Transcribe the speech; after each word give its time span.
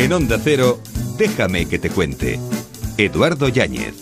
En 0.00 0.14
Onda 0.14 0.38
Cero, 0.42 0.80
déjame 1.18 1.68
que 1.68 1.78
te 1.78 1.90
cuente. 1.90 2.40
Eduardo 2.96 3.48
Yáñez. 3.48 3.96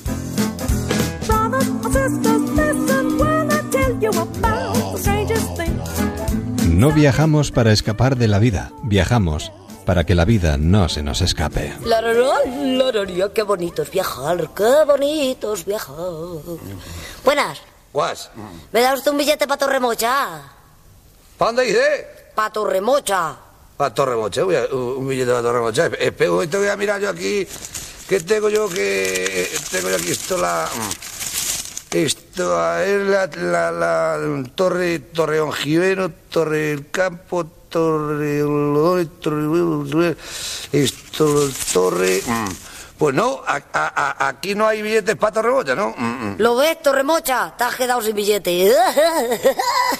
No 6.68 6.92
viajamos 6.92 7.50
para 7.50 7.72
escapar 7.72 8.14
de 8.14 8.28
la 8.28 8.38
vida, 8.38 8.70
viajamos 8.84 9.50
para 9.84 10.04
que 10.04 10.14
la 10.14 10.24
vida 10.24 10.56
no 10.56 10.88
se 10.88 11.02
nos 11.02 11.20
escape. 11.20 11.74
Lararía, 11.82 13.32
qué 13.34 13.42
bonito 13.42 13.82
es 13.82 13.90
viajar, 13.90 14.50
qué 14.54 14.84
bonito 14.86 15.54
es 15.54 15.64
viajar. 15.64 15.96
Buenas. 17.24 17.58
Guas. 17.92 18.30
¿Me 18.70 18.82
da 18.82 18.94
usted 18.94 19.10
un 19.10 19.18
billete 19.18 19.48
para 19.48 19.58
Torremocha? 19.58 20.42
¿Para 21.36 21.52
dónde? 21.54 22.06
Para 22.36 22.52
Torremocha. 22.52 23.47
Para 23.78 23.94
Torremocha, 23.94 24.42
voy 24.42 24.56
a- 24.56 24.66
un 24.74 25.06
billete 25.08 25.30
para 25.30 25.42
Torremocha. 25.42 25.86
Espera, 25.86 26.30
un 26.30 26.36
momento, 26.38 26.58
voy 26.58 26.66
a 26.68 26.76
mirar 26.76 27.00
yo 27.00 27.08
aquí. 27.10 27.46
¿Qué 28.08 28.18
tengo 28.20 28.48
yo 28.48 28.68
que...? 28.68 29.42
eh, 29.42 29.50
Tengo 29.70 29.88
yo 29.88 29.96
aquí 29.96 30.10
esto, 30.10 30.36
la... 30.36 30.68
Esto, 31.90 32.76
es 32.82 33.06
la, 33.06 33.26
la, 33.36 33.70
la 33.70 34.18
Torre, 34.54 34.98
Torreón 34.98 35.52
Giveno, 35.52 36.10
Torre 36.28 36.58
del 36.58 36.90
Campo, 36.90 37.46
Torre... 37.68 38.40
Torre... 39.20 40.16
Esto, 40.72 41.48
Torre... 41.72 42.20
Pues 42.98 43.14
no, 43.14 43.42
a- 43.46 43.62
a- 43.72 44.24
a- 44.24 44.28
aquí 44.28 44.56
no 44.56 44.66
hay 44.66 44.82
billetes 44.82 45.14
para 45.14 45.34
Torremocha, 45.34 45.76
¿no? 45.76 45.94
Mm, 45.96 46.02
mm. 46.32 46.34
¿Lo 46.38 46.56
ves, 46.56 46.82
Torremocha? 46.82 47.54
Te 47.56 47.62
has 47.62 47.76
quedado 47.76 48.02
sin 48.02 48.16
billete. 48.16 48.72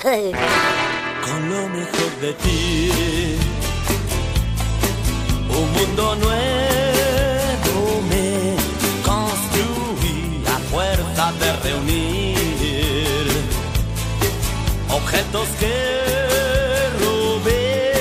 con 0.02 1.48
lo 1.48 1.68
mejor 1.68 2.20
de 2.20 2.32
ti. 2.42 3.18
Un 5.99 6.04
mundo 6.04 6.27
nuevo 6.27 8.02
me 8.09 8.54
construí 9.02 10.45
a 10.46 10.59
fuerza 10.71 11.32
de 11.32 11.52
reunir 11.68 13.27
objetos 14.91 15.49
que 15.59 15.74
robé 17.01 17.93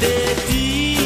de 0.00 0.16
ti. 0.46 0.96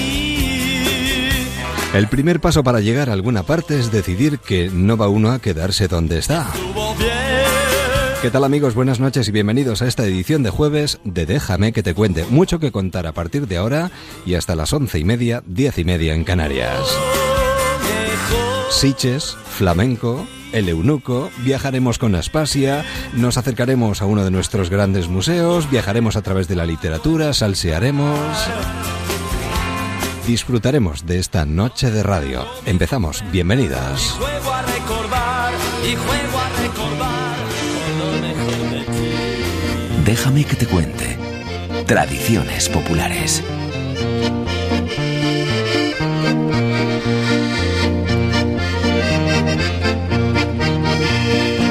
El 1.92 2.08
primer 2.08 2.40
paso 2.40 2.62
para 2.62 2.80
llegar 2.80 3.10
a 3.10 3.12
alguna 3.12 3.42
parte 3.42 3.80
es 3.80 3.90
decidir 3.90 4.38
que 4.38 4.70
no 4.72 4.96
va 4.96 5.08
uno 5.08 5.32
a 5.32 5.40
quedarse 5.40 5.88
donde 5.88 6.18
está. 6.18 6.52
¿Qué 8.22 8.30
tal 8.30 8.44
amigos? 8.44 8.74
Buenas 8.74 8.98
noches 8.98 9.28
y 9.28 9.30
bienvenidos 9.30 9.82
a 9.82 9.86
esta 9.86 10.04
edición 10.04 10.42
de 10.42 10.50
jueves 10.50 10.98
de 11.04 11.26
Déjame 11.26 11.72
que 11.72 11.82
te 11.82 11.94
cuente. 11.94 12.24
Mucho 12.30 12.58
que 12.58 12.72
contar 12.72 13.06
a 13.06 13.12
partir 13.12 13.46
de 13.46 13.58
ahora 13.58 13.90
y 14.24 14.34
hasta 14.34 14.56
las 14.56 14.72
once 14.72 14.98
y 14.98 15.04
media, 15.04 15.42
diez 15.46 15.78
y 15.78 15.84
media 15.84 16.14
en 16.14 16.24
Canarias. 16.24 16.80
Siches, 18.70 19.36
flamenco, 19.50 20.26
el 20.52 20.68
eunuco, 20.68 21.30
viajaremos 21.44 21.98
con 21.98 22.14
Aspasia, 22.14 22.84
nos 23.12 23.36
acercaremos 23.36 24.00
a 24.00 24.06
uno 24.06 24.24
de 24.24 24.30
nuestros 24.30 24.70
grandes 24.70 25.08
museos, 25.08 25.70
viajaremos 25.70 26.16
a 26.16 26.22
través 26.22 26.48
de 26.48 26.56
la 26.56 26.66
literatura, 26.66 27.32
salsearemos... 27.34 28.18
Disfrutaremos 30.26 31.06
de 31.06 31.20
esta 31.20 31.46
noche 31.46 31.92
de 31.92 32.02
radio. 32.02 32.44
Empezamos, 32.64 33.22
bienvenidas. 33.30 34.16
Juego 34.18 34.52
a 34.52 34.62
recordar 34.62 35.52
y 35.88 35.94
juego 35.94 36.25
Déjame 40.06 40.44
que 40.44 40.54
te 40.54 40.66
cuente. 40.66 41.18
Tradiciones 41.84 42.68
populares. 42.68 43.42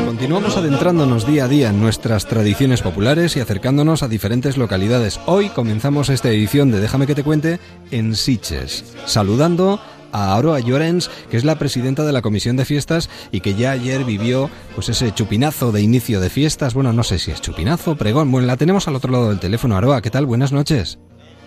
Continuamos 0.06 0.58
adentrándonos 0.58 1.26
día 1.26 1.46
a 1.46 1.48
día 1.48 1.70
en 1.70 1.80
nuestras 1.80 2.26
tradiciones 2.26 2.82
populares 2.82 3.38
y 3.38 3.40
acercándonos 3.40 4.04
a 4.04 4.10
diferentes 4.10 4.58
localidades. 4.58 5.22
Hoy 5.28 5.48
comenzamos 5.48 6.10
esta 6.10 6.30
edición 6.30 6.72
de 6.72 6.82
Déjame 6.82 7.08
que 7.08 7.16
te 7.16 7.24
cuente 7.24 7.62
en 7.92 8.16
Siches, 8.16 8.84
saludando 9.06 9.80
a 10.16 10.38
Aroa 10.38 10.62
Llorens, 10.62 11.10
que 11.30 11.36
es 11.36 11.44
la 11.44 11.56
presidenta 11.56 12.06
de 12.06 12.14
la 12.14 12.22
Comisión 12.22 12.56
de 12.56 12.64
Fiestas 12.64 13.10
y 13.32 13.42
que 13.42 13.54
ya 13.54 13.72
ayer 13.72 14.06
vivió 14.06 14.50
pues 14.74 14.88
ese 14.88 15.14
chupinazo 15.14 15.74
de 15.74 15.82
inicio 15.82 16.22
de 16.22 16.30
fiestas. 16.30 16.74
Bueno, 16.74 16.94
no 16.94 17.04
sé 17.04 17.20
si 17.20 17.32
es 17.32 17.42
chupinazo, 17.42 17.98
pregón. 17.98 18.32
Bueno, 18.32 18.48
la 18.48 18.56
tenemos 18.56 18.88
al 18.88 18.96
otro 18.96 19.12
lado 19.12 19.30
del 19.30 19.42
teléfono. 19.42 19.76
Aroa, 19.76 20.02
¿qué 20.02 20.10
tal? 20.10 20.26
Buenas 20.26 20.54
noches. 20.54 21.00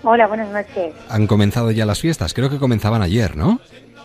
Hola, 0.03 0.27
buenas 0.27 0.53
noches. 0.53 0.95
Han 1.09 1.27
comenzado 1.27 1.71
ya 1.71 1.87
las 1.87 2.01
fiestas, 2.01 2.34
creo 2.34 2.51
que 2.51 2.59
comenzaban 2.59 3.01
ayer, 3.01 3.37
¿no? 3.37 3.59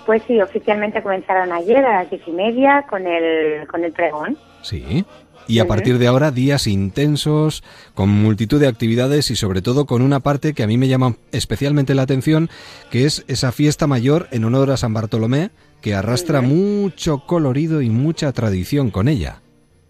Pues 0.06 0.24
sí, 0.28 0.41
oficialmente 0.41 1.03
comenzaron 1.03 1.51
ayer 1.51 1.85
a 1.85 2.01
las 2.01 2.09
diez 2.09 2.22
y 2.25 2.31
media 2.31 2.85
con 2.90 3.06
el, 3.06 3.68
con 3.68 3.84
el 3.84 3.91
pregón. 3.91 4.38
Sí. 4.62 5.06
Y 5.47 5.59
a 5.59 5.67
partir 5.67 5.97
de 5.97 6.07
ahora, 6.07 6.31
días 6.31 6.67
intensos, 6.67 7.63
con 7.95 8.09
multitud 8.09 8.59
de 8.59 8.67
actividades 8.67 9.29
y 9.31 9.35
sobre 9.35 9.61
todo 9.61 9.85
con 9.85 10.01
una 10.01 10.19
parte 10.21 10.53
que 10.53 10.63
a 10.63 10.67
mí 10.67 10.77
me 10.77 10.87
llama 10.87 11.15
especialmente 11.31 11.95
la 11.95 12.03
atención, 12.03 12.49
que 12.91 13.05
es 13.05 13.25
esa 13.27 13.51
fiesta 13.51 13.85
mayor 13.87 14.27
en 14.31 14.45
honor 14.45 14.71
a 14.71 14.77
San 14.77 14.93
Bartolomé, 14.93 15.49
que 15.81 15.95
arrastra 15.95 16.41
mucho 16.41 17.19
colorido 17.25 17.81
y 17.81 17.89
mucha 17.89 18.31
tradición 18.31 18.89
con 18.89 19.07
ella. 19.09 19.41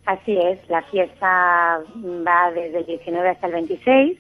Así 0.06 0.36
es, 0.38 0.60
la 0.70 0.82
fiesta 0.84 1.80
va 2.28 2.52
desde 2.54 2.80
el 2.80 2.86
19 2.88 3.30
hasta 3.30 3.48
el 3.48 3.54
26, 3.54 4.18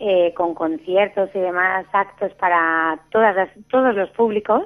eh, 0.00 0.34
con 0.36 0.54
conciertos 0.54 1.30
y 1.34 1.38
demás 1.38 1.86
actos 1.92 2.32
para 2.34 2.98
todas 3.10 3.34
las- 3.34 3.48
todos 3.70 3.94
los 3.94 4.10
públicos, 4.10 4.64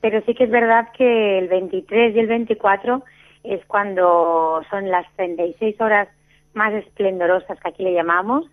pero 0.00 0.22
sí 0.26 0.34
que 0.34 0.44
es 0.44 0.50
verdad 0.50 0.88
que 0.96 1.38
el 1.38 1.48
23 1.48 2.14
y 2.14 2.18
el 2.20 2.28
24 2.28 3.02
es 3.44 3.64
cuando 3.66 4.62
son 4.70 4.88
las 4.90 5.06
36 5.16 5.80
horas 5.80 6.08
más 6.54 6.72
esplendorosas 6.74 7.58
que 7.60 7.68
aquí 7.68 7.82
le 7.82 7.94
llamamos 7.94 8.44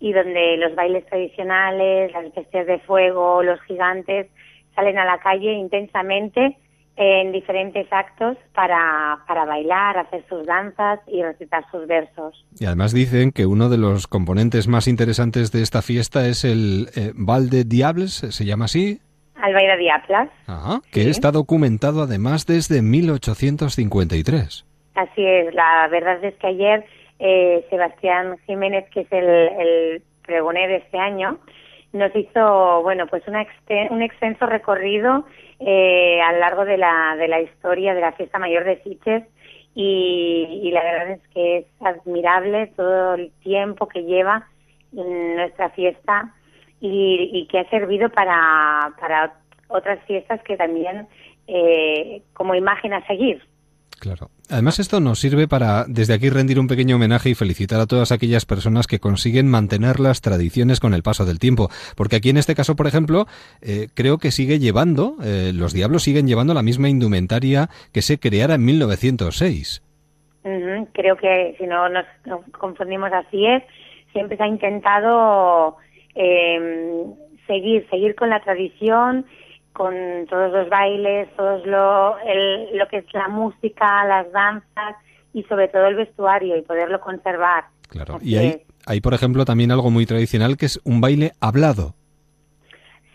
y 0.00 0.12
donde 0.12 0.56
los 0.56 0.74
bailes 0.74 1.06
tradicionales, 1.06 2.12
las 2.12 2.34
bestias 2.34 2.66
de 2.66 2.78
fuego, 2.80 3.42
los 3.42 3.60
gigantes 3.62 4.28
salen 4.74 4.98
a 4.98 5.04
la 5.04 5.18
calle 5.18 5.52
intensamente 5.52 6.56
en 6.96 7.32
diferentes 7.32 7.86
actos 7.90 8.36
para, 8.54 9.24
para 9.26 9.44
bailar, 9.44 9.96
hacer 9.98 10.24
sus 10.28 10.44
danzas 10.44 11.00
y 11.06 11.22
recitar 11.22 11.64
sus 11.70 11.86
versos. 11.86 12.44
Y 12.58 12.66
además 12.66 12.92
dicen 12.92 13.32
que 13.32 13.46
uno 13.46 13.68
de 13.68 13.78
los 13.78 14.06
componentes 14.06 14.68
más 14.68 14.88
interesantes 14.88 15.52
de 15.52 15.62
esta 15.62 15.80
fiesta 15.80 16.26
es 16.26 16.44
el 16.44 16.88
eh, 16.94 17.12
Val 17.14 17.48
de 17.48 17.64
Diables, 17.64 18.12
se 18.12 18.44
llama 18.44 18.66
así, 18.66 19.00
Albaida 19.42 19.76
Diaplas, 19.76 20.30
que 20.92 21.10
está 21.10 21.30
documentado 21.32 22.02
además 22.02 22.46
desde 22.46 22.80
1853. 22.80 24.64
así 24.94 25.24
es. 25.26 25.54
La 25.54 25.88
verdad 25.88 26.22
es 26.24 26.34
que 26.36 26.46
ayer 26.46 26.84
eh, 27.18 27.66
Sebastián 27.70 28.36
Jiménez, 28.46 28.88
que 28.90 29.00
es 29.00 29.12
el, 29.12 29.24
el 29.28 30.02
de 30.28 30.76
este 30.76 30.98
año, 30.98 31.38
nos 31.92 32.14
hizo, 32.16 32.82
bueno, 32.82 33.06
pues 33.08 33.22
una 33.28 33.42
exten- 33.44 33.90
un 33.90 34.02
extenso 34.02 34.46
recorrido 34.46 35.24
eh, 35.60 36.20
a 36.22 36.32
lo 36.32 36.38
largo 36.38 36.64
de 36.64 36.78
la, 36.78 37.16
de 37.18 37.28
la 37.28 37.40
historia 37.40 37.94
de 37.94 38.00
la 38.00 38.12
fiesta 38.12 38.38
mayor 38.38 38.64
de 38.64 38.82
Sitges 38.82 39.24
y, 39.74 40.60
y 40.64 40.70
la 40.70 40.82
verdad 40.82 41.10
es 41.12 41.28
que 41.34 41.56
es 41.58 41.66
admirable 41.80 42.68
todo 42.76 43.14
el 43.14 43.30
tiempo 43.42 43.88
que 43.88 44.04
lleva 44.04 44.46
en 44.96 45.36
nuestra 45.36 45.70
fiesta 45.70 46.34
y, 46.82 47.30
y 47.32 47.46
que 47.46 47.60
ha 47.60 47.70
servido 47.70 48.10
para, 48.10 48.92
para 49.00 49.34
otras 49.68 50.04
fiestas 50.04 50.42
que 50.42 50.56
también 50.56 51.06
eh, 51.46 52.22
como 52.34 52.54
imagen 52.54 52.92
a 52.92 53.06
seguir. 53.06 53.40
Claro. 54.00 54.30
Además 54.50 54.80
esto 54.80 54.98
nos 54.98 55.20
sirve 55.20 55.46
para 55.46 55.84
desde 55.86 56.14
aquí 56.14 56.28
rendir 56.28 56.58
un 56.58 56.66
pequeño 56.66 56.96
homenaje 56.96 57.30
y 57.30 57.34
felicitar 57.36 57.80
a 57.80 57.86
todas 57.86 58.10
aquellas 58.10 58.44
personas 58.44 58.88
que 58.88 58.98
consiguen 58.98 59.48
mantener 59.48 60.00
las 60.00 60.20
tradiciones 60.20 60.80
con 60.80 60.92
el 60.92 61.04
paso 61.04 61.24
del 61.24 61.38
tiempo. 61.38 61.68
Porque 61.96 62.16
aquí 62.16 62.30
en 62.30 62.36
este 62.36 62.56
caso, 62.56 62.74
por 62.74 62.88
ejemplo, 62.88 63.26
eh, 63.60 63.86
creo 63.94 64.18
que 64.18 64.32
sigue 64.32 64.58
llevando, 64.58 65.14
eh, 65.22 65.52
los 65.54 65.72
diablos 65.72 66.02
siguen 66.02 66.26
llevando 66.26 66.52
la 66.52 66.64
misma 66.64 66.88
indumentaria 66.88 67.68
que 67.92 68.02
se 68.02 68.18
creara 68.18 68.54
en 68.54 68.64
1906. 68.64 69.84
Ujú, 70.42 70.88
Creo 70.92 71.16
que 71.16 71.54
si 71.56 71.66
no 71.66 71.88
nos, 71.88 72.04
nos 72.24 72.40
confundimos 72.58 73.12
así 73.12 73.46
es, 73.46 73.62
siempre 74.12 74.36
se 74.36 74.42
ha 74.42 74.48
intentado 74.48 75.76
eh, 76.14 77.04
seguir, 77.46 77.86
seguir 77.90 78.14
con 78.14 78.30
la 78.30 78.40
tradición, 78.40 79.26
con 79.72 79.94
todos 80.28 80.52
los 80.52 80.68
bailes, 80.68 81.28
todos 81.36 81.66
lo, 81.66 82.18
el- 82.20 82.76
lo 82.76 82.86
que 82.88 82.98
es 82.98 83.14
la 83.14 83.28
música, 83.28 84.04
las 84.04 84.30
danzas 84.32 84.96
y 85.32 85.42
sobre 85.44 85.68
todo 85.68 85.86
el 85.86 85.94
vestuario 85.96 86.56
y 86.56 86.62
poderlo 86.62 87.00
conservar. 87.00 87.64
Claro. 87.88 88.16
Así 88.16 88.30
Y 88.30 88.36
hay, 88.36 88.62
hay, 88.86 89.00
por 89.00 89.14
ejemplo, 89.14 89.44
también 89.44 89.70
algo 89.72 89.90
muy 89.90 90.04
tradicional 90.06 90.56
que 90.56 90.66
es 90.66 90.80
un 90.84 91.00
baile 91.00 91.32
hablado. 91.40 91.94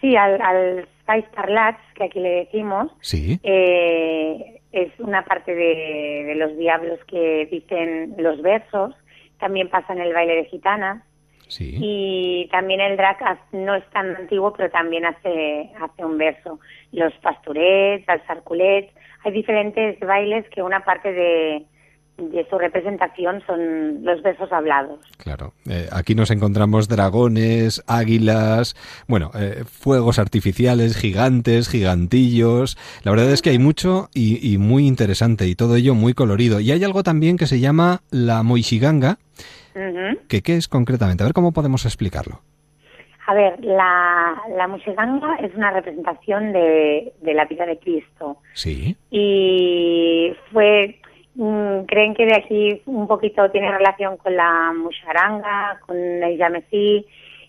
Sí, 0.02 0.16
al, 0.16 0.40
al 0.42 0.88
Spice 1.02 1.28
Parlats, 1.36 1.82
que 1.96 2.04
aquí 2.06 2.20
le 2.20 2.30
decimos, 2.46 2.92
Sí. 3.02 3.40
eh, 3.44 4.62
es 4.72 4.92
una 5.00 5.24
parte 5.26 5.56
de, 5.56 6.24
de 6.28 6.36
los 6.36 6.56
diablos 6.58 7.00
que 7.08 7.48
dicen 7.52 8.14
los 8.18 8.42
versos, 8.42 8.94
también 9.40 9.70
pasa 9.70 9.94
en 9.94 10.02
el 10.02 10.14
baile 10.14 10.36
de 10.36 10.46
gitanas. 10.46 11.04
Sí. 11.48 11.78
Y 11.80 12.48
también 12.52 12.82
el 12.82 12.98
drag 12.98 13.18
no 13.52 13.76
es 13.76 13.90
tan 13.92 14.16
antiguo, 14.16 14.54
pero 14.54 14.70
también 14.70 15.06
hace, 15.06 15.72
hace 15.82 16.06
un 16.06 16.18
verso. 16.18 16.60
Los 16.92 17.14
pasturets, 17.22 18.06
los 18.08 18.22
arculets, 18.30 18.94
hay 19.24 19.32
diferentes 19.32 20.00
bailes 20.00 20.46
que 20.50 20.62
una 20.62 20.84
parte 20.84 21.12
de, 21.12 21.66
de 22.18 22.48
su 22.50 22.58
representación 22.58 23.44
son 23.46 24.04
los 24.04 24.22
versos 24.24 24.52
hablados. 24.52 25.00
Claro, 25.18 25.54
eh, 25.70 25.88
aquí 25.92 26.16
nos 26.16 26.32
encontramos 26.32 26.88
dragones, 26.88 27.84
águilas, 27.88 28.76
bueno, 29.08 29.32
eh, 29.36 29.64
fuegos 29.66 30.20
artificiales, 30.20 30.98
gigantes, 30.98 31.70
gigantillos. 31.70 32.78
La 33.04 33.12
verdad 33.12 33.32
es 33.32 33.42
que 33.42 33.52
hay 33.52 33.60
mucho 33.60 34.10
y, 34.14 34.54
y 34.54 34.58
muy 34.58 34.88
interesante 34.88 35.48
y 35.48 35.56
todo 35.56 35.76
ello 35.76 35.94
muy 35.94 36.14
colorido. 36.14 36.60
Y 36.60 36.72
hay 36.72 36.84
algo 36.84 37.04
también 37.04 37.38
que 37.38 37.48
se 37.48 37.60
llama 37.60 38.02
la 38.10 38.44
moishiganga, 38.44 39.18
Qué 40.28 40.42
es 40.56 40.68
concretamente. 40.68 41.24
A 41.24 41.28
ver 41.28 41.34
cómo 41.34 41.52
podemos 41.52 41.86
explicarlo. 41.86 42.42
A 43.28 43.34
ver, 43.34 43.64
la, 43.64 44.42
la 44.56 44.78
es 45.42 45.54
una 45.54 45.72
representación 45.72 46.54
de, 46.54 47.14
de 47.22 47.34
la 47.34 47.44
vida 47.44 47.66
de 47.66 47.78
Cristo. 47.78 48.38
Sí, 48.54 48.96
y 49.12 50.34
fue 50.54 51.00
mm, 51.36 51.82
creen 51.88 52.16
que 52.16 52.26
de 52.26 52.36
aquí 52.36 52.82
un 52.86 53.06
poquito 53.06 53.52
tiene 53.52 53.70
relación 53.70 54.16
con 54.16 54.34
la 54.34 54.72
musharanga, 54.74 55.78
con 55.86 55.98
el 55.98 56.38
yamesí 56.38 57.06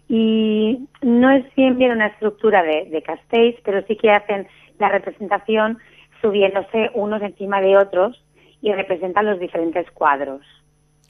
y 0.08 0.88
no 1.02 1.30
es 1.30 1.44
bien 1.54 1.78
bien 1.78 1.92
una 1.92 2.08
estructura 2.08 2.64
de, 2.64 2.86
de 2.86 3.02
castells, 3.02 3.60
pero 3.62 3.86
sí 3.86 3.94
que 3.94 4.10
hacen 4.10 4.48
la 4.80 4.88
representación 4.88 5.78
subiéndose 6.20 6.90
unos 6.94 7.22
encima 7.22 7.60
de 7.60 7.76
otros 7.76 8.20
y 8.60 8.72
representan 8.72 9.26
los 9.26 9.38
diferentes 9.38 9.88
cuadros 9.92 10.42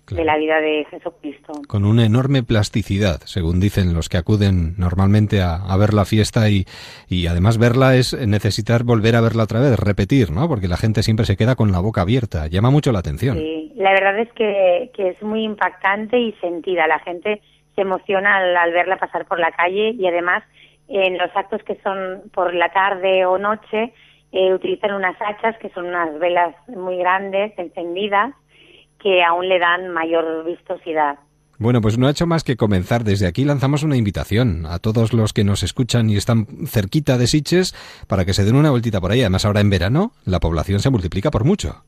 claro. 0.08 0.22
de 0.22 0.24
la 0.24 0.38
vida 0.38 0.60
de 0.60 0.86
Jesucristo. 0.90 1.52
Con 1.68 1.84
una 1.84 2.04
enorme 2.04 2.42
plasticidad, 2.42 3.20
según 3.24 3.60
dicen 3.60 3.94
los 3.94 4.08
que 4.08 4.16
acuden 4.16 4.74
normalmente 4.78 5.40
a, 5.40 5.56
a 5.56 5.76
ver 5.76 5.94
la 5.94 6.04
fiesta 6.04 6.48
y, 6.50 6.64
y 7.08 7.26
además 7.26 7.58
verla 7.58 7.96
es 7.96 8.14
necesitar 8.26 8.84
volver 8.84 9.16
a 9.16 9.20
verla 9.20 9.44
otra 9.44 9.60
vez, 9.60 9.78
repetir, 9.78 10.30
¿no? 10.30 10.48
Porque 10.48 10.68
la 10.68 10.76
gente 10.76 11.02
siempre 11.02 11.26
se 11.26 11.36
queda 11.36 11.54
con 11.54 11.72
la 11.72 11.80
boca 11.80 12.02
abierta. 12.02 12.46
Llama 12.46 12.70
mucho 12.70 12.92
la 12.92 13.00
atención. 13.00 13.36
Sí, 13.36 13.72
la 13.76 13.92
verdad 13.92 14.18
es 14.18 14.32
que, 14.32 14.90
que 14.94 15.10
es 15.10 15.22
muy 15.22 15.44
impactante 15.44 16.18
y 16.18 16.32
sentida. 16.40 16.86
La 16.86 16.98
gente 17.00 17.40
se 17.74 17.82
emociona 17.82 18.38
al, 18.38 18.56
al 18.56 18.72
verla 18.72 18.96
pasar 18.96 19.26
por 19.26 19.38
la 19.38 19.52
calle 19.52 19.90
y 19.90 20.06
además 20.06 20.42
en 20.88 21.18
los 21.18 21.30
actos 21.36 21.62
que 21.64 21.76
son 21.82 22.22
por 22.32 22.54
la 22.54 22.70
tarde 22.70 23.26
o 23.26 23.38
noche 23.38 23.92
eh, 24.32 24.52
utilizan 24.52 24.92
unas 24.92 25.16
hachas 25.20 25.56
que 25.58 25.70
son 25.70 25.86
unas 25.86 26.18
velas 26.18 26.54
muy 26.68 26.98
grandes, 26.98 27.58
encendidas, 27.58 28.34
que 29.00 29.22
aún 29.22 29.48
le 29.48 29.58
dan 29.58 29.88
mayor 29.90 30.44
vistosidad. 30.44 31.18
Bueno, 31.60 31.80
pues 31.80 31.98
no 31.98 32.06
ha 32.06 32.10
hecho 32.10 32.26
más 32.26 32.44
que 32.44 32.56
comenzar. 32.56 33.02
Desde 33.02 33.26
aquí 33.26 33.44
lanzamos 33.44 33.82
una 33.82 33.96
invitación 33.96 34.64
a 34.64 34.78
todos 34.78 35.12
los 35.12 35.32
que 35.32 35.42
nos 35.42 35.64
escuchan 35.64 36.08
y 36.08 36.16
están 36.16 36.46
cerquita 36.66 37.18
de 37.18 37.26
Siches 37.26 37.74
para 38.06 38.24
que 38.24 38.32
se 38.32 38.44
den 38.44 38.54
una 38.54 38.70
vueltita 38.70 39.00
por 39.00 39.10
ahí. 39.10 39.20
Además, 39.22 39.44
ahora 39.44 39.60
en 39.60 39.68
verano 39.68 40.12
la 40.24 40.38
población 40.38 40.78
se 40.78 40.90
multiplica 40.90 41.32
por 41.32 41.44
mucho. 41.44 41.82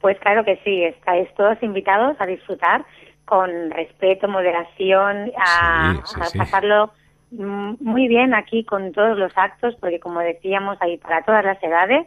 Pues 0.00 0.18
claro 0.20 0.42
que 0.42 0.58
sí, 0.64 0.84
estáis 0.84 1.28
todos 1.34 1.62
invitados 1.62 2.16
a 2.18 2.24
disfrutar 2.24 2.86
con 3.26 3.70
respeto, 3.70 4.26
moderación, 4.26 5.30
a, 5.36 6.00
Sí, 6.06 6.14
sí, 6.14 6.38
a 6.38 6.38
pasarlo 6.38 6.90
mm, 7.30 7.74
muy 7.80 8.08
bien 8.08 8.32
aquí 8.32 8.64
con 8.64 8.92
todos 8.92 9.18
los 9.18 9.32
actos, 9.36 9.76
porque 9.80 10.00
como 10.00 10.20
decíamos, 10.20 10.78
hay 10.80 10.96
para 10.96 11.22
todas 11.24 11.44
las 11.44 11.62
edades 11.62 12.06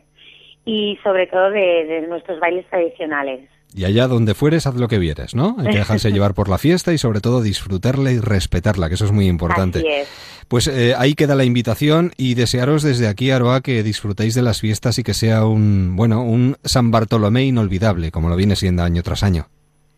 y 0.66 0.98
sobre 1.04 1.28
todo 1.28 1.52
de, 1.52 1.86
de 1.86 2.08
nuestros 2.08 2.40
bailes 2.40 2.68
tradicionales. 2.70 3.53
Y 3.76 3.86
allá 3.86 4.08
donde 4.08 4.34
fueres, 4.34 4.68
haz 4.68 4.76
lo 4.76 4.88
que 4.88 5.00
vieres, 5.00 5.36
¿no? 5.36 5.56
Hay 5.60 5.72
que 5.72 5.78
dejarse 5.80 6.12
llevar 6.14 6.34
por 6.34 6.50
la 6.50 6.58
fiesta 6.58 6.94
y 6.94 6.98
sobre 6.98 7.22
todo 7.22 7.42
disfrutarla 7.42 8.12
y 8.12 8.20
respetarla, 8.20 8.88
que 8.88 8.96
eso 8.96 9.06
es 9.06 9.12
muy 9.12 9.28
importante. 9.28 9.80
Así 9.80 9.88
es. 9.88 10.08
Pues 10.48 10.68
eh, 10.68 10.94
ahí 10.98 11.16
queda 11.16 11.36
la 11.36 11.46
invitación 11.46 12.12
y 12.18 12.36
desearos 12.36 12.84
desde 12.84 13.08
aquí, 13.08 13.32
Aroa, 13.32 13.62
que 13.62 13.82
disfrutéis 13.82 14.36
de 14.36 14.42
las 14.42 14.60
fiestas 14.60 15.00
y 15.00 15.04
que 15.04 15.14
sea 15.14 15.46
un, 15.46 15.96
bueno, 15.96 16.24
un 16.24 16.58
San 16.64 16.92
Bartolomé 16.92 17.46
inolvidable, 17.46 18.12
como 18.12 18.30
lo 18.30 18.36
viene 18.36 18.56
siendo 18.56 18.84
año 18.84 19.02
tras 19.04 19.24
año. 19.24 19.48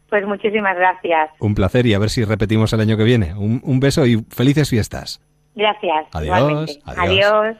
Pues 0.09 0.25
muchísimas 0.25 0.77
gracias. 0.77 1.31
Un 1.39 1.55
placer 1.55 1.85
y 1.87 1.93
a 1.93 1.99
ver 1.99 2.09
si 2.09 2.23
repetimos 2.23 2.71
el 2.73 2.79
año 2.79 2.95
que 2.95 3.03
viene. 3.03 3.33
Un, 3.33 3.59
un 3.63 3.79
beso 3.79 4.05
y 4.05 4.23
felices 4.29 4.69
fiestas. 4.69 5.19
Gracias. 5.55 6.07
Adiós, 6.13 6.79
adiós. 6.85 7.57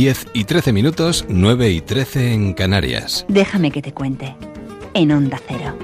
10 0.00 0.28
y 0.32 0.44
13 0.44 0.72
minutos, 0.72 1.26
9 1.28 1.72
y 1.72 1.82
13 1.82 2.32
en 2.32 2.54
Canarias. 2.54 3.26
Déjame 3.28 3.70
que 3.70 3.82
te 3.82 3.92
cuente. 3.92 4.34
En 4.94 5.12
Onda 5.12 5.38
Cero. 5.46 5.76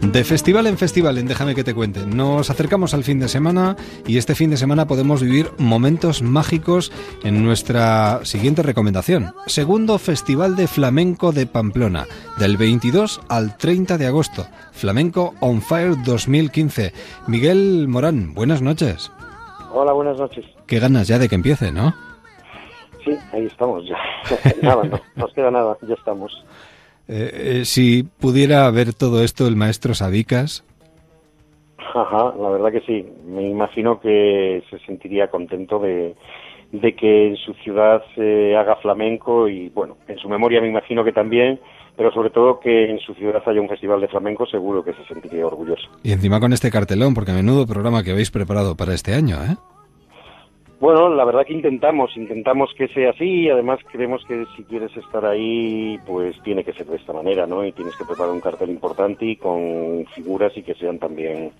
De 0.00 0.24
festival 0.24 0.66
en 0.66 0.76
festival, 0.76 1.18
en 1.18 1.28
déjame 1.28 1.54
que 1.54 1.62
te 1.62 1.72
cuente. 1.72 2.04
Nos 2.04 2.50
acercamos 2.50 2.94
al 2.94 3.04
fin 3.04 3.20
de 3.20 3.28
semana 3.28 3.76
y 4.08 4.16
este 4.16 4.34
fin 4.34 4.50
de 4.50 4.56
semana 4.56 4.88
podemos 4.88 5.22
vivir 5.22 5.52
momentos 5.56 6.20
mágicos 6.20 6.90
en 7.22 7.44
nuestra 7.44 8.24
siguiente 8.24 8.64
recomendación. 8.64 9.32
Segundo 9.46 10.00
Festival 10.00 10.56
de 10.56 10.66
Flamenco 10.66 11.30
de 11.30 11.46
Pamplona, 11.46 12.08
del 12.40 12.56
22 12.56 13.20
al 13.28 13.56
30 13.56 13.98
de 13.98 14.06
agosto. 14.06 14.48
Flamenco 14.72 15.36
on 15.38 15.62
Fire 15.62 15.94
2015. 16.04 16.92
Miguel 17.28 17.86
Morán, 17.86 18.34
buenas 18.34 18.62
noches. 18.62 19.12
Hola, 19.78 19.92
buenas 19.92 20.18
noches. 20.18 20.42
Qué 20.66 20.78
ganas 20.78 21.06
ya 21.06 21.18
de 21.18 21.28
que 21.28 21.34
empiece, 21.34 21.70
¿no? 21.70 21.92
Sí, 23.04 23.14
ahí 23.32 23.44
estamos 23.44 23.84
ya. 23.86 23.98
nada, 24.62 24.84
no 24.84 25.00
nos 25.16 25.34
queda 25.34 25.50
nada, 25.50 25.76
ya 25.86 25.92
estamos. 25.92 26.44
Eh, 27.08 27.60
eh, 27.60 27.64
si 27.66 28.02
pudiera 28.02 28.70
ver 28.70 28.94
todo 28.94 29.22
esto 29.22 29.46
el 29.46 29.54
maestro 29.54 29.94
Sadicas, 29.94 30.64
Ajá, 31.94 32.34
la 32.40 32.48
verdad 32.48 32.72
que 32.72 32.80
sí. 32.80 33.06
Me 33.26 33.48
imagino 33.48 34.00
que 34.00 34.62
se 34.70 34.78
sentiría 34.80 35.28
contento 35.28 35.78
de, 35.78 36.14
de 36.72 36.96
que 36.96 37.28
en 37.28 37.36
su 37.36 37.52
ciudad 37.54 38.02
se 38.14 38.56
haga 38.56 38.76
flamenco 38.76 39.46
y, 39.46 39.68
bueno, 39.68 39.98
en 40.08 40.16
su 40.18 40.28
memoria 40.30 40.62
me 40.62 40.68
imagino 40.68 41.04
que 41.04 41.12
también, 41.12 41.60
pero 41.96 42.12
sobre 42.12 42.30
todo 42.30 42.60
que 42.60 42.90
en 42.90 42.98
su 43.00 43.14
ciudad 43.14 43.42
haya 43.46 43.60
un 43.60 43.68
festival 43.68 44.00
de 44.00 44.08
flamenco, 44.08 44.46
seguro 44.46 44.84
que 44.84 44.92
se 44.92 45.04
sentiría 45.04 45.46
orgulloso. 45.46 45.88
y 46.02 46.12
encima 46.12 46.40
con 46.40 46.52
este 46.52 46.70
cartelón, 46.70 47.14
porque 47.14 47.32
menudo 47.32 47.66
programa 47.66 48.02
que 48.02 48.10
habéis 48.10 48.30
preparado 48.30 48.76
para 48.76 48.94
este 48.94 49.14
año, 49.14 49.36
¿eh? 49.36 49.56
Bueno, 50.78 51.08
la 51.08 51.24
verdad 51.24 51.46
que 51.46 51.54
intentamos, 51.54 52.14
intentamos 52.18 52.70
que 52.76 52.88
sea 52.88 53.10
así 53.10 53.24
y 53.24 53.48
además 53.48 53.80
creemos 53.90 54.22
que 54.28 54.44
si 54.56 54.62
quieres 54.64 54.94
estar 54.94 55.24
ahí, 55.24 55.98
pues 56.06 56.36
tiene 56.42 56.64
que 56.64 56.74
ser 56.74 56.86
de 56.86 56.96
esta 56.96 57.14
manera, 57.14 57.46
¿no? 57.46 57.64
Y 57.64 57.72
tienes 57.72 57.96
que 57.96 58.04
preparar 58.04 58.32
un 58.32 58.42
cartel 58.42 58.68
importante 58.68 59.24
y 59.24 59.36
con 59.36 60.04
figuras 60.14 60.52
y 60.54 60.62
que 60.62 60.74
sean 60.74 60.98
también, 60.98 61.50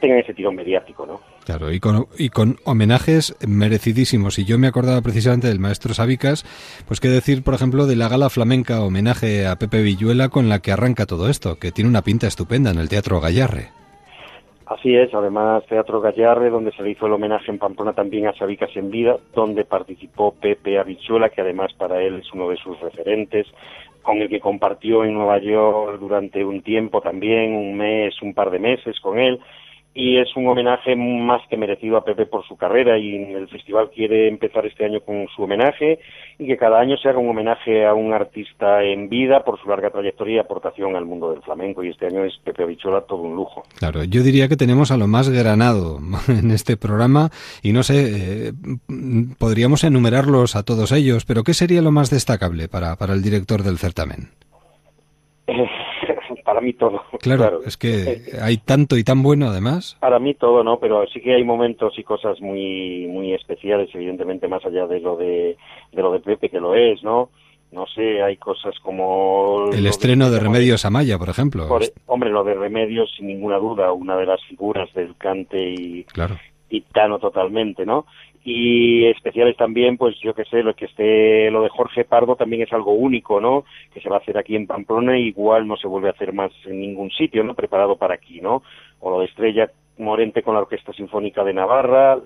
tengan 0.00 0.18
ese 0.18 0.34
tirón 0.34 0.54
mediático, 0.54 1.06
¿no? 1.06 1.20
Claro, 1.44 1.72
y 1.72 1.80
con, 1.80 2.06
y 2.18 2.30
con 2.30 2.56
homenajes 2.64 3.36
merecidísimos. 3.46 4.38
Y 4.38 4.44
yo 4.44 4.58
me 4.58 4.66
acordaba 4.66 5.00
precisamente 5.00 5.48
del 5.48 5.60
maestro 5.60 5.94
Sabicas, 5.94 6.44
pues 6.86 7.00
qué 7.00 7.08
decir, 7.08 7.42
por 7.44 7.54
ejemplo, 7.54 7.86
de 7.86 7.96
la 7.96 8.08
gala 8.08 8.30
flamenca 8.30 8.82
homenaje 8.82 9.46
a 9.46 9.56
Pepe 9.56 9.82
Villuela 9.82 10.28
con 10.28 10.48
la 10.48 10.60
que 10.60 10.72
arranca 10.72 11.06
todo 11.06 11.28
esto, 11.28 11.58
que 11.58 11.72
tiene 11.72 11.90
una 11.90 12.02
pinta 12.02 12.26
estupenda 12.26 12.70
en 12.70 12.78
el 12.78 12.88
Teatro 12.88 13.20
Gallarre. 13.20 13.70
Así 14.66 14.96
es, 14.96 15.14
además 15.14 15.64
Teatro 15.66 16.00
Gallarre, 16.00 16.50
donde 16.50 16.72
se 16.72 16.82
le 16.82 16.90
hizo 16.90 17.06
el 17.06 17.12
homenaje 17.12 17.52
en 17.52 17.58
Pamplona 17.58 17.92
también 17.92 18.26
a 18.26 18.32
Sabicas 18.32 18.76
en 18.76 18.90
vida, 18.90 19.16
donde 19.32 19.64
participó 19.64 20.32
Pepe 20.34 20.80
Abichuela, 20.80 21.28
que 21.28 21.40
además 21.40 21.72
para 21.74 22.02
él 22.02 22.16
es 22.16 22.32
uno 22.32 22.50
de 22.50 22.56
sus 22.56 22.80
referentes, 22.80 23.46
con 24.02 24.18
el 24.18 24.28
que 24.28 24.40
compartió 24.40 25.04
en 25.04 25.14
Nueva 25.14 25.38
York 25.38 26.00
durante 26.00 26.44
un 26.44 26.62
tiempo 26.62 27.00
también, 27.00 27.54
un 27.54 27.76
mes, 27.76 28.20
un 28.22 28.34
par 28.34 28.50
de 28.50 28.58
meses 28.58 28.98
con 28.98 29.20
él, 29.20 29.38
y 29.96 30.18
es 30.18 30.28
un 30.36 30.46
homenaje 30.46 30.94
más 30.94 31.40
que 31.48 31.56
merecido 31.56 31.96
a 31.96 32.04
Pepe 32.04 32.26
por 32.26 32.46
su 32.46 32.54
carrera 32.54 32.98
y 32.98 33.16
el 33.16 33.48
festival 33.48 33.88
quiere 33.90 34.28
empezar 34.28 34.66
este 34.66 34.84
año 34.84 35.00
con 35.00 35.26
su 35.34 35.42
homenaje 35.42 36.00
y 36.38 36.46
que 36.46 36.58
cada 36.58 36.78
año 36.78 36.98
se 36.98 37.08
haga 37.08 37.18
un 37.18 37.30
homenaje 37.30 37.86
a 37.86 37.94
un 37.94 38.12
artista 38.12 38.82
en 38.84 39.08
vida 39.08 39.42
por 39.42 39.58
su 39.58 39.70
larga 39.70 39.88
trayectoria 39.88 40.36
y 40.36 40.38
aportación 40.38 40.96
al 40.96 41.06
mundo 41.06 41.30
del 41.30 41.40
flamenco 41.40 41.82
y 41.82 41.88
este 41.88 42.08
año 42.08 42.24
es 42.24 42.34
Pepe 42.44 42.64
Abichola 42.64 43.06
todo 43.06 43.22
un 43.22 43.36
lujo. 43.36 43.62
Claro, 43.78 44.04
yo 44.04 44.22
diría 44.22 44.48
que 44.48 44.56
tenemos 44.56 44.90
a 44.90 44.98
lo 44.98 45.06
más 45.06 45.30
granado 45.30 45.98
en 46.28 46.50
este 46.50 46.76
programa 46.76 47.30
y 47.62 47.72
no 47.72 47.82
sé, 47.82 48.50
eh, 48.50 48.52
podríamos 49.38 49.82
enumerarlos 49.82 50.56
a 50.56 50.62
todos 50.62 50.92
ellos, 50.92 51.24
pero 51.24 51.42
¿qué 51.42 51.54
sería 51.54 51.80
lo 51.80 51.90
más 51.90 52.10
destacable 52.10 52.68
para, 52.68 52.96
para 52.96 53.14
el 53.14 53.22
director 53.22 53.62
del 53.62 53.78
certamen? 53.78 54.28
para 56.56 56.66
mí 56.66 56.72
todo. 56.72 57.02
Claro, 57.20 57.60
es 57.66 57.76
que 57.76 58.22
hay 58.42 58.56
tanto 58.56 58.96
y 58.96 59.04
tan 59.04 59.22
bueno 59.22 59.48
además. 59.48 59.96
Para 60.00 60.18
mí 60.18 60.34
todo, 60.34 60.64
¿no? 60.64 60.78
Pero 60.80 61.06
sí 61.12 61.20
que 61.20 61.34
hay 61.34 61.44
momentos 61.44 61.98
y 61.98 62.02
cosas 62.02 62.40
muy 62.40 63.06
muy 63.08 63.34
especiales, 63.34 63.90
evidentemente 63.94 64.48
más 64.48 64.64
allá 64.64 64.86
de 64.86 65.00
lo 65.00 65.16
de, 65.16 65.56
de 65.92 66.02
lo 66.02 66.12
de 66.12 66.20
Pepe 66.20 66.48
que 66.48 66.60
lo 66.60 66.74
es, 66.74 67.02
¿no? 67.02 67.28
No 67.72 67.84
sé, 67.88 68.22
hay 68.22 68.36
cosas 68.36 68.74
como 68.80 69.70
El 69.72 69.86
estreno 69.86 70.30
de 70.30 70.38
Remedios 70.40 70.84
Amaya, 70.84 71.18
por 71.18 71.28
ejemplo. 71.28 71.66
por- 71.68 71.82
hombre, 72.06 72.30
lo 72.30 72.44
de 72.44 72.54
Remedios 72.54 73.12
sin 73.16 73.26
ninguna 73.26 73.58
duda, 73.58 73.92
una 73.92 74.16
de 74.16 74.24
las 74.24 74.40
figuras 74.44 74.88
del 74.94 75.16
cante 75.16 75.58
y 75.74 76.04
Claro. 76.04 76.36
titano 76.68 77.18
totalmente, 77.18 77.84
¿no? 77.84 78.06
Y 78.48 79.06
especiales 79.06 79.56
también, 79.56 79.96
pues 79.96 80.14
yo 80.20 80.32
que 80.32 80.44
sé, 80.44 80.62
lo 80.62 80.76
que 80.76 80.84
esté 80.84 81.50
lo 81.50 81.62
de 81.62 81.68
Jorge 81.68 82.04
Pardo 82.04 82.36
también 82.36 82.62
es 82.62 82.72
algo 82.72 82.92
único, 82.92 83.40
¿no? 83.40 83.64
Que 83.92 84.00
se 84.00 84.08
va 84.08 84.16
a 84.16 84.18
hacer 84.20 84.38
aquí 84.38 84.54
en 84.54 84.68
Pamplona, 84.68 85.18
igual 85.18 85.66
no 85.66 85.76
se 85.76 85.88
vuelve 85.88 86.06
a 86.06 86.12
hacer 86.12 86.32
más 86.32 86.52
en 86.64 86.80
ningún 86.80 87.10
sitio, 87.10 87.42
¿no? 87.42 87.56
Preparado 87.56 87.96
para 87.96 88.14
aquí, 88.14 88.40
¿no? 88.40 88.62
O 89.00 89.10
lo 89.10 89.18
de 89.18 89.26
Estrella 89.26 89.68
Morente 89.98 90.44
con 90.44 90.54
la 90.54 90.60
Orquesta 90.60 90.92
Sinfónica 90.92 91.42
de 91.42 91.54
Navarra, 91.54 92.18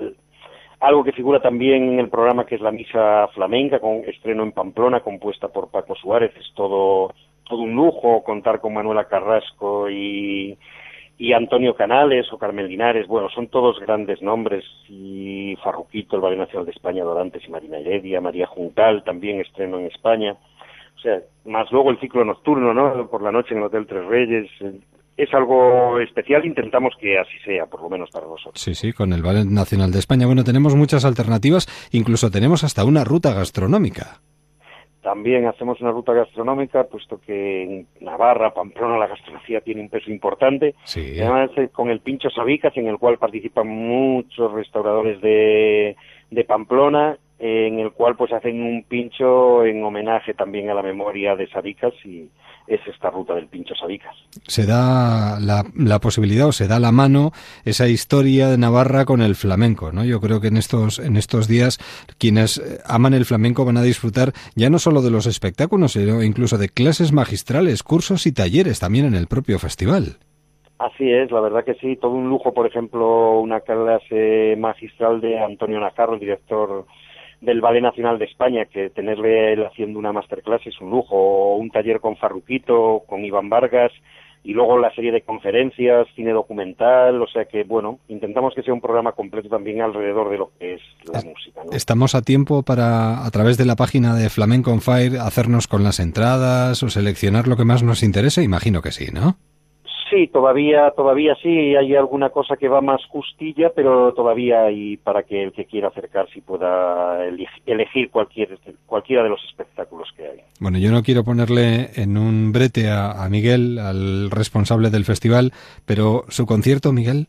algo 0.80 1.04
que 1.04 1.12
figura 1.12 1.40
también 1.40 1.94
en 1.94 2.00
el 2.00 2.10
programa 2.10 2.44
que 2.44 2.56
es 2.56 2.60
la 2.60 2.70
misa 2.70 3.28
flamenca 3.28 3.78
con 3.78 4.04
estreno 4.06 4.42
en 4.42 4.52
Pamplona 4.52 5.00
compuesta 5.00 5.48
por 5.48 5.70
Paco 5.70 5.94
Suárez, 5.94 6.32
es 6.38 6.52
todo 6.54 7.14
todo 7.48 7.62
un 7.62 7.74
lujo 7.74 8.22
contar 8.24 8.60
con 8.60 8.74
Manuela 8.74 9.06
Carrasco 9.06 9.88
y 9.88 10.58
y 11.20 11.34
Antonio 11.34 11.74
Canales 11.74 12.32
o 12.32 12.38
Carmen 12.38 12.66
Linares, 12.66 13.06
bueno, 13.06 13.28
son 13.28 13.48
todos 13.48 13.78
grandes 13.78 14.22
nombres, 14.22 14.64
y 14.88 15.54
Farruquito, 15.62 16.16
el 16.16 16.22
Ballet 16.22 16.38
Nacional 16.38 16.64
de 16.64 16.72
España, 16.72 17.04
Dorantes 17.04 17.42
y 17.46 17.50
Marina 17.50 17.76
Heredia, 17.76 18.22
María 18.22 18.46
Juncal, 18.46 19.04
también 19.04 19.38
estreno 19.38 19.78
en 19.78 19.84
España, 19.84 20.34
o 20.96 20.98
sea, 20.98 21.20
más 21.44 21.70
luego 21.72 21.90
el 21.90 22.00
ciclo 22.00 22.24
nocturno, 22.24 22.72
¿no?, 22.72 23.06
por 23.10 23.20
la 23.20 23.32
noche 23.32 23.52
en 23.52 23.58
el 23.58 23.64
Hotel 23.64 23.86
Tres 23.86 24.06
Reyes, 24.06 24.50
es 25.14 25.34
algo 25.34 26.00
especial, 26.00 26.46
intentamos 26.46 26.94
que 26.98 27.18
así 27.18 27.38
sea, 27.44 27.66
por 27.66 27.82
lo 27.82 27.90
menos 27.90 28.08
para 28.10 28.26
nosotros. 28.26 28.58
Sí, 28.58 28.74
sí, 28.74 28.94
con 28.94 29.12
el 29.12 29.20
Ballet 29.20 29.44
Nacional 29.44 29.92
de 29.92 29.98
España, 29.98 30.24
bueno, 30.24 30.42
tenemos 30.42 30.74
muchas 30.74 31.04
alternativas, 31.04 31.68
incluso 31.92 32.30
tenemos 32.30 32.64
hasta 32.64 32.86
una 32.86 33.04
ruta 33.04 33.34
gastronómica. 33.34 34.22
También 35.10 35.44
hacemos 35.46 35.80
una 35.80 35.90
ruta 35.90 36.12
gastronómica, 36.12 36.84
puesto 36.84 37.20
que 37.20 37.64
en 37.64 37.86
Navarra, 37.98 38.54
Pamplona, 38.54 38.96
la 38.96 39.08
gastronomía 39.08 39.60
tiene 39.60 39.80
un 39.80 39.88
peso 39.88 40.08
importante. 40.08 40.76
Sí. 40.84 41.18
Además, 41.18 41.50
eh, 41.56 41.68
con 41.72 41.90
el 41.90 41.98
Pincho 41.98 42.30
Sabicas, 42.30 42.76
en 42.76 42.86
el 42.86 42.96
cual 42.96 43.18
participan 43.18 43.66
muchos 43.66 44.52
restauradores 44.52 45.20
de, 45.20 45.96
de 46.30 46.44
Pamplona, 46.44 47.18
en 47.40 47.80
el 47.80 47.90
cual 47.90 48.14
pues 48.14 48.32
hacen 48.32 48.62
un 48.62 48.84
pincho 48.84 49.64
en 49.64 49.82
homenaje 49.82 50.32
también 50.32 50.70
a 50.70 50.74
la 50.74 50.82
memoria 50.82 51.34
de 51.34 51.48
Sabicas 51.48 51.94
y, 52.04 52.28
es 52.70 52.80
esta 52.86 53.10
ruta 53.10 53.34
del 53.34 53.48
Pincho 53.48 53.74
Sabicas. 53.74 54.14
Se 54.46 54.64
da 54.64 55.40
la, 55.40 55.64
la, 55.76 55.98
posibilidad 55.98 56.46
o 56.46 56.52
se 56.52 56.68
da 56.68 56.78
la 56.78 56.92
mano 56.92 57.32
esa 57.64 57.88
historia 57.88 58.48
de 58.48 58.58
Navarra 58.58 59.04
con 59.04 59.22
el 59.22 59.34
flamenco, 59.34 59.90
¿no? 59.90 60.04
Yo 60.04 60.20
creo 60.20 60.40
que 60.40 60.48
en 60.48 60.56
estos, 60.56 61.00
en 61.00 61.16
estos 61.16 61.48
días 61.48 61.78
quienes 62.18 62.58
eh, 62.58 62.78
aman 62.86 63.14
el 63.14 63.24
flamenco 63.24 63.64
van 63.64 63.76
a 63.76 63.82
disfrutar 63.82 64.32
ya 64.54 64.70
no 64.70 64.78
solo 64.78 65.02
de 65.02 65.10
los 65.10 65.26
espectáculos, 65.26 65.92
sino 65.92 66.22
incluso 66.22 66.58
de 66.58 66.68
clases 66.68 67.12
magistrales, 67.12 67.82
cursos 67.82 68.26
y 68.26 68.32
talleres 68.32 68.78
también 68.78 69.04
en 69.04 69.14
el 69.14 69.26
propio 69.26 69.58
festival. 69.58 70.18
Así 70.78 71.12
es, 71.12 71.30
la 71.30 71.40
verdad 71.40 71.64
que 71.64 71.74
sí, 71.74 71.96
todo 71.96 72.12
un 72.12 72.30
lujo, 72.30 72.54
por 72.54 72.66
ejemplo, 72.66 73.40
una 73.40 73.60
clase 73.60 74.56
magistral 74.56 75.20
de 75.20 75.38
Antonio 75.38 75.80
Najarro, 75.80 76.18
director 76.18 76.86
del 77.40 77.60
Ballet 77.60 77.82
Nacional 77.82 78.18
de 78.18 78.26
España, 78.26 78.66
que 78.66 78.90
tenerle 78.90 79.52
él 79.52 79.64
haciendo 79.64 79.98
una 79.98 80.12
masterclass 80.12 80.66
es 80.66 80.80
un 80.80 80.90
lujo, 80.90 81.16
o 81.16 81.56
un 81.56 81.70
taller 81.70 82.00
con 82.00 82.16
Farruquito, 82.16 83.02
con 83.06 83.24
Iván 83.24 83.48
Vargas, 83.48 83.92
y 84.42 84.52
luego 84.52 84.78
la 84.78 84.94
serie 84.94 85.12
de 85.12 85.22
conferencias, 85.22 86.06
cine 86.14 86.32
documental, 86.32 87.20
o 87.20 87.26
sea 87.26 87.44
que, 87.44 87.64
bueno, 87.64 87.98
intentamos 88.08 88.54
que 88.54 88.62
sea 88.62 88.72
un 88.72 88.80
programa 88.80 89.12
completo 89.12 89.48
también 89.48 89.82
alrededor 89.82 90.30
de 90.30 90.38
lo 90.38 90.50
que 90.58 90.74
es 90.74 90.80
la 91.12 91.20
música. 91.22 91.62
¿no? 91.64 91.72
¿Estamos 91.72 92.14
a 92.14 92.22
tiempo 92.22 92.62
para, 92.62 93.26
a 93.26 93.30
través 93.30 93.58
de 93.58 93.66
la 93.66 93.76
página 93.76 94.14
de 94.14 94.30
Flamenco 94.30 94.72
on 94.72 94.80
Fire, 94.80 95.18
hacernos 95.18 95.68
con 95.68 95.84
las 95.84 96.00
entradas 96.00 96.82
o 96.82 96.88
seleccionar 96.88 97.48
lo 97.48 97.56
que 97.56 97.66
más 97.66 97.82
nos 97.82 98.02
interese? 98.02 98.42
Imagino 98.42 98.80
que 98.80 98.92
sí, 98.92 99.12
¿no? 99.12 99.36
Sí, 100.10 100.26
todavía, 100.26 100.90
todavía 100.90 101.36
sí, 101.40 101.76
hay 101.76 101.94
alguna 101.94 102.30
cosa 102.30 102.56
que 102.56 102.68
va 102.68 102.80
más 102.80 103.00
justilla, 103.06 103.70
pero 103.74 104.12
todavía 104.12 104.64
hay 104.64 104.96
para 104.96 105.22
que 105.22 105.44
el 105.44 105.52
que 105.52 105.66
quiera 105.66 105.88
acercarse 105.88 106.42
pueda 106.42 107.24
elegir 107.64 108.10
cualquier, 108.10 108.58
cualquiera 108.86 109.22
de 109.22 109.28
los 109.28 109.40
espectáculos 109.44 110.08
que 110.16 110.26
hay. 110.26 110.40
Bueno, 110.58 110.78
yo 110.78 110.90
no 110.90 111.04
quiero 111.04 111.22
ponerle 111.22 111.90
en 111.94 112.16
un 112.16 112.50
brete 112.50 112.90
a, 112.90 113.24
a 113.24 113.28
Miguel, 113.28 113.78
al 113.78 114.32
responsable 114.32 114.90
del 114.90 115.04
festival, 115.04 115.52
pero 115.86 116.24
¿su 116.28 116.44
concierto, 116.44 116.92
Miguel? 116.92 117.28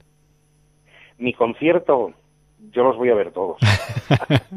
Mi 1.20 1.34
concierto, 1.34 2.14
yo 2.72 2.84
los 2.84 2.98
voy 2.98 3.10
a 3.10 3.16
ver 3.16 3.32
todos. 3.32 3.58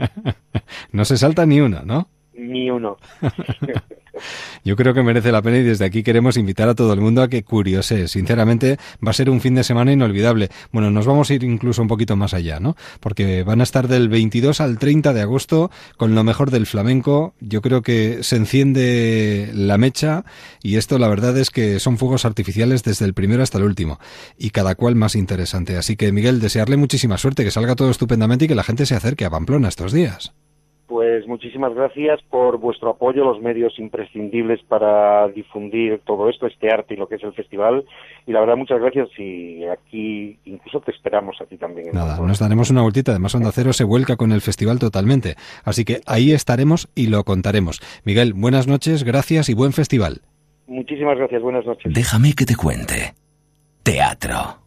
no 0.93 1.05
se 1.05 1.19
salta 1.19 1.45
ni 1.45 1.61
uno, 1.61 1.83
¿no? 1.85 2.09
Ni 2.33 2.71
uno. 2.71 2.97
Yo 4.65 4.77
creo 4.77 4.95
que 4.95 5.03
merece 5.03 5.33
la 5.33 5.43
pena 5.43 5.59
y 5.59 5.63
desde 5.63 5.85
aquí 5.85 6.03
queremos 6.03 6.37
invitar 6.37 6.69
a 6.69 6.75
todo 6.75 6.93
el 6.93 7.01
mundo 7.01 7.23
a 7.23 7.29
que 7.29 7.43
curiose. 7.43 8.09
Sinceramente, 8.09 8.79
va 9.07 9.11
a 9.11 9.15
ser 9.15 9.31
un 9.31 9.41
fin 9.41 9.55
de 9.55 9.65
semana 9.65 9.93
inolvidable. 9.93 10.51
Bueno, 10.73 10.91
nos 10.91 11.07
vamos 11.07 11.31
a 11.31 11.35
ir 11.35 11.45
incluso 11.45 11.83
un 11.83 11.89
poquito 11.89 12.17
más 12.17 12.35
allá, 12.35 12.61
¿no? 12.61 12.77
Porque 13.01 13.43
van 13.43 13.61
a 13.61 13.65
estar 13.65 13.89
del 13.89 14.09
22 14.09 14.61
al 14.61 14.79
30 14.79 15.13
de 15.13 15.21
agosto 15.21 15.71
con 15.97 16.15
lo 16.15 16.25
mejor 16.25 16.51
del 16.51 16.67
flamenco. 16.67 17.35
Yo 17.41 17.63
creo 17.63 17.83
que 17.83 18.23
se 18.23 18.37
enciende 18.37 19.51
la 19.55 19.79
mecha 19.79 20.25
y 20.63 20.77
esto 20.77 20.99
la 20.99 21.09
verdad 21.09 21.37
es 21.39 21.51
que 21.51 21.81
son 21.81 21.99
fuegos 21.99 22.25
artificiales 22.25 22.83
desde 22.83 23.05
el 23.05 23.15
primero 23.15 23.43
hasta 23.43 23.59
el 23.59 23.65
último 23.65 23.99
y 24.39 24.51
cada 24.51 24.75
cual 24.75 24.95
más 24.95 25.15
interesante. 25.15 25.77
Así 25.77 25.97
que 25.97 26.13
Miguel, 26.13 26.41
desearle 26.41 26.77
muchísima 26.77 27.19
suerte, 27.19 27.45
que 27.45 27.51
salga 27.51 27.75
todo 27.75 27.91
estupendamente 27.91 28.45
y 28.45 28.49
que 28.49 28.55
la 28.55 28.65
gente 28.65 28.87
se 28.87 28.95
acerque 28.95 29.25
a 29.25 29.31
Pamplona 29.31 29.69
estos 29.69 29.93
días. 29.93 30.33
Pues 30.87 31.27
muchísimas 31.27 31.75
gracias 31.75 32.21
por 32.29 32.59
vuestro 32.59 32.91
apoyo, 32.91 33.25
los 33.25 33.41
medios 33.41 33.79
imprescindibles 33.79 34.63
para 34.69 35.27
difundir 35.29 36.01
todo 36.05 36.29
esto, 36.29 36.47
este 36.47 36.71
arte 36.71 36.93
y 36.93 36.97
lo 36.99 37.09
que 37.09 37.15
es 37.15 37.23
el 37.23 37.33
festival. 37.33 37.87
Y 38.27 38.33
la 38.33 38.41
verdad, 38.41 38.57
muchas 38.57 38.81
gracias 38.81 39.09
y 39.19 39.65
aquí 39.65 40.39
incluso 40.45 40.81
te 40.81 40.91
esperamos 40.91 41.41
a 41.41 41.47
ti 41.47 41.57
también. 41.57 41.89
Nada, 41.93 42.19
nos 42.21 42.39
daremos 42.39 42.71
una 42.71 42.83
vueltita. 42.83 43.13
Además, 43.13 43.35
Onda 43.35 43.51
Cero 43.53 43.73
se 43.73 43.85
vuelca 43.85 44.17
con 44.17 44.31
el 44.33 44.43
festival 44.43 44.79
totalmente. 44.79 45.37
Así 45.65 45.87
que 45.87 46.01
ahí 46.07 46.33
estaremos 46.33 46.89
y 46.95 47.09
lo 47.09 47.25
contaremos. 47.25 47.81
Miguel, 48.05 48.35
buenas 48.35 48.69
noches, 48.69 49.05
gracias 49.05 49.49
y 49.49 49.55
buen 49.55 49.73
festival. 49.73 50.21
Muchísimas 50.67 51.17
gracias, 51.17 51.41
buenas 51.41 51.65
noches. 51.65 51.93
Déjame 51.95 52.35
que 52.35 52.45
te 52.45 52.57
cuente. 52.57 53.15
Teatro. 53.83 54.59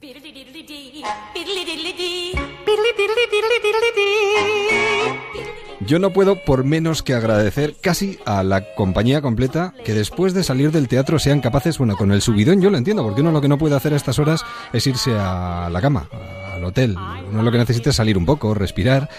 Yo 5.80 6.00
no 6.00 6.12
puedo 6.12 6.44
por 6.44 6.64
menos 6.64 7.04
que 7.04 7.14
agradecer 7.14 7.76
casi 7.80 8.18
a 8.26 8.44
la 8.44 8.74
compañía 8.74 9.22
completa 9.22 9.74
que 9.86 9.94
después 9.94 10.34
de 10.34 10.44
salir 10.44 10.72
del 10.72 10.88
teatro 10.88 11.20
sean 11.20 11.40
capaces, 11.40 11.78
bueno, 11.78 11.96
con 11.96 12.12
el 12.12 12.22
subidón 12.22 12.62
yo 12.62 12.72
lo 12.72 12.78
entiendo, 12.78 13.04
porque 13.04 13.22
uno 13.22 13.32
lo 13.32 13.42
que 13.42 13.48
no 13.48 13.60
puede 13.60 13.76
hacer 13.76 13.94
a 13.94 13.96
estas 13.96 14.18
horas 14.18 14.44
es 14.74 14.88
irse 14.88 15.12
a 15.16 15.70
la 15.72 15.80
cama, 15.80 16.10
al 16.54 16.64
hotel. 16.64 16.96
Uno 17.32 17.44
lo 17.44 17.52
que 17.52 17.60
necesita 17.60 17.92
es 17.92 17.96
salir 17.96 18.18
un 18.18 18.26
poco, 18.26 18.56
respirar. 18.56 19.10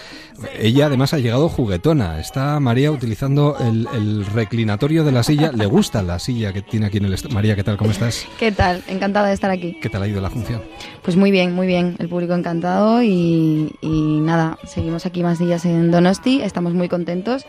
Ella 0.59 0.87
además 0.87 1.13
ha 1.13 1.19
llegado 1.19 1.49
juguetona. 1.49 2.19
Está 2.19 2.59
María 2.59 2.91
utilizando 2.91 3.57
el, 3.59 3.87
el 3.93 4.25
reclinatorio 4.25 5.03
de 5.03 5.11
la 5.11 5.23
silla. 5.23 5.51
Le 5.51 5.65
gusta 5.65 6.01
la 6.01 6.19
silla 6.19 6.53
que 6.53 6.61
tiene 6.61 6.87
aquí 6.87 6.97
en 6.97 7.05
el... 7.05 7.15
María, 7.31 7.55
¿qué 7.55 7.63
tal? 7.63 7.77
¿Cómo 7.77 7.91
estás? 7.91 8.25
¿Qué 8.37 8.51
tal? 8.51 8.83
Encantada 8.87 9.27
de 9.27 9.33
estar 9.33 9.51
aquí. 9.51 9.77
¿Qué 9.81 9.89
tal 9.89 10.03
ha 10.03 10.07
ido 10.07 10.21
la 10.21 10.29
función? 10.29 10.61
Pues 11.03 11.15
muy 11.15 11.31
bien, 11.31 11.53
muy 11.53 11.67
bien. 11.67 11.95
El 11.99 12.09
público 12.09 12.33
encantado 12.33 13.01
y, 13.03 13.73
y 13.81 14.19
nada, 14.21 14.57
seguimos 14.67 15.05
aquí 15.05 15.23
más 15.23 15.39
días 15.39 15.65
en 15.65 15.91
Donosti. 15.91 16.41
Estamos 16.41 16.73
muy 16.73 16.89
contentos 16.89 17.45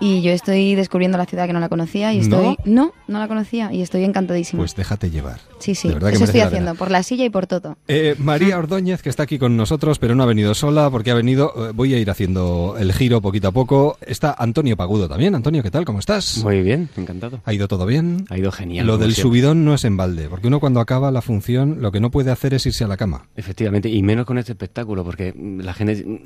y 0.00 0.22
yo 0.22 0.32
estoy 0.32 0.74
descubriendo 0.74 1.18
la 1.18 1.26
ciudad 1.26 1.46
que 1.46 1.52
no 1.52 1.60
la 1.60 1.68
conocía 1.68 2.12
y 2.12 2.18
estoy 2.18 2.56
¿No? 2.64 2.86
no, 2.86 2.92
no 3.06 3.18
la 3.18 3.28
conocía 3.28 3.72
y 3.72 3.82
estoy 3.82 4.04
encantadísima. 4.04 4.60
Pues 4.62 4.74
déjate 4.74 5.10
llevar. 5.10 5.40
sí, 5.58 5.74
sí, 5.74 5.88
de 5.88 5.94
verdad 5.94 6.08
que 6.10 6.16
eso 6.16 6.24
estoy 6.24 6.40
haciendo 6.40 6.74
por 6.74 6.90
la 6.90 7.02
silla 7.02 7.24
y 7.24 7.30
por 7.30 7.46
todo. 7.46 7.76
Eh, 7.86 8.16
María 8.18 8.58
Ordóñez, 8.58 9.02
que 9.02 9.08
está 9.10 9.24
aquí 9.24 9.38
con 9.38 9.56
nosotros, 9.56 9.98
pero 9.98 10.14
no 10.14 10.22
ha 10.22 10.26
venido 10.26 10.54
sola 10.54 10.90
porque 10.90 11.10
ha 11.10 11.14
venido, 11.14 11.52
eh, 11.56 11.72
voy 11.74 11.94
a 11.94 11.98
ir 11.98 12.10
haciendo 12.10 12.31
el 12.78 12.92
giro 12.92 13.20
poquito 13.20 13.48
a 13.48 13.52
poco. 13.52 13.98
Está 14.06 14.34
Antonio 14.38 14.76
Pagudo 14.76 15.08
también. 15.08 15.34
Antonio, 15.34 15.62
¿qué 15.62 15.70
tal? 15.70 15.84
¿Cómo 15.84 15.98
estás? 15.98 16.38
Muy 16.42 16.62
bien, 16.62 16.88
encantado. 16.96 17.40
¿Ha 17.44 17.52
ido 17.52 17.68
todo 17.68 17.86
bien? 17.86 18.24
Ha 18.30 18.38
ido 18.38 18.50
genial. 18.52 18.86
Lo 18.86 18.98
del 18.98 19.12
siempre. 19.14 19.22
subidón 19.40 19.64
no 19.64 19.74
es 19.74 19.84
en 19.84 19.96
balde, 19.96 20.28
porque 20.28 20.46
uno 20.48 20.60
cuando 20.60 20.80
acaba 20.80 21.10
la 21.10 21.22
función 21.22 21.78
lo 21.80 21.92
que 21.92 22.00
no 22.00 22.10
puede 22.10 22.30
hacer 22.30 22.54
es 22.54 22.66
irse 22.66 22.84
a 22.84 22.88
la 22.88 22.96
cama. 22.96 23.26
Efectivamente, 23.36 23.88
y 23.88 24.02
menos 24.02 24.26
con 24.26 24.38
este 24.38 24.52
espectáculo, 24.52 25.04
porque 25.04 25.34
la 25.58 25.74
gente 25.74 26.20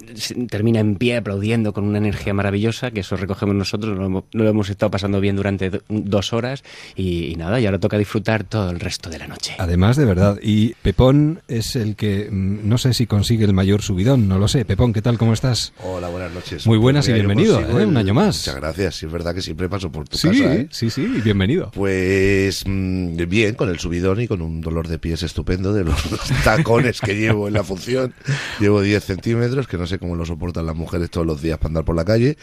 termina 0.49 0.81
en 0.81 0.97
pie 0.97 1.17
aplaudiendo 1.17 1.73
con 1.73 1.85
una 1.85 1.99
energía 1.99 2.35
maravillosa, 2.35 2.91
que 2.91 3.01
eso 3.01 3.17
recogemos 3.17 3.55
nosotros, 3.55 3.97
lo, 3.97 4.07
hemos- 4.07 4.25
lo 4.33 4.49
hemos 4.49 4.69
estado 4.71 4.91
pasando 4.91 5.21
bien 5.21 5.37
durante 5.37 5.71
do- 5.71 5.81
dos 5.89 6.33
horas, 6.33 6.63
y, 6.95 7.27
y 7.33 7.37
nada, 7.37 7.61
y 7.61 7.67
ahora 7.67 7.79
toca 7.79 7.99
disfrutar 7.99 8.45
todo 8.45 8.71
el 8.71 8.81
resto 8.81 9.11
de 9.11 9.19
la 9.19 9.27
noche. 9.27 9.55
Además, 9.59 9.97
de 9.97 10.05
verdad. 10.05 10.39
Y 10.43 10.75
Pepón 10.83 11.41
es 11.49 11.77
el 11.77 11.97
que 11.97 12.29
mm, 12.31 12.69
no 12.69 12.79
sé 12.79 12.95
si 12.95 13.07
consigue 13.07 13.45
el 13.45 13.53
mayor 13.53 13.83
subidón, 13.83 14.29
no 14.29 14.39
lo 14.39 14.49
sé. 14.49 14.65
Pepón, 14.65 14.93
¿qué 14.93 15.03
tal? 15.03 15.19
¿Cómo 15.19 15.33
estás? 15.33 15.73
Hola, 15.83 15.96
buenas 15.97 16.33
noches. 16.33 16.67
Muy 16.67 16.77
buenas 16.79 17.09
y 17.09 17.13
bienvenido, 17.13 17.59
¿eh? 17.61 17.67
el- 17.83 17.87
Un 17.89 17.97
año 17.97 18.13
más. 18.15 18.37
Muchas 18.39 18.57
gracias. 18.57 18.95
Sí, 18.97 19.07
es 19.07 19.13
verdad 19.13 19.35
que 19.35 19.41
siempre 19.43 19.69
paso 19.69 19.91
por 19.91 20.07
tu 20.09 20.17
Sí, 20.19 20.29
casa. 20.29 20.55
¿eh? 20.55 20.69
sí, 20.71 20.91
sí, 20.91 21.07
bienvenido. 21.25 21.71
Pues 21.73 22.65
mm, 22.67 23.17
bien, 23.29 23.55
con 23.55 23.69
el 23.71 23.79
subidón 23.79 24.21
y 24.21 24.29
con 24.29 24.43
un 24.43 24.61
dolor 24.61 24.89
de 24.89 24.99
pies 24.99 25.23
estupendo 25.23 25.73
de 25.73 25.85
los 25.85 25.97
tacones 26.45 27.01
que 27.01 27.15
llevo 27.17 27.49
en 27.49 27.55
la 27.55 27.65
función. 27.65 28.15
Llevo 28.61 28.83
10 28.83 29.03
centímetros, 29.05 29.67
que 29.67 29.79
no 29.79 29.87
sé 29.87 29.99
cómo 29.99 30.15
lo 30.15 30.25
soportan 30.27 30.67
las 30.67 30.77
mujeres 30.77 31.11
todos 31.11 31.27
los 31.27 31.41
días 31.43 31.59
para 31.59 31.69
andar 31.69 31.85
por 31.85 31.97
la 31.97 32.05
calle, 32.05 32.37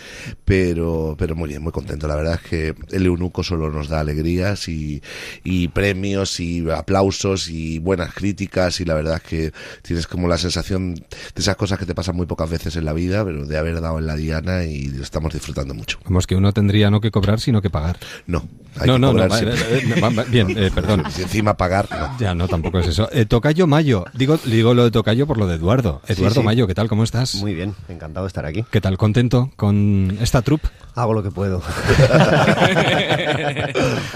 pero, 0.46 1.16
pero 1.18 1.36
muy 1.36 1.50
bien, 1.50 1.62
muy 1.62 1.72
contento. 1.72 2.08
La 2.08 2.16
verdad 2.16 2.40
es 2.44 2.50
que 2.50 2.76
el 2.92 3.06
eunuco 3.06 3.44
solo 3.44 3.70
nos 3.72 3.88
da 3.88 4.00
alegrías 4.00 4.68
y, 4.68 5.02
y 5.44 5.68
premios 5.70 6.40
y 6.40 6.68
aplausos 6.70 7.50
y 7.50 7.80
buenas 7.80 8.14
críticas 8.14 8.80
y 8.82 8.86
la 8.86 8.94
verdad 8.96 9.16
es 9.18 9.24
que 9.24 9.52
tienes 9.82 10.08
como 10.08 10.28
la 10.28 10.38
sensación 10.38 10.96
de 10.96 11.04
esas 11.38 11.56
cosas 11.56 11.78
que 11.80 11.86
te 11.86 11.94
pasan 11.96 12.16
muy 12.16 12.26
pocas 12.26 12.50
veces 12.50 12.76
en 12.76 12.86
la 12.86 12.94
vida, 12.94 13.24
pero 13.24 13.43
de 13.46 13.58
haber 13.58 13.82
dado 13.82 14.00
en 14.00 14.08
la 14.08 14.16
diana 14.16 14.64
y 14.66 14.88
lo 14.88 15.04
estamos 15.04 15.34
disfrutando 15.34 15.74
mucho. 15.74 16.00
Vamos, 16.06 16.28
que 16.28 16.36
uno 16.36 16.52
tendría 16.54 16.90
no 16.90 17.02
que 17.02 17.12
cobrar, 17.12 17.40
sino 17.40 17.62
que 17.62 17.70
pagar. 17.70 17.98
No, 18.28 18.44
hay 18.80 18.88
no, 18.88 18.94
que 18.96 19.00
no, 19.00 19.12
cobrar 19.12 19.30
no, 19.30 19.38
siempre. 19.38 20.02
va- 20.02 20.10
va- 20.10 20.24
bien, 20.24 20.48
eh, 20.58 20.72
perdón. 20.74 21.04
Si 21.12 21.22
encima 21.24 21.56
pagar, 21.56 21.88
no. 21.92 22.18
Ya, 22.20 22.34
no, 22.36 22.48
tampoco 22.48 22.80
es 22.80 22.88
eso. 22.88 23.10
Eh, 23.12 23.26
tocayo 23.26 23.68
Mayo, 23.68 24.06
digo, 24.14 24.40
digo 24.46 24.74
lo 24.74 24.84
de 24.86 24.92
Tocayo 24.92 25.28
por 25.28 25.38
lo 25.38 25.48
de 25.48 25.56
Eduardo. 25.56 26.02
Eduardo 26.08 26.36
Sí, 26.36 26.40
sí. 26.42 26.46
Mayo, 26.46 26.68
¿qué 26.68 26.76
tal? 26.76 26.88
¿Cómo 26.90 27.04
estás? 27.04 27.36
Muy 27.36 27.54
bien, 27.54 27.76
encantado 27.90 28.26
de 28.26 28.30
estar 28.30 28.46
aquí. 28.46 28.64
¿Qué 28.72 28.82
tal? 28.82 28.98
¿Contento 28.98 29.52
con 29.56 30.18
esta 30.22 30.42
troupe? 30.42 30.68
Hago 30.96 31.14
lo 31.14 31.24
que 31.24 31.32
puedo. 31.32 31.62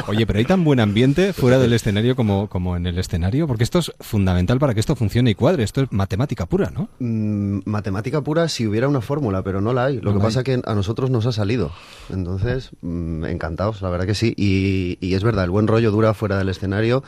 Oye, 0.08 0.26
pero 0.26 0.40
hay 0.40 0.46
tan 0.46 0.64
buen 0.64 0.80
ambiente 0.80 1.34
fuera 1.34 1.58
del 1.58 1.74
escenario 1.74 2.16
como, 2.16 2.48
como 2.48 2.78
en 2.78 2.86
el 2.86 2.98
escenario, 3.00 3.48
porque 3.48 3.64
esto 3.64 3.80
es 3.80 3.92
fundamental 4.00 4.60
para 4.60 4.74
que 4.74 4.80
esto 4.80 4.96
funcione 4.96 5.32
y 5.32 5.36
cuadre. 5.36 5.64
Esto 5.64 5.82
es 5.84 5.92
matemática 5.92 6.46
pura, 6.46 6.72
¿no? 6.74 6.90
Mm, 7.00 7.60
matemática 7.66 8.22
pura 8.22 8.48
si 8.48 8.68
hubiera 8.68 8.88
una 8.88 9.02
fórmula, 9.08 9.42
pero 9.42 9.60
no 9.62 9.74
la 9.74 9.86
hay. 9.86 9.98
Lo 10.02 10.12
No 10.14 10.20
que 10.20 10.24
pasa 10.24 10.40
hay. 10.40 10.44
que 10.44 10.62
a 10.64 10.76
nosotros 10.76 11.10
nos 11.10 11.26
ha 11.26 11.32
salido. 11.32 11.72
Entonces, 12.12 12.70
mm, 12.82 13.26
encantados, 13.26 13.82
la 13.82 13.90
verdad 13.90 14.06
que 14.06 14.14
sí. 14.14 14.34
Y, 14.38 14.98
y 15.02 15.16
es 15.16 15.24
verdad, 15.24 15.46
el 15.46 15.50
buen 15.50 15.66
rollo 15.68 15.90
dura 15.90 16.14
fuera 16.14 16.38
del 16.38 16.50
escenario 16.50 17.04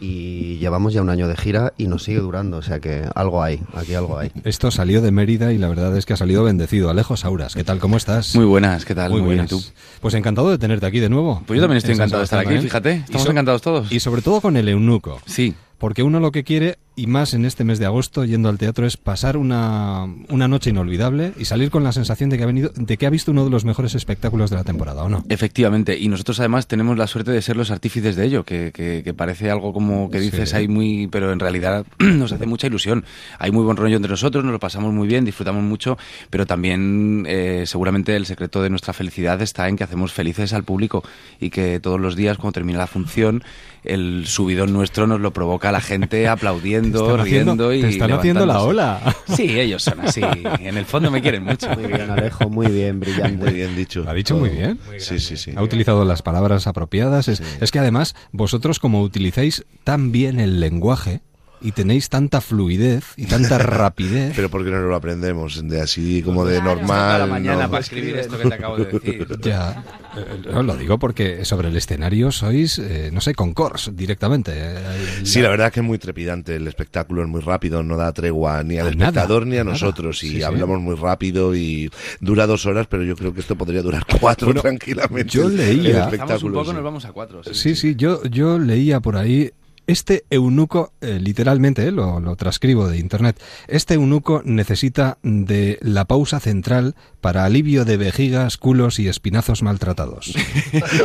y 0.00 0.56
llevamos 0.58 0.92
ya 0.92 1.02
un 1.02 1.10
año 1.10 1.28
de 1.28 1.36
gira 1.36 1.72
y 1.76 1.86
nos 1.88 2.04
sigue 2.04 2.20
durando. 2.20 2.56
O 2.58 2.62
sea 2.62 2.80
que 2.80 3.04
algo 3.14 3.42
hay, 3.42 3.60
aquí 3.74 3.94
algo 3.94 4.18
hay. 4.18 4.32
Esto 4.44 4.70
salió 4.70 5.02
de 5.02 5.10
Mérida 5.12 5.52
y 5.52 5.58
la 5.58 5.68
verdad 5.68 5.96
es 5.96 6.06
que 6.06 6.14
ha 6.14 6.16
salido 6.16 6.44
bendecido. 6.44 6.88
Alejo 6.90 7.16
Sauras, 7.16 7.54
¿qué 7.54 7.64
tal? 7.64 7.78
¿Cómo 7.78 7.96
estás? 7.96 8.34
Muy 8.34 8.44
buenas, 8.46 8.84
¿qué 8.84 8.94
tal? 8.94 9.10
Muy, 9.10 9.20
Muy 9.20 9.34
bien, 9.34 9.46
buenas. 9.46 9.52
¿y 9.66 9.68
tú? 9.68 9.74
Pues 10.00 10.14
encantado 10.14 10.50
de 10.50 10.58
tenerte 10.58 10.86
aquí 10.86 11.00
de 11.00 11.08
nuevo. 11.08 11.42
Pues 11.46 11.58
yo 11.58 11.62
también 11.62 11.78
estoy 11.78 11.92
En 11.92 11.96
encantado 11.98 12.20
de 12.20 12.24
estar 12.24 12.38
aquí, 12.40 12.56
fíjate. 12.58 12.92
Estamos 12.94 13.22
so- 13.24 13.30
encantados 13.30 13.62
todos. 13.62 13.90
Y 13.92 14.00
sobre 14.00 14.22
todo 14.22 14.40
con 14.40 14.56
el 14.56 14.68
eunuco. 14.68 15.20
Sí. 15.26 15.54
Porque 15.80 16.02
uno 16.04 16.20
lo 16.20 16.30
que 16.30 16.44
quiere, 16.44 16.76
y 16.94 17.06
más 17.06 17.32
en 17.32 17.46
este 17.46 17.64
mes 17.64 17.78
de 17.78 17.86
agosto, 17.86 18.26
yendo 18.26 18.50
al 18.50 18.58
teatro, 18.58 18.86
es 18.86 18.98
pasar 18.98 19.38
una, 19.38 20.04
una 20.28 20.46
noche 20.46 20.68
inolvidable 20.68 21.32
y 21.38 21.46
salir 21.46 21.70
con 21.70 21.82
la 21.82 21.92
sensación 21.92 22.28
de 22.28 22.36
que, 22.36 22.42
ha 22.42 22.46
venido, 22.46 22.70
de 22.76 22.98
que 22.98 23.06
ha 23.06 23.10
visto 23.10 23.30
uno 23.30 23.44
de 23.44 23.50
los 23.50 23.64
mejores 23.64 23.94
espectáculos 23.94 24.50
de 24.50 24.56
la 24.56 24.64
temporada, 24.64 25.02
¿o 25.04 25.08
no? 25.08 25.24
Efectivamente, 25.30 25.98
y 25.98 26.08
nosotros 26.08 26.38
además 26.38 26.66
tenemos 26.66 26.98
la 26.98 27.06
suerte 27.06 27.30
de 27.30 27.40
ser 27.40 27.56
los 27.56 27.70
artífices 27.70 28.14
de 28.14 28.26
ello, 28.26 28.44
que, 28.44 28.72
que- 28.72 29.00
que 29.02 29.14
parece 29.14 29.50
algo 29.50 29.72
como 29.72 30.10
que 30.10 30.20
dices 30.20 30.50
Sí. 30.50 30.56
ahí 30.56 30.68
muy, 30.68 31.06
pero 31.06 31.32
en 31.32 31.40
realidad 31.40 31.86
nos 31.98 32.30
hace 32.32 32.44
mucha 32.44 32.66
ilusión. 32.66 33.06
Hay 33.38 33.50
muy 33.50 33.64
buen 33.64 33.78
rollo 33.78 33.96
entre 33.96 34.10
nosotros, 34.10 34.44
nos 34.44 34.52
lo 34.52 34.60
pasamos 34.60 34.92
muy 34.92 35.08
bien, 35.08 35.24
disfrutamos 35.24 35.62
mucho, 35.64 35.96
pero 36.28 36.44
también 36.44 37.24
eh, 37.26 37.64
seguramente 37.66 38.14
el 38.16 38.26
secreto 38.26 38.62
de 38.62 38.68
nuestra 38.68 38.92
felicidad 38.92 39.40
está 39.40 39.66
en 39.68 39.76
que 39.78 39.84
hacemos 39.84 40.12
felices 40.12 40.52
al 40.52 40.64
público 40.64 41.02
y 41.40 41.48
que 41.48 41.80
todos 41.80 41.98
los 41.98 42.16
días 42.16 42.36
cuando 42.36 42.52
termina 42.52 42.78
la 42.80 42.86
función 42.86 43.42
el 43.84 44.24
subidón 44.26 44.72
nuestro 44.72 45.06
nos 45.06 45.20
lo 45.20 45.32
provoca 45.32 45.72
la 45.72 45.80
gente 45.80 46.28
aplaudiendo, 46.28 46.98
Te 46.98 47.04
están 47.10 47.20
haciendo- 47.20 47.52
riendo 47.70 47.74
y 47.74 47.80
te 47.82 47.88
están 47.88 48.12
haciendo 48.12 48.46
la 48.46 48.60
ola. 48.62 49.16
Sí, 49.34 49.58
ellos 49.58 49.82
son 49.82 50.00
así. 50.00 50.20
En 50.60 50.76
el 50.76 50.84
fondo 50.84 51.10
me 51.10 51.22
quieren 51.22 51.44
mucho. 51.44 51.68
Muy 51.70 51.86
bien, 51.86 52.10
Alejo, 52.10 52.48
muy 52.50 52.66
bien, 52.68 53.00
brillante. 53.00 53.44
Muy 53.44 53.54
bien 53.54 53.76
dicho. 53.76 54.02
Lo 54.04 54.10
ha 54.10 54.14
dicho 54.14 54.36
muy 54.36 54.50
bien. 54.50 54.78
Sí, 54.98 55.18
sí, 55.18 55.36
sí. 55.36 55.52
Ha 55.56 55.62
utilizado 55.62 56.04
las 56.04 56.22
palabras 56.22 56.66
apropiadas. 56.66 57.28
Es, 57.28 57.42
es 57.60 57.70
que 57.70 57.78
además, 57.78 58.14
vosotros 58.32 58.78
como 58.78 59.02
utilizáis 59.02 59.64
tan 59.84 60.12
bien 60.12 60.40
el 60.40 60.60
lenguaje 60.60 61.20
y 61.62 61.72
tenéis 61.72 62.08
tanta 62.08 62.40
fluidez 62.40 63.04
y 63.16 63.26
tanta 63.26 63.58
rapidez. 63.58 64.32
Pero 64.34 64.48
porque 64.50 64.70
no 64.70 64.80
lo 64.80 64.94
aprendemos, 64.96 65.66
de 65.68 65.80
así 65.80 66.22
como 66.22 66.44
de 66.44 66.58
Toda 66.58 66.74
normal. 66.74 67.18
la 67.20 67.26
mañana 67.26 67.62
no. 67.64 67.70
para 67.70 67.80
escribir 67.82 68.16
esto 68.16 68.38
que 68.38 68.48
te 68.48 68.54
acabo 68.54 68.76
de 68.76 68.84
decir. 68.86 69.26
Ya, 69.42 69.84
eh, 70.16 70.42
no, 70.52 70.62
lo 70.62 70.76
digo 70.76 70.98
porque 70.98 71.44
sobre 71.44 71.68
el 71.68 71.76
escenario 71.76 72.30
sois, 72.32 72.78
eh, 72.78 73.10
no 73.12 73.20
sé, 73.20 73.34
concors 73.34 73.90
directamente. 73.94 74.52
eh, 74.54 74.76
Sí, 75.24 75.40
la 75.40 75.48
verdad 75.50 75.72
que 75.72 75.80
es 75.80 75.86
muy 75.86 75.98
trepidante. 75.98 76.56
El 76.56 76.66
espectáculo 76.68 77.22
es 77.22 77.28
muy 77.28 77.40
rápido, 77.40 77.82
no 77.82 77.96
da 77.96 78.12
tregua 78.12 78.62
ni 78.62 78.78
al 78.78 78.88
A 78.88 78.90
nada, 78.90 79.04
espectador 79.10 79.46
ni 79.46 79.56
a 79.56 79.64
nada. 79.64 79.72
nosotros. 79.72 80.22
Y 80.24 80.28
Sí, 80.30 80.36
sí. 80.36 80.42
hablamos 80.42 80.80
muy 80.80 80.94
rápido 80.96 81.54
y 81.54 81.90
dura 82.20 82.46
dos 82.46 82.66
horas, 82.66 82.86
pero 82.88 83.02
yo 83.02 83.16
creo 83.16 83.32
que 83.34 83.40
esto 83.40 83.56
podría 83.56 83.82
durar 83.82 84.04
cuatro 84.20 84.46
Bueno, 84.48 84.62
tranquilamente. 84.62 85.30
yo 85.30 85.44
El 85.48 85.56
leía- 85.56 85.96
un 86.06 86.14
espectáculo, 86.14 86.54
poco, 86.54 86.70
sí. 86.70 86.74
nos 86.74 86.84
vamos 86.84 87.04
a 87.04 87.12
cuatro. 87.12 87.42
Sí, 87.52 87.74
sí, 87.76 87.94
yo, 87.96 88.22
yo 88.24 88.58
leía 88.58 89.00
por 89.00 89.16
ahí. 89.16 89.50
Este 89.90 90.24
eunuco, 90.30 90.92
eh, 91.00 91.18
literalmente, 91.20 91.84
eh, 91.84 91.90
lo, 91.90 92.20
lo 92.20 92.36
transcribo 92.36 92.86
de 92.86 92.98
internet, 92.98 93.42
este 93.66 93.94
eunuco 93.94 94.40
necesita 94.44 95.18
de 95.24 95.80
la 95.82 96.04
pausa 96.04 96.38
central 96.38 96.94
para 97.20 97.44
alivio 97.44 97.84
de 97.84 97.96
vejigas, 97.96 98.56
culos 98.56 99.00
y 99.00 99.08
espinazos 99.08 99.62
maltratados. 99.64 100.32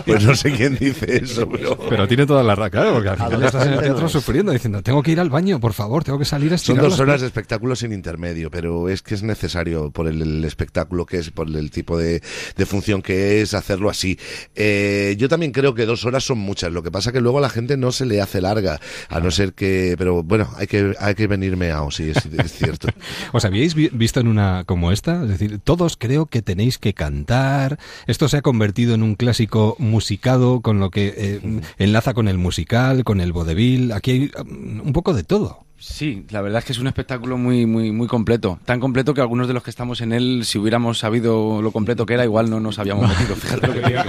Pues 0.05 0.23
no 0.23 0.35
sé 0.35 0.51
quién 0.51 0.77
dice 0.77 1.17
eso, 1.23 1.49
pero... 1.49 1.77
Pero 1.89 2.07
tiene 2.07 2.25
toda 2.25 2.43
la 2.43 2.53
raca, 2.53 2.87
¿eh? 2.87 2.91
porque 2.93 3.09
al 3.09 3.17
final 3.17 3.43
estás 3.43 3.65
en 3.65 3.73
el 3.73 3.79
teatro 3.79 4.05
es. 4.05 4.11
sufriendo, 4.11 4.51
diciendo, 4.51 4.83
tengo 4.83 5.01
que 5.01 5.11
ir 5.11 5.19
al 5.19 5.29
baño, 5.29 5.59
por 5.59 5.73
favor, 5.73 6.03
tengo 6.03 6.19
que 6.19 6.25
salir 6.25 6.53
a 6.53 6.57
Son 6.57 6.77
dos 6.77 6.85
horas 6.85 6.97
piernas". 6.97 7.21
de 7.21 7.27
espectáculo 7.27 7.75
sin 7.75 7.91
intermedio, 7.91 8.51
pero 8.51 8.87
es 8.89 9.01
que 9.01 9.15
es 9.15 9.23
necesario 9.23 9.89
por 9.89 10.07
el, 10.07 10.21
el 10.21 10.45
espectáculo 10.45 11.05
que 11.05 11.17
es, 11.17 11.31
por 11.31 11.47
el 11.47 11.71
tipo 11.71 11.97
de, 11.97 12.21
de 12.55 12.65
función 12.65 13.01
que 13.01 13.41
es, 13.41 13.53
hacerlo 13.53 13.89
así. 13.89 14.19
Eh, 14.53 15.15
yo 15.17 15.27
también 15.27 15.51
creo 15.51 15.73
que 15.73 15.85
dos 15.85 16.05
horas 16.05 16.23
son 16.23 16.37
muchas, 16.37 16.71
lo 16.71 16.83
que 16.83 16.91
pasa 16.91 17.11
que 17.11 17.21
luego 17.21 17.39
a 17.39 17.41
la 17.41 17.49
gente 17.49 17.77
no 17.77 17.91
se 17.91 18.05
le 18.05 18.21
hace 18.21 18.41
larga, 18.41 18.74
a 19.09 19.19
no 19.19 19.31
ser 19.31 19.53
que... 19.53 19.95
Pero 19.97 20.23
bueno, 20.23 20.49
hay 20.57 20.67
que, 20.67 20.93
hay 20.99 21.15
que 21.15 21.27
venir 21.27 21.57
meao, 21.57 21.91
sí, 21.91 22.09
es, 22.09 22.25
es 22.25 22.53
cierto. 22.53 22.87
¿Os 23.33 23.45
habíais 23.45 23.75
vi- 23.75 23.89
visto 23.91 24.19
en 24.19 24.27
una 24.27 24.63
como 24.65 24.91
esta? 24.91 25.23
Es 25.23 25.29
decir, 25.29 25.59
todos 25.63 25.97
creo 25.97 26.25
que 26.27 26.41
tenéis 26.41 26.77
que 26.77 26.93
cantar. 26.93 27.79
Esto 28.07 28.27
se 28.29 28.37
ha 28.37 28.41
convertido 28.41 28.95
en 28.95 29.03
un 29.03 29.15
clásico 29.15 29.75
musicado 29.79 30.61
con 30.61 30.79
lo 30.79 30.89
que 30.91 31.13
eh, 31.17 31.61
enlaza 31.77 32.13
con 32.13 32.27
el 32.27 32.37
musical, 32.37 33.03
con 33.03 33.21
el 33.21 33.33
vodevil. 33.33 33.91
Aquí 33.91 34.11
hay 34.11 34.31
um, 34.39 34.81
un 34.87 34.93
poco 34.93 35.13
de 35.13 35.23
todo. 35.23 35.64
Sí, 35.77 36.25
la 36.29 36.41
verdad 36.41 36.59
es 36.59 36.65
que 36.65 36.71
es 36.71 36.79
un 36.79 36.87
espectáculo 36.87 37.37
muy, 37.37 37.65
muy, 37.65 37.91
muy 37.91 38.07
completo. 38.07 38.59
Tan 38.63 38.79
completo 38.79 39.13
que 39.13 39.19
algunos 39.19 39.47
de 39.47 39.53
los 39.53 39.61
que 39.61 39.69
estamos 39.69 39.99
en 39.99 40.13
él, 40.13 40.41
si 40.45 40.57
hubiéramos 40.57 40.99
sabido 40.99 41.61
lo 41.61 41.71
completo 41.71 42.05
que 42.05 42.13
era, 42.13 42.23
igual 42.23 42.49
no 42.49 42.61
nos 42.61 42.79
habíamos 42.79 43.09
metido. 43.09 43.35
Fíjate 43.35 43.67
lo 43.67 43.73
que 43.73 43.81
digo. 43.81 44.01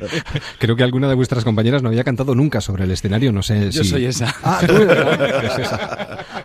Creo 0.58 0.76
que 0.76 0.82
alguna 0.82 1.08
de 1.08 1.14
vuestras 1.14 1.44
compañeras 1.44 1.82
no 1.82 1.90
había 1.90 2.04
cantado 2.04 2.34
nunca 2.34 2.62
sobre 2.62 2.84
el 2.84 2.90
escenario, 2.90 3.32
no 3.32 3.42
sé 3.42 3.70
Yo 3.70 3.84
si... 3.84 3.90
soy 3.90 4.06
esa. 4.06 4.34
Ah. 4.42 4.60
Es 5.48 5.58
esa. 5.58 6.37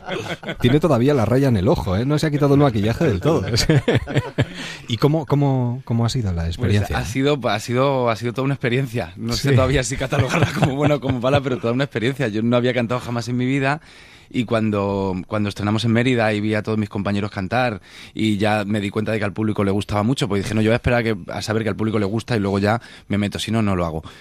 Tiene 0.60 0.80
todavía 0.80 1.14
la 1.14 1.26
raya 1.26 1.48
en 1.48 1.58
el 1.58 1.68
ojo, 1.68 1.96
¿eh? 1.98 2.06
No 2.06 2.18
se 2.20 2.28
ha 2.28 2.32
quitado 2.32 2.54
el 2.56 2.60
maquillaje 2.62 3.06
del 3.06 3.20
todo. 3.22 3.44
¿Y 4.88 4.98
cómo, 4.98 5.26
cómo, 5.26 5.82
cómo 5.86 6.06
ha 6.06 6.10
sido 6.10 6.32
la 6.32 6.44
Pues 6.44 6.56
experiencia? 6.56 6.98
ha 6.98 7.06
sido, 7.06 7.40
ha 7.50 7.60
sido, 7.60 8.10
ha 8.10 8.16
sido 8.16 8.34
toda 8.34 8.46
una 8.46 8.54
experiencia. 8.56 9.14
No 9.16 9.34
sé 9.34 9.54
todavía 9.54 9.84
si 9.84 9.98
catalogarla 9.98 10.52
como 10.60 10.76
buena 10.76 10.96
o 10.96 11.00
como 11.00 11.20
mala, 11.20 11.42
pero 11.42 11.58
toda 11.58 11.74
una 11.74 11.84
experiencia. 11.86 12.28
Yo 12.28 12.42
no 12.42 12.56
había 12.58 12.74
cantado 12.74 13.00
jamás 13.00 13.28
en 13.28 13.38
mi 13.38 13.46
vida. 13.46 13.82
Y 14.30 14.46
cuando, 14.46 15.16
cuando 15.28 15.50
estrenamos 15.50 15.86
en 15.86 15.92
Mérida 15.92 16.34
y 16.34 16.42
vi 16.42 16.54
a 16.56 16.64
todos 16.64 16.78
mis 16.78 16.90
compañeros 16.90 17.32
cantar 17.32 17.82
y 18.14 18.38
ya 18.38 18.64
me 18.66 18.80
di 18.82 18.90
cuenta 18.90 19.12
de 19.12 19.20
que 19.20 19.26
al 19.26 19.34
público 19.34 19.64
le 19.64 19.72
gustaba 19.72 20.04
mucho, 20.04 20.28
pues 20.28 20.44
dije, 20.44 20.56
no, 20.56 20.62
yo 20.62 20.70
voy 20.70 20.74
a 20.74 20.78
esperar 20.78 21.00
a, 21.00 21.04
que, 21.04 21.16
a 21.32 21.42
saber 21.42 21.64
que 21.64 21.70
al 21.70 21.76
público 21.76 22.00
le 22.00 22.06
gusta 22.06 22.36
y 22.36 22.40
luego 22.40 22.60
ya 22.60 22.82
me 23.08 23.18
meto, 23.18 23.38
si 23.40 23.52
no, 23.52 23.62
no 23.62 23.76
lo 23.76 23.86
hago. 23.86 24.04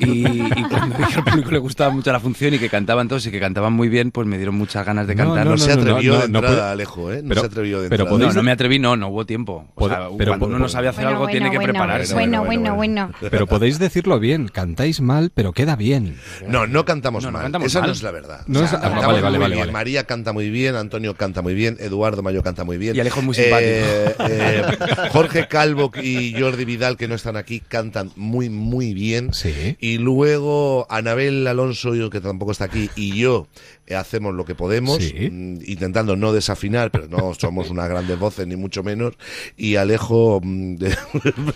Y, 0.00 0.26
y 0.26 0.62
cuando 0.68 0.96
vi 0.96 1.04
que 1.04 1.14
al 1.16 1.24
público 1.24 1.50
le 1.50 1.58
gustaba 1.58 1.90
mucho 1.90 2.12
la 2.12 2.20
función 2.20 2.54
y 2.54 2.58
que 2.58 2.68
cantaban 2.68 3.08
todos 3.08 3.26
y 3.26 3.30
que 3.30 3.40
cantaban 3.40 3.72
muy 3.72 3.88
bien, 3.88 4.10
pues 4.10 4.26
me 4.26 4.36
dieron 4.36 4.54
muchas 4.54 4.84
ganas 4.86 5.06
de 5.06 5.14
cantar. 5.16 5.44
no, 5.44 5.52
No, 5.52 5.58
se 5.58 5.68
no, 5.70 5.76
no, 5.76 5.80
atrevió 5.82 6.12
no, 6.14 6.20
de 6.20 6.28
no 6.28 6.38
entrada, 6.38 6.72
Alejo, 6.72 7.12
¿eh? 7.12 7.20
No 7.22 7.28
pero- 7.30 7.40
se 7.42 7.46
atrevió 7.46 7.80
de 7.80 7.88
pero 7.88 8.04
entrada. 8.04 8.18
podéis- 8.18 8.34
No, 8.34 8.40
no 8.40 8.42
me 8.44 8.52
atreví, 8.52 8.78
no, 8.78 8.96
no 8.96 9.08
hubo 9.08 9.26
tiempo. 9.26 9.66
O 9.74 9.88
sea, 9.88 10.08
pero 10.16 10.32
cuando 10.32 10.46
uno 10.46 10.58
no 10.58 10.68
sabe 10.68 10.88
hacer 10.88 11.06
algo, 11.06 11.26
tiene 11.28 11.50
que 11.50 11.58
prepararse. 11.60 12.14
Bueno, 12.14 12.44
bueno, 12.44 12.74
bueno. 12.74 13.10
Pero 13.30 13.46
podéis 13.46 13.78
decirlo 13.78 14.18
bien, 14.18 14.48
cantáis 14.48 15.00
mal, 15.00 15.30
pero 15.34 15.52
queda 15.52 15.76
bien. 15.76 16.16
No, 16.46 16.66
no 16.66 16.84
cantamos 16.84 17.22
No, 17.24 17.30
no 17.30 17.34
mal. 17.38 17.42
cantamos 17.44 17.66
Esa 17.66 17.80
mal. 17.80 17.88
no 17.88 17.92
es 17.92 18.02
la 18.02 18.10
verdad. 18.10 18.40
No 18.46 18.60
es- 18.64 18.72
ah, 18.72 18.80
cantamos 18.80 19.17
vale, 19.22 19.38
vale, 19.38 19.38
muy 19.38 19.42
vale, 19.42 19.54
bien. 19.54 19.60
vale. 19.66 19.72
María 19.72 20.04
canta 20.04 20.32
muy 20.32 20.50
bien, 20.50 20.74
Antonio 20.74 21.14
canta 21.14 21.42
muy 21.42 21.54
bien, 21.54 21.76
Eduardo 21.80 22.22
Mayo 22.22 22.42
canta 22.42 22.64
muy 22.64 22.78
bien. 22.78 22.96
Y 22.96 23.00
Alejo 23.00 23.20
es 23.20 23.26
muy 23.26 23.36
Eh, 23.38 24.14
eh, 24.28 24.62
Jorge 25.10 25.48
Calvo 25.48 25.90
y 26.02 26.34
Jordi 26.38 26.64
Vidal, 26.64 26.96
que 26.96 27.08
no 27.08 27.14
están 27.14 27.36
aquí, 27.36 27.60
cantan 27.60 28.10
muy, 28.16 28.48
muy 28.50 28.94
bien. 28.94 29.32
Sí. 29.32 29.76
Y 29.80 29.98
luego 29.98 30.86
Anabel 30.90 31.46
Alonso, 31.46 31.94
yo, 31.94 32.10
que 32.10 32.20
tampoco 32.20 32.52
está 32.52 32.64
aquí, 32.64 32.90
y 32.96 33.16
yo 33.18 33.48
hacemos 33.96 34.34
lo 34.34 34.44
que 34.44 34.54
podemos, 34.54 34.98
Sí. 34.98 35.30
mm, 35.30 35.58
intentando 35.66 36.16
no 36.16 36.32
desafinar, 36.32 36.90
pero 36.90 37.08
no 37.08 37.34
somos 37.34 37.70
unas 37.70 37.88
grandes 37.88 38.18
voces, 38.18 38.46
ni 38.46 38.56
mucho 38.56 38.82
menos. 38.82 39.14
Y 39.56 39.76
Alejo, 39.76 40.40
mm, 40.42 40.74
de- 40.76 40.96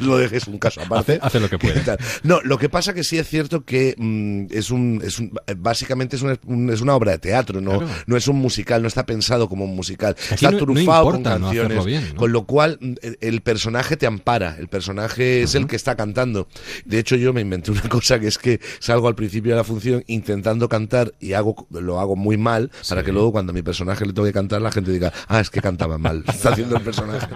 lo 0.00 0.18
dejes 0.18 0.46
un 0.46 0.58
caso 0.58 0.80
aparte. 0.82 1.14
Hace, 1.14 1.26
hace 1.26 1.40
lo 1.40 1.48
que 1.48 1.58
puede. 1.58 1.82
No, 2.22 2.40
lo 2.42 2.58
que 2.58 2.68
pasa 2.68 2.94
que 2.94 3.04
sí 3.04 3.18
es 3.18 3.28
cierto 3.28 3.64
que 3.64 3.94
mm, 3.96 4.46
es 4.50 4.70
un, 4.70 5.00
es 5.04 5.18
un- 5.18 5.32
básicamente 5.58 6.16
es 6.16 6.22
una, 6.22 6.38
un- 6.46 6.70
es 6.70 6.80
una 6.80 6.94
obra 6.94 7.12
de 7.12 7.18
teatro, 7.18 7.60
no, 7.60 7.78
Claro. 7.78 7.88
no 8.06 8.16
es 8.16 8.28
un 8.28 8.36
musical, 8.36 8.82
no 8.82 8.88
está 8.88 9.04
pensado 9.06 9.48
como 9.48 9.64
un 9.64 9.74
musical, 9.74 10.14
Aquí 10.26 10.34
está 10.34 10.50
no- 10.50 10.58
no 10.58 10.64
trufado 10.64 11.04
importa 11.06 11.32
con 11.32 11.40
no 11.40 11.46
canciones, 11.48 11.84
bien, 11.84 12.08
¿no? 12.10 12.16
con 12.16 12.32
lo 12.32 12.44
cual 12.46 12.78
mm, 12.80 12.92
el, 13.02 13.18
el 13.20 13.40
personaje 13.40 13.96
te 13.96 14.06
ampara, 14.06 14.56
el 14.58 14.68
personaje 14.68 15.42
es 15.42 15.54
el 15.54 15.66
que 15.66 15.76
está 15.76 15.96
cantando. 15.96 16.48
De 16.84 16.98
hecho 16.98 17.16
yo 17.16 17.32
me 17.32 17.40
inventé 17.40 17.70
una 17.70 17.88
cosa 17.88 18.20
que 18.20 18.28
es 18.28 18.38
que 18.38 18.60
salgo 18.78 19.08
al 19.08 19.14
principio 19.14 19.52
de 19.52 19.56
la 19.56 19.64
función 19.64 20.04
intentando 20.06 20.68
cantar 20.68 21.12
y 21.20 21.32
hago 21.32 21.66
lo 21.70 21.98
hago 22.00 22.16
muy 22.22 22.38
mal 22.38 22.70
para 22.88 23.02
que 23.02 23.12
luego 23.12 23.32
cuando 23.32 23.50
a 23.50 23.54
mi 23.54 23.62
personaje 23.62 24.06
le 24.06 24.12
toque 24.12 24.32
cantar 24.32 24.62
la 24.62 24.72
gente 24.72 24.90
diga, 24.90 25.12
ah, 25.28 25.40
es 25.40 25.50
que 25.50 25.60
cantaba 25.60 25.98
mal, 25.98 26.24
está 26.28 26.50
haciendo 26.50 26.76
el 26.76 26.82
personaje. 26.82 27.26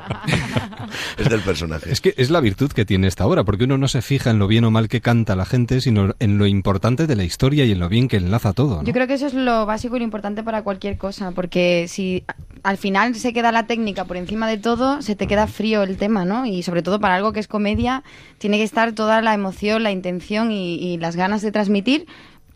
es 1.19 1.29
del 1.29 1.41
personaje. 1.43 1.93
Es 1.93 2.01
que 2.01 2.15
es 2.17 2.31
la 2.31 2.41
virtud 2.41 2.71
que 2.73 2.85
tiene 2.85 3.07
esta 3.09 3.27
obra, 3.27 3.45
porque 3.45 3.65
uno 3.65 3.79
no 3.79 3.89
se 3.89 4.03
fija 4.03 4.31
en 4.31 4.39
lo 4.39 4.47
bien 4.47 4.65
o 4.65 4.71
mal 4.71 4.89
que 4.89 5.01
canta 5.01 5.37
la 5.37 5.45
gente, 5.45 5.81
sino 5.81 6.15
en 6.19 6.39
lo 6.39 6.47
importante 6.47 7.07
de 7.07 7.17
la 7.17 7.25
historia 7.25 7.65
y 7.65 7.73
en 7.73 7.81
lo 7.81 7.89
bien 7.89 8.09
que 8.09 8.17
enlaza 8.17 8.53
todo. 8.53 8.77
¿no? 8.77 8.85
Yo 8.85 8.93
creo 8.93 9.07
que 9.07 9.15
eso 9.15 9.27
es 9.27 9.35
lo 9.35 9.67
básico 9.67 9.97
y 9.97 9.99
lo 9.99 10.05
importante 10.05 10.43
para 10.43 10.63
cualquier 10.63 10.97
cosa, 10.97 11.33
porque 11.33 11.87
si 11.89 12.25
al 12.63 12.79
final 12.79 13.15
se 13.15 13.33
queda 13.33 13.53
la 13.53 13.67
técnica 13.67 14.05
por 14.05 14.17
encima 14.17 14.49
de 14.49 14.59
todo, 14.59 15.03
se 15.03 15.17
te 15.17 15.27
queda 15.27 15.47
frío 15.47 15.83
el 15.83 15.97
tema, 15.97 16.25
¿no? 16.25 16.47
Y 16.47 16.63
sobre 16.63 16.83
todo 16.83 17.01
para 17.01 17.17
algo 17.17 17.33
que 17.33 17.41
es 17.41 17.49
comedia, 17.49 18.03
tiene 18.39 18.59
que 18.59 18.65
estar 18.65 18.93
toda 18.93 19.23
la 19.23 19.35
emoción, 19.35 19.83
la 19.83 19.91
intención 19.91 20.51
y, 20.51 20.75
y 20.75 20.99
las 20.99 21.17
ganas 21.17 21.43
de 21.43 21.53
transmitir 21.53 22.07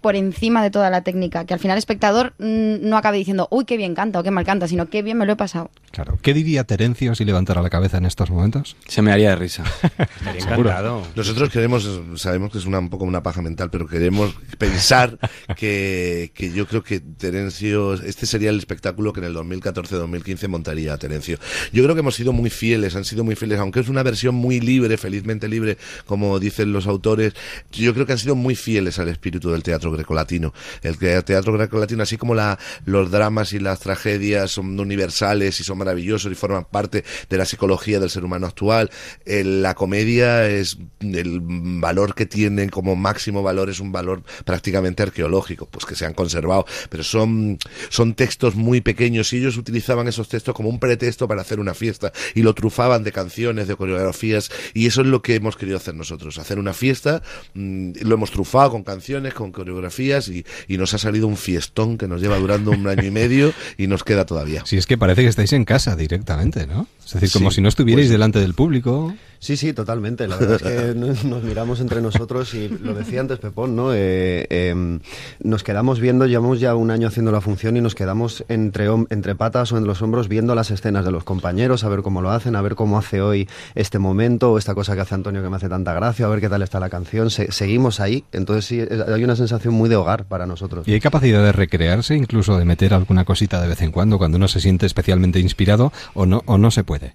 por 0.01 0.17
encima 0.17 0.63
de 0.63 0.71
toda 0.71 0.91
la 0.91 1.03
técnica, 1.03 1.45
que 1.45 1.55
al 1.55 1.61
final 1.61 1.77
el 1.77 1.79
espectador 1.79 2.35
mm, 2.39 2.89
no 2.89 2.97
acabe 2.97 3.19
diciendo, 3.19 3.49
uy, 3.51 3.65
qué 3.65 3.77
bien 3.77 3.95
canta 3.95 4.21
o 4.21 4.23
qué 4.23 4.31
mal 4.31 4.45
canta, 4.45 4.69
sino 4.69 4.89
qué 4.89 5.03
bien 5.03 5.19
me 5.19 5.27
lo 5.27 5.33
he 5.33 5.37
pasado. 5.37 5.71
Claro. 5.91 6.19
¿Qué 6.23 6.35
diría 6.35 6.65
Terencio 6.65 7.15
si 7.15 7.25
levantara 7.25 7.63
la 7.63 7.71
cabeza 7.71 7.99
en 7.99 8.07
estos 8.07 8.31
momentos? 8.31 8.77
Se 8.87 9.03
me 9.03 9.13
haría 9.13 9.31
de 9.31 9.37
risa. 9.37 9.65
Estaría 10.19 10.43
encantado. 10.43 11.03
Nosotros 11.17 11.51
queremos, 11.51 11.89
sabemos 12.17 12.53
que 12.53 12.59
es 12.59 12.67
una, 12.67 12.79
un 12.79 12.89
poco 12.89 13.05
una 13.05 13.23
paja 13.23 13.43
mental, 13.43 13.71
pero 13.71 13.87
queremos 13.87 14.35
pensar 14.59 15.19
que, 15.57 16.33
que 16.35 16.53
yo 16.53 16.67
creo 16.67 16.83
que 16.83 17.01
Terencio, 17.01 17.95
este 17.95 18.27
sería 18.27 18.51
el 18.51 18.59
espectáculo 18.59 19.13
que 19.13 19.21
en 19.21 19.27
el 19.27 19.35
2014-2015 19.35 20.49
montaría 20.49 20.97
Terencio. 20.97 21.39
Yo 21.73 21.83
creo 21.83 21.95
que 21.95 22.01
hemos 22.01 22.15
sido 22.15 22.33
muy 22.33 22.51
fieles, 22.51 22.97
han 22.97 23.05
sido 23.05 23.25
muy 23.25 23.37
fieles, 23.37 23.59
aunque 23.59 23.81
es 23.81 23.89
una 23.89 24.03
versión 24.03 24.35
muy 24.35 24.61
libre, 24.61 24.97
felizmente 24.97 25.49
libre, 25.49 25.77
como 26.07 26.39
dicen 26.39 26.73
los 26.73 26.87
autores, 26.87 27.35
yo 27.73 27.93
creo 27.95 28.07
que 28.07 28.13
han 28.13 28.19
sido 28.19 28.35
muy 28.35 28.55
fieles 28.55 28.99
al 28.99 29.09
espíritu 29.09 29.51
del 29.51 29.63
teatro 29.63 29.90
grecolatino. 29.93 30.53
El 30.83 30.99
teatro 30.99 31.53
grecolatino, 31.53 32.03
así 32.03 32.17
como 32.17 32.35
la, 32.35 32.59
los 32.85 33.11
dramas 33.11 33.53
y 33.53 33.59
las 33.59 33.81
tragedias 33.81 34.51
son 34.51 34.79
universales 34.79 35.61
y 35.61 35.65
son 35.65 35.79
maravillosos 35.79 36.31
y 36.31 36.35
forman 36.35 36.65
parte 36.65 37.05
de 37.29 37.37
la 37.37 37.45
psicología 37.45 38.01
del 38.01 38.11
ser 38.11 38.25
humano 38.25 38.47
actual, 38.47 38.91
eh, 39.25 39.45
la 39.45 39.75
comedia 39.75 40.49
es 40.49 40.79
el 41.01 41.41
valor 41.43 42.15
que 42.15 42.27
tienen 42.27 42.69
como 42.69 42.97
máximo 42.97 43.43
valor 43.43 43.71
es 43.71 43.81
un 43.81 43.93
valor 43.93 44.23
prácticamente 44.45 45.03
arqueológico, 45.03 45.67
pues 45.67 45.85
que 45.87 45.95
se 45.95 46.07
han 46.07 46.15
conservado, 46.15 46.67
pero 46.89 47.03
son, 47.03 47.59
son 47.89 48.15
textos 48.15 48.55
muy 48.55 48.81
pequeños 48.81 49.33
y 49.33 49.39
ellos 49.39 49.57
utilizaban 49.57 50.09
esos 50.09 50.29
textos 50.29 50.55
como 50.55 50.69
un 50.69 50.79
pretexto 50.79 51.29
para 51.29 51.43
hacer 51.43 51.61
una 51.61 51.75
fiesta 51.75 52.13
y 52.35 52.43
lo 52.43 52.55
trufaban 52.55 53.05
de 53.05 53.13
canciones, 53.13 53.69
de 53.69 53.77
coreografías 53.77 54.51
y 54.75 54.87
eso 54.87 55.01
es 55.01 55.07
lo 55.07 55.23
que 55.23 55.35
hemos 55.35 55.57
querido 55.57 55.77
hacer 55.77 55.95
nosotros, 55.95 56.39
hacer 56.39 56.59
una 56.59 56.73
fiesta, 56.73 57.23
mm, 57.55 57.93
lo 58.03 58.15
hemos 58.15 58.31
trufado 58.31 58.71
con 58.71 58.85
canciones, 58.85 59.35
con 59.35 59.53
coreografías 59.53 59.80
y, 60.29 60.45
y 60.69 60.79
nos 60.79 60.95
ha 60.95 60.99
salido 60.99 61.27
un 61.27 61.37
fiestón 61.37 61.99
que 61.99 62.07
nos 62.09 62.21
lleva 62.21 62.39
durando 62.39 62.71
un 62.71 62.87
año 62.87 63.05
y 63.05 63.11
medio 63.11 63.53
y 63.79 63.87
nos 63.87 64.05
queda 64.05 64.27
todavía. 64.27 64.63
Si 64.67 64.77
es 64.77 64.87
que 64.87 64.99
parece 64.99 65.23
que 65.23 65.29
estáis 65.29 65.53
en 65.53 65.65
casa 65.65 65.97
directamente, 65.97 66.67
¿no? 66.67 66.87
Es 67.05 67.13
decir, 67.15 67.31
como 67.33 67.51
Sí, 67.51 67.57
si 67.57 67.61
no 67.63 67.69
estuvierais 67.69 68.07
pues- 68.07 68.13
delante 68.13 68.39
del 68.39 68.55
público. 68.55 69.15
Sí, 69.43 69.57
sí, 69.57 69.73
totalmente. 69.73 70.29
La 70.29 70.37
verdad 70.37 70.57
es 70.57 70.63
que 70.63 70.95
nos, 70.99 71.25
nos 71.25 71.43
miramos 71.43 71.81
entre 71.81 72.03
nosotros 72.03 72.53
y 72.53 72.69
lo 72.69 72.93
decía 72.93 73.21
antes 73.21 73.39
Pepón, 73.39 73.75
¿no? 73.75 73.95
Eh, 73.95 74.47
eh, 74.51 74.99
nos 75.43 75.63
quedamos 75.65 75.99
viendo, 75.99 76.27
llevamos 76.27 76.61
ya 76.61 76.75
un 76.75 76.91
año 76.91 77.09
haciendo 77.09 77.33
la 77.33 77.41
función 77.41 77.75
y 77.79 77.81
nos 77.81 77.95
quedamos 77.95 78.45
entre, 78.49 78.87
entre 79.09 79.35
patas 79.35 79.73
o 79.73 79.79
en 79.79 79.87
los 79.87 80.03
hombros 80.03 80.29
viendo 80.29 80.55
las 80.55 80.71
escenas 80.71 81.07
de 81.07 81.11
los 81.11 81.25
compañeros, 81.25 81.85
a 81.85 81.89
ver 81.89 82.03
cómo 82.03 82.21
lo 82.21 82.31
hacen, 82.31 82.55
a 82.55 82.61
ver 82.61 82.75
cómo 82.75 82.99
hace 82.99 83.23
hoy 83.23 83.49
este 83.75 83.99
momento 83.99 84.53
o 84.53 84.59
esta 84.59 84.75
cosa 84.75 84.95
que 84.95 85.01
hace 85.01 85.15
Antonio 85.15 85.43
que 85.43 85.49
me 85.49 85.57
hace 85.57 85.71
tanta 85.71 85.95
gracia, 85.95 86.27
a 86.27 86.29
ver 86.29 86.41
qué 86.43 86.51
tal 86.51 86.61
está 86.61 86.79
la 86.79 86.91
canción. 86.91 87.31
Se- 87.31 87.51
seguimos 87.51 87.99
ahí, 87.99 88.25
entonces 88.33 88.67
sí, 88.67 88.79
hay 88.81 89.25
una 89.25 89.37
sensación 89.37 89.73
muy 89.73 89.89
de 89.89 89.97
hogar 89.97 90.27
para 90.27 90.45
nosotros. 90.45 90.87
Y 90.87 90.93
hay 90.93 91.01
capacidad 91.01 91.43
de 91.43 91.53
recrearse, 91.53 92.15
incluso 92.15 92.59
de 92.59 92.67
meter 92.67 92.93
alguna 92.93 93.25
cosita 93.25 93.59
de 93.63 93.69
vez 93.69 93.81
en 93.81 93.91
cuando, 93.91 94.19
cuando 94.19 94.37
uno 94.37 94.49
se 94.49 94.61
siente 94.61 94.85
especialmente 94.85 95.41
inspirado, 95.41 95.95
o 96.13 96.27
no, 96.27 96.43
o 96.45 96.59
no 96.59 96.71
se 96.71 96.85
puede. 96.85 97.15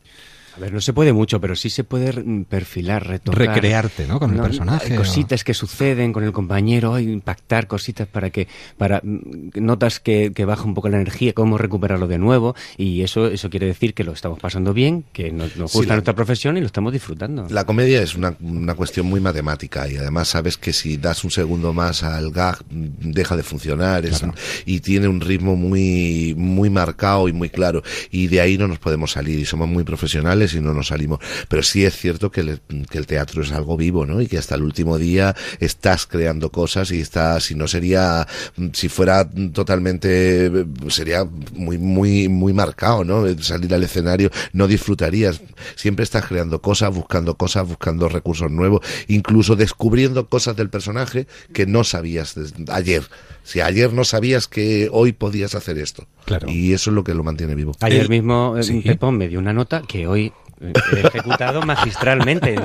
A 0.55 0.59
ver, 0.59 0.71
no 0.73 0.79
se 0.81 0.93
puede 0.93 1.11
mucho, 1.13 1.41
pero 1.41 1.55
sí 1.55 1.69
se 1.69 1.83
puede 1.83 2.13
mm, 2.23 2.45
perfilar, 2.45 3.05
retocar. 3.07 3.39
Recrearte, 3.47 4.07
¿no? 4.07 4.19
Con 4.19 4.33
el 4.33 4.41
personaje, 4.41 4.85
Hay 4.93 4.93
o- 4.93 5.01
cositas 5.01 5.43
que 5.43 5.53
suceden 5.53 6.13
con 6.13 6.23
el 6.23 6.31
compañero, 6.31 6.93
hay 6.93 7.09
impactar 7.09 7.67
cositas 7.67 8.07
para 8.07 8.29
que, 8.29 8.47
para 8.77 9.01
mm, 9.03 9.49
notas 9.61 9.99
que, 9.99 10.31
que 10.33 10.45
baja 10.45 10.63
un 10.63 10.73
poco 10.73 10.89
la 10.89 10.97
energía, 10.97 11.33
cómo 11.33 11.57
recuperarlo 11.57 12.07
de 12.07 12.17
nuevo, 12.17 12.55
y 12.77 13.01
eso, 13.01 13.27
eso 13.27 13.49
quiere 13.49 13.65
decir 13.67 13.93
que 13.93 14.03
lo 14.03 14.13
estamos 14.13 14.39
pasando 14.39 14.73
bien, 14.73 15.03
que 15.13 15.31
nos, 15.31 15.55
nos 15.57 15.71
Sí, 15.71 15.77
gusta 15.79 15.89
la- 15.93 15.95
nuestra 15.95 16.15
profesión 16.15 16.57
y 16.57 16.61
lo 16.61 16.67
estamos 16.67 16.93
disfrutando. 16.93 17.47
La 17.49 17.65
comedia 17.65 18.01
es 18.01 18.15
una, 18.15 18.35
una 18.39 18.75
cuestión 18.75 19.07
muy 19.07 19.19
matemática 19.19 19.89
y 19.89 19.97
además 19.97 20.29
sabes 20.29 20.57
que 20.57 20.71
si 20.73 20.97
das 20.97 21.23
un 21.23 21.31
segundo 21.31 21.73
más 21.73 22.03
al 22.03 22.31
gag 22.31 22.59
mm, 22.69 23.11
deja 23.11 23.35
de 23.35 23.43
funcionar 23.43 24.05
es 24.05 24.23
y 24.65 24.79
tiene 24.79 25.07
un 25.07 25.19
ritmo 25.21 25.55
muy 25.55 26.33
muy 26.37 26.69
marcado 26.69 27.27
y 27.27 27.33
muy 27.33 27.49
claro 27.49 27.83
y 28.11 28.27
de 28.27 28.39
ahí 28.41 28.57
no 28.57 28.67
nos 28.67 28.79
podemos 28.79 29.11
salir 29.11 29.39
y 29.39 29.45
somos 29.45 29.67
muy 29.67 29.83
profesionales 29.83 30.44
y 30.53 30.61
no 30.61 30.73
nos 30.73 30.87
salimos 30.87 31.19
pero 31.47 31.63
sí 31.63 31.85
es 31.85 31.95
cierto 31.97 32.31
que 32.31 32.41
el, 32.41 32.61
que 32.89 32.97
el 32.97 33.07
teatro 33.07 33.41
es 33.41 33.51
algo 33.51 33.77
vivo 33.77 34.05
¿no? 34.05 34.21
y 34.21 34.27
que 34.27 34.37
hasta 34.37 34.55
el 34.55 34.63
último 34.63 34.97
día 34.97 35.35
estás 35.59 36.05
creando 36.05 36.51
cosas 36.51 36.91
y 36.91 37.01
estás 37.01 37.43
si 37.45 37.55
no 37.55 37.67
sería 37.67 38.27
si 38.73 38.89
fuera 38.89 39.29
totalmente 39.53 40.51
sería 40.89 41.25
muy 41.53 41.77
muy 41.77 42.29
muy 42.29 42.53
marcado 42.53 43.03
¿no? 43.03 43.25
salir 43.41 43.73
al 43.73 43.83
escenario 43.83 44.29
no 44.53 44.67
disfrutarías 44.67 45.41
siempre 45.75 46.03
estás 46.03 46.25
creando 46.25 46.61
cosas 46.61 46.93
buscando 46.93 47.35
cosas 47.35 47.67
buscando 47.67 48.09
recursos 48.09 48.51
nuevos 48.51 48.81
incluso 49.07 49.55
descubriendo 49.55 50.27
cosas 50.27 50.55
del 50.55 50.69
personaje 50.69 51.27
que 51.53 51.65
no 51.65 51.83
sabías 51.83 52.35
ayer 52.71 53.03
si 53.43 53.61
ayer 53.61 53.93
no 53.93 54.03
sabías 54.03 54.47
que 54.47 54.89
hoy 54.91 55.13
podías 55.13 55.55
hacer 55.55 55.77
esto 55.77 56.07
Claro. 56.25 56.49
y 56.49 56.73
eso 56.73 56.89
es 56.89 56.95
lo 56.95 57.03
que 57.03 57.13
lo 57.13 57.23
mantiene 57.23 57.53
vivo 57.53 57.73
Ayer 57.81 58.09
mismo 58.09 58.57
eh, 58.57 58.63
sí. 58.63 58.81
Pepón 58.81 59.17
me 59.17 59.27
dio 59.27 59.37
una 59.37 59.53
nota 59.53 59.83
que 59.87 60.07
hoy 60.07 60.33
ejecutado 60.59 61.61
magistralmente. 61.61 62.55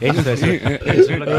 Entonces, 0.00 0.42
eso 0.42 0.52
es, 0.52 0.80
eso 0.86 1.12
es 1.12 1.18
lo 1.18 1.26
que... 1.26 1.32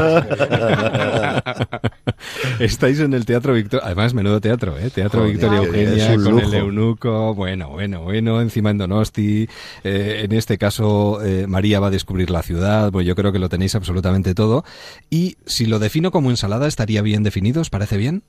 Estáis 2.59 2.99
en 2.99 3.13
el 3.13 3.25
Teatro 3.25 3.53
Victoria, 3.53 3.85
además 3.85 4.13
menudo 4.13 4.39
teatro, 4.39 4.77
¿eh? 4.77 4.89
Teatro 4.89 5.21
Joder, 5.21 5.33
Victoria 5.33 5.59
Eugenia 5.59 6.15
con 6.15 6.39
el 6.39 6.53
eunuco, 6.53 7.33
bueno, 7.33 7.69
bueno, 7.69 8.03
bueno, 8.03 8.41
encima 8.41 8.69
en 8.71 8.77
Donosti, 8.77 9.47
eh, 9.83 10.21
en 10.23 10.31
este 10.31 10.57
caso 10.57 11.23
eh, 11.23 11.47
María 11.47 11.79
va 11.79 11.87
a 11.87 11.91
descubrir 11.91 12.29
la 12.29 12.43
ciudad, 12.43 12.91
pues 12.91 13.05
yo 13.05 13.15
creo 13.15 13.31
que 13.31 13.39
lo 13.39 13.49
tenéis 13.49 13.75
absolutamente 13.75 14.35
todo. 14.35 14.63
Y 15.09 15.37
si 15.45 15.65
lo 15.65 15.79
defino 15.79 16.11
como 16.11 16.29
ensalada, 16.29 16.67
¿estaría 16.67 17.01
bien 17.01 17.23
definido? 17.23 17.61
¿Os 17.61 17.69
parece 17.69 17.97
bien? 17.97 18.23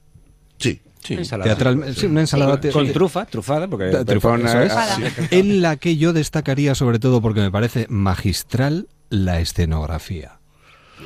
Sí 0.65 0.81
Ensalada. 1.13 1.55
Teatral, 1.55 1.95
sí, 1.95 2.07
una 2.07 2.21
ensalada 2.21 2.59
Con 2.73 2.93
trufa, 2.93 3.27
trufada, 3.27 3.69
porque 3.69 3.91
Trufa, 4.07 4.37
eh, 4.37 4.67
es. 4.67 4.73
sí. 4.73 5.23
en 5.33 5.61
la 5.61 5.77
que 5.77 5.97
yo 5.97 6.13
destacaría 6.13 6.75
sobre 6.75 6.99
todo 6.99 7.21
porque 7.21 7.41
me 7.41 7.51
parece 7.51 7.87
magistral 7.91 8.89
la 9.11 9.41
escenografía. 9.41 10.39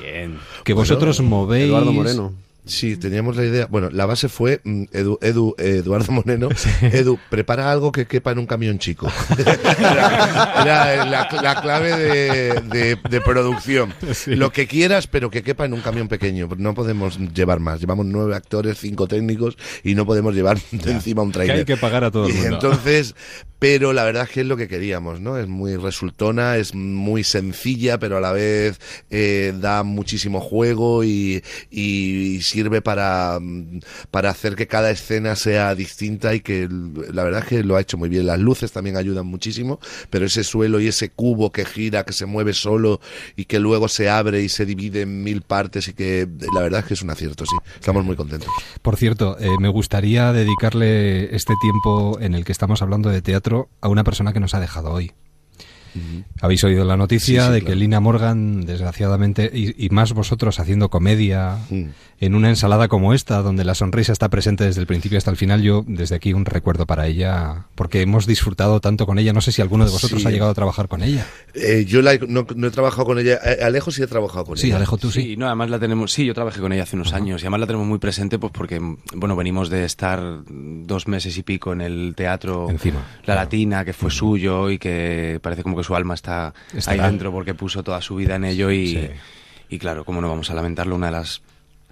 Bien. 0.01 0.39
Que 0.65 0.73
Bueno, 0.75 0.89
vosotros 0.89 1.21
movéis... 1.21 1.67
Eduardo 1.67 1.93
Moreno. 1.93 2.35
Sí, 2.69 2.97
teníamos 2.97 3.37
la 3.37 3.45
idea. 3.45 3.67
Bueno, 3.67 3.89
la 3.91 4.07
base 4.07 4.29
fue 4.29 4.61
mm, 4.63 4.85
Edu, 4.93 5.19
Edu- 5.21 5.55
Eduardo 5.59 6.13
Moreno. 6.13 6.49
Edu, 6.83 7.19
prepara 7.31 7.73
algo 7.73 7.91
que 7.91 8.07
quepa 8.07 8.31
en 8.33 8.39
un 8.39 8.47
camión 8.47 8.79
chico. 8.79 9.11
era 9.79 10.93
era 10.95 11.05
la, 11.07 11.29
la 11.43 11.61
clave 11.61 11.97
de, 11.97 12.61
de- 12.63 12.99
de 13.11 13.21
producción. 13.21 13.93
Lo 14.27 14.51
que 14.53 14.67
quieras, 14.67 15.07
pero 15.07 15.31
que 15.31 15.43
quepa 15.43 15.65
en 15.65 15.73
un 15.73 15.81
camión 15.81 16.09
pequeño. 16.09 16.49
No 16.59 16.75
podemos 16.75 17.19
llevar 17.35 17.61
más. 17.61 17.81
Llevamos 17.81 18.07
nueve 18.07 18.37
actores, 18.37 18.79
cinco 18.79 19.09
técnicos 19.09 19.57
y 19.83 19.95
no 19.95 20.07
podemos 20.07 20.35
llevar 20.35 20.59
de 20.71 20.93
encima 20.93 21.23
un 21.23 21.31
Que 21.31 21.35
trailer. 21.35 21.57
hay 21.59 21.65
que 21.65 21.77
pagar 21.77 22.05
a 22.05 22.11
todo 22.11 22.27
el 22.27 22.33
Y 22.33 22.35
mundo. 22.35 22.55
entonces, 22.55 23.15
pero 23.59 23.93
la 23.93 24.05
verdad 24.05 24.25
es 24.25 24.31
que 24.31 24.41
es 24.43 24.47
lo 24.47 24.57
que 24.57 24.69
queríamos, 24.69 25.21
¿no? 25.21 25.37
Es 25.39 25.49
muy 25.49 25.77
resultona, 25.77 26.57
es 26.57 26.75
muy 26.75 27.25
sencilla, 27.25 27.99
pero 27.99 28.19
a 28.19 28.21
la 28.21 28.33
vez 28.33 28.79
eh, 29.11 29.53
da 29.59 29.83
muchísimo 29.83 30.41
juego 30.41 31.03
y, 31.03 31.43
y 31.71 32.41
sirve 32.59 32.83
para, 32.83 33.39
mm, 33.41 33.81
para 34.11 34.31
hacer 34.31 34.57
que 34.57 34.67
cada 34.67 34.91
escena 34.91 35.37
sea 35.37 35.75
distinta 35.77 36.35
y 36.35 36.41
que 36.41 36.69
la 36.69 37.23
verdad 37.23 37.43
es 37.43 37.49
que 37.49 37.63
lo 37.63 37.77
ha 37.77 37.81
hecho 37.81 37.97
muy 37.97 38.09
bien. 38.09 38.27
Las 38.27 38.41
luces 38.41 38.73
también 38.73 38.97
ayudan 38.97 39.27
muchísimo, 39.27 39.79
pero 40.11 40.27
ese 40.27 40.43
suelo 40.43 40.81
y 40.81 40.89
ese 40.89 41.11
cubo 41.11 41.53
que 41.53 41.65
gira, 41.65 42.05
que 42.05 42.13
se 42.13 42.27
mueve 42.27 42.53
solo 42.53 43.01
y 43.37 43.45
que 43.45 43.61
luego 43.61 43.89
se 43.89 44.11
abre 44.11 44.43
y 44.43 44.49
se 44.49 44.67
divide 44.67 45.03
en 45.03 45.23
mil 45.23 45.43
partes 45.43 45.87
y 45.89 45.93
que 45.93 46.27
la 46.53 46.63
verdad 46.63 46.81
es 46.81 46.87
que 46.87 46.95
es 46.95 47.03
un 47.03 47.11
acierto, 47.11 47.45
sí. 47.47 47.57
Estamos 47.77 48.05
muy 48.05 48.17
contentos. 48.17 48.51
Por 48.83 48.97
cierto, 48.97 49.37
eh, 49.39 49.51
me 49.61 49.69
gustaría 49.69 50.33
dedicarle 50.33 51.35
este 51.35 51.55
tiempo 51.61 52.19
en 52.21 52.35
el 52.35 52.45
que 52.45 52.53
estamos 52.53 52.83
hablando 52.83 53.11
de 53.11 53.23
teatro 53.23 53.69
a 53.81 53.89
una 53.89 54.03
persona 54.03 54.33
que 54.33 54.41
nos 54.41 54.55
ha 54.55 54.61
dejado 54.61 54.91
hoy. 54.93 55.13
Habéis 56.41 56.65
oído 56.65 56.85
la 56.85 56.97
noticia 56.97 57.43
Sí, 57.43 57.47
sí, 57.47 57.53
de 57.53 57.61
claro. 57.61 57.67
que 57.67 57.77
Lina 57.77 58.01
Morgan, 58.01 58.65
desgraciadamente, 58.67 59.51
y, 59.53 59.85
y 59.85 59.89
más 59.91 60.13
vosotros 60.13 60.59
haciendo 60.61 60.89
comedia 60.89 61.59
Mm. 61.71 61.85
en 62.21 62.35
una 62.35 62.49
ensalada 62.49 62.89
como 62.89 63.15
esta, 63.15 63.43
donde 63.43 63.65
la 63.65 63.75
sonrisa 63.75 64.13
está 64.13 64.29
presente 64.29 64.65
desde 64.65 64.81
el 64.81 64.87
principio 64.87 65.19
hasta 65.19 65.31
el 65.31 65.37
final, 65.37 65.63
yo 65.63 65.85
desde 65.87 66.15
aquí 66.17 66.33
un 66.33 66.45
recuerdo 66.45 66.87
para 66.87 67.07
ella, 67.07 67.67
porque 67.75 68.01
hemos 68.03 68.27
disfrutado 68.27 68.81
tanto 68.81 69.07
con 69.07 69.19
ella. 69.19 69.33
No 69.33 69.41
sé 69.41 69.53
si 69.53 69.63
alguno 69.63 69.85
de 69.85 69.91
vosotros 69.91 70.23
Sí. 70.23 70.29
ha 70.29 70.31
llegado 70.31 70.51
a 70.51 70.55
trabajar 70.55 70.89
con 70.89 71.03
ella. 71.03 71.27
Eh, 71.55 71.85
yo 71.87 72.03
la 72.03 72.17
no, 72.29 72.47
no 72.57 72.67
he 72.67 72.71
trabajado 72.71 73.05
con 73.05 73.19
ella. 73.19 73.39
Eh, 73.45 73.59
Alejo 73.63 73.91
sí 73.91 74.03
he 74.03 74.07
trabajado 74.07 74.45
con 74.45 74.57
Sí, 74.57 74.67
ella. 74.69 74.77
Alejo, 74.77 74.99
tú 74.99 75.11
sí. 75.11 75.23
Sí, 75.23 75.37
no, 75.37 75.47
además 75.47 75.71
la 75.71 75.79
tenemos, 75.79 76.13
sí, 76.13 76.25
yo 76.25 76.35
trabajé 76.35 76.61
con 76.61 76.73
ella 76.73 76.83
hace 76.85 76.97
unos 76.97 77.13
años 77.13 77.43
y 77.43 77.45
además 77.47 77.61
la 77.61 77.67
tenemos 77.67 77.87
muy 77.87 77.99
presente 77.99 78.39
pues 78.39 78.53
porque, 78.53 78.81
bueno, 79.15 79.37
venimos 79.37 79.69
de 79.71 79.85
estar 79.85 80.43
dos 80.49 81.07
meses 81.09 81.37
y 81.39 81.43
pico 81.43 81.73
en 81.73 81.81
el 81.81 82.15
teatro 82.17 82.69
Encima, 82.71 83.01
La 83.21 83.23
claro. 83.25 83.41
Latina, 83.43 83.85
que 83.85 83.93
fue 83.93 84.11
suyo 84.11 84.71
y 84.71 84.79
que 84.79 85.39
parece 85.43 85.63
como 85.63 85.77
que 85.77 85.85
su 85.89 85.97
alma 85.97 86.13
está 86.15 86.53
ahí 86.87 86.99
dentro 87.01 87.33
porque 87.33 87.55
puso 87.55 87.83
toda 87.83 88.03
su 88.03 88.17
vida 88.17 88.37
en 88.37 88.45
ello 88.45 88.71
y, 88.71 88.89
Sí. 88.89 89.09
y 89.71 89.79
claro, 89.79 90.05
cómo 90.05 90.21
no 90.21 90.29
vamos 90.29 90.51
a 90.51 90.55
lamentarlo, 90.55 90.95
una 90.95 91.07
de 91.07 91.13
las 91.13 91.41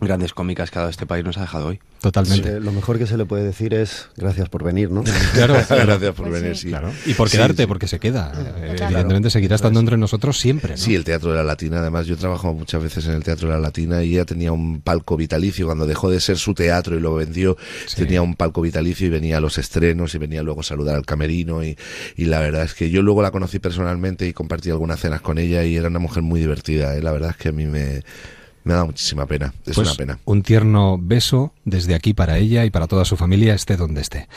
grandes 0.01 0.35
cómicas 0.35 0.71
que 0.71 0.79
ha 0.79 0.83
dado 0.83 0.91
este 0.91 1.07
país 1.07 1.25
nos 1.25 1.39
ha 1.39 1.43
dejado 1.43 1.69
hoy. 1.69 1.81
Totalmente. 2.03 2.59
Sí, 2.59 2.61
lo 2.63 2.71
mejor 2.73 2.99
que 2.99 3.07
se 3.07 3.17
le 3.17 3.25
puede 3.25 3.43
decir 3.45 3.73
es 3.73 4.09
gracias 4.17 4.49
por 4.51 4.63
venir, 4.63 4.91
¿no? 4.91 5.03
Claro, 5.35 5.55
Gracias 5.69 6.15
por 6.15 6.29
Pues 6.29 6.43
venir, 6.43 6.57
sí. 6.57 6.63
sí. 6.65 6.69
Claro. 6.69 6.93
Y 7.07 7.15
por 7.15 7.31
quedarte, 7.31 7.63
sí. 7.63 7.67
porque 7.67 7.89
se 7.89 7.99
queda. 7.99 8.33
Eh, 8.37 8.75
Claro. 8.77 8.85
Evidentemente 8.93 9.31
seguirá 9.31 9.57
estando 9.57 9.81
entre 9.81 9.97
nosotros 9.97 10.39
siempre. 10.39 10.73
¿no? 10.73 10.77
Sí, 10.77 10.95
el 10.95 11.05
Teatro 11.05 11.31
de 11.31 11.37
la 11.37 11.45
Latina. 11.45 11.79
Además, 11.81 12.07
yo 12.07 12.15
he 12.15 12.19
trabajado 12.19 12.53
muchas 12.53 12.83
veces 12.83 13.07
en 13.07 13.13
el 13.13 13.25
Teatro 13.25 13.49
de 13.49 13.55
la 13.55 13.61
Latina 13.61 14.03
y 14.05 14.13
ella 14.13 14.25
tenía 14.27 14.53
un 14.53 14.83
palco 14.83 15.17
vitalicio. 15.17 15.67
Cuando 15.67 15.87
dejó 15.87 16.11
de 16.11 16.21
ser 16.21 16.37
su 16.37 16.53
teatro 16.53 16.97
y 16.97 17.01
lo 17.01 17.15
vendió, 17.15 17.57
tenía 17.97 18.21
un 18.23 18.35
palco 18.35 18.61
vitalicio 18.61 19.07
y 19.07 19.11
venía 19.11 19.39
a 19.39 19.41
los 19.41 19.57
estrenos 19.57 20.15
y 20.15 20.19
venía 20.19 20.43
luego 20.43 20.61
a 20.61 20.65
saludar 20.65 20.95
al 20.97 21.07
camerino. 21.07 21.65
Y, 21.65 21.79
y 22.17 22.27
la 22.27 22.41
verdad 22.41 22.65
es 22.65 22.75
que 22.75 22.91
yo 22.91 23.01
luego 23.03 23.23
la 23.23 23.31
conocí 23.31 23.59
personalmente 23.59 24.27
y 24.29 24.33
compartí 24.35 24.71
algunas 24.71 25.01
cenas 25.01 25.23
con 25.23 25.39
ella 25.39 25.65
y 25.65 25.77
era 25.77 25.89
una 25.89 25.99
mujer 25.99 26.23
muy 26.23 26.39
divertida. 26.41 26.95
¿eh? 26.97 27.03
La 27.03 27.13
verdad 27.13 27.31
es 27.31 27.37
que 27.37 27.49
a 27.49 27.53
mí 27.53 27.65
me, 27.65 28.03
me 28.67 28.75
da 28.75 28.85
muchísima 28.85 29.27
pena. 29.27 29.55
Es 29.65 29.77
Pues 29.77 29.87
una 29.89 29.95
pena. 29.97 30.19
Un 30.25 30.43
tierno 30.43 30.99
beso 31.01 31.53
desde 31.65 31.95
aquí 31.95 32.15
para 32.15 32.37
ella 32.39 32.65
y 32.65 32.71
para 32.71 32.87
toda 32.89 33.05
su 33.05 33.17
familia, 33.17 33.55
esté 33.55 33.77
donde 33.77 34.01
esté. 34.01 34.29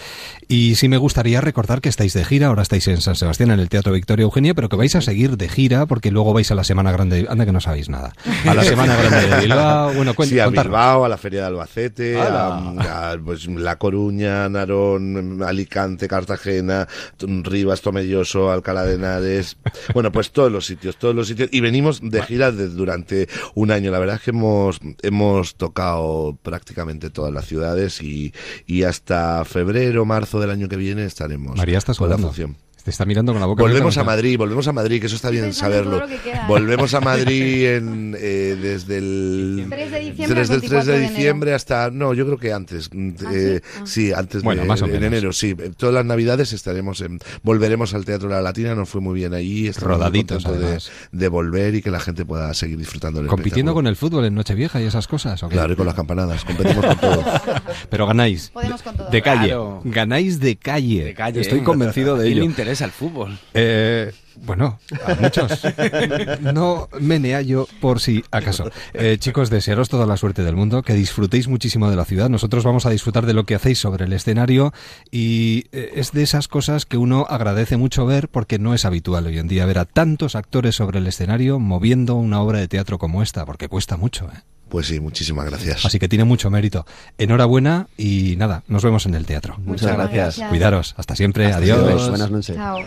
Y 0.48 0.76
sí 0.76 0.88
me 0.88 0.98
gustaría 0.98 1.42
recordar 1.42 1.82
que 1.82 1.90
estáis 1.90 2.14
de 2.14 2.24
gira, 2.24 2.48
ahora 2.48 2.62
estáis 2.62 2.88
en 2.88 3.02
San 3.02 3.16
Sebastián, 3.16 3.52
en 3.52 3.60
el 3.60 3.70
Teatro 3.70 3.92
Victoria 3.92 4.24
Eugenia, 4.24 4.54
pero 4.54 4.70
que 4.70 4.76
vais 4.76 4.96
a 4.96 5.02
seguir 5.02 5.36
de 5.36 5.50
gira 5.50 5.88
porque 5.88 6.12
luego 6.12 6.32
vais 6.34 6.50
a 6.52 6.56
la 6.56 6.64
Semana 6.64 6.92
Grande. 6.92 7.26
Anda 7.30 7.46
que 7.46 7.52
no 7.52 7.60
sabéis 7.60 7.90
nada. 7.90 8.14
A 8.46 8.54
la 8.54 8.64
Semana 8.64 8.96
Grande 8.96 9.28
de 9.36 9.42
Bilbao. 9.42 9.94
Bueno, 9.94 10.14
cuen- 10.14 10.30
sí, 10.30 10.40
a. 10.40 10.48
Bilbao, 10.48 11.06
a 11.06 11.10
la 11.10 11.18
Feria 11.18 11.42
de 11.42 11.48
Albacete, 11.48 12.20
a, 12.22 13.18
pues, 13.24 13.48
La 13.48 13.78
Coruña, 13.78 14.48
Narón, 14.48 15.42
Alicante, 15.44 16.08
Cartagena, 16.08 16.88
Rivas, 17.20 17.82
Tomelloso, 17.82 18.52
Alcalá 18.52 18.84
de 18.86 18.96
Henares. 18.96 19.58
Bueno, 19.94 20.12
pues 20.12 20.32
todos 20.32 20.52
los 20.52 20.66
sitios, 20.68 20.98
todos 20.98 21.16
los 21.16 21.28
sitios. 21.28 21.50
Y 21.52 21.62
venimos 21.62 22.00
de 22.04 22.22
gira 22.24 22.52
de- 22.52 22.70
durante 22.70 23.28
un 23.56 23.72
año. 23.72 23.90
La 23.92 24.00
verdad 24.00 24.19
es 24.20 24.24
que 24.24 24.32
hemos, 24.32 24.80
hemos 25.02 25.56
tocado 25.56 26.38
prácticamente 26.42 27.10
todas 27.10 27.34
las 27.34 27.46
ciudades 27.46 28.02
y, 28.02 28.34
y 28.68 28.84
hasta 28.84 29.44
febrero, 29.46 30.06
marzo 30.06 30.40
del 30.40 30.52
año 30.52 30.68
que 30.70 30.76
viene 30.76 31.06
estaremos 31.06 31.58
María 31.58 31.78
está 31.78 31.94
con 31.94 32.10
la 32.10 32.18
función. 32.18 32.56
Te 32.90 32.94
está 32.94 33.06
mirando 33.06 33.34
con 33.34 33.40
la 33.40 33.46
boca 33.46 33.62
Volvemos 33.62 34.00
a. 34.00 34.04
Madrid, 34.04 34.36
volvemos 34.36 34.68
a 34.68 34.72
Madrid, 34.74 35.00
que 35.00 35.06
eso 35.06 35.16
está 35.16 35.30
bien 35.30 35.54
saberlo. 35.54 36.08
que. 36.08 36.34
Volvemos 36.48 36.92
a 36.96 37.00
Madrid 37.02 37.68
en, 37.76 38.16
eh, 38.20 38.58
desde 38.60 38.98
el 38.98 39.68
3 39.70 39.92
de 39.92 40.00
diciembre 40.00 40.40
desde 40.40 40.54
al 40.56 40.64
el 40.64 40.70
3 40.70 40.72
24 40.72 40.86
de 40.86 40.92
de 40.92 40.98
enero. 40.98 41.14
diciembre 41.16 41.54
hasta 41.54 41.92
no, 41.92 42.16
yo 42.16 42.26
creo 42.26 42.40
que 42.40 42.52
antes. 42.52 42.90
mm, 42.92 43.10
eh, 43.32 43.62
sí, 43.84 44.12
antes 44.12 44.42
Bueno, 44.42 44.64
de 44.64 44.68
más 44.68 44.82
o 44.82 44.86
en 44.86 44.92
menos. 44.94 45.06
enero, 45.08 45.34
sí. 45.34 45.56
Todas 45.78 45.94
las 45.94 46.04
Navidades 46.06 46.52
estaremos 46.52 47.00
en 47.02 47.20
volveremos 47.44 47.94
al 47.94 48.06
Teatro 48.06 48.28
de 48.28 48.34
la 48.34 48.42
Latina, 48.42 48.74
nos 48.74 48.90
fue 48.90 49.02
muy 49.02 49.14
bien 49.20 49.36
allí, 49.36 49.70
Rodaditos, 49.72 50.44
de, 50.46 50.80
de 51.12 51.28
volver 51.28 51.76
y 51.76 51.84
que 51.84 51.92
la 51.92 52.00
gente 52.00 52.26
pueda 52.26 52.52
seguir 52.56 52.80
disfrutando 52.80 53.20
del 53.20 53.28
Compitiendo 53.30 53.76
con 53.76 53.86
el 53.86 53.98
fútbol 53.98 54.26
en 54.26 54.34
Nochevieja 54.34 54.82
y 54.82 54.86
esas 54.86 55.08
cosas. 55.08 55.44
¿o 55.44 55.50
qué? 55.50 55.54
Claro, 55.54 55.74
y 55.74 55.76
con 55.76 55.86
las 55.86 55.94
campanadas, 55.94 56.44
competimos 56.44 56.84
con 56.84 56.98
todo. 56.98 57.24
Pero 57.92 58.08
ganáis. 58.08 58.50
Podemos 58.50 58.82
con 58.82 58.98
todo. 58.98 59.10
De 59.12 59.22
calle. 59.22 59.48
Claro. 59.50 59.82
Ganáis 59.84 60.40
de 60.40 60.56
calle. 60.58 61.04
De 61.04 61.14
calle, 61.14 61.42
Estoy 61.42 61.60
¿eh? 61.60 61.64
convencido 61.64 62.16
de 62.16 62.22
¿A 62.22 62.24
quién 62.24 62.32
ello. 62.34 62.40
le 62.42 62.46
el 62.82 62.92
fútbol? 62.92 63.38
Eh, 63.54 64.12
bueno, 64.46 64.80
a 65.06 65.16
muchos. 65.16 65.62
No 66.42 66.90
menea 67.00 67.42
yo 67.42 67.68
por 67.82 68.00
si 68.00 68.24
acaso. 68.32 68.72
Eh, 68.94 69.18
chicos, 69.20 69.50
desearos 69.50 69.90
toda 69.90 70.06
la 70.06 70.18
suerte 70.18 70.44
del 70.44 70.56
mundo, 70.56 70.82
que 70.82 70.94
disfrutéis 70.94 71.48
muchísimo 71.48 71.90
de 71.90 71.96
la 71.96 72.06
ciudad. 72.06 72.30
Nosotros 72.30 72.64
vamos 72.64 72.86
a 72.86 72.90
disfrutar 72.90 73.26
de 73.26 73.34
lo 73.34 73.46
que 73.46 73.56
hacéis 73.56 73.80
sobre 73.80 74.06
el 74.06 74.14
escenario 74.14 74.74
y 75.12 75.66
eh, 75.72 75.92
es 75.96 76.12
de 76.12 76.24
esas 76.24 76.48
cosas 76.48 76.86
que 76.86 76.98
uno 76.98 77.26
agradece 77.30 77.78
mucho 77.78 78.06
ver 78.06 78.30
porque 78.30 78.60
no 78.60 78.74
es 78.74 78.86
habitual 78.86 79.28
hoy 79.28 79.38
en 79.38 79.48
día 79.48 79.66
ver 79.66 79.80
a 79.80 79.86
tantos 79.86 80.36
actores 80.36 80.76
sobre 80.76 81.00
el 81.00 81.08
escenario 81.08 81.60
moviendo 81.60 82.16
una 82.16 82.42
obra 82.42 82.60
de 82.60 82.68
teatro 82.68 82.98
como 82.98 83.22
esta, 83.22 83.46
porque 83.46 83.68
cuesta 83.68 83.98
mucho. 83.98 84.30
¿eh? 84.34 84.42
Pues 84.70 84.88
sí, 84.88 85.00
muchísimas 85.00 85.46
gracias. 85.46 85.86
Así 85.86 86.00
que 86.00 86.08
tiene 86.08 86.24
mucho 86.24 86.50
mérito. 86.50 86.86
Enhorabuena 87.18 87.88
y 87.98 88.36
nada, 88.38 88.64
nos 88.68 88.84
vemos 88.84 89.06
en 89.06 89.16
el 89.16 89.26
teatro. 89.26 89.58
Muchas 89.66 89.94
gracias. 89.94 90.40
Cuidaros. 90.50 90.94
Hasta 90.98 91.16
siempre. 91.16 91.48
Hasta 91.48 91.58
Adiós. 91.58 91.80
siempre. 91.80 92.10
Buenas 92.10 92.32
noches. 92.32 92.56
Chao. 92.56 92.80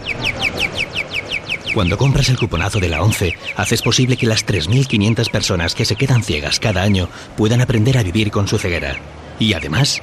Cuando 1.75 1.97
compras 1.97 2.29
el 2.29 2.39
cuponazo 2.39 2.81
de 2.81 2.89
la 2.91 3.03
11, 3.03 3.35
haces 3.57 3.81
posible 3.81 4.17
que 4.19 4.27
las 4.27 4.47
3.500 4.47 5.31
personas 5.31 5.75
que 5.75 5.87
se 5.87 5.97
quedan 5.97 6.23
ciegas 6.23 6.61
cada 6.61 6.83
año 6.83 7.09
puedan 7.37 7.63
aprender 7.63 7.97
a 7.97 8.03
vivir 8.03 8.31
con 8.31 8.47
su 8.47 8.59
ceguera. 8.59 8.97
Y 9.39 9.55
además, 9.55 10.03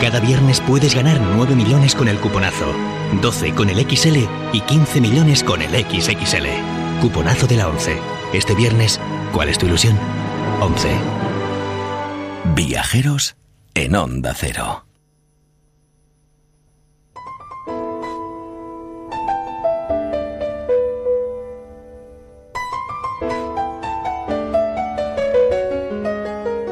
cada 0.00 0.18
viernes 0.18 0.60
puedes 0.60 0.94
ganar 0.94 1.20
9 1.20 1.54
millones 1.54 1.94
con 1.94 2.08
el 2.08 2.18
cuponazo, 2.18 2.74
12 3.22 3.52
con 3.54 3.70
el 3.70 3.78
XL 3.88 4.16
y 4.52 4.60
15 4.62 5.00
millones 5.00 5.44
con 5.44 5.62
el 5.62 5.70
XXL. 5.70 6.46
Cuponazo 7.00 7.46
de 7.46 7.56
la 7.56 7.68
11. 7.68 8.17
Este 8.32 8.54
viernes, 8.54 9.00
¿cuál 9.32 9.48
es 9.48 9.58
tu 9.58 9.64
ilusión? 9.64 9.98
11. 10.60 10.88
Viajeros 12.54 13.36
en 13.74 13.96
Onda 13.96 14.34
Cero. 14.36 14.87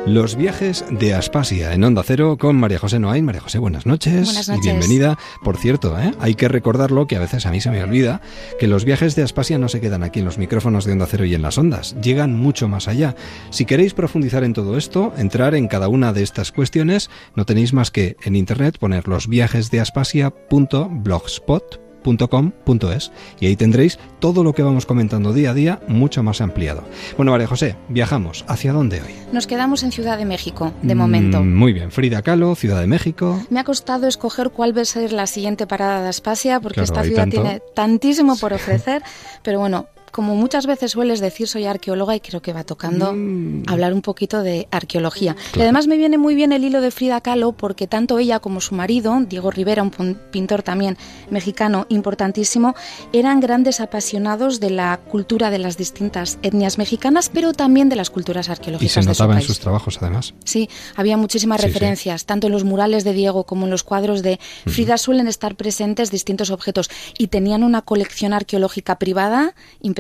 Los 0.07 0.37
viajes 0.37 0.85
de 0.89 1.15
Aspasia 1.15 1.75
en 1.75 1.83
Onda 1.83 2.05
Cero 2.05 2.37
con 2.39 2.55
María 2.55 2.79
José 2.79 3.01
Noain. 3.01 3.25
María 3.25 3.41
José, 3.41 3.59
buenas 3.59 3.87
noches. 3.87 4.27
Buenas 4.27 4.49
Y 4.49 4.61
bienvenida. 4.61 5.19
Por 5.43 5.57
cierto, 5.57 5.99
¿eh? 5.99 6.13
hay 6.21 6.37
que 6.37 6.47
recordarlo, 6.47 7.09
que 7.09 7.17
a 7.17 7.21
veces 7.21 7.45
a 7.45 7.51
mí 7.51 7.61
se 7.61 7.73
me 7.73 7.83
olvida, 7.83 8.21
que 8.61 8.69
los 8.69 8.85
viajes 8.85 9.17
de 9.17 9.25
Aspasia 9.25 9.59
no 9.59 9.69
se 9.69 9.81
quedan 9.81 10.05
aquí 10.05 10.21
en 10.21 10.25
los 10.25 10.39
micrófonos 10.39 10.85
de 10.85 10.93
Onda 10.93 11.07
Cero 11.11 11.25
y 11.25 11.35
en 11.35 11.43
las 11.43 11.59
ondas. 11.59 11.97
Llegan 12.01 12.37
mucho 12.37 12.69
más 12.69 12.87
allá. 12.87 13.17
Si 13.51 13.65
queréis 13.65 13.95
profundizar 13.95 14.45
en 14.45 14.53
todo 14.53 14.79
esto, 14.79 15.13
entrar 15.17 15.57
en 15.57 15.67
cada 15.67 15.89
una 15.89 16.13
de 16.13 16.23
estas 16.23 16.53
cuestiones, 16.53 17.11
no 17.35 17.45
tenéis 17.45 17.73
más 17.73 17.91
que 17.91 18.17
en 18.23 18.37
internet 18.37 18.79
poner 18.79 19.09
los 19.09 19.27
viajes 22.07 22.19
de 22.19 22.25
Aspasia.blogspot 22.25 22.27
.com.es 22.67 23.13
y 23.41 23.47
ahí 23.47 23.57
tendréis 23.57 23.99
todo 24.21 24.45
lo 24.45 24.53
que 24.53 24.63
vamos 24.63 24.87
comentando 24.87 25.33
día 25.33 25.51
a 25.51 25.55
día 25.55 25.81
mucho 25.89 26.23
más 26.23 26.41
ampliado. 26.41 26.85
Bueno, 27.17 27.33
María 27.33 27.47
José, 27.47 27.77
viajamos. 27.89 28.45
¿Hacia 28.49 28.73
dónde 28.73 29.01
hoy? 29.01 29.15
Nos 29.33 29.47
quedamos 29.47 29.83
en 29.83 29.93
Ciudad 29.93 30.19
de 30.19 30.25
México, 30.25 30.73
de 30.83 30.95
momento. 30.95 31.43
Mm, 31.43 31.55
muy 31.55 31.73
bien, 31.73 31.91
Frida 31.91 32.23
Kahlo, 32.23 32.55
Ciudad 32.55 32.81
de 32.81 32.87
México. 32.87 33.43
Me 33.51 33.61
ha 33.61 33.65
costado 33.65 34.07
escoger 34.07 34.51
cuál 34.51 34.77
va 34.77 34.83
a 34.83 34.85
ser 34.85 35.13
la 35.13 35.27
siguiente 35.27 35.67
parada 35.67 36.03
de 36.03 36.09
Aspasia, 36.09 36.61
porque 36.61 36.81
Claro, 36.81 36.85
esta 36.93 37.03
ciudad 37.05 37.23
tanto. 37.23 37.43
tiene 37.43 37.61
tantísimo 37.75 38.37
por 38.37 38.53
ofrecer, 38.53 39.03
pero 39.43 39.59
bueno, 39.61 39.87
como 40.17 40.35
muchas 40.35 40.67
veces 40.67 40.93
sueles 40.93 41.21
decir, 41.21 41.47
soy 41.47 41.67
arqueóloga 41.67 42.17
y 42.17 42.21
creo 42.21 42.41
que 42.41 42.55
va 42.55 42.65
tocando 42.65 43.13
Mm. 43.13 43.65
hablar 43.67 43.93
un 43.93 44.01
poquito 44.01 44.43
de 44.43 44.67
arqueología. 44.71 45.37
Y 45.55 45.61
además 45.61 45.89
me 45.89 45.99
viene 45.99 46.17
muy 46.17 46.35
bien 46.35 46.53
el 46.53 46.65
hilo 46.65 46.81
de 46.81 46.91
Frida 46.91 47.21
Kahlo, 47.21 47.53
porque 47.53 47.87
tanto 47.87 48.19
ella 48.19 48.41
como 48.41 48.63
su 48.63 48.75
marido, 48.75 49.15
Diego 49.29 49.51
Rivera, 49.51 49.83
un 49.83 49.91
pintor 50.31 50.63
también 50.63 50.97
mexicano 51.29 51.85
importantísimo, 51.91 52.75
eran 53.13 53.41
grandes 53.41 53.79
apasionados 53.81 54.59
de 54.59 54.71
la 54.71 54.99
cultura 55.07 55.51
de 55.51 55.59
las 55.59 55.77
distintas 55.77 56.39
etnias 56.41 56.79
mexicanas, 56.79 57.29
pero 57.29 57.53
también 57.53 57.91
de 57.91 57.97
las 57.97 58.09
culturas 58.09 58.49
Y 58.49 58.53
arqueológicas 58.53 58.93
se 58.95 59.01
de 59.01 59.05
su 59.15 59.23
notaba 59.23 59.39
en 59.39 59.47
sus 59.47 59.61
trabajos, 59.61 59.99
además. 60.01 60.33
Sí, 60.45 60.71
había 60.95 61.19
muchísimas 61.19 61.61
Sí, 61.61 61.67
sí. 61.67 61.73
referencias, 61.75 62.25
tanto 62.25 62.47
en 62.47 62.55
los 62.55 62.65
murales 62.65 63.05
de 63.05 63.13
Diego 63.13 63.45
como 63.45 63.67
en 63.67 63.71
los 63.71 63.83
cuadros 63.85 64.23
de 64.23 64.41
Frida 64.67 64.97
suelen 64.97 65.29
estar 65.29 65.57
presentes 65.57 66.11
distintos 66.11 66.49
objetos 66.51 66.89
y 67.19 67.27
tenían 67.27 67.63
una 67.63 67.83
colección 67.83 68.33
arqueológica 68.33 68.99
privada 68.99 69.55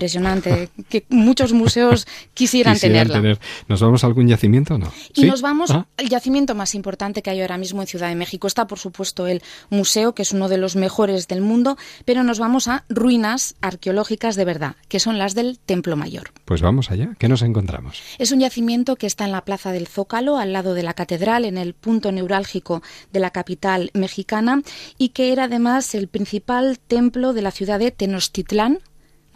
impresionante, 0.07 0.71
que 0.88 1.05
muchos 1.09 1.53
museos 1.53 2.07
quisieran, 2.35 2.75
Quisieran 2.75 3.09
tenerla. 3.09 3.14
tener. 3.14 3.40
¿Nos 3.69 3.81
vamos 3.81 4.05
a 4.05 4.07
algún 4.07 4.29
yacimiento 4.29 4.75
o 4.75 4.79
no? 4.79 4.92
Y 5.14 5.23
¿Sí? 5.23 5.27
nos 5.27 5.42
vamos 5.42 5.71
Ah, 5.71 5.87
al 5.97 6.09
yacimiento 6.09 6.55
más 6.55 6.75
importante 6.75 7.23
que 7.23 7.31
hay 7.31 7.40
ahora 7.40 7.59
mismo 7.59 7.81
en 7.83 7.88
Ciudad 7.88 8.09
de 8.09 8.14
México. 8.14 8.47
Está, 8.47 8.66
por 8.66 8.79
supuesto, 8.79 9.27
el 9.27 9.42
museo, 9.71 10.14
que 10.14 10.23
es 10.23 10.33
uno 10.33 10.49
de 10.49 10.59
los 10.59 10.77
mejores 10.77 11.27
del 11.29 11.40
mundo, 11.40 11.77
pero 12.05 12.23
nos 12.23 12.38
vamos 12.38 12.69
a 12.69 12.85
ruinas 12.88 13.57
arqueológicas 13.61 14.37
de 14.37 14.45
verdad, 14.45 14.77
que 14.88 15.01
son 15.01 15.19
las 15.19 15.35
del 15.35 15.59
Templo 15.59 15.97
Mayor. 15.97 16.31
Pues 16.45 16.62
vamos 16.62 16.90
allá. 16.90 17.11
¿Qué 17.19 17.29
nos 17.29 17.42
encontramos? 17.42 18.01
Es 18.19 18.31
un 18.33 18.40
yacimiento 18.40 18.97
que 18.97 19.07
está 19.07 19.25
en 19.25 19.33
la 19.33 19.45
plaza 19.45 19.73
del 19.73 19.87
Zócalo, 19.88 20.38
al 20.38 20.53
lado 20.53 20.75
de 20.75 20.83
la 20.83 20.95
catedral, 20.95 21.45
en 21.45 21.59
el 21.59 21.75
punto 21.75 22.12
neurálgico 22.12 22.83
de 23.12 23.21
la 23.21 23.31
capital 23.31 23.90
mexicana, 23.95 24.62
y 24.99 25.11
que 25.11 25.33
era 25.33 25.45
además 25.45 25.95
el 25.95 26.09
principal 26.09 26.79
templo 26.79 27.33
de 27.33 27.42
la 27.42 27.51
ciudad 27.51 27.79
de 27.79 27.90
Tenochtitlán. 27.90 28.79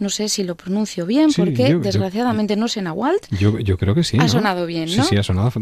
No 0.00 0.08
sé 0.10 0.28
si 0.28 0.42
lo 0.42 0.56
pronuncio 0.56 1.06
bien, 1.06 1.30
Sí, 1.30 1.40
porque 1.42 1.62
yo- 1.62 1.68
yo- 1.68 1.78
desgraciadamente 1.80 2.56
no 2.56 2.66
sé 2.68 2.82
náhuatl. 2.82 3.36
Yo, 3.38 3.58
yo 3.60 3.78
creo 3.78 3.94
que 3.94 4.02
sí. 4.02 4.16
Ha 4.18 4.22
¿no? 4.24 4.28
sonado 4.28 4.66
bien, 4.66 4.88
Sí, 4.88 4.96
¿no? 4.96 5.04
sí, 5.04 5.16
ha 5.16 5.22
sonado. 5.22 5.52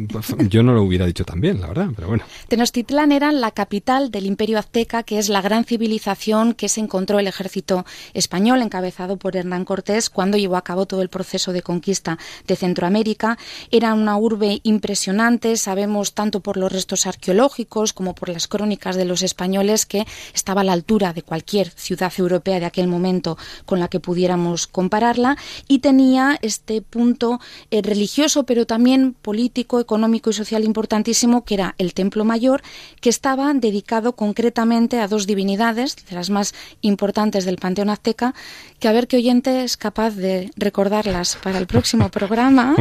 Yo 0.49 0.63
no 0.63 0.73
lo 0.73 0.83
hubiera 0.83 1.05
dicho 1.07 1.25
tan 1.25 1.41
bien, 1.41 1.61
la 1.61 1.67
verdad, 1.67 1.89
pero 1.95 2.09
bueno. 2.09 2.25
Tenochtitlán 2.49 3.13
era 3.13 3.31
la 3.33 3.51
capital 3.51 4.11
del 4.11 4.25
imperio 4.27 4.59
azteca, 4.59 5.03
que 5.03 5.19
es 5.19 5.29
la 5.29 5.43
gran 5.43 5.65
civilización 5.65 6.55
que 6.55 6.69
se 6.69 6.81
encontró 6.81 7.19
el 7.19 7.27
ejército 7.27 7.85
español 8.15 8.63
encabezado 8.63 9.17
por 9.17 9.37
Hernán 9.37 9.65
Cortés 9.65 10.09
cuando 10.09 10.39
llevó 10.39 10.57
a 10.57 10.63
cabo 10.63 10.87
todo 10.87 11.03
el 11.03 11.09
proceso 11.09 11.53
de 11.53 11.63
conquista 11.63 12.17
de 12.47 12.57
Centroamérica. 12.57 13.39
Era 13.71 13.93
una 13.95 14.17
urbe 14.17 14.61
impresionante, 14.63 15.57
sabemos 15.57 16.15
tanto 16.15 16.41
por 16.41 16.57
los 16.57 16.71
restos 16.71 17.07
arqueológicos 17.07 17.93
como 17.93 18.15
por 18.15 18.29
las 18.29 18.47
crónicas 18.49 18.97
de 18.97 19.05
los 19.05 19.23
españoles 19.23 19.85
que 19.87 20.07
estaba 20.35 20.61
a 20.61 20.65
la 20.65 20.73
altura 20.75 21.13
de 21.13 21.23
cualquier 21.23 21.71
ciudad 21.71 22.13
europea 22.19 22.61
de 22.61 22.67
aquel 22.67 22.89
momento 22.89 23.37
con 23.67 23.81
la 23.81 23.89
que 23.89 24.01
pudiera 24.01 24.28
pudiéramos 24.29 24.67
compararla 24.67 25.39
y 25.69 25.79
tenía 25.79 26.39
este 26.43 26.83
punto 26.83 27.41
eh, 27.71 27.81
religioso, 27.81 28.45
pero 28.45 28.67
también 28.67 29.15
político, 29.15 29.81
económico 29.81 30.29
y 30.29 30.35
social 30.35 30.65
importantísimo, 30.65 31.47
que 31.47 31.55
era 31.55 31.75
el 31.79 31.95
Templo 31.95 32.27
Mayor, 32.27 32.61
que 33.01 33.09
estaba 33.09 33.55
dedicado 33.55 34.13
concretamente 34.13 35.01
a 35.01 35.09
dos 35.09 35.27
divinidades, 35.27 35.97
de 36.11 36.15
las 36.15 36.29
más 36.29 36.53
importantes 36.83 37.47
del 37.47 37.57
Panteón 37.57 37.89
Azteca, 37.89 38.35
que 38.79 38.89
a 38.89 38.93
ver 38.93 39.09
qué 39.09 39.17
oyente 39.17 39.65
es 39.65 39.79
capaz 39.79 40.11
de 40.11 40.51
recordarlas 40.57 41.37
para 41.43 41.57
el 41.57 41.67
próximo 41.67 42.11
programa, 42.19 42.77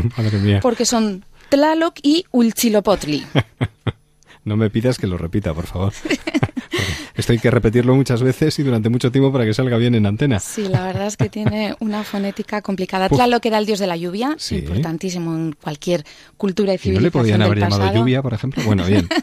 porque 0.62 0.86
son 0.86 1.24
Tlaloc 1.50 1.98
y 2.04 2.26
Ulchilopotli. 2.32 3.26
No 4.48 4.56
me 4.56 4.70
pidas 4.70 4.98
que 4.98 5.08
lo 5.08 5.18
repita, 5.18 5.54
por 5.54 5.66
favor. 5.66 5.92
Esto 7.18 7.34
hay 7.34 7.40
que 7.40 7.50
repetirlo 7.50 7.96
muchas 7.96 8.22
veces 8.22 8.58
y 8.60 8.64
durante 8.64 8.90
mucho 8.90 9.12
tiempo 9.12 9.32
para 9.32 9.44
que 9.44 9.54
salga 9.54 9.78
bien 9.78 9.96
en 9.96 10.06
antena. 10.06 10.40
Sí, 10.40 10.68
la 10.68 10.86
verdad 10.86 11.08
es 11.08 11.18
que 11.18 11.30
tiene 11.30 11.76
una 11.80 12.04
fonética 12.04 12.62
complicada. 12.62 13.10
Tlaloc 13.10 13.46
era 13.46 13.58
el 13.58 13.66
dios 13.66 13.80
de 13.80 13.88
la 13.88 13.98
lluvia, 13.98 14.38
importantísimo 14.52 15.34
en 15.36 15.54
cualquier 15.54 16.06
cultura 16.38 16.74
y 16.74 16.78
civilización. 16.78 17.04
¿No 17.04 17.08
le 17.08 17.12
podían 17.12 17.42
haber 17.42 17.60
llamado 17.60 17.94
lluvia, 17.94 18.22
por 18.22 18.34
ejemplo? 18.34 18.64
Bueno, 18.64 18.86
bien. 18.86 19.10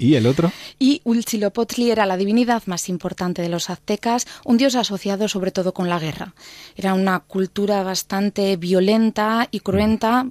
¿Y 0.00 0.14
el 0.14 0.26
otro? 0.26 0.50
Y 0.78 1.02
Ulchilopotli 1.04 1.90
era 1.90 2.06
la 2.06 2.16
divinidad 2.16 2.62
más 2.64 2.88
importante 2.88 3.42
de 3.42 3.50
los 3.50 3.68
aztecas, 3.68 4.26
un 4.44 4.56
dios 4.56 4.74
asociado 4.74 5.28
sobre 5.28 5.50
todo 5.50 5.74
con 5.74 5.90
la 5.90 5.98
guerra. 5.98 6.32
Era 6.74 6.94
una 6.94 7.20
cultura 7.20 7.82
bastante 7.82 8.56
violenta 8.56 9.48
y 9.50 9.60
cruenta. 9.60 10.26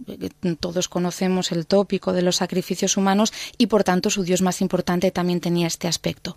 Todos 0.59 0.89
conocemos 0.89 1.51
el 1.51 1.67
tópico 1.67 2.13
de 2.13 2.23
los 2.23 2.37
sacrificios 2.37 2.97
humanos 2.97 3.31
y 3.59 3.67
por 3.67 3.83
tanto 3.83 4.09
su 4.09 4.23
dios 4.23 4.41
más 4.41 4.61
importante 4.61 5.11
también 5.11 5.39
tenía 5.39 5.67
este 5.67 5.87
aspecto. 5.87 6.35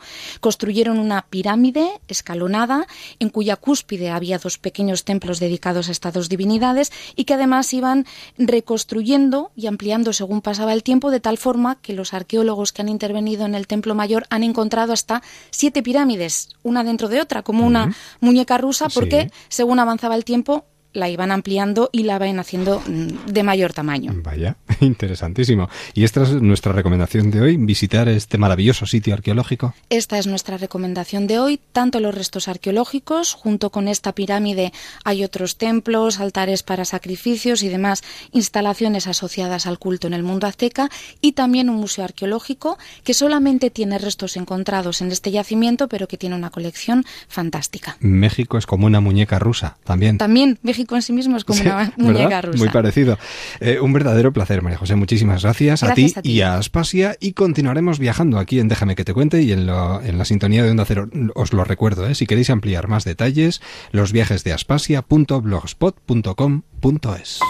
Construyeron 0.72 1.00
una 1.00 1.26
pirámide 1.28 2.00
escalonada 2.08 2.86
en 3.18 3.28
cuya 3.28 3.56
cúspide 3.56 4.08
había 4.08 4.38
dos 4.38 4.56
pequeños 4.56 5.04
templos 5.04 5.38
dedicados 5.38 5.90
a 5.90 5.92
estas 5.92 6.14
dos 6.14 6.30
divinidades 6.30 6.90
y 7.14 7.24
que 7.24 7.34
además 7.34 7.74
iban 7.74 8.06
reconstruyendo 8.38 9.52
y 9.54 9.66
ampliando 9.66 10.14
según 10.14 10.40
pasaba 10.40 10.72
el 10.72 10.82
tiempo 10.82 11.10
de 11.10 11.20
tal 11.20 11.36
forma 11.36 11.76
que 11.82 11.92
los 11.92 12.14
arqueólogos 12.14 12.72
que 12.72 12.80
han 12.80 12.88
intervenido 12.88 13.44
en 13.44 13.54
el 13.54 13.66
Templo 13.66 13.94
Mayor 13.94 14.24
han 14.30 14.44
encontrado 14.44 14.94
hasta 14.94 15.22
siete 15.50 15.82
pirámides, 15.82 16.48
una 16.62 16.84
dentro 16.84 17.10
de 17.10 17.20
otra, 17.20 17.42
como 17.42 17.66
una 17.66 17.94
muñeca 18.20 18.56
rusa, 18.56 18.88
porque 18.88 19.30
según 19.50 19.78
avanzaba 19.78 20.14
el 20.14 20.24
tiempo, 20.24 20.64
la 20.92 21.08
iban 21.08 21.32
ampliando 21.32 21.90
y 21.92 22.04
la 22.04 22.16
iban 22.16 22.38
haciendo 22.38 22.80
mm, 22.80 23.30
de 23.30 23.42
mayor 23.42 23.72
tamaño. 23.72 24.12
Vaya, 24.22 24.56
interesantísimo. 24.80 25.68
¿Y 25.94 26.04
esta 26.04 26.22
es 26.22 26.30
nuestra 26.30 26.72
recomendación 26.72 27.30
de 27.30 27.40
hoy? 27.40 27.56
¿Visitar 27.56 28.08
este 28.08 28.38
maravilloso 28.38 28.86
sitio 28.86 29.14
arqueológico? 29.14 29.74
Esta 29.90 30.18
es 30.18 30.26
nuestra 30.26 30.56
recomendación 30.56 31.26
de 31.26 31.38
hoy. 31.38 31.60
Tanto 31.72 32.00
los 32.00 32.14
restos 32.14 32.48
arqueológicos, 32.48 33.34
junto 33.34 33.70
con 33.70 33.88
esta 33.88 34.12
pirámide 34.12 34.72
hay 35.04 35.24
otros 35.24 35.56
templos, 35.56 36.20
altares 36.20 36.62
para 36.62 36.84
sacrificios 36.84 37.62
y 37.62 37.68
demás 37.68 38.02
instalaciones 38.32 39.06
asociadas 39.06 39.66
al 39.66 39.78
culto 39.78 40.06
en 40.06 40.14
el 40.14 40.22
mundo 40.22 40.46
azteca 40.46 40.88
y 41.20 41.32
también 41.32 41.70
un 41.70 41.76
museo 41.76 42.04
arqueológico 42.04 42.78
que 43.04 43.14
solamente 43.14 43.70
tiene 43.70 43.98
restos 43.98 44.36
encontrados 44.36 45.00
en 45.00 45.10
este 45.10 45.30
yacimiento, 45.30 45.88
pero 45.88 46.08
que 46.08 46.16
tiene 46.16 46.36
una 46.36 46.50
colección 46.50 47.04
fantástica. 47.28 47.96
México 48.00 48.58
es 48.58 48.66
como 48.66 48.86
una 48.86 49.00
muñeca 49.00 49.38
rusa, 49.38 49.76
también. 49.84 50.18
También 50.18 50.58
México 50.62 50.81
con 50.86 51.02
sí 51.02 51.12
mismo 51.12 51.36
es 51.36 51.44
como 51.44 51.60
una 51.60 51.92
muñeca 51.96 52.40
rusa. 52.42 52.58
Muy 52.58 52.68
parecido. 52.68 53.18
Eh, 53.60 53.80
un 53.80 53.92
verdadero 53.92 54.32
placer, 54.32 54.62
María 54.62 54.78
José. 54.78 54.94
Muchísimas 54.96 55.42
gracias, 55.42 55.82
a, 55.82 55.92
ti 55.94 56.14
y 56.22 56.40
a 56.40 56.56
Aspasia. 56.56 57.16
Y 57.20 57.32
continuaremos 57.32 57.98
viajando 57.98 58.38
aquí 58.38 58.60
en 58.60 58.68
Déjame 58.68 58.94
que 58.94 59.04
te 59.04 59.14
cuente 59.14 59.42
y 59.42 59.52
en, 59.52 59.68
en 59.68 60.18
la 60.18 60.24
sintonía 60.24 60.64
de 60.64 60.70
Onda 60.70 60.84
Cero. 60.86 61.08
Os 61.34 61.52
lo 61.52 61.64
recuerdo, 61.64 62.06
¿eh? 62.06 62.14
si 62.14 62.26
queréis 62.26 62.48
ampliar 62.50 62.88
más 62.88 63.04
detalles, 63.04 63.60
los 63.90 64.12
viajes 64.12 64.44
de 64.44 64.52
aspasia.blogspot.com.es. 64.52 67.40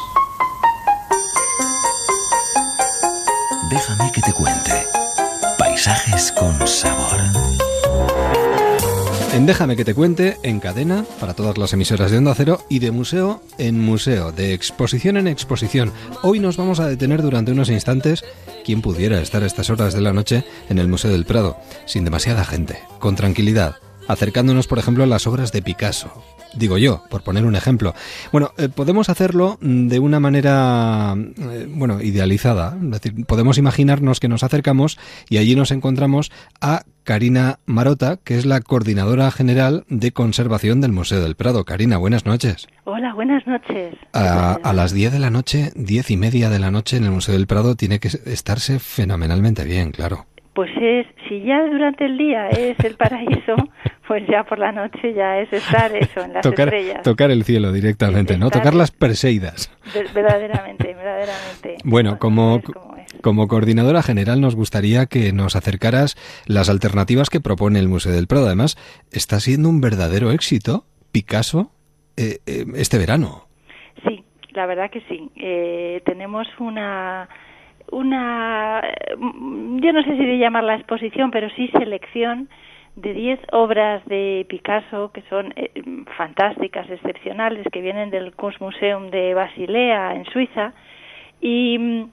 Déjame 3.71 4.11
que 4.13 4.21
te 4.21 4.33
cuente. 4.33 4.73
Paisajes 5.59 6.33
con 6.33 6.67
sabor. 6.67 7.21
En 9.33 9.47
Déjame 9.47 9.77
que 9.77 9.85
te 9.87 9.95
cuente, 9.95 10.37
en 10.43 10.61
cadena, 10.61 11.07
para 11.19 11.33
todas 11.33 11.57
las 11.57 11.73
emisoras 11.73 12.11
de 12.11 12.19
Onda 12.19 12.35
Cero 12.35 12.61
y 12.69 12.81
de 12.81 12.91
museo 12.91 13.43
en 13.57 13.81
museo, 13.81 14.31
de 14.31 14.53
exposición 14.53 15.17
en 15.17 15.27
exposición. 15.27 15.91
Hoy 16.23 16.39
nos 16.39 16.59
vamos 16.59 16.81
a 16.81 16.87
detener 16.87 17.23
durante 17.23 17.51
unos 17.51 17.71
instantes, 17.71 18.25
quien 18.63 18.83
pudiera 18.83 19.23
estar 19.23 19.43
a 19.43 19.47
estas 19.47 19.71
horas 19.71 19.95
de 19.95 20.03
la 20.03 20.13
noche 20.13 20.45
en 20.69 20.79
el 20.79 20.89
Museo 20.89 21.11
del 21.11 21.25
Prado, 21.25 21.57
sin 21.87 22.05
demasiada 22.05 22.45
gente, 22.45 22.81
con 22.99 23.17
tranquilidad, 23.17 23.77
acercándonos, 24.13 24.67
por 24.67 24.79
ejemplo, 24.79 25.05
a 25.05 25.07
las 25.07 25.27
obras 25.27 25.53
de 25.53 25.63
Picasso, 25.63 26.23
digo 26.55 26.79
yo, 26.79 27.03
por 27.11 27.23
poner 27.23 27.45
un 27.45 27.57
ejemplo. 27.57 27.95
Bueno, 28.31 28.53
eh, 28.59 28.69
podemos 28.69 29.09
hacerlo 29.09 29.59
de 29.61 29.99
una 29.99 30.21
manera, 30.21 31.15
eh, 31.17 31.67
bueno, 31.69 32.01
idealizada. 32.01 32.77
Es 32.83 32.91
decir, 32.91 33.27
podemos 33.27 33.59
imaginarnos 33.59 34.21
que 34.21 34.29
nos 34.29 34.43
acercamos 34.43 34.99
y 35.29 35.39
allí 35.39 35.57
nos 35.57 35.71
encontramos 35.71 36.31
a 36.61 36.83
Karina 37.05 37.59
Marota, 37.67 38.19
que 38.23 38.39
es 38.39 38.47
la 38.47 38.61
coordinadora 38.61 39.31
general 39.31 39.85
de 39.89 40.13
conservación 40.13 40.81
del 40.81 40.93
Museo 40.93 41.23
del 41.23 41.35
Prado. 41.35 41.65
Karina, 41.65 41.97
buenas 41.97 42.27
noches. 42.27 42.69
Hola, 42.85 43.15
buenas 43.15 43.47
noches. 43.47 43.95
A, 44.13 44.55
a 44.63 44.73
las 44.73 44.93
10 44.93 45.13
de 45.13 45.19
la 45.19 45.31
noche, 45.31 45.73
diez 45.75 46.11
y 46.11 46.17
media 46.17 46.51
de 46.51 46.59
la 46.59 46.71
noche 46.71 46.97
en 46.97 47.05
el 47.05 47.11
Museo 47.11 47.35
del 47.35 47.47
Prado 47.47 47.75
tiene 47.75 47.99
que 47.99 48.09
estarse 48.27 48.79
fenomenalmente 48.79 49.65
bien, 49.65 49.91
claro. 49.91 50.27
Pues 50.55 50.71
es, 50.81 51.07
si 51.29 51.43
ya 51.43 51.65
durante 51.67 52.05
el 52.05 52.19
día 52.19 52.49
es 52.49 52.79
el 52.81 52.97
paraíso, 52.97 53.57
pues 54.07 54.27
ya 54.29 54.45
por 54.45 54.59
la 54.59 54.73
noche 54.73 55.15
ya 55.15 55.39
es 55.39 55.53
estar 55.53 55.95
eso, 55.97 56.21
en 56.21 56.35
las 56.35 56.43
tocar, 56.43 56.69
estrellas. 56.69 57.03
Tocar 57.03 57.31
el 57.31 57.45
cielo 57.45 57.73
directamente, 57.73 58.37
¿no? 58.37 58.51
Tocar 58.51 58.75
las 58.75 58.91
Perseidas. 58.91 59.71
verdaderamente, 60.15 60.95
verdaderamente. 60.95 61.77
Bueno, 61.85 62.19
como, 62.19 62.61
como 63.23 63.49
coordinadora 63.49 64.03
general 64.03 64.41
nos 64.41 64.55
gustaría 64.55 65.07
que 65.07 65.33
nos 65.33 65.57
acercaras 65.57 66.17
las 66.47 66.69
alternativas 66.69 67.31
que 67.31 67.41
propone 67.41 67.79
el 67.79 67.89
Museo 67.89 68.13
del 68.13 68.27
Prado. 68.27 68.47
Además, 68.47 68.77
está 69.11 69.41
siendo 69.41 69.71
un 69.71 69.81
verdadero 69.81 70.33
éxito 70.33 70.85
Picasso 71.13 71.71
eh, 72.17 72.39
eh, 72.47 72.65
este 72.77 72.99
verano. 72.99 73.47
Sí, 74.07 74.25
la 74.53 74.67
verdad 74.67 74.91
que 74.91 75.01
sí. 75.09 75.31
Eh, 75.37 76.03
tenemos 76.05 76.47
una 76.59 77.29
una, 77.91 78.83
yo 79.19 79.93
no 79.93 80.03
sé 80.03 80.17
si 80.17 80.25
de 80.25 80.39
llamarla 80.39 80.77
exposición, 80.77 81.31
pero 81.31 81.51
sí 81.51 81.69
selección 81.69 82.49
de 82.97 83.15
10 83.15 83.41
obras 83.53 84.05
de 84.07 84.47
Picasso 84.49 85.13
que 85.13 85.23
son 85.23 85.53
eh, 85.57 85.71
fantásticas, 86.17 86.89
excepcionales, 86.91 87.67
que 87.73 87.81
vienen 87.81 88.11
del 88.11 88.35
Kunstmuseum 88.35 89.11
de 89.11 89.35
Basilea, 89.35 90.15
en 90.15 90.25
Suiza, 90.27 90.75
y, 91.41 92.07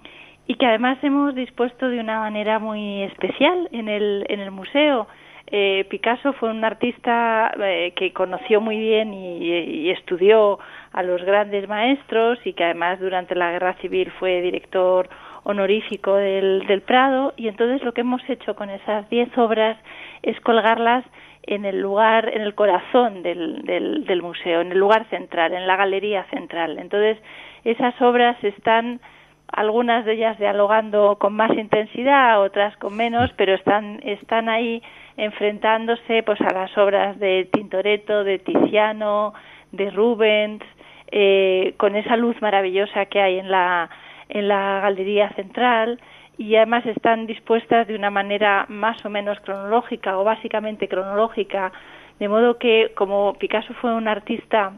y, 0.47 0.55
que 0.55 0.65
además 0.65 0.97
hemos 1.03 1.35
dispuesto 1.35 1.89
de 1.89 1.99
una 1.99 2.19
manera 2.19 2.59
muy 2.59 3.03
especial 3.03 3.69
en 3.71 3.89
el, 3.89 4.25
en 4.29 4.39
el 4.39 4.51
museo. 4.51 5.07
Eh, 5.51 5.85
Picasso 5.89 6.33
fue 6.33 6.51
un 6.51 6.63
artista 6.63 7.51
eh, 7.59 7.93
que 7.95 8.13
conoció 8.13 8.61
muy 8.61 8.77
bien 8.77 9.13
y, 9.13 9.89
estudió 9.89 10.59
a 10.91 11.01
los 11.01 11.23
grandes 11.23 11.67
maestros 11.67 12.39
y 12.45 12.53
que 12.53 12.63
además 12.63 12.99
durante 12.99 13.33
la 13.33 13.51
Guerra 13.51 13.73
Civil 13.81 14.11
fue 14.19 14.41
director 14.41 15.09
honorífico 15.49 16.15
del, 16.15 16.65
del 16.67 16.81
Prado 16.81 17.33
y 17.35 17.47
entonces 17.47 17.83
lo 17.83 17.93
que 17.93 18.01
hemos 18.01 18.21
hecho 18.29 18.55
con 18.55 18.69
esas 18.69 19.09
diez 19.09 19.35
obras 19.37 19.77
es 20.21 20.39
colgarlas 20.41 21.03
en 21.43 21.65
el 21.65 21.81
lugar, 21.81 22.29
en 22.31 22.43
el 22.43 22.53
corazón 22.53 23.23
del, 23.23 23.63
del, 23.63 24.05
del, 24.05 24.21
museo, 24.21 24.61
en 24.61 24.71
el 24.71 24.77
lugar 24.77 25.09
central, 25.09 25.53
en 25.53 25.65
la 25.65 25.75
galería 25.75 26.23
central. 26.25 26.77
Entonces, 26.77 27.17
esas 27.63 27.99
obras 28.01 28.37
están, 28.43 28.99
algunas 29.47 30.05
de 30.05 30.13
ellas 30.13 30.37
dialogando 30.37 31.17
con 31.19 31.33
más 31.33 31.51
intensidad, 31.57 32.41
otras 32.41 32.77
con 32.77 32.95
menos, 32.95 33.31
pero 33.35 33.55
están, 33.55 33.99
están 34.03 34.47
ahí 34.47 34.83
enfrentándose 35.17 36.21
pues 36.23 36.39
a 36.41 36.53
las 36.53 36.77
obras 36.77 37.17
de 37.17 37.49
Tintoretto, 37.51 38.23
de 38.23 38.37
Tiziano, 38.37 39.33
de 39.71 39.89
Rubens, 39.89 40.63
eh, 41.11 41.73
con 41.77 41.95
esa 41.95 42.15
luz 42.15 42.39
maravillosa 42.41 43.07
que 43.07 43.19
hay 43.19 43.39
en 43.39 43.49
la 43.49 43.89
en 44.29 44.47
la 44.47 44.79
galería 44.81 45.29
central 45.31 45.99
y 46.37 46.55
además 46.55 46.85
están 46.85 47.27
dispuestas 47.27 47.87
de 47.87 47.95
una 47.95 48.09
manera 48.09 48.65
más 48.69 49.03
o 49.05 49.09
menos 49.09 49.39
cronológica 49.41 50.17
o 50.17 50.23
básicamente 50.23 50.87
cronológica, 50.87 51.71
de 52.19 52.29
modo 52.29 52.57
que 52.57 52.93
como 52.95 53.33
Picasso 53.33 53.73
fue 53.75 53.93
un 53.93 54.07
artista 54.07 54.73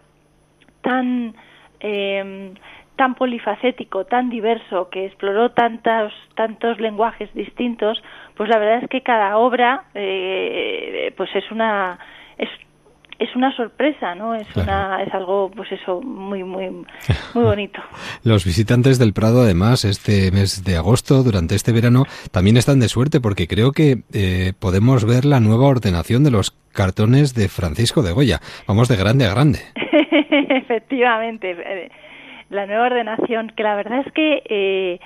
tan 0.81 1.35
eh, 1.79 2.53
tan 2.95 3.15
polifacético, 3.15 4.05
tan 4.05 4.29
diverso, 4.29 4.89
que 4.89 5.05
exploró 5.05 5.51
tantos 5.51 6.13
tantos 6.35 6.79
lenguajes 6.79 7.33
distintos, 7.33 8.01
pues 8.35 8.49
la 8.49 8.57
verdad 8.57 8.83
es 8.83 8.89
que 8.89 9.01
cada 9.01 9.37
obra 9.37 9.83
eh, 9.93 11.13
pues 11.17 11.29
es 11.35 11.49
una 11.51 11.99
es 13.21 13.35
una 13.35 13.55
sorpresa, 13.55 14.15
¿no? 14.15 14.33
Es 14.33 14.47
una 14.55 15.03
es 15.03 15.13
algo 15.13 15.51
pues 15.55 15.71
eso 15.71 16.01
muy 16.01 16.43
muy 16.43 16.69
muy 17.35 17.43
bonito. 17.43 17.79
Los 18.23 18.45
visitantes 18.45 18.97
del 18.97 19.13
Prado 19.13 19.41
además 19.41 19.85
este 19.85 20.31
mes 20.31 20.63
de 20.63 20.75
agosto 20.75 21.21
durante 21.21 21.53
este 21.53 21.71
verano 21.71 22.05
también 22.31 22.57
están 22.57 22.79
de 22.79 22.89
suerte 22.89 23.21
porque 23.21 23.47
creo 23.47 23.71
que 23.73 23.99
eh, 24.11 24.53
podemos 24.59 25.05
ver 25.05 25.25
la 25.25 25.39
nueva 25.39 25.67
ordenación 25.67 26.23
de 26.23 26.31
los 26.31 26.51
cartones 26.73 27.35
de 27.35 27.47
Francisco 27.47 28.01
de 28.01 28.11
Goya. 28.11 28.39
Vamos 28.67 28.87
de 28.87 28.97
grande 28.97 29.25
a 29.25 29.33
grande. 29.33 29.59
Efectivamente, 30.49 31.51
eh, 31.51 31.91
la 32.49 32.65
nueva 32.65 32.87
ordenación 32.87 33.51
que 33.55 33.61
la 33.61 33.75
verdad 33.75 34.03
es 34.05 34.11
que 34.13 34.41
eh, 34.49 34.99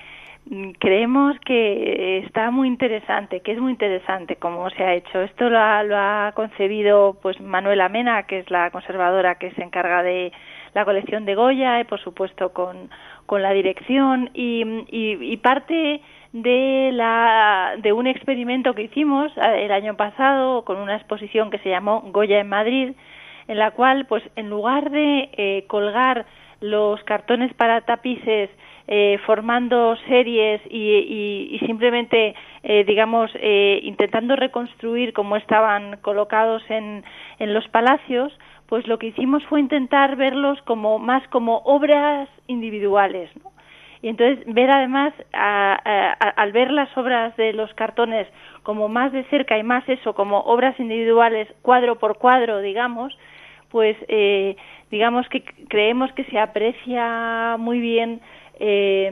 creemos 0.79 1.37
que 1.39 2.19
está 2.19 2.51
muy 2.51 2.67
interesante, 2.67 3.41
que 3.41 3.53
es 3.53 3.59
muy 3.59 3.71
interesante 3.71 4.35
cómo 4.35 4.69
se 4.69 4.83
ha 4.83 4.93
hecho. 4.93 5.21
Esto 5.21 5.49
lo 5.49 5.57
ha, 5.59 6.31
concebido 6.35 7.17
pues 7.21 7.39
Manuela 7.41 7.89
Mena, 7.89 8.23
que 8.23 8.39
es 8.39 8.51
la 8.51 8.69
conservadora 8.71 9.35
que 9.35 9.51
se 9.51 9.63
encarga 9.63 10.03
de 10.03 10.31
la 10.73 10.85
colección 10.85 11.25
de 11.25 11.35
Goya, 11.35 11.79
y 11.79 11.85
por 11.85 11.99
supuesto 11.99 12.53
con, 12.53 12.89
con 13.25 13.41
la 13.41 13.51
dirección 13.51 14.29
y, 14.33 14.63
y, 14.89 15.37
parte 15.37 16.01
de 16.33 16.91
la 16.93 17.75
de 17.77 17.93
un 17.93 18.07
experimento 18.07 18.75
que 18.75 18.83
hicimos 18.83 19.31
eh, 19.37 19.65
el 19.65 19.71
año 19.71 19.95
pasado 19.95 20.65
con 20.65 20.77
una 20.77 20.97
exposición 20.97 21.49
que 21.49 21.59
se 21.59 21.69
llamó 21.69 22.01
Goya 22.11 22.39
en 22.39 22.49
Madrid, 22.49 22.93
en 23.47 23.57
la 23.57 23.71
cual 23.71 24.05
pues 24.05 24.21
en 24.35 24.49
lugar 24.49 24.91
de 24.91 25.29
eh, 25.37 25.63
colgar 25.67 26.25
los 26.59 27.01
cartones 27.03 27.53
para 27.53 27.81
tapices 27.81 28.49
eh, 28.87 29.17
formando 29.25 29.95
series 30.07 30.61
y, 30.69 31.59
simplemente, 31.65 32.35
eh, 32.61 32.83
digamos, 32.83 33.31
eh, 33.33 33.79
intentando 33.81 34.35
reconstruir 34.35 35.11
cómo 35.11 35.37
estaban 35.37 35.97
colocados 36.03 36.61
en, 36.69 37.03
en 37.39 37.53
los 37.55 37.67
palacios, 37.69 38.31
pues 38.67 38.85
lo 38.87 38.99
que 38.99 39.07
hicimos 39.07 39.43
fue 39.45 39.59
intentar 39.59 40.15
verlos 40.17 40.61
como 40.63 40.99
más 40.99 41.27
como 41.29 41.63
obras 41.65 42.29
individuales, 42.45 43.31
Y 44.03 44.09
entonces 44.09 44.45
ver 44.53 44.69
además, 44.69 45.13
al 45.33 46.51
ver 46.51 46.69
las 46.69 46.95
obras 46.95 47.35
de 47.37 47.53
los 47.53 47.73
cartones 47.73 48.27
como 48.61 48.87
más 48.87 49.11
de 49.11 49.23
cerca 49.25 49.57
y 49.57 49.63
más 49.63 49.83
eso, 49.89 50.13
como 50.13 50.41
obras 50.41 50.79
individuales, 50.79 51.47
cuadro 51.63 51.97
por 51.97 52.19
cuadro, 52.19 52.61
digamos, 52.61 53.17
pues 53.69 53.97
digamos 54.91 55.27
que 55.29 55.43
creemos 55.69 56.11
que 56.13 56.23
se 56.25 56.37
aprecia 56.37 57.57
muy 57.57 57.79
bien 57.79 58.21
eh, 58.59 59.11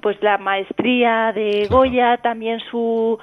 pues 0.00 0.22
la 0.22 0.38
maestría 0.38 1.32
de 1.32 1.66
Goya, 1.70 2.18
también 2.18 2.60
su 2.70 3.18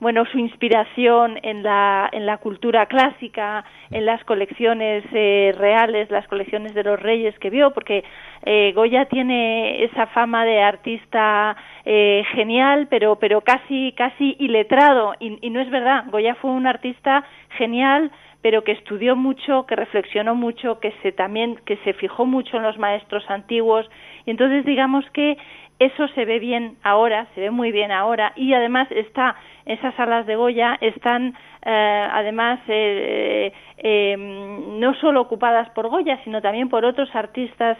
bueno 0.00 0.24
su 0.32 0.38
inspiración 0.38 1.38
en 1.42 1.62
la 1.62 2.08
en 2.12 2.26
la 2.26 2.38
cultura 2.38 2.86
clásica, 2.86 3.64
en 3.90 4.06
las 4.06 4.24
colecciones 4.24 5.04
eh, 5.12 5.54
reales, 5.56 6.10
las 6.10 6.26
colecciones 6.28 6.74
de 6.74 6.82
los 6.82 6.98
reyes 6.98 7.38
que 7.38 7.50
vio, 7.50 7.70
porque 7.72 8.04
eh, 8.44 8.72
Goya 8.74 9.04
tiene 9.06 9.84
esa 9.84 10.06
fama 10.08 10.44
de 10.44 10.62
artista 10.62 11.56
eh, 11.84 12.24
genial, 12.32 12.88
pero 12.88 13.16
pero 13.16 13.42
casi 13.42 13.92
casi 13.96 14.36
iletrado 14.38 15.14
y, 15.20 15.38
y 15.42 15.50
no 15.50 15.60
es 15.60 15.70
verdad. 15.70 16.04
Goya 16.10 16.34
fue 16.36 16.50
un 16.50 16.66
artista 16.66 17.24
genial 17.58 18.10
pero 18.42 18.64
que 18.64 18.72
estudió 18.72 19.16
mucho, 19.16 19.66
que 19.66 19.76
reflexionó 19.76 20.34
mucho, 20.34 20.80
que 20.80 20.92
se 21.02 21.12
también 21.12 21.56
que 21.66 21.76
se 21.78 21.92
fijó 21.92 22.26
mucho 22.26 22.56
en 22.56 22.62
los 22.62 22.78
maestros 22.78 23.28
antiguos. 23.28 23.88
Y 24.26 24.30
entonces 24.30 24.64
digamos 24.64 25.04
que 25.10 25.36
eso 25.78 26.08
se 26.08 26.24
ve 26.24 26.38
bien 26.38 26.76
ahora, 26.82 27.26
se 27.34 27.40
ve 27.40 27.50
muy 27.50 27.72
bien 27.72 27.90
ahora. 27.90 28.32
Y 28.36 28.52
además 28.52 28.88
está 28.90 29.36
esas 29.66 29.94
salas 29.94 30.26
de 30.26 30.36
Goya 30.36 30.78
están 30.80 31.34
eh, 31.64 32.08
además 32.12 32.58
eh, 32.68 33.52
eh, 33.76 34.16
no 34.16 34.94
solo 34.94 35.20
ocupadas 35.20 35.68
por 35.70 35.88
Goya 35.88 36.18
sino 36.24 36.40
también 36.42 36.68
por 36.68 36.84
otros 36.84 37.14
artistas 37.14 37.78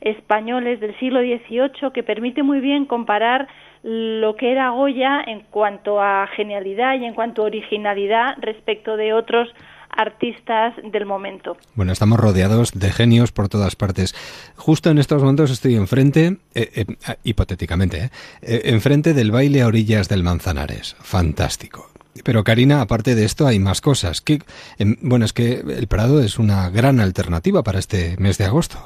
españoles 0.00 0.80
del 0.80 0.96
siglo 0.98 1.20
XVIII 1.20 1.92
que 1.92 2.02
permite 2.02 2.42
muy 2.42 2.60
bien 2.60 2.86
comparar 2.86 3.48
lo 3.82 4.36
que 4.36 4.52
era 4.52 4.70
Goya 4.70 5.22
en 5.26 5.40
cuanto 5.50 6.00
a 6.00 6.28
genialidad 6.28 6.94
y 6.94 7.04
en 7.04 7.14
cuanto 7.14 7.42
a 7.42 7.46
originalidad 7.46 8.36
respecto 8.38 8.96
de 8.96 9.12
otros 9.12 9.52
artistas 9.92 10.74
del 10.82 11.06
momento. 11.06 11.56
Bueno, 11.74 11.92
estamos 11.92 12.18
rodeados 12.18 12.72
de 12.72 12.90
genios 12.90 13.32
por 13.32 13.48
todas 13.48 13.76
partes. 13.76 14.14
Justo 14.56 14.90
en 14.90 14.98
estos 14.98 15.22
momentos 15.22 15.50
estoy 15.50 15.76
enfrente, 15.76 16.38
eh, 16.54 16.70
eh, 16.74 16.84
ah, 17.06 17.16
hipotéticamente, 17.22 18.10
eh, 18.42 18.62
enfrente 18.64 19.14
del 19.14 19.30
baile 19.30 19.62
a 19.62 19.66
orillas 19.66 20.08
del 20.08 20.22
Manzanares. 20.22 20.96
Fantástico. 21.00 21.88
Pero 22.24 22.44
Karina, 22.44 22.80
aparte 22.80 23.14
de 23.14 23.24
esto 23.24 23.46
hay 23.46 23.58
más 23.58 23.80
cosas. 23.80 24.20
Que, 24.20 24.40
em, 24.78 24.96
bueno, 25.00 25.24
es 25.24 25.32
que 25.32 25.60
el 25.60 25.86
Prado 25.88 26.20
es 26.20 26.38
una 26.38 26.68
gran 26.70 27.00
alternativa 27.00 27.62
para 27.62 27.78
este 27.78 28.16
mes 28.18 28.38
de 28.38 28.44
agosto. 28.44 28.78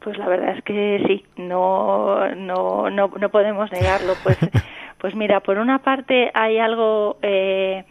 Pues 0.00 0.16
la 0.16 0.28
verdad 0.28 0.56
es 0.56 0.64
que 0.64 1.02
sí, 1.06 1.24
no, 1.36 2.34
no, 2.36 2.88
no, 2.88 3.08
no 3.08 3.28
podemos 3.30 3.70
negarlo. 3.72 4.14
Pues, 4.22 4.38
pues 4.98 5.14
mira, 5.14 5.40
por 5.40 5.58
una 5.58 5.80
parte 5.80 6.30
hay 6.34 6.58
algo 6.58 7.18
eh, 7.22 7.84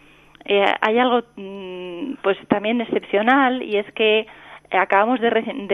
eh, 0.49 0.65
hay 0.79 0.97
algo 0.97 1.23
mm, 1.35 2.13
pues 2.23 2.37
también 2.47 2.79
excepcional 2.79 3.61
y 3.61 3.77
es 3.77 3.91
que 3.93 4.25
acabamos 4.71 5.19
de, 5.19 5.29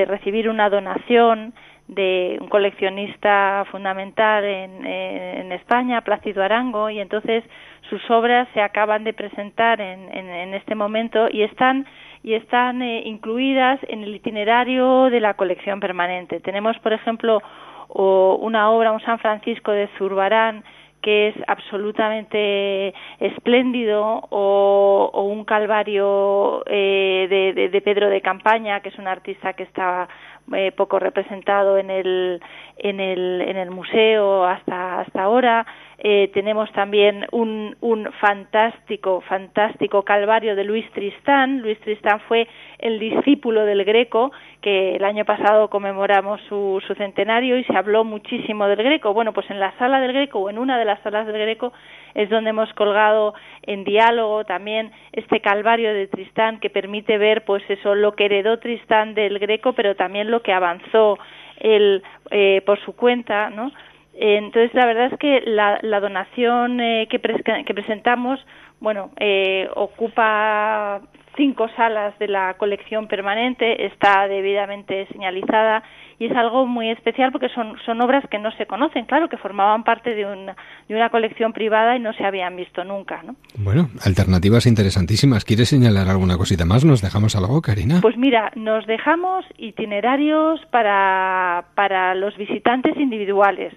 recibir 0.05 0.49
una 0.49 0.69
donación 0.69 1.53
de 1.88 2.38
un 2.41 2.47
coleccionista 2.47 3.65
fundamental 3.69 4.43
en, 4.43 5.51
España, 5.51 6.01
Plácido 6.01 6.41
Arango, 6.41 6.89
y 6.89 6.99
entonces 6.99 7.43
sus 7.89 8.01
obras 8.09 8.47
se 8.55 8.61
acaban 8.61 9.03
de 9.03 9.13
presentar 9.13 9.80
en, 9.80 10.53
este 10.53 10.74
momento 10.74 11.28
y 11.32 11.43
están 11.43 11.86
y 12.24 12.34
están 12.34 12.82
eh, 12.82 13.03
incluidas 13.05 13.80
en 13.89 14.01
el 14.03 14.15
itinerario 14.15 15.09
de 15.09 15.19
la 15.19 15.34
colección 15.34 15.80
permanente. 15.80 16.39
Tenemos, 16.39 16.80
por 16.80 16.93
ejemplo, 16.93 17.41
una 17.89 18.71
obra, 18.71 18.93
un 18.93 19.01
San 19.01 19.19
Francisco 19.19 19.71
de 19.71 19.89
Zurbarán, 19.97 20.63
que 21.04 21.28
es 21.28 21.36
absolutamente 21.47 22.93
espléndido 23.20 24.22
o, 24.30 25.22
un 25.28 25.43
calvario 25.43 26.64
eh, 26.66 27.28
de, 27.70 27.82
Pedro 27.82 28.10
de 28.10 28.22
Campaña 28.22 28.80
que 28.80 28.89
es 28.89 28.97
un 28.97 29.08
artista 29.08 29.54
que 29.54 29.64
está 29.64 30.08
eh, 30.54 30.72
poco 30.72 30.99
representado 30.99 31.78
en 31.78 31.89
el 31.89 32.41
en 32.78 32.99
el 32.99 33.41
en 33.41 33.58
el 33.58 33.70
museo 33.72 34.45
hasta 34.45 35.01
hasta 35.01 35.24
ahora 35.24 35.66
eh, 36.06 36.30
tenemos 36.34 36.70
también 36.74 37.26
un, 37.32 37.76
fantástico, 38.20 39.22
fantástico 39.22 40.04
calvario 40.04 40.54
de 40.54 40.66
Luis 40.66 40.86
Tristán. 40.91 41.62
Luis 41.62 41.80
Tristán 41.80 42.20
fue 42.28 42.45
el 42.80 42.99
discípulo 42.99 43.64
del 43.64 43.86
Greco, 43.86 44.34
que 44.62 44.97
el 44.97 45.06
año 45.06 45.24
pasado 45.24 45.70
conmemoramos 45.70 46.41
su, 46.49 46.84
su 46.86 46.93
centenario 46.95 47.58
y 47.58 47.64
se 47.64 47.78
habló 47.78 48.04
muchísimo 48.04 48.68
del 48.68 48.84
Greco. 48.84 49.14
Bueno, 49.14 49.32
pues 49.32 49.49
en 49.49 49.62
la 49.62 49.72
sala 49.78 50.01
del 50.01 50.12
Greco 50.12 50.39
o 50.39 50.49
en 50.49 50.58
una 50.58 50.78
de 50.78 50.84
las 50.84 51.01
salas 51.04 51.26
del 51.26 51.38
Greco 51.38 51.72
es 52.16 52.30
donde 52.30 52.49
hemos 52.49 52.74
colgado 52.74 53.34
en 53.62 53.86
diálogo 53.86 54.43
también 54.43 54.91
este 55.14 55.39
calvario 55.39 55.93
de 55.93 56.08
Tristán 56.08 56.60
que 56.60 56.70
permite 56.70 57.18
ver 57.18 57.45
pues 57.45 57.64
eso 57.70 57.95
lo 57.95 58.12
que 58.12 58.26
heredó 58.26 58.60
Tristán 58.60 59.14
del 59.14 59.39
Greco, 59.39 59.72
pero 59.72 59.95
también 59.95 60.30
lo 60.30 60.41
que 60.41 60.51
avanzó 60.51 61.18
él 61.62 62.04
eh, 62.30 62.62
por 62.66 62.78
su 62.82 62.93
cuenta, 62.93 63.49
¿no? 63.49 63.72
Entonces, 64.16 64.74
la 64.74 64.86
verdad 64.86 65.11
es 65.11 65.20
que 65.20 65.41
la, 65.45 65.99
donación 65.99 66.80
eh, 66.80 67.07
que, 67.09 67.20
que, 67.20 67.74
presentamos, 67.74 68.39
bueno, 68.80 69.11
eh, 69.18 69.68
ocupa 69.76 71.01
cinco 71.36 71.68
salas 71.76 72.18
de 72.20 72.28
la 72.28 72.55
colección 72.55 73.07
permanente, 73.07 73.88
está 73.88 74.28
debidamente 74.28 75.07
señalizada 75.11 75.84
y 76.20 76.28
es 76.28 76.32
algo 76.36 76.68
muy 76.68 76.89
especial 76.89 77.32
porque 77.32 77.49
son, 77.49 77.76
son 77.86 78.01
obras 78.01 78.24
que 78.30 78.38
no 78.38 78.51
se 78.51 78.68
conocen, 78.68 79.05
claro, 79.05 79.30
que 79.30 79.38
formaban 79.38 79.84
parte 79.84 80.14
de 80.14 80.26
una, 80.26 80.55
de 80.88 80.95
una 80.95 81.09
colección 81.09 81.53
privada 81.53 81.95
y 81.95 81.99
no 81.99 82.14
se 82.14 82.24
habían 82.24 82.55
visto 82.55 82.84
nunca, 82.84 83.24
¿no? 83.24 83.36
Bueno, 83.57 83.89
alternativas 84.05 84.66
interesantísimas. 84.68 85.43
¿Quieres 85.43 85.70
señalar 85.70 86.07
alguna 86.07 86.38
cosita 86.38 86.66
más? 86.66 86.86
¿Nos 86.86 87.01
dejamos 87.01 87.36
algo, 87.36 87.61
Karina? 87.61 87.99
Pues 88.01 88.16
mira, 88.18 88.51
nos 88.55 88.86
dejamos 88.86 89.43
itinerarios 89.57 90.61
para, 90.70 91.66
para 91.76 92.14
los 92.16 92.38
visitantes 92.38 92.95
individuales. 92.97 93.74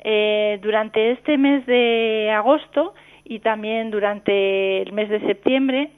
Eh, 0.00 0.58
durante 0.62 1.12
este 1.12 1.38
mes 1.38 1.66
de 1.66 2.30
agosto 2.30 2.94
y 3.24 3.40
también 3.40 3.90
durante 3.90 4.82
el 4.82 4.92
mes 4.92 5.08
de 5.08 5.20
septiembre 5.20 5.90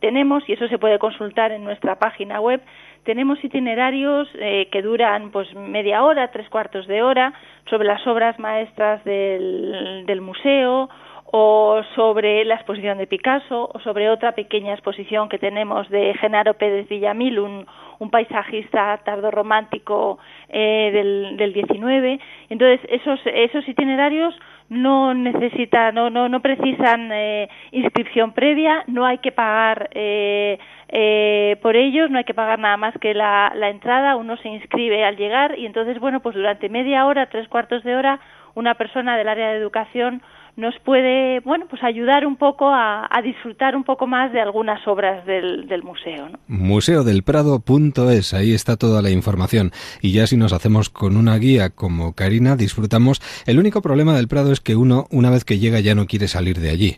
tenemos, 0.00 0.48
y 0.48 0.52
eso 0.52 0.68
se 0.68 0.78
puede 0.78 0.98
consultar 0.98 1.52
en 1.52 1.64
nuestra 1.64 1.98
página 1.98 2.40
web, 2.40 2.62
tenemos 3.04 3.42
itinerarios 3.42 4.28
eh, 4.34 4.68
que 4.70 4.82
duran 4.82 5.30
pues 5.30 5.52
media 5.54 6.04
hora, 6.04 6.30
tres 6.30 6.48
cuartos 6.48 6.86
de 6.86 7.02
hora, 7.02 7.32
sobre 7.68 7.88
las 7.88 8.06
obras 8.06 8.38
maestras 8.38 9.02
del, 9.04 10.04
del 10.06 10.20
museo 10.20 10.88
o 11.30 11.82
sobre 11.94 12.44
la 12.44 12.54
exposición 12.54 12.98
de 12.98 13.06
Picasso 13.06 13.70
o 13.72 13.78
sobre 13.80 14.08
otra 14.08 14.32
pequeña 14.32 14.72
exposición 14.72 15.28
que 15.28 15.38
tenemos 15.38 15.88
de 15.90 16.14
Genaro 16.14 16.54
Pérez 16.54 16.88
Villamil, 16.88 17.38
un, 17.38 17.66
un 17.98 18.10
paisajista 18.10 18.98
tardorromántico 19.04 20.18
eh, 20.48 20.90
del, 20.92 21.36
del 21.36 21.52
19. 21.52 22.20
Entonces, 22.48 22.80
esos, 22.90 23.20
esos 23.24 23.66
itinerarios 23.68 24.34
no 24.68 25.14
necesita, 25.14 25.92
no, 25.92 26.10
no, 26.10 26.28
no 26.28 26.40
precisan 26.40 27.10
eh, 27.12 27.48
inscripción 27.72 28.32
previa, 28.32 28.84
no 28.86 29.06
hay 29.06 29.18
que 29.18 29.32
pagar 29.32 29.88
eh, 29.92 30.58
eh, 30.88 31.56
por 31.62 31.74
ellos, 31.76 32.10
no 32.10 32.18
hay 32.18 32.24
que 32.24 32.34
pagar 32.34 32.58
nada 32.58 32.76
más 32.76 32.94
que 33.00 33.14
la, 33.14 33.52
la 33.54 33.70
entrada, 33.70 34.16
uno 34.16 34.36
se 34.36 34.48
inscribe 34.48 35.04
al 35.04 35.16
llegar 35.16 35.58
y 35.58 35.64
entonces, 35.64 35.98
bueno, 35.98 36.20
pues 36.20 36.34
durante 36.34 36.68
media 36.68 37.06
hora, 37.06 37.26
tres 37.26 37.48
cuartos 37.48 37.82
de 37.82 37.96
hora, 37.96 38.20
una 38.54 38.74
persona 38.74 39.16
del 39.16 39.28
área 39.28 39.50
de 39.50 39.58
educación 39.58 40.22
nos 40.58 40.74
puede, 40.84 41.38
bueno, 41.40 41.66
pues 41.70 41.84
ayudar 41.84 42.26
un 42.26 42.34
poco 42.34 42.68
a, 42.68 43.06
a 43.08 43.22
disfrutar 43.22 43.76
un 43.76 43.84
poco 43.84 44.08
más 44.08 44.32
de 44.32 44.40
algunas 44.40 44.86
obras 44.88 45.24
del, 45.24 45.68
del 45.68 45.84
museo. 45.84 46.30
¿no? 46.30 46.38
Museodelprado.es, 46.48 48.34
ahí 48.34 48.52
está 48.52 48.76
toda 48.76 49.00
la 49.00 49.10
información. 49.10 49.70
Y 50.02 50.12
ya 50.12 50.26
si 50.26 50.36
nos 50.36 50.52
hacemos 50.52 50.90
con 50.90 51.16
una 51.16 51.38
guía 51.38 51.70
como 51.70 52.12
Karina, 52.12 52.56
disfrutamos. 52.56 53.22
El 53.46 53.60
único 53.60 53.82
problema 53.82 54.16
del 54.16 54.26
Prado 54.26 54.50
es 54.50 54.60
que 54.60 54.74
uno, 54.74 55.06
una 55.12 55.30
vez 55.30 55.44
que 55.44 55.60
llega, 55.60 55.78
ya 55.78 55.94
no 55.94 56.06
quiere 56.06 56.26
salir 56.26 56.58
de 56.58 56.70
allí. 56.70 56.96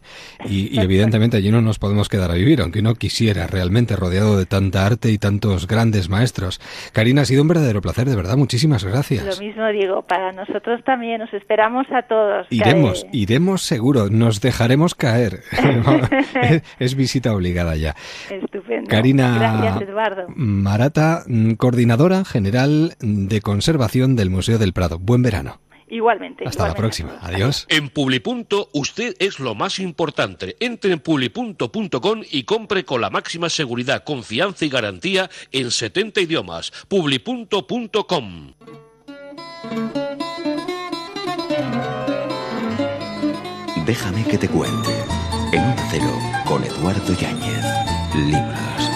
Y, 0.49 0.75
y 0.75 0.81
evidentemente 0.81 1.37
allí 1.37 1.51
no 1.51 1.61
nos 1.61 1.79
podemos 1.79 2.09
quedar 2.09 2.31
a 2.31 2.35
vivir, 2.35 2.63
aunque 2.63 2.81
uno 2.81 2.95
quisiera 2.95 3.47
realmente 3.47 3.95
rodeado 3.95 4.39
de 4.39 4.47
tanta 4.47 4.87
arte 4.87 5.11
y 5.11 5.19
tantos 5.19 5.67
grandes 5.67 6.09
maestros. 6.09 6.63
Karina, 6.95 7.23
ha 7.23 7.25
sido 7.27 7.43
un 7.43 7.49
verdadero 7.49 7.83
placer, 7.83 8.09
de 8.09 8.17
verdad. 8.17 8.39
Muchísimas 8.39 8.87
gracias. 8.87 9.39
Lo 9.39 9.45
mismo 9.45 9.67
digo, 9.69 10.01
para 10.01 10.33
nosotros 10.33 10.83
también, 10.85 11.21
os 11.21 11.33
esperamos 11.35 11.85
a 11.93 12.01
todos. 12.05 12.47
Iremos, 12.49 13.05
iremos 13.13 13.50
seguro, 13.59 14.09
nos 14.11 14.41
dejaremos 14.41 14.95
caer. 14.95 15.43
es, 16.43 16.63
es 16.79 16.95
visita 16.95 17.35
obligada 17.35 17.77
ya. 17.77 17.95
Estupendo. 18.31 18.89
Karina 18.89 19.39
Gracias, 19.39 19.83
Eduardo. 19.89 20.25
Marata, 20.29 21.25
coordinadora 21.57 22.25
general 22.25 22.95
de 23.01 23.41
conservación 23.41 24.17
del 24.17 24.31
Museo 24.31 24.59
del 24.59 24.73
Prado. 24.73 24.99
Buen 24.99 25.23
verano. 25.23 25.61
Igualmente. 25.91 26.45
Hasta 26.47 26.69
la 26.69 26.75
próxima. 26.75 27.19
Adiós. 27.21 27.67
En 27.69 27.89
Publipunto 27.89 28.69
usted 28.73 29.17
es 29.19 29.41
lo 29.41 29.57
más 29.57 29.81
importante. 29.81 30.57
Entre 30.61 30.93
en 30.93 31.01
publipunto.com 31.01 32.23
y 32.31 32.45
compre 32.45 32.85
con 32.85 33.01
la 33.01 33.11
máxima 33.11 33.51
seguridad, 33.51 34.05
confianza 34.05 34.65
y 34.65 34.69
garantía 34.69 35.29
en 35.51 35.71
70 35.73 36.21
idiomas. 36.21 36.71
Publipunto.com. 36.89 38.53
Déjame 43.91 44.23
que 44.23 44.39
te 44.39 44.49
cuente. 44.49 44.93
En 45.51 45.65
un 45.65 45.75
cero 45.91 46.17
con 46.47 46.63
Eduardo 46.63 47.13
Yáñez. 47.13 47.65
Libros. 48.15 48.91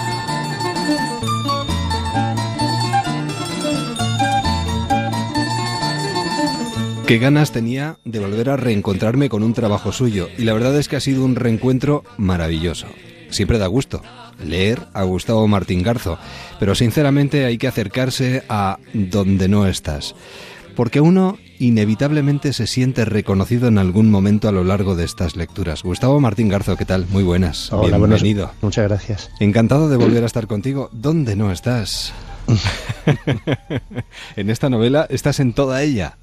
Qué 7.08 7.18
ganas 7.18 7.50
tenía 7.50 7.98
de 8.04 8.20
volver 8.20 8.50
a 8.50 8.56
reencontrarme 8.56 9.28
con 9.28 9.42
un 9.42 9.52
trabajo 9.52 9.90
suyo 9.90 10.28
y 10.38 10.44
la 10.44 10.52
verdad 10.52 10.78
es 10.78 10.86
que 10.86 10.94
ha 10.94 11.00
sido 11.00 11.24
un 11.24 11.34
reencuentro 11.34 12.04
maravilloso. 12.16 12.86
Siempre 13.30 13.58
da 13.58 13.66
gusto 13.66 14.00
leer 14.46 14.78
a 14.92 15.02
Gustavo 15.02 15.48
Martín 15.48 15.82
Garzo, 15.82 16.18
pero 16.60 16.76
sinceramente 16.76 17.46
hay 17.46 17.58
que 17.58 17.66
acercarse 17.66 18.44
a 18.48 18.78
donde 18.92 19.48
no 19.48 19.66
estás, 19.66 20.14
porque 20.76 21.00
uno 21.00 21.36
inevitablemente 21.58 22.52
se 22.52 22.66
siente 22.66 23.04
reconocido 23.04 23.68
en 23.68 23.78
algún 23.78 24.10
momento 24.10 24.48
a 24.48 24.52
lo 24.52 24.64
largo 24.64 24.94
de 24.96 25.04
estas 25.04 25.36
lecturas. 25.36 25.82
Gustavo 25.82 26.20
Martín 26.20 26.48
Garzo, 26.48 26.76
¿qué 26.76 26.84
tal? 26.84 27.06
Muy 27.10 27.22
buenas. 27.22 27.72
Hola, 27.72 27.98
buenos- 27.98 28.22
Bienvenido. 28.22 28.52
muchas 28.62 28.88
gracias. 28.88 29.30
Encantado 29.40 29.88
de 29.88 29.96
volver 29.96 30.22
a 30.22 30.26
estar 30.26 30.46
contigo. 30.46 30.90
¿Dónde 30.92 31.36
no 31.36 31.50
estás? 31.52 32.12
en 34.36 34.50
esta 34.50 34.68
novela 34.70 35.06
estás 35.10 35.40
en 35.40 35.52
toda 35.52 35.82
ella. 35.82 36.16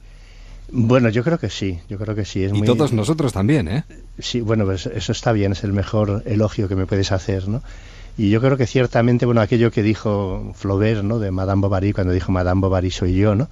Bueno, 0.73 1.09
yo 1.09 1.23
creo 1.23 1.37
que 1.37 1.49
sí, 1.49 1.79
yo 1.89 1.97
creo 1.97 2.15
que 2.15 2.23
sí. 2.25 2.43
Es 2.43 2.51
Y 2.51 2.59
muy- 2.59 2.67
todos 2.67 2.93
nosotros 2.93 3.33
también, 3.33 3.67
¿eh? 3.67 3.83
Sí, 4.19 4.39
bueno, 4.41 4.65
pues 4.65 4.85
eso 4.85 5.11
está 5.11 5.31
bien, 5.33 5.51
es 5.51 5.63
el 5.63 5.73
mejor 5.73 6.23
elogio 6.25 6.67
que 6.67 6.75
me 6.75 6.85
puedes 6.85 7.11
hacer, 7.11 7.47
¿no? 7.47 7.61
Y 8.17 8.29
yo 8.29 8.39
creo 8.41 8.57
que 8.57 8.67
ciertamente, 8.67 9.25
bueno, 9.25 9.41
aquello 9.41 9.71
que 9.71 9.83
dijo 9.83 10.51
Flaubert, 10.55 11.03
¿no? 11.03 11.19
De 11.19 11.31
Madame 11.31 11.61
Bovary, 11.61 11.93
cuando 11.93 12.13
dijo 12.13 12.31
Madame 12.31 12.61
Bovary 12.61 12.91
soy 12.91 13.15
yo, 13.15 13.35
¿no? 13.35 13.49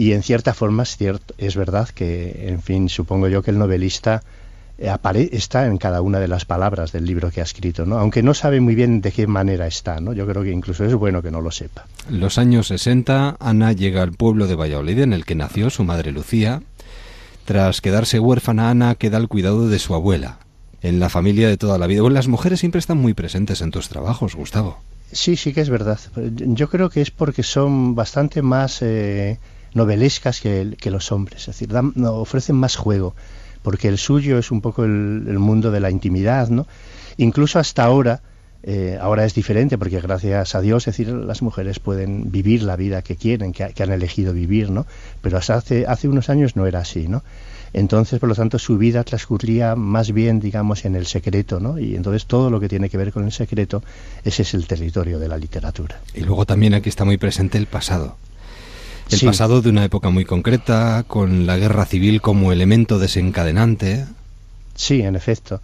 Y 0.00 0.14
en 0.14 0.22
cierta 0.22 0.54
forma 0.54 0.84
es, 0.84 0.96
cierto, 0.96 1.34
es 1.36 1.56
verdad 1.56 1.86
que, 1.90 2.48
en 2.48 2.62
fin, 2.62 2.88
supongo 2.88 3.28
yo 3.28 3.42
que 3.42 3.50
el 3.50 3.58
novelista 3.58 4.22
eh, 4.78 4.88
está 5.30 5.66
en 5.66 5.76
cada 5.76 6.00
una 6.00 6.18
de 6.18 6.26
las 6.26 6.46
palabras 6.46 6.90
del 6.90 7.04
libro 7.04 7.30
que 7.30 7.42
ha 7.42 7.44
escrito, 7.44 7.84
¿no? 7.84 7.98
Aunque 7.98 8.22
no 8.22 8.32
sabe 8.32 8.62
muy 8.62 8.74
bien 8.74 9.02
de 9.02 9.12
qué 9.12 9.26
manera 9.26 9.66
está, 9.66 10.00
¿no? 10.00 10.14
Yo 10.14 10.26
creo 10.26 10.42
que 10.42 10.52
incluso 10.52 10.86
es 10.86 10.94
bueno 10.94 11.20
que 11.20 11.30
no 11.30 11.42
lo 11.42 11.50
sepa. 11.50 11.84
Los 12.08 12.38
años 12.38 12.68
60, 12.68 13.36
Ana 13.38 13.72
llega 13.72 14.02
al 14.02 14.12
pueblo 14.12 14.46
de 14.46 14.54
Valladolid 14.54 15.00
en 15.00 15.12
el 15.12 15.26
que 15.26 15.34
nació 15.34 15.68
su 15.68 15.84
madre 15.84 16.12
Lucía. 16.12 16.62
Tras 17.44 17.82
quedarse 17.82 18.18
huérfana, 18.18 18.70
Ana 18.70 18.94
queda 18.94 19.18
al 19.18 19.28
cuidado 19.28 19.68
de 19.68 19.78
su 19.78 19.94
abuela, 19.94 20.38
en 20.80 20.98
la 20.98 21.10
familia 21.10 21.46
de 21.46 21.58
toda 21.58 21.76
la 21.76 21.86
vida. 21.86 22.00
Bueno, 22.00 22.14
las 22.14 22.26
mujeres 22.28 22.60
siempre 22.60 22.78
están 22.78 22.96
muy 22.96 23.12
presentes 23.12 23.60
en 23.60 23.70
tus 23.70 23.90
trabajos, 23.90 24.34
Gustavo. 24.34 24.78
Sí, 25.12 25.36
sí 25.36 25.52
que 25.52 25.60
es 25.60 25.68
verdad. 25.68 26.00
Yo 26.16 26.70
creo 26.70 26.88
que 26.88 27.02
es 27.02 27.10
porque 27.10 27.42
son 27.42 27.94
bastante 27.94 28.40
más 28.40 28.80
eh, 28.80 29.38
novelescas 29.74 30.40
que, 30.40 30.76
que 30.78 30.90
los 30.90 31.12
hombres, 31.12 31.40
es 31.42 31.46
decir, 31.46 31.68
dan- 31.68 31.92
ofrecen 32.04 32.56
más 32.56 32.76
juego, 32.76 33.14
porque 33.62 33.88
el 33.88 33.98
suyo 33.98 34.38
es 34.38 34.50
un 34.50 34.60
poco 34.60 34.84
el, 34.84 35.38
mundo 35.38 35.70
de 35.70 35.80
la 35.80 35.90
intimidad, 35.90 36.48
¿no? 36.48 36.66
Incluso 37.16 37.58
hasta 37.58 37.84
ahora, 37.84 38.20
eh, 38.62 38.98
ahora 39.00 39.24
es 39.24 39.34
diferente, 39.34 39.76
porque 39.78 40.00
gracias 40.00 40.54
a 40.54 40.60
Dios, 40.60 40.88
es 40.88 40.96
decir, 40.96 41.12
las 41.14 41.42
mujeres 41.42 41.78
pueden 41.78 42.30
vivir 42.30 42.62
la 42.62 42.76
vida 42.76 43.02
que 43.02 43.16
quieren, 43.16 43.52
que, 43.52 43.68
que 43.74 43.82
han 43.82 43.92
elegido 43.92 44.32
vivir, 44.32 44.70
¿no? 44.70 44.86
Pero 45.20 45.38
hasta 45.38 45.54
hace, 45.54 45.86
hace 45.86 46.08
unos 46.08 46.30
años 46.30 46.56
no 46.56 46.66
era 46.66 46.80
así, 46.80 47.08
¿no? 47.08 47.22
Entonces, 47.72 48.18
por 48.18 48.28
lo 48.28 48.34
tanto, 48.34 48.58
su 48.58 48.78
vida 48.78 49.04
transcurría 49.04 49.76
más 49.76 50.10
bien, 50.10 50.40
digamos, 50.40 50.84
en 50.84 50.96
el 50.96 51.06
secreto, 51.06 51.60
¿no? 51.60 51.78
Y 51.78 51.94
entonces 51.94 52.26
todo 52.26 52.50
lo 52.50 52.58
que 52.58 52.68
tiene 52.68 52.88
que 52.90 52.96
ver 52.96 53.12
con 53.12 53.24
el 53.24 53.30
secreto, 53.32 53.82
ese 54.24 54.42
es 54.42 54.54
el 54.54 54.66
territorio 54.66 55.20
de 55.20 55.28
la 55.28 55.38
literatura. 55.38 56.00
Y 56.14 56.22
luego 56.22 56.46
también 56.46 56.74
aquí 56.74 56.88
está 56.88 57.04
muy 57.04 57.16
presente 57.16 57.58
el 57.58 57.66
pasado. 57.66 58.16
El 59.10 59.18
Sí. 59.18 59.26
pasado 59.26 59.60
de 59.62 59.70
una 59.70 59.84
época 59.84 60.10
muy 60.10 60.24
concreta, 60.24 61.04
con 61.06 61.46
la 61.46 61.56
guerra 61.56 61.84
civil 61.84 62.20
como 62.20 62.52
elemento 62.52 62.98
desencadenante. 62.98 64.06
Sí, 64.74 65.00
en 65.02 65.16
efecto. 65.16 65.60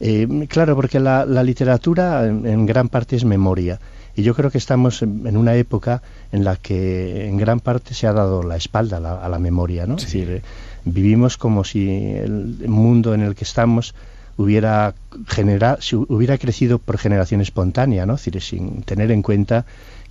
Eh, 0.00 0.26
claro, 0.48 0.76
porque 0.76 1.00
la, 1.00 1.24
la 1.26 1.42
literatura 1.42 2.26
en, 2.26 2.46
en 2.46 2.66
gran 2.66 2.88
parte 2.88 3.16
es 3.16 3.24
memoria. 3.24 3.80
Y 4.14 4.22
yo 4.22 4.34
creo 4.34 4.50
que 4.50 4.58
estamos 4.58 5.02
en, 5.02 5.36
una 5.36 5.54
época 5.56 6.00
en 6.32 6.44
la 6.44 6.56
que 6.56 7.28
en 7.28 7.36
gran 7.36 7.60
parte 7.60 7.92
se 7.92 8.06
ha 8.06 8.12
dado 8.12 8.42
la 8.42 8.56
espalda 8.56 8.96
a 8.96 9.00
la, 9.00 9.14
a 9.22 9.28
la 9.28 9.38
memoria, 9.38 9.84
¿no? 9.86 9.96
Es 9.96 10.04
decir, 10.04 10.30
eh, 10.30 10.42
vivimos 10.84 11.36
como 11.36 11.64
si 11.64 11.90
el 11.90 12.64
mundo 12.66 13.12
en 13.14 13.20
el 13.22 13.34
que 13.34 13.44
estamos 13.44 13.94
hubiera 14.38 14.94
genera, 15.26 15.78
si 15.80 15.96
hubiera 15.96 16.38
crecido 16.38 16.78
por 16.78 16.96
generación 16.98 17.40
espontánea, 17.42 18.06
¿no? 18.06 18.14
Es 18.14 18.24
decir, 18.24 18.40
sin 18.40 18.82
tener 18.84 19.10
en 19.10 19.20
cuenta 19.22 19.66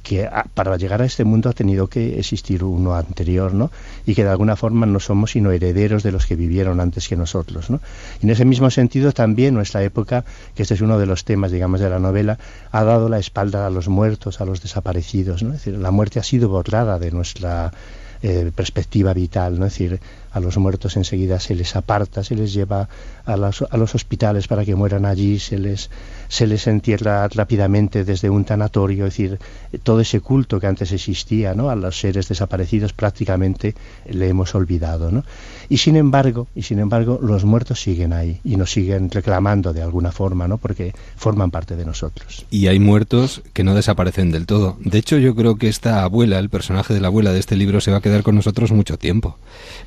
que 0.05 0.25
a- 0.25 0.45
para 0.53 0.77
llegar 0.77 1.01
a 1.01 1.05
este 1.05 1.23
mundo 1.25 1.49
ha 1.49 1.53
tenido 1.53 1.87
que 1.87 2.19
existir 2.19 2.63
uno 2.63 2.93
anterior, 2.95 3.53
¿no? 3.55 3.71
Y 4.05 4.13
que 4.13 4.23
de 4.23 4.29
alguna 4.29 4.55
forma 4.55 4.85
no 4.85 4.99
somos 4.99 5.31
sino 5.31 5.51
herederos 5.51 6.03
de 6.03 6.11
los 6.11 6.27
que 6.27 6.35
vivieron 6.35 6.79
antes 6.79 7.07
que 7.09 7.15
nosotros, 7.17 7.69
¿no? 7.71 7.79
Y 8.21 8.25
en 8.27 8.29
ese 8.29 8.45
mismo 8.45 8.69
sentido 8.69 9.11
también 9.11 9.55
nuestra 9.55 9.81
época, 9.83 10.23
que 10.53 10.61
este 10.61 10.75
es 10.75 10.81
uno 10.81 10.99
de 10.99 11.07
los 11.07 11.25
temas, 11.25 11.51
digamos, 11.51 11.79
de 11.79 11.89
la 11.89 11.97
novela, 11.99 12.37
ha 12.71 12.83
dado 12.83 13.09
la 13.09 13.17
espalda 13.17 13.65
a 13.65 13.69
los 13.71 13.87
muertos, 13.87 14.41
a 14.41 14.45
los 14.45 14.61
desaparecidos, 14.61 15.41
¿no? 15.41 15.49
Es 15.55 15.65
decir, 15.65 15.79
la 15.79 15.89
muerte 15.91 16.19
ha 16.19 16.23
sido 16.23 16.49
borrada 16.49 16.99
de 16.99 17.09
nuestra 17.11 17.73
eh, 18.21 18.51
perspectiva 18.55 19.11
vital, 19.13 19.59
¿no? 19.59 19.65
Es 19.65 19.73
decir, 19.73 19.99
a 20.35 20.39
los 20.41 20.57
muertos 20.57 20.97
enseguida 20.97 21.39
se 21.39 21.55
les 21.55 21.75
aparta, 21.77 22.23
se 22.23 22.35
les 22.35 22.53
lleva 22.53 22.89
a, 23.25 23.37
las- 23.37 23.63
a 23.69 23.77
los 23.77 23.95
hospitales 23.95 24.47
para 24.47 24.65
que 24.65 24.75
mueran 24.75 25.05
allí, 25.05 25.39
se 25.39 25.57
les, 25.57 25.89
se 26.27 26.45
les 26.45 26.67
entierra 26.67 27.27
rápidamente 27.29 28.03
desde 28.03 28.29
un 28.29 28.43
tanatorio, 28.43 29.05
es 29.05 29.13
decir, 29.13 29.39
todo 29.83 30.01
ese 30.01 30.19
culto 30.19 30.59
que 30.59 30.67
antes 30.67 30.91
existía, 30.91 31.53
¿no? 31.55 31.69
A 31.69 31.75
los 31.75 31.97
seres 31.99 32.27
desaparecidos 32.27 32.91
prácticamente 32.93 33.75
le 34.09 34.27
hemos 34.27 34.53
olvidado, 34.55 35.09
¿no? 35.11 35.23
Y 35.69 35.77
sin 35.77 35.95
embargo, 35.95 36.47
y 36.53 36.63
sin 36.63 36.79
embargo, 36.79 37.17
los 37.21 37.45
muertos 37.45 37.79
siguen 37.81 38.11
ahí 38.13 38.39
y 38.43 38.57
nos 38.57 38.71
siguen 38.71 39.09
reclamando 39.09 39.71
de 39.73 39.81
alguna 39.81 40.11
forma, 40.11 40.47
¿no? 40.47 40.57
Porque 40.57 40.93
forman 41.15 41.49
parte 41.49 41.75
de 41.75 41.85
nosotros. 41.85 42.45
Y 42.51 42.67
hay 42.67 42.77
muertos 42.79 43.41
que 43.53 43.63
no 43.63 43.73
desaparecen 43.73 44.31
del 44.31 44.45
todo. 44.45 44.77
De 44.81 44.97
hecho, 44.99 45.17
yo 45.17 45.33
creo 45.33 45.55
que 45.55 45.69
esta 45.69 46.03
abuela, 46.03 46.39
el 46.39 46.49
personaje 46.49 46.93
de 46.93 46.99
la 46.99 47.07
abuela 47.07 47.31
de 47.31 47.39
este 47.39 47.55
libro, 47.55 47.79
se 47.79 47.91
va 47.91 47.97
a 47.97 48.01
quedar 48.01 48.21
con 48.21 48.35
nosotros 48.35 48.71
mucho 48.73 48.97
tiempo. 48.97 49.37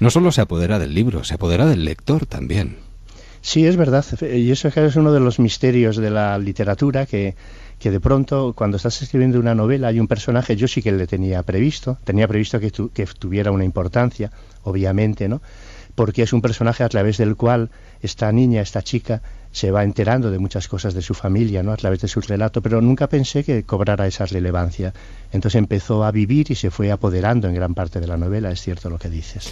No 0.00 0.10
solo 0.10 0.32
se 0.38 0.42
apodera 0.42 0.78
del 0.78 0.94
libro, 0.94 1.24
se 1.24 1.34
apodera 1.34 1.66
del 1.66 1.84
lector 1.84 2.24
también. 2.24 2.76
Sí, 3.40 3.66
es 3.66 3.76
verdad. 3.76 4.04
Y 4.32 4.52
eso 4.52 4.68
es 4.68 4.94
uno 4.94 5.12
de 5.12 5.18
los 5.18 5.40
misterios 5.40 5.96
de 5.96 6.10
la 6.10 6.38
literatura 6.38 7.06
que, 7.06 7.34
que 7.80 7.90
de 7.90 7.98
pronto 7.98 8.52
cuando 8.54 8.76
estás 8.76 9.02
escribiendo 9.02 9.40
una 9.40 9.56
novela 9.56 9.88
hay 9.88 9.98
un 9.98 10.06
personaje, 10.06 10.54
yo 10.54 10.68
sí 10.68 10.80
que 10.80 10.92
le 10.92 11.08
tenía 11.08 11.42
previsto, 11.42 11.98
tenía 12.04 12.28
previsto 12.28 12.60
que, 12.60 12.70
tu- 12.70 12.90
que 12.90 13.04
tuviera 13.06 13.50
una 13.50 13.64
importancia, 13.64 14.30
obviamente, 14.62 15.28
¿no? 15.28 15.42
Porque 15.96 16.22
es 16.22 16.32
un 16.32 16.40
personaje 16.40 16.84
a 16.84 16.88
través 16.88 17.16
del 17.18 17.34
cual 17.34 17.70
esta 18.00 18.30
niña, 18.30 18.60
esta 18.62 18.82
chica, 18.82 19.20
se 19.50 19.72
va 19.72 19.82
enterando 19.82 20.30
de 20.30 20.38
muchas 20.38 20.68
cosas 20.68 20.94
de 20.94 21.02
su 21.02 21.14
familia, 21.14 21.64
¿no? 21.64 21.72
A 21.72 21.76
través 21.76 22.00
de 22.00 22.06
su 22.06 22.20
relato, 22.20 22.62
pero 22.62 22.80
nunca 22.80 23.08
pensé 23.08 23.42
que 23.42 23.64
cobrara 23.64 24.06
esa 24.06 24.24
relevancia. 24.26 24.92
Entonces 25.32 25.58
empezó 25.58 26.04
a 26.04 26.12
vivir 26.12 26.48
y 26.50 26.54
se 26.54 26.70
fue 26.70 26.92
apoderando 26.92 27.48
en 27.48 27.54
gran 27.56 27.74
parte 27.74 27.98
de 27.98 28.06
la 28.06 28.16
novela, 28.16 28.52
es 28.52 28.60
cierto 28.62 28.88
lo 28.88 28.98
que 28.98 29.08
dices. 29.08 29.50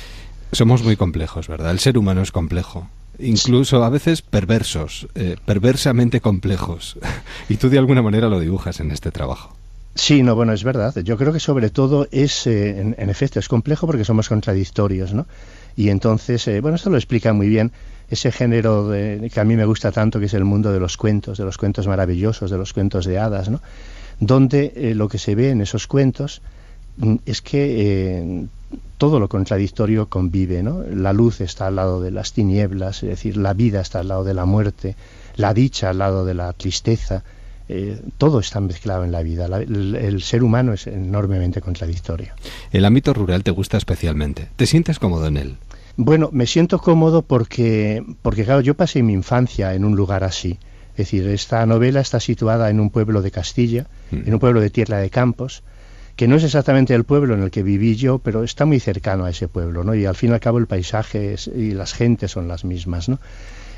Somos 0.52 0.82
muy 0.82 0.96
complejos, 0.96 1.48
¿verdad? 1.48 1.70
El 1.70 1.78
ser 1.78 1.98
humano 1.98 2.22
es 2.22 2.32
complejo. 2.32 2.88
Incluso 3.18 3.82
a 3.82 3.90
veces 3.90 4.22
perversos, 4.22 5.08
eh, 5.14 5.36
perversamente 5.44 6.20
complejos. 6.20 6.98
y 7.48 7.56
tú 7.56 7.68
de 7.68 7.78
alguna 7.78 8.02
manera 8.02 8.28
lo 8.28 8.40
dibujas 8.40 8.80
en 8.80 8.90
este 8.90 9.10
trabajo. 9.10 9.56
Sí, 9.96 10.22
no, 10.22 10.34
bueno, 10.34 10.52
es 10.52 10.62
verdad. 10.62 10.94
Yo 11.02 11.16
creo 11.16 11.32
que 11.32 11.40
sobre 11.40 11.70
todo 11.70 12.06
es, 12.10 12.46
eh, 12.46 12.80
en, 12.80 13.10
efecto, 13.10 13.40
es 13.40 13.48
complejo 13.48 13.86
porque 13.86 14.04
somos 14.04 14.28
contradictorios, 14.28 15.14
¿no? 15.14 15.26
Y 15.74 15.88
entonces, 15.88 16.46
eh, 16.48 16.60
bueno, 16.60 16.76
esto 16.76 16.90
lo 16.90 16.98
explica 16.98 17.32
muy 17.32 17.48
bien 17.48 17.72
ese 18.10 18.30
género 18.30 18.88
de, 18.88 19.30
que 19.32 19.40
a 19.40 19.44
mí 19.44 19.56
me 19.56 19.64
gusta 19.64 19.92
tanto, 19.92 20.20
que 20.20 20.26
es 20.26 20.34
el 20.34 20.44
mundo 20.44 20.70
de 20.70 20.80
los 20.80 20.98
cuentos, 20.98 21.38
de 21.38 21.44
los 21.44 21.56
cuentos 21.56 21.86
maravillosos, 21.86 22.50
de 22.50 22.58
los 22.58 22.74
cuentos 22.74 23.06
de 23.06 23.18
hadas, 23.18 23.48
¿no? 23.48 23.62
Donde 24.20 24.74
eh, 24.76 24.94
lo 24.94 25.08
que 25.08 25.18
se 25.18 25.34
ve 25.34 25.50
en 25.50 25.62
esos 25.62 25.86
cuentos 25.86 26.42
es 27.26 27.42
que 27.42 28.18
eh, 28.18 28.46
todo 28.98 29.20
lo 29.20 29.28
contradictorio 29.28 30.08
convive, 30.08 30.62
¿no? 30.62 30.82
La 30.82 31.12
luz 31.12 31.40
está 31.40 31.66
al 31.66 31.76
lado 31.76 32.00
de 32.00 32.10
las 32.10 32.32
tinieblas, 32.32 33.02
es 33.02 33.10
decir, 33.10 33.36
la 33.36 33.54
vida 33.54 33.80
está 33.80 34.00
al 34.00 34.08
lado 34.08 34.24
de 34.24 34.34
la 34.34 34.44
muerte, 34.44 34.96
la 35.36 35.54
dicha 35.54 35.90
al 35.90 35.98
lado 35.98 36.24
de 36.24 36.34
la 36.34 36.52
tristeza, 36.52 37.22
eh, 37.68 38.00
todo 38.16 38.40
está 38.40 38.60
mezclado 38.60 39.04
en 39.04 39.12
la 39.12 39.22
vida. 39.22 39.48
La, 39.48 39.58
el, 39.58 39.96
el, 39.96 40.22
ser 40.22 40.42
humano 40.42 40.72
es 40.72 40.86
enormemente 40.86 41.60
contradictorio. 41.60 42.32
El 42.70 42.84
ámbito 42.84 43.12
rural 43.12 43.42
te 43.42 43.50
gusta 43.50 43.76
especialmente. 43.76 44.48
¿Te 44.56 44.66
sientes 44.66 44.98
cómodo 44.98 45.26
en 45.26 45.36
él? 45.36 45.56
Bueno, 45.96 46.28
me 46.32 46.46
siento 46.46 46.78
cómodo 46.78 47.22
porque, 47.22 48.04
porque 48.22 48.44
claro, 48.44 48.60
yo 48.60 48.74
pasé 48.74 49.02
mi 49.02 49.14
infancia 49.14 49.74
en 49.74 49.84
un 49.84 49.96
lugar 49.96 50.24
así. 50.24 50.58
Es 50.92 51.10
decir, 51.10 51.26
esta 51.28 51.64
novela 51.66 52.00
está 52.00 52.20
situada 52.20 52.70
en 52.70 52.80
un 52.80 52.90
pueblo 52.90 53.20
de 53.20 53.30
Castilla, 53.30 53.86
mm. 54.10 54.22
en 54.26 54.32
un 54.32 54.40
pueblo 54.40 54.60
de 54.60 54.70
Tierra 54.70 54.98
de 54.98 55.10
Campos, 55.10 55.62
que 56.16 56.26
no 56.28 56.36
es 56.36 56.44
exactamente 56.44 56.94
el 56.94 57.04
pueblo 57.04 57.34
en 57.34 57.42
el 57.42 57.50
que 57.50 57.62
viví 57.62 57.94
yo, 57.96 58.18
pero 58.18 58.42
está 58.42 58.64
muy 58.64 58.80
cercano 58.80 59.24
a 59.26 59.30
ese 59.30 59.48
pueblo, 59.48 59.84
¿no? 59.84 59.94
Y 59.94 60.06
al 60.06 60.16
fin 60.16 60.30
y 60.30 60.32
al 60.32 60.40
cabo 60.40 60.58
el 60.58 60.66
paisaje 60.66 61.34
es, 61.34 61.46
y 61.48 61.72
las 61.72 61.92
gentes 61.92 62.30
son 62.32 62.48
las 62.48 62.64
mismas, 62.64 63.08
¿no? 63.08 63.20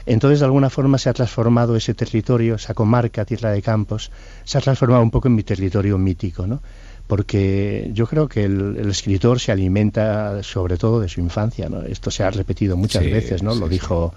Entonces, 0.06 0.38
de 0.38 0.46
alguna 0.46 0.70
forma 0.70 0.96
se 0.98 1.10
ha 1.10 1.12
transformado 1.12 1.76
ese 1.76 1.92
territorio, 1.94 2.54
esa 2.54 2.72
comarca, 2.74 3.24
Tierra 3.26 3.50
de 3.50 3.60
Campos, 3.60 4.10
se 4.44 4.56
ha 4.56 4.60
transformado 4.60 5.02
un 5.02 5.10
poco 5.10 5.28
en 5.28 5.34
mi 5.34 5.42
territorio 5.42 5.98
mítico, 5.98 6.46
¿no? 6.46 6.62
Porque 7.06 7.90
yo 7.92 8.06
creo 8.06 8.28
que 8.28 8.44
el, 8.44 8.76
el 8.78 8.90
escritor 8.90 9.40
se 9.40 9.52
alimenta 9.52 10.42
sobre 10.42 10.76
todo 10.78 11.00
de 11.00 11.08
su 11.08 11.20
infancia, 11.20 11.68
¿no? 11.68 11.82
Esto 11.82 12.10
se 12.10 12.22
ha 12.22 12.30
repetido 12.30 12.76
muchas 12.76 13.02
Sí, 13.04 13.10
veces, 13.10 13.42
¿no? 13.42 13.54
sí, 13.54 13.60
Lo 13.60 13.68
dijo 13.68 14.14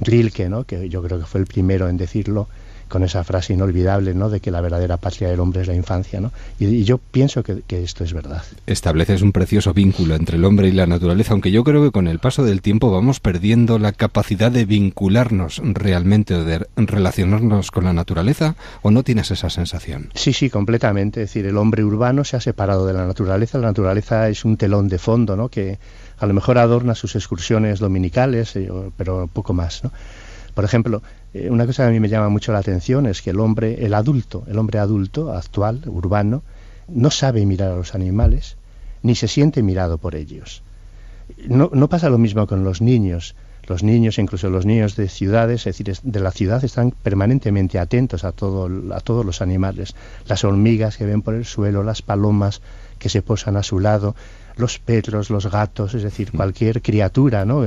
Rilke, 0.00 0.48
¿no? 0.48 0.64
Que 0.64 0.88
yo 0.88 1.02
creo 1.02 1.18
que 1.20 1.26
fue 1.26 1.40
el 1.40 1.46
primero 1.46 1.88
en 1.88 1.96
decirlo 1.96 2.48
con 2.88 3.04
esa 3.04 3.24
frase 3.24 3.52
inolvidable, 3.52 4.14
¿no? 4.14 4.30
De 4.30 4.40
que 4.40 4.50
la 4.50 4.60
verdadera 4.60 4.96
patria 4.96 5.28
del 5.28 5.40
hombre 5.40 5.62
es 5.62 5.68
la 5.68 5.74
infancia, 5.74 6.20
¿no? 6.20 6.32
Y, 6.58 6.66
y 6.66 6.84
yo 6.84 6.98
pienso 6.98 7.42
que, 7.42 7.62
que, 7.66 7.82
esto 7.82 8.04
es 8.04 8.12
verdad. 8.12 8.42
Estableces 8.66 9.22
un 9.22 9.32
precioso 9.32 9.72
vínculo 9.72 10.14
entre 10.14 10.36
el 10.36 10.44
hombre 10.44 10.68
y 10.68 10.72
la 10.72 10.86
naturaleza, 10.86 11.32
aunque 11.32 11.50
yo 11.50 11.64
creo 11.64 11.82
que 11.82 11.90
con 11.90 12.08
el 12.08 12.18
paso 12.18 12.44
del 12.44 12.62
tiempo 12.62 12.90
vamos 12.90 13.20
perdiendo 13.20 13.78
la 13.78 13.92
capacidad 13.92 14.50
de 14.50 14.64
vincularnos 14.64 15.60
realmente 15.64 16.34
o 16.34 16.44
de 16.44 16.66
relacionarnos 16.76 17.70
con 17.70 17.84
la 17.84 17.92
naturaleza, 17.92 18.56
¿o 18.82 18.90
no 18.90 19.02
tienes 19.02 19.30
esa 19.30 19.50
sensación? 19.50 20.10
Sí, 20.14 20.32
sí, 20.32 20.50
completamente. 20.50 21.22
Es 21.22 21.30
decir, 21.30 21.46
el 21.46 21.56
hombre 21.56 21.84
urbano 21.84 22.24
se 22.24 22.36
ha 22.36 22.40
separado 22.40 22.86
de 22.86 22.92
la 22.92 23.06
naturaleza. 23.06 23.58
La 23.58 23.68
naturaleza 23.68 24.28
es 24.28 24.44
un 24.44 24.56
telón 24.56 24.88
de 24.88 24.98
fondo, 24.98 25.36
¿no? 25.36 25.48
Que 25.48 25.78
a 26.18 26.26
lo 26.26 26.34
mejor 26.34 26.58
adorna 26.58 26.94
sus 26.94 27.14
excursiones 27.16 27.78
dominicales, 27.78 28.56
eh, 28.56 28.68
pero 28.96 29.28
poco 29.32 29.52
más, 29.52 29.84
¿no? 29.84 29.92
Por 30.54 30.64
ejemplo, 30.64 31.02
eh, 31.34 31.50
una 31.50 31.66
cosa 31.66 31.84
que 31.84 31.88
a 31.88 31.92
mí 31.92 32.00
me 32.00 32.08
llama 32.08 32.28
mucho 32.28 32.52
la 32.52 32.58
atención 32.58 33.06
es 33.06 33.22
que 33.22 33.30
el 33.30 33.40
hombre, 33.40 33.84
el 33.84 33.94
adulto, 33.94 34.44
el 34.48 34.58
hombre 34.58 34.78
adulto, 34.78 35.32
actual, 35.32 35.82
urbano, 35.86 36.42
no 36.88 37.10
sabe 37.10 37.44
mirar 37.44 37.72
a 37.72 37.76
los 37.76 37.94
animales, 37.94 38.56
ni 39.02 39.14
se 39.14 39.28
siente 39.28 39.62
mirado 39.62 39.98
por 39.98 40.14
ellos. 40.14 40.62
No, 41.46 41.70
no 41.72 41.88
pasa 41.88 42.08
lo 42.08 42.18
mismo 42.18 42.46
con 42.46 42.64
los 42.64 42.80
niños. 42.80 43.34
Los 43.66 43.82
niños, 43.82 44.18
incluso 44.18 44.48
los 44.48 44.64
niños 44.64 44.96
de 44.96 45.10
ciudades, 45.10 45.66
es 45.66 45.76
decir, 45.76 45.94
de 46.02 46.20
la 46.20 46.30
ciudad, 46.30 46.64
están 46.64 46.90
permanentemente 46.90 47.78
atentos 47.78 48.24
a, 48.24 48.32
todo, 48.32 48.70
a 48.94 49.00
todos 49.00 49.26
los 49.26 49.42
animales. 49.42 49.94
Las 50.26 50.42
hormigas 50.44 50.96
que 50.96 51.04
ven 51.04 51.20
por 51.20 51.34
el 51.34 51.44
suelo, 51.44 51.82
las 51.82 52.00
palomas 52.00 52.62
que 52.98 53.10
se 53.10 53.20
posan 53.20 53.58
a 53.58 53.62
su 53.62 53.78
lado, 53.78 54.16
los 54.56 54.78
perros, 54.78 55.28
los 55.28 55.50
gatos, 55.50 55.92
es 55.92 56.02
decir, 56.02 56.32
cualquier 56.32 56.80
criatura 56.82 57.44
¿no? 57.44 57.64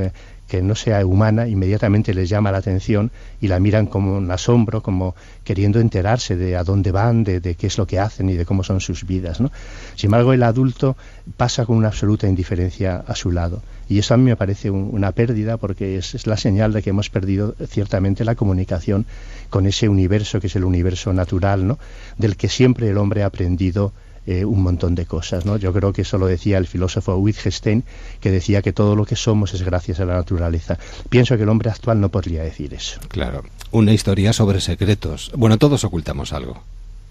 Que 0.52 0.62
no 0.62 0.76
sea 0.76 1.06
humana, 1.06 1.47
inmediatamente 1.47 2.14
les 2.14 2.28
llama 2.28 2.52
la 2.52 2.58
atención 2.58 3.10
y 3.39 3.47
la 3.47 3.58
miran 3.62 3.86
como 3.86 4.18
un 4.18 4.30
asombro, 4.30 4.84
como 4.84 5.16
queriendo 5.45 5.80
enterarse 5.80 6.36
de 6.36 6.58
a 6.58 6.66
dónde 6.66 6.91
van, 6.91 7.24
de, 7.24 7.39
qué 7.56 7.68
es 7.68 7.78
lo 7.78 7.88
que 7.88 7.99
hacen 7.99 8.28
y 8.30 8.36
de 8.36 8.45
cómo 8.45 8.62
son 8.62 8.82
sus 8.82 9.08
vidas. 9.08 9.39
¿no? 9.39 9.49
Sin 9.95 10.10
embargo, 10.10 10.34
el 10.34 10.43
adulto 10.43 10.97
pasa 11.38 11.66
con 11.66 11.78
una 11.78 11.88
absoluta 11.88 12.28
indiferencia 12.28 12.97
a 12.97 13.16
su 13.16 13.32
lado. 13.32 13.62
Y 13.88 13.99
eso 13.99 14.14
a 14.14 14.18
mí 14.18 14.26
me 14.26 14.36
parece 14.36 14.70
un, 14.70 14.89
una 14.91 15.14
pérdida 15.14 15.56
porque 15.56 15.97
es, 15.97 16.16
es, 16.16 16.28
la 16.28 16.36
señal 16.36 16.74
de 16.74 16.84
que 16.84 16.89
hemos 16.89 17.10
perdido 17.10 17.56
ciertamente 17.70 18.26
la 18.26 18.36
comunicación 18.36 19.06
con 19.49 19.68
ese 19.68 19.88
universo 19.88 20.41
que 20.41 20.47
es 20.47 20.56
el 20.58 20.66
universo 20.66 21.14
natural, 21.14 21.66
¿no? 21.66 21.80
del 22.18 22.36
que 22.36 22.49
siempre 22.49 22.89
el 22.89 22.97
hombre 22.97 23.24
ha 23.24 23.28
aprendido 23.28 23.93
eh, 24.28 24.45
un 24.45 24.61
montón 24.61 24.95
de 24.95 25.05
cosas. 25.05 25.45
¿no? 25.45 25.57
Yo 25.57 25.74
creo 25.74 25.93
que 25.93 26.03
eso 26.03 26.17
lo 26.17 26.28
decía 26.28 26.57
el 26.57 26.67
filósofo 26.67 27.15
Wittgenstein, 27.15 27.84
que 28.19 28.32
decía 28.32 28.61
que 28.61 28.74
todo 28.74 28.95
lo 28.95 29.05
que 29.05 29.15
somos 29.15 29.53
es 29.53 29.63
gracias 29.63 29.99
a 29.99 30.05
la 30.05 30.13
naturaleza. 30.13 30.78
Pienso 31.09 31.38
que 31.38 31.43
el 31.43 31.49
hombre 31.49 31.69
actual 31.69 31.99
no 31.99 32.09
podría 32.09 32.43
decir 32.43 32.74
eso. 32.74 32.99
Claro. 33.07 33.43
Una 33.72 33.93
historia 33.93 34.34
sobre 34.34 34.61
secretos. 34.61 35.32
Bueno, 35.36 35.57
todos 35.57 35.84
ocultamos 35.84 36.34
algo. 36.34 36.61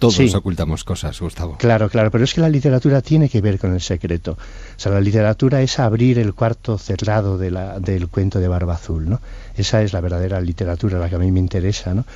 Todos 0.01 0.15
sí. 0.15 0.33
ocultamos 0.35 0.83
cosas, 0.83 1.21
Gustavo. 1.21 1.59
Claro, 1.59 1.91
claro, 1.91 2.11
pero 2.11 2.25
es 2.25 2.33
que 2.33 2.41
la 2.41 2.49
literatura 2.49 3.03
tiene 3.03 3.29
que 3.29 3.43
ver 3.43 3.59
con 3.59 3.75
el 3.75 3.83
secreto. 3.83 4.33
O 4.33 4.81
sea, 4.81 4.93
la 4.93 5.01
literatura 5.01 5.61
es 5.61 5.79
abrir 5.79 6.19
el 6.19 6.33
cuarto 6.33 6.79
cerrado 6.79 7.37
de 7.37 7.51
la, 7.51 7.79
del 7.79 8.09
cuento 8.09 8.41
de 8.41 8.49
Barba 8.49 8.75
Azul, 8.75 9.11
¿no? 9.11 9.21
Esa 9.57 9.83
es 9.83 9.93
la 9.93 10.01
verdadera 10.01 10.41
literatura, 10.41 10.99
la 10.99 11.11
que 11.11 11.17
a 11.17 11.19
mí 11.19 11.31
me 11.31 11.39
interesa, 11.39 11.93
¿no? 11.93 12.07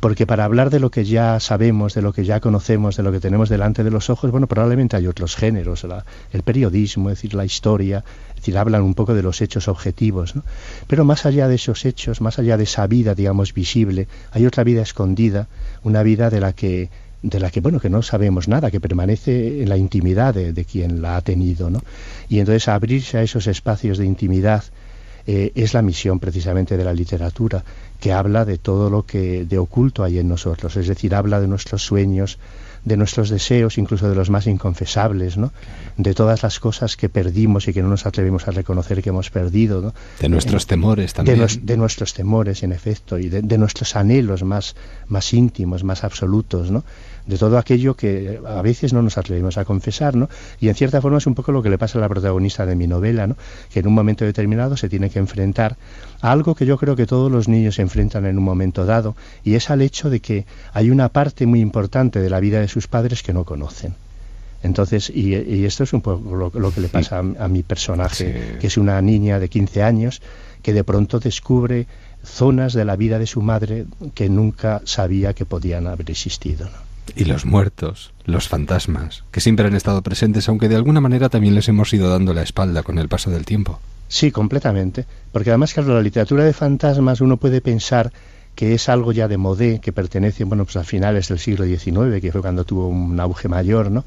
Porque 0.00 0.26
para 0.26 0.44
hablar 0.44 0.70
de 0.70 0.80
lo 0.80 0.90
que 0.90 1.04
ya 1.04 1.38
sabemos, 1.40 1.94
de 1.94 2.02
lo 2.02 2.12
que 2.12 2.24
ya 2.24 2.40
conocemos, 2.40 2.96
de 2.96 3.02
lo 3.02 3.12
que 3.12 3.20
tenemos 3.20 3.48
delante 3.48 3.84
de 3.84 3.90
los 3.90 4.10
ojos, 4.10 4.30
bueno, 4.30 4.46
probablemente 4.46 4.96
hay 4.96 5.06
otros 5.06 5.36
géneros, 5.36 5.84
la, 5.84 6.04
el 6.32 6.42
periodismo, 6.42 7.10
es 7.10 7.16
decir, 7.18 7.34
la 7.34 7.44
historia, 7.44 8.04
es 8.30 8.36
decir, 8.36 8.58
hablan 8.58 8.82
un 8.82 8.94
poco 8.94 9.14
de 9.14 9.22
los 9.22 9.40
hechos 9.40 9.68
objetivos, 9.68 10.36
¿no? 10.36 10.42
Pero 10.86 11.04
más 11.04 11.26
allá 11.26 11.48
de 11.48 11.54
esos 11.54 11.84
hechos, 11.84 12.20
más 12.20 12.38
allá 12.38 12.56
de 12.56 12.64
esa 12.64 12.86
vida, 12.86 13.14
digamos, 13.14 13.54
visible, 13.54 14.08
hay 14.32 14.46
otra 14.46 14.64
vida 14.64 14.82
escondida, 14.82 15.48
una 15.82 16.02
vida 16.02 16.30
de 16.30 16.40
la 16.40 16.52
que 16.52 16.90
de 17.22 17.40
la 17.40 17.50
que 17.50 17.62
bueno 17.62 17.80
que 17.80 17.88
no 17.88 18.02
sabemos 18.02 18.48
nada 18.48 18.70
que 18.70 18.80
permanece 18.80 19.62
en 19.62 19.70
la 19.70 19.78
intimidad 19.78 20.34
de, 20.34 20.64
quien 20.66 21.00
la 21.00 21.16
ha 21.16 21.22
tenido 21.22 21.70
no 21.70 21.80
y 22.28 22.38
entonces 22.38 22.68
abrirse 22.68 23.16
a 23.16 23.22
esos 23.22 23.46
espacios 23.46 23.96
de 23.96 24.04
intimidad 24.04 24.62
eh, 25.26 25.52
es 25.54 25.72
la 25.72 25.80
misión 25.80 26.20
precisamente 26.20 26.76
de 26.76 26.84
la 26.84 26.92
literatura, 26.92 27.64
que 28.00 28.12
habla 28.12 28.44
de 28.44 28.58
todo 28.58 28.90
lo 28.90 29.06
que 29.06 29.44
de 29.44 29.58
oculto 29.58 30.04
hay 30.04 30.18
en 30.18 30.28
nosotros, 30.28 30.76
es 30.76 30.86
decir, 30.86 31.14
habla 31.14 31.40
de 31.40 31.46
nuestros 31.46 31.84
sueños, 31.84 32.38
de 32.84 32.96
nuestros 32.98 33.30
deseos, 33.30 33.78
incluso 33.78 34.08
de 34.08 34.14
los 34.14 34.28
más 34.28 34.46
inconfesables, 34.46 35.38
¿no? 35.38 35.52
De 35.96 36.12
todas 36.12 36.42
las 36.42 36.60
cosas 36.60 36.96
que 36.96 37.08
perdimos 37.08 37.66
y 37.66 37.72
que 37.72 37.82
no 37.82 37.88
nos 37.88 38.04
atrevemos 38.04 38.46
a 38.46 38.50
reconocer 38.50 39.02
que 39.02 39.08
hemos 39.08 39.30
perdido, 39.30 39.80
¿no? 39.80 39.94
De 40.20 40.28
nuestros 40.28 40.64
eh, 40.64 40.66
temores 40.66 41.14
también. 41.14 41.38
De, 41.38 41.58
de, 41.62 41.76
nuestros 41.78 42.12
temores, 42.12 42.62
en 42.62 42.72
efecto, 42.72 43.18
y 43.18 43.30
de, 43.30 43.40
de, 43.40 43.58
nuestros 43.58 43.96
anhelos 43.96 44.42
más, 44.42 44.76
más 45.08 45.32
íntimos, 45.32 45.82
más 45.82 46.04
absolutos, 46.04 46.70
¿no? 46.70 46.84
De 47.26 47.38
todo 47.38 47.58
aquello 47.58 47.94
que 47.94 48.40
a 48.46 48.60
veces 48.62 48.92
no 48.92 49.02
nos 49.02 49.16
atrevemos 49.16 49.56
a 49.56 49.64
confesar, 49.64 50.14
¿no? 50.14 50.28
Y 50.60 50.68
en 50.68 50.74
cierta 50.74 51.00
forma 51.00 51.18
es 51.18 51.26
un 51.26 51.34
poco 51.34 51.52
lo 51.52 51.62
que 51.62 51.70
le 51.70 51.78
pasa 51.78 51.98
a 51.98 52.00
la 52.00 52.08
protagonista 52.08 52.66
de 52.66 52.76
mi 52.76 52.86
novela, 52.86 53.26
¿no? 53.26 53.36
Que 53.72 53.80
en 53.80 53.86
un 53.86 53.94
momento 53.94 54.24
determinado 54.24 54.76
se 54.76 54.88
tiene 54.88 55.10
que 55.10 55.18
enfrentar 55.18 55.76
a 56.20 56.30
algo 56.32 56.54
que 56.54 56.66
yo 56.66 56.76
creo 56.76 56.96
que 56.96 57.06
todos 57.06 57.30
los 57.30 57.48
niños 57.48 57.76
se 57.76 57.82
enfrentan 57.82 58.26
en 58.26 58.38
un 58.38 58.44
momento 58.44 58.84
dado, 58.84 59.16
y 59.42 59.54
es 59.54 59.70
al 59.70 59.80
hecho 59.82 60.10
de 60.10 60.20
que 60.20 60.46
hay 60.72 60.90
una 60.90 61.08
parte 61.08 61.46
muy 61.46 61.60
importante 61.60 62.20
de 62.20 62.30
la 62.30 62.40
vida 62.40 62.60
de 62.60 62.68
sus 62.68 62.88
padres 62.88 63.22
que 63.22 63.32
no 63.32 63.44
conocen. 63.44 63.94
Entonces, 64.62 65.10
y, 65.10 65.34
y 65.34 65.66
esto 65.66 65.84
es 65.84 65.92
un 65.92 66.00
poco 66.00 66.34
lo, 66.34 66.50
lo 66.54 66.72
que 66.72 66.80
le 66.80 66.88
pasa 66.88 67.18
a, 67.18 67.44
a 67.44 67.48
mi 67.48 67.62
personaje, 67.62 68.52
sí. 68.54 68.58
que 68.58 68.66
es 68.66 68.78
una 68.78 69.00
niña 69.02 69.38
de 69.38 69.48
15 69.48 69.82
años 69.82 70.22
que 70.62 70.72
de 70.72 70.84
pronto 70.84 71.20
descubre 71.20 71.86
zonas 72.24 72.72
de 72.72 72.86
la 72.86 72.96
vida 72.96 73.18
de 73.18 73.26
su 73.26 73.42
madre 73.42 73.84
que 74.14 74.30
nunca 74.30 74.80
sabía 74.84 75.34
que 75.34 75.44
podían 75.44 75.86
haber 75.86 76.10
existido. 76.10 76.64
¿no? 76.64 76.93
Y 77.16 77.24
los 77.24 77.44
muertos, 77.44 78.12
los 78.24 78.48
fantasmas, 78.48 79.24
que 79.30 79.40
siempre 79.40 79.66
han 79.66 79.76
estado 79.76 80.02
presentes, 80.02 80.48
aunque 80.48 80.68
de 80.68 80.76
alguna 80.76 81.00
manera 81.00 81.28
también 81.28 81.54
les 81.54 81.68
hemos 81.68 81.92
ido 81.92 82.08
dando 82.08 82.34
la 82.34 82.42
espalda 82.42 82.82
con 82.82 82.98
el 82.98 83.08
paso 83.08 83.30
del 83.30 83.44
tiempo. 83.44 83.80
Sí, 84.08 84.30
completamente. 84.30 85.06
Porque 85.32 85.50
además, 85.50 85.74
claro, 85.74 85.94
la 85.94 86.02
literatura 86.02 86.44
de 86.44 86.52
fantasmas 86.52 87.20
uno 87.20 87.36
puede 87.36 87.60
pensar 87.60 88.12
que 88.54 88.74
es 88.74 88.88
algo 88.88 89.12
ya 89.12 89.26
de 89.26 89.36
modé, 89.36 89.80
que 89.80 89.92
pertenece, 89.92 90.44
bueno, 90.44 90.64
pues 90.64 90.76
a 90.76 90.84
finales 90.84 91.28
del 91.28 91.38
siglo 91.38 91.64
XIX, 91.64 92.20
que 92.20 92.30
fue 92.30 92.40
cuando 92.40 92.64
tuvo 92.64 92.88
un 92.88 93.18
auge 93.18 93.48
mayor, 93.48 93.90
¿no? 93.90 94.04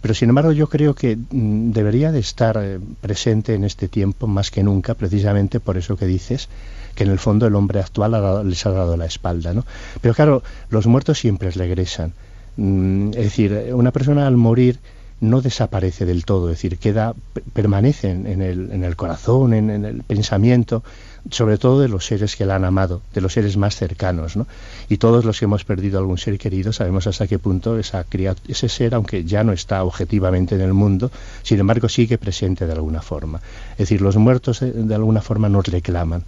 Pero 0.00 0.14
sin 0.14 0.30
embargo 0.30 0.52
yo 0.52 0.68
creo 0.68 0.94
que 0.94 1.16
mm, 1.16 1.72
debería 1.72 2.10
de 2.10 2.20
estar 2.20 2.58
eh, 2.60 2.80
presente 3.00 3.54
en 3.54 3.64
este 3.64 3.88
tiempo 3.88 4.26
más 4.26 4.50
que 4.50 4.62
nunca, 4.62 4.94
precisamente 4.94 5.60
por 5.60 5.76
eso 5.76 5.96
que 5.96 6.06
dices, 6.06 6.48
que 6.94 7.04
en 7.04 7.10
el 7.10 7.18
fondo 7.18 7.46
el 7.46 7.54
hombre 7.54 7.80
actual 7.80 8.14
ha 8.14 8.20
dado, 8.20 8.44
les 8.44 8.64
ha 8.64 8.70
dado 8.70 8.96
la 8.96 9.04
espalda, 9.04 9.52
¿no? 9.52 9.66
Pero 10.00 10.14
claro, 10.14 10.42
los 10.70 10.86
muertos 10.86 11.18
siempre 11.18 11.50
regresan. 11.50 12.14
Mm, 12.56 13.10
es 13.10 13.24
decir, 13.24 13.72
una 13.72 13.90
persona 13.90 14.26
al 14.26 14.36
morir 14.36 14.78
no 15.20 15.42
desaparece 15.42 16.06
del 16.06 16.24
todo, 16.24 16.48
es 16.48 16.56
decir, 16.56 16.78
queda, 16.78 17.14
permanece 17.52 18.10
en, 18.10 18.40
el, 18.40 18.96
corazón, 18.96 19.52
en, 19.52 19.84
el 19.84 20.02
pensamiento, 20.02 20.82
sobre 21.30 21.58
todo 21.58 21.80
de 21.80 21.88
los 21.88 22.06
seres 22.06 22.36
que 22.36 22.46
la 22.46 22.56
han 22.56 22.64
amado, 22.64 23.02
de 23.12 23.20
los 23.20 23.34
seres 23.34 23.58
más 23.58 23.76
cercanos, 23.76 24.36
¿no? 24.36 24.46
Y 24.88 24.96
todos 24.96 25.26
los 25.26 25.38
que 25.38 25.44
hemos 25.44 25.64
perdido 25.64 25.98
algún 25.98 26.16
ser 26.16 26.38
querido 26.38 26.72
sabemos 26.72 27.06
hasta 27.06 27.26
qué 27.26 27.38
punto 27.38 27.78
esa 27.78 28.06
ese 28.48 28.68
ser, 28.70 28.94
aunque 28.94 29.24
ya 29.24 29.44
no 29.44 29.52
está 29.52 29.84
objetivamente 29.84 30.54
en 30.54 30.62
el 30.62 30.72
mundo, 30.72 31.10
sin 31.42 31.60
embargo 31.60 31.90
sigue 31.90 32.16
presente 32.16 32.66
de 32.66 32.72
alguna 32.72 33.02
forma. 33.02 33.42
Es 33.72 33.78
decir, 33.78 34.00
los 34.00 34.16
muertos 34.16 34.60
de, 34.60 34.72
de 34.72 34.94
alguna 34.94 35.20
forma 35.20 35.50
nos 35.50 35.66
reclaman. 35.66 36.24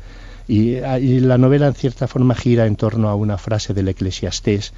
Y, 0.49 0.75
y, 1.01 1.20
la 1.20 1.39
novela 1.39 1.68
en 1.68 1.75
cierta 1.75 2.09
forma 2.09 2.35
gira 2.35 2.66
en 2.66 2.77
torno 2.77 3.09
a 3.09 3.14
una 3.14 3.39
frase 3.39 3.73
del 3.73 3.89
eclesiastés 3.89 4.75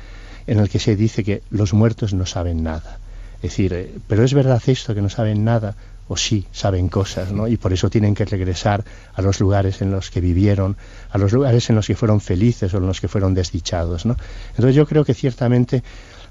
en 0.46 0.58
el 0.58 0.68
que 0.68 0.78
se 0.78 0.96
dice 0.96 1.24
que 1.24 1.42
los 1.50 1.72
muertos 1.72 2.14
no 2.14 2.26
saben 2.26 2.62
nada. 2.62 2.98
Es 3.36 3.50
decir, 3.50 3.72
eh, 3.74 3.94
pero 4.08 4.24
es 4.24 4.34
verdad 4.34 4.62
esto 4.66 4.94
que 4.94 5.02
no 5.02 5.10
saben 5.10 5.44
nada, 5.44 5.76
o 6.08 6.16
sí 6.16 6.46
saben 6.52 6.88
cosas, 6.88 7.32
¿no? 7.32 7.48
Y 7.48 7.56
por 7.56 7.72
eso 7.72 7.88
tienen 7.88 8.14
que 8.14 8.24
regresar 8.24 8.84
a 9.14 9.22
los 9.22 9.40
lugares 9.40 9.80
en 9.80 9.90
los 9.90 10.10
que 10.10 10.20
vivieron, 10.20 10.76
a 11.10 11.18
los 11.18 11.32
lugares 11.32 11.70
en 11.70 11.76
los 11.76 11.86
que 11.86 11.96
fueron 11.96 12.20
felices 12.20 12.74
o 12.74 12.78
en 12.78 12.86
los 12.86 13.00
que 13.00 13.08
fueron 13.08 13.34
desdichados, 13.34 14.04
¿no? 14.04 14.16
Entonces 14.50 14.74
yo 14.74 14.86
creo 14.86 15.04
que 15.04 15.14
ciertamente 15.14 15.82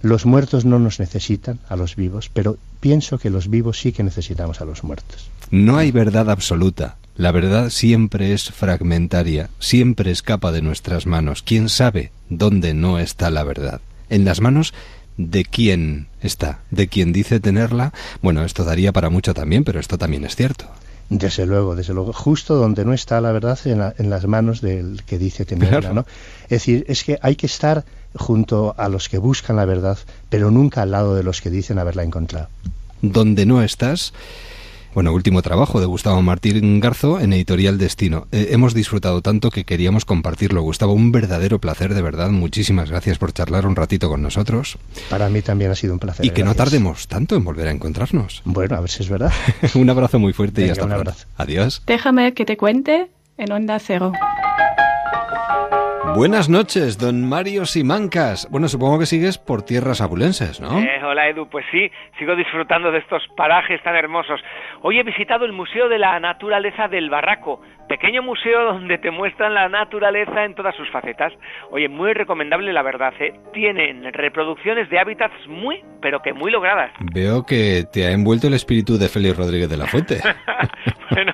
los 0.02 0.26
muertos 0.26 0.66
no 0.66 0.80
nos 0.80 1.00
necesitan 1.00 1.60
a 1.70 1.76
los 1.76 1.96
vivos, 1.96 2.30
pero 2.32 2.58
pienso 2.80 3.18
que 3.18 3.30
los 3.30 3.50
vivos 3.50 3.80
sí 3.80 3.92
que 3.92 4.04
necesitamos 4.04 4.62
a 4.62 4.66
los 4.66 4.84
muertos. 4.84 5.30
No 5.50 5.78
hay 5.78 5.92
verdad 5.92 6.30
absoluta. 6.30 6.98
La 7.16 7.32
verdad 7.32 7.70
siempre 7.70 8.34
es 8.34 8.50
fragmentaria, 8.52 9.50
siempre 9.60 10.12
escapa 10.12 10.52
de 10.52 10.62
nuestras 10.62 11.06
manos. 11.06 11.44
¿Quién 11.44 11.70
sabe 11.70 12.12
dónde 12.30 12.74
no 12.74 13.00
está 13.00 13.30
la 13.30 13.44
verdad? 13.44 13.82
En 14.14 14.26
las 14.26 14.42
manos 14.42 14.74
de 15.18 15.44
quién 15.44 16.08
está, 16.22 16.60
de 16.72 16.88
quién 16.88 17.14
dice 17.14 17.40
tenerla. 17.40 17.94
Bueno, 18.22 18.44
esto 18.46 18.64
daría 18.64 18.92
para 18.92 19.10
mucho 19.10 19.34
también, 19.34 19.64
pero 19.64 19.80
esto 19.80 19.98
también 19.98 20.24
es 20.24 20.36
cierto. 20.36 20.66
Desde 21.10 21.46
luego, 21.46 21.76
desde 21.76 21.94
luego. 21.94 22.14
Justo 22.14 22.56
donde 22.56 22.86
no 22.86 22.94
está 22.94 23.22
la 23.22 23.32
verdad 23.32 23.60
en, 23.66 23.80
la, 23.80 23.94
en 23.98 24.10
las 24.10 24.26
manos 24.26 24.62
del 24.62 25.02
que 25.06 25.18
dice 25.18 25.46
tenerla, 25.46 25.80
claro. 25.80 25.96
¿no? 25.96 26.06
Es 26.44 26.50
decir, 26.50 26.86
es 26.88 27.04
que 27.04 27.18
hay 27.22 27.36
que 27.36 27.48
estar 27.48 27.86
junto 28.16 28.76
a 28.78 28.88
los 28.90 29.10
que 29.10 29.18
buscan 29.18 29.56
la 29.56 29.66
verdad, 29.66 29.98
pero 30.30 30.52
nunca 30.52 30.84
al 30.84 30.92
lado 30.92 31.16
de 31.16 31.24
los 31.24 31.42
que 31.42 31.50
dicen 31.50 31.80
haberla 31.80 32.04
encontrado. 32.04 32.48
Donde 33.02 33.46
no 33.46 33.64
estás, 33.64 34.14
bueno, 34.94 35.12
último 35.14 35.42
trabajo 35.42 35.80
de 35.80 35.86
Gustavo 35.86 36.22
Martín 36.22 36.80
Garzo 36.80 37.20
en 37.20 37.34
Editorial 37.34 37.78
Destino. 37.78 38.28
Eh, 38.32 38.50
hemos 38.52 38.74
disfrutado 38.74 39.22
tanto 39.22 39.50
que 39.50 39.64
queríamos 39.64 40.06
compartirlo. 40.06 40.62
Gustavo, 40.62 40.94
un 40.94 41.12
verdadero 41.12 41.60
placer, 41.60 41.94
de 41.94 42.02
verdad. 42.02 42.30
Muchísimas 42.30 42.90
gracias 42.90 43.18
por 43.18 43.34
charlar 43.34 43.66
un 43.66 43.76
ratito 43.76 44.10
con 44.10 44.22
nosotros. 44.22 44.78
Para 45.10 45.30
mí 45.30 45.42
también 45.42 45.72
ha 45.72 45.76
sido 45.76 45.94
un 45.94 46.00
placer. 46.00 46.26
Y 46.26 46.30
que 46.30 46.42
gracias. 46.42 46.48
no 46.48 46.56
tardemos 46.64 47.08
tanto 47.08 47.36
en 47.36 47.44
volver 47.44 47.68
a 47.68 47.72
encontrarnos. 47.72 48.42
Bueno, 48.46 48.76
a 48.76 48.82
ver 48.82 48.90
si 48.90 49.04
es 49.04 49.10
verdad. 49.10 49.32
un 49.76 49.90
abrazo 49.90 50.20
muy 50.20 50.34
fuerte 50.34 50.62
Venga, 50.62 50.68
y 50.68 50.72
hasta 50.72 50.84
un 50.84 50.90
pronto. 50.92 51.10
abrazo. 51.12 51.28
Adiós. 51.38 51.82
Déjame 51.88 52.34
que 52.34 52.46
te 52.46 52.58
cuente 52.58 53.08
en 53.38 53.52
Onda 53.52 53.80
Cero. 53.80 54.12
Buenas 56.16 56.48
noches, 56.48 57.00
don 57.00 57.28
Mario 57.28 57.66
Simancas. 57.66 58.48
Bueno, 58.52 58.68
supongo 58.68 59.00
que 59.00 59.08
sigues 59.08 59.40
por 59.40 59.64
tierras 59.64 60.00
abulenses, 60.00 60.62
¿no? 60.62 60.80
Eh, 60.80 61.04
hola 61.04 61.28
Edu, 61.28 61.50
pues 61.50 61.66
sí, 61.72 61.90
sigo 62.20 62.36
disfrutando 62.36 62.92
de 62.92 63.00
estos 63.00 63.24
parajes 63.36 63.82
tan 63.82 63.96
hermosos. 63.96 64.40
Hoy 64.84 65.00
he 65.00 65.04
visitado 65.04 65.46
el 65.46 65.54
Museo 65.54 65.90
de 65.90 65.98
la 65.98 66.20
Naturaleza 66.20 66.88
del 66.88 67.10
Barraco, 67.10 67.62
pequeño 67.88 68.22
museo 68.22 68.64
donde 68.66 68.98
te 68.98 69.12
muestran 69.12 69.54
la 69.54 69.70
naturaleza 69.70 70.46
en 70.46 70.54
todas 70.54 70.76
sus 70.76 70.90
facetas. 70.92 71.34
Oye, 71.72 71.90
muy 71.90 72.14
recomendable 72.14 72.72
la 72.74 72.84
verdad, 72.84 73.14
¿eh? 73.20 73.34
Tienen 73.52 74.12
reproducciones 74.14 74.90
de 74.90 75.00
hábitats 75.00 75.48
muy, 75.48 75.84
pero 76.02 76.22
que 76.22 76.34
muy 76.34 76.52
logradas. 76.52 76.92
Veo 77.14 77.44
que 77.44 77.86
te 77.92 78.06
ha 78.06 78.12
envuelto 78.12 78.48
el 78.48 78.54
espíritu 78.54 78.98
de 78.98 79.10
Félix 79.10 79.38
Rodríguez 79.38 79.70
de 79.70 79.78
la 79.78 79.88
Fuente. 79.88 80.20
bueno, 81.10 81.34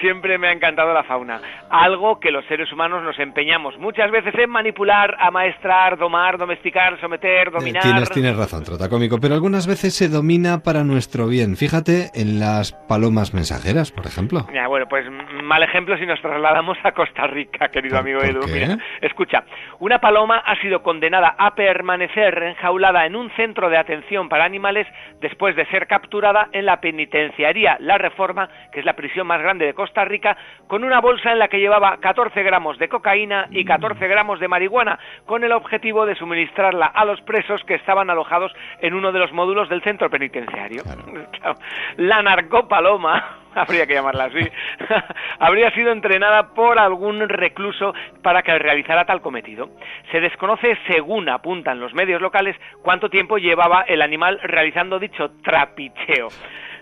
siempre 0.00 0.38
me 0.38 0.48
ha 0.48 0.52
encantado 0.52 0.92
la 0.92 1.04
fauna, 1.04 1.40
algo 1.70 2.20
que 2.20 2.30
los 2.30 2.44
seres 2.46 2.72
humanos 2.72 3.02
nos 3.02 3.18
empeñamos 3.18 3.78
muchas 3.78 4.10
veces 4.12 4.32
en 4.38 4.50
manipular, 4.50 5.16
amaestrar, 5.18 5.98
domar, 5.98 6.38
domesticar, 6.38 7.00
someter, 7.00 7.50
dominar. 7.50 7.82
Eh, 7.84 7.88
Tienes, 7.88 8.10
tienes 8.10 8.36
razón, 8.36 8.62
trota 8.62 8.88
cómico, 8.88 9.18
pero 9.20 9.34
algunas 9.34 9.66
veces 9.66 9.94
se 9.94 10.08
domina 10.08 10.62
para 10.62 10.84
nuestro 10.84 11.26
bien. 11.26 11.56
Fíjate 11.56 12.10
en 12.14 12.38
las 12.38 12.72
palomas 12.88 13.34
mensajeras, 13.34 13.90
por 13.90 14.06
ejemplo. 14.06 14.46
Ya, 14.54 14.68
bueno, 14.68 14.86
pues 14.88 15.04
mal 15.42 15.62
ejemplo 15.62 15.96
si 15.98 16.06
nos 16.06 16.20
trasladamos 16.20 16.78
a 16.84 16.92
Costa 16.92 17.26
Rica, 17.26 17.68
querido 17.68 17.98
amigo 17.98 18.22
Edu. 18.22 18.46
Mira, 18.46 18.78
escucha, 19.00 19.44
una 19.80 19.98
paloma 19.98 20.38
ha 20.38 20.60
sido 20.60 20.82
condenada 20.82 21.34
a 21.38 21.54
permanecer 21.54 22.42
enjaulada 22.42 23.06
en 23.06 23.16
un 23.16 23.30
centro 23.32 23.68
de 23.68 23.78
atención 23.78 24.28
para 24.28 24.44
animales 24.44 24.86
después 25.20 25.56
de 25.56 25.66
ser 25.66 25.86
capturada 25.86 26.48
en 26.52 26.66
la 26.66 26.80
penitenciaría 26.80 27.76
La 27.80 27.98
Reforma, 27.98 28.48
que 28.72 28.80
es 28.80 28.86
la 28.86 28.94
prisión 28.94 29.26
más 29.26 29.40
grande 29.40 29.66
de 29.66 29.74
Costa 29.74 30.04
Rica, 30.04 30.36
con 30.66 30.84
una 30.84 31.00
bolsa 31.00 31.32
en 31.32 31.38
la 31.38 31.48
que 31.48 31.58
llevaba 31.58 31.98
14 31.98 32.42
gramos 32.42 32.78
de 32.78 32.88
cocaína 32.88 33.46
y 33.50 33.64
14 33.64 34.01
gramos 34.08 34.40
de 34.40 34.48
marihuana, 34.48 34.98
con 35.26 35.44
el 35.44 35.52
objetivo 35.52 36.06
de 36.06 36.14
suministrarla 36.14 36.86
a 36.86 37.04
los 37.04 37.20
presos 37.22 37.62
que 37.64 37.74
estaban 37.74 38.10
alojados 38.10 38.52
en 38.80 38.94
uno 38.94 39.12
de 39.12 39.18
los 39.18 39.32
módulos 39.32 39.68
del 39.68 39.82
centro 39.82 40.10
penitenciario. 40.10 40.82
Claro. 40.82 41.58
La 41.96 42.22
narcopaloma 42.22 43.38
habría 43.54 43.86
que 43.86 43.94
llamarla 43.94 44.24
así, 44.24 44.48
habría 45.38 45.70
sido 45.72 45.92
entrenada 45.92 46.54
por 46.54 46.78
algún 46.78 47.28
recluso 47.28 47.94
para 48.22 48.42
que 48.42 48.58
realizara 48.58 49.04
tal 49.04 49.20
cometido. 49.20 49.70
Se 50.10 50.20
desconoce, 50.20 50.76
según 50.86 51.28
apuntan 51.28 51.80
los 51.80 51.94
medios 51.94 52.20
locales, 52.20 52.56
cuánto 52.82 53.08
tiempo 53.08 53.38
llevaba 53.38 53.82
el 53.82 54.02
animal 54.02 54.40
realizando 54.42 54.98
dicho 54.98 55.30
trapicheo. 55.42 56.28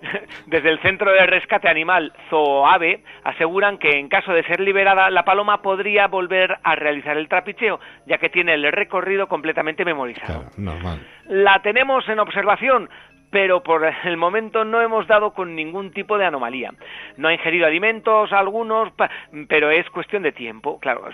Desde 0.47 0.71
el 0.71 0.81
Centro 0.81 1.13
de 1.13 1.27
Rescate 1.27 1.69
Animal 1.69 2.13
Zooave 2.29 3.03
aseguran 3.25 3.79
que 3.79 3.99
en 3.99 4.09
caso 4.09 4.33
de 4.33 4.43
ser 4.45 4.61
liberada, 4.61 5.11
la 5.11 5.25
paloma 5.25 5.63
podría 5.63 6.07
volver 6.07 6.59
a 6.63 6.75
realizar 6.75 7.17
el 7.17 7.29
trapicheo, 7.29 7.81
ya 8.07 8.19
que 8.19 8.29
tiene 8.29 8.55
el 8.55 8.71
recorrido 8.73 9.29
completamente 9.29 9.85
memorizado. 9.85 10.45
Normal. 10.57 11.01
La 11.29 11.61
tenemos 11.63 12.09
en 12.09 12.19
observación, 12.19 12.89
pero 13.31 13.63
por 13.63 13.89
el 14.05 14.17
momento 14.17 14.65
no 14.65 14.81
hemos 14.81 15.07
dado 15.07 15.33
con 15.33 15.55
ningún 15.55 15.93
tipo 15.93 16.19
de 16.19 16.27
anomalía. 16.27 16.73
No 17.17 17.29
ha 17.29 17.33
ingerido 17.33 17.67
alimentos 17.67 18.33
algunos, 18.33 18.93
pero 19.49 19.71
es 19.71 19.89
cuestión 19.91 20.23
de 20.23 20.33
tiempo. 20.33 20.79
Claro, 20.81 21.05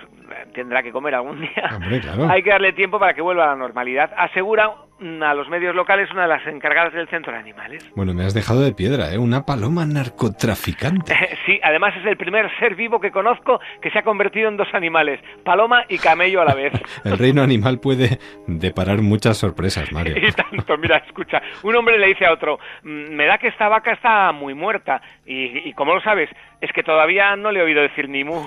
tendrá 0.54 0.82
que 0.82 0.92
comer 0.92 1.14
algún 1.14 1.40
día. 1.40 1.70
Hombre, 1.74 2.00
claro. 2.00 2.26
Hay 2.30 2.42
que 2.42 2.50
darle 2.50 2.72
tiempo 2.72 2.98
para 2.98 3.14
que 3.14 3.22
vuelva 3.22 3.44
a 3.44 3.48
la 3.48 3.56
normalidad. 3.56 4.12
Asegura 4.16 4.70
a 5.00 5.34
los 5.34 5.48
medios 5.48 5.74
locales 5.74 6.10
una 6.10 6.22
de 6.22 6.28
las 6.28 6.46
encargadas 6.46 6.92
del 6.92 7.08
centro 7.08 7.32
de 7.32 7.38
animales. 7.38 7.90
Bueno, 7.96 8.12
me 8.14 8.24
has 8.24 8.34
dejado 8.34 8.60
de 8.60 8.72
piedra, 8.72 9.12
¿eh? 9.12 9.18
Una 9.18 9.44
paloma 9.44 9.84
narcotraficante. 9.86 11.14
Sí, 11.46 11.60
además 11.62 11.94
es 11.96 12.04
el 12.06 12.16
primer 12.16 12.50
ser 12.58 12.74
vivo 12.74 12.98
que 13.00 13.12
conozco 13.12 13.60
que 13.80 13.88
se 13.92 14.00
ha 14.00 14.02
convertido 14.02 14.48
en 14.48 14.56
dos 14.56 14.66
animales, 14.74 15.20
paloma 15.44 15.84
y 15.88 15.96
camello 15.98 16.40
a 16.40 16.44
la 16.44 16.54
vez. 16.54 16.72
El 17.04 17.16
reino 17.18 17.40
animal 17.40 17.78
puede 17.78 18.18
deparar 18.48 19.00
muchas 19.00 19.36
sorpresas, 19.36 19.92
Mario. 19.92 20.16
Y 20.18 20.32
tanto, 20.32 20.76
mira, 20.76 20.96
escucha, 21.06 21.40
un 21.62 21.76
hombre 21.76 21.98
le 22.00 22.08
dice 22.08 22.26
a 22.26 22.32
otro, 22.32 22.58
"Mm, 22.82 23.14
me 23.14 23.26
da 23.26 23.38
que 23.38 23.46
esta 23.46 23.68
vaca 23.68 23.92
está 23.92 24.32
muy 24.32 24.54
muerta. 24.54 25.00
Y, 25.24 25.68
y 25.68 25.72
¿cómo 25.74 25.94
lo 25.94 26.00
sabes? 26.00 26.28
Es 26.60 26.72
que 26.72 26.82
todavía 26.82 27.36
no 27.36 27.52
le 27.52 27.60
he 27.60 27.62
oído 27.62 27.82
decir 27.82 28.08
ni 28.08 28.24
mu. 28.24 28.44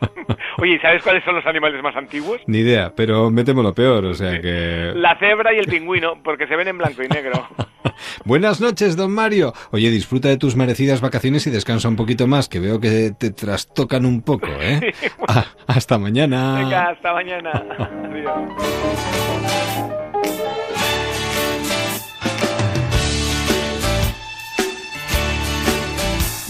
Oye, 0.58 0.74
¿y 0.74 0.78
sabes 0.78 1.02
cuáles 1.02 1.24
son 1.24 1.34
los 1.34 1.46
animales 1.46 1.82
más 1.82 1.96
antiguos? 1.96 2.40
Ni 2.46 2.58
idea, 2.58 2.92
pero 2.94 3.30
me 3.30 3.44
temo 3.44 3.62
lo 3.62 3.74
peor, 3.74 4.04
o 4.04 4.14
sea 4.14 4.40
que... 4.40 4.92
La 4.94 5.18
cebra 5.18 5.54
y 5.54 5.58
el 5.58 5.66
pingüino, 5.66 6.22
porque 6.22 6.46
se 6.46 6.56
ven 6.56 6.68
en 6.68 6.78
blanco 6.78 7.02
y 7.02 7.08
negro. 7.08 7.48
Buenas 8.24 8.60
noches, 8.60 8.96
don 8.96 9.12
Mario. 9.12 9.52
Oye, 9.70 9.90
disfruta 9.90 10.28
de 10.28 10.36
tus 10.36 10.56
merecidas 10.56 11.00
vacaciones 11.00 11.46
y 11.46 11.50
descansa 11.50 11.88
un 11.88 11.96
poquito 11.96 12.26
más, 12.26 12.48
que 12.48 12.60
veo 12.60 12.80
que 12.80 13.12
te 13.18 13.30
trastocan 13.30 14.06
un 14.06 14.22
poco, 14.22 14.48
¿eh? 14.60 14.94
Ah, 15.28 15.46
hasta 15.66 15.98
mañana. 15.98 16.58
Venga, 16.58 16.90
hasta 16.90 17.12
mañana. 17.12 17.50
Adiós. 18.04 18.30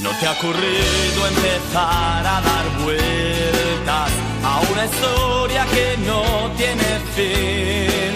¿No 0.03 0.11
te 0.18 0.26
ha 0.26 0.32
ocurrido 0.32 1.26
empezar 1.28 2.26
a 2.26 2.40
dar 2.40 2.82
vueltas 2.82 4.11
a 4.42 4.61
una 4.72 4.84
historia 4.86 5.66
que 5.66 5.96
no 6.07 6.51
tiene 6.57 7.01
fin? 7.14 8.14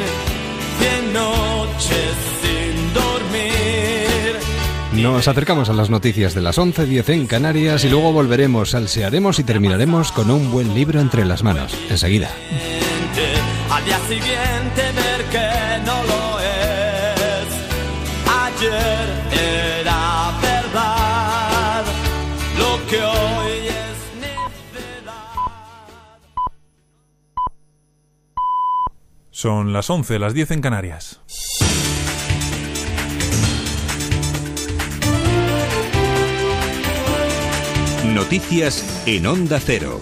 Cien 0.79 1.13
noches 1.13 2.17
sin 2.41 2.95
dormir. 2.95 4.37
Nos 4.95 5.29
acercamos 5.29 5.69
a 5.69 5.75
las 5.75 5.91
noticias 5.91 6.35
de 6.35 6.41
las 6.41 6.59
11.10 6.59 7.09
en 7.11 7.27
Canarias 7.27 7.85
y 7.85 7.91
luego 7.91 8.13
volveremos, 8.13 8.71
salsearemos 8.71 9.39
y 9.39 9.45
terminaremos 9.45 10.11
con 10.13 10.31
un 10.31 10.51
buen 10.51 10.75
libro 10.75 11.01
entre 11.01 11.27
las 11.27 11.43
manos. 11.43 11.77
Enseguida. 11.91 12.31
Al 13.71 13.85
día 13.85 13.99
siguiente 14.09 14.83
ver 14.95 15.25
que 15.31 15.85
no 15.85 16.03
lo 16.05 16.34
Son 29.45 29.75
las 29.75 29.91
11, 29.91 30.19
las 30.19 30.33
10 30.33 30.53
en 30.53 30.61
Canarias. 30.63 31.21
Noticias 38.07 39.03
en 39.05 39.27
Onda 39.27 39.61
Cero. 39.61 40.01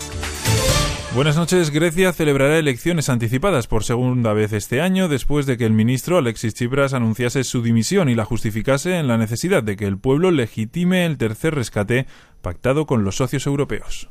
Buenas 1.14 1.36
noches. 1.36 1.68
Grecia 1.68 2.10
celebrará 2.14 2.58
elecciones 2.58 3.10
anticipadas 3.10 3.66
por 3.66 3.84
segunda 3.84 4.32
vez 4.32 4.54
este 4.54 4.80
año 4.80 5.08
después 5.08 5.44
de 5.44 5.58
que 5.58 5.66
el 5.66 5.74
ministro 5.74 6.16
Alexis 6.16 6.54
Tsipras 6.54 6.94
anunciase 6.94 7.44
su 7.44 7.62
dimisión 7.62 8.08
y 8.08 8.14
la 8.14 8.24
justificase 8.24 8.96
en 8.96 9.08
la 9.08 9.18
necesidad 9.18 9.62
de 9.62 9.76
que 9.76 9.84
el 9.84 9.98
pueblo 9.98 10.30
legitime 10.30 11.04
el 11.04 11.18
tercer 11.18 11.54
rescate 11.54 12.06
pactado 12.40 12.86
con 12.86 13.04
los 13.04 13.16
socios 13.16 13.46
europeos. 13.46 14.08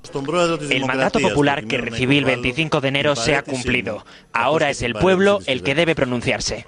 El 0.69 0.85
mandato 0.85 1.19
popular 1.19 1.65
que 1.65 1.79
recibí 1.79 2.19
el 2.19 2.25
25 2.25 2.81
de 2.81 2.87
enero 2.89 3.15
se 3.15 3.35
ha 3.35 3.41
cumplido. 3.41 4.05
Ahora 4.31 4.69
es 4.69 4.83
el 4.83 4.93
pueblo 4.93 5.39
el 5.47 5.63
que 5.63 5.73
debe 5.73 5.95
pronunciarse. 5.95 6.67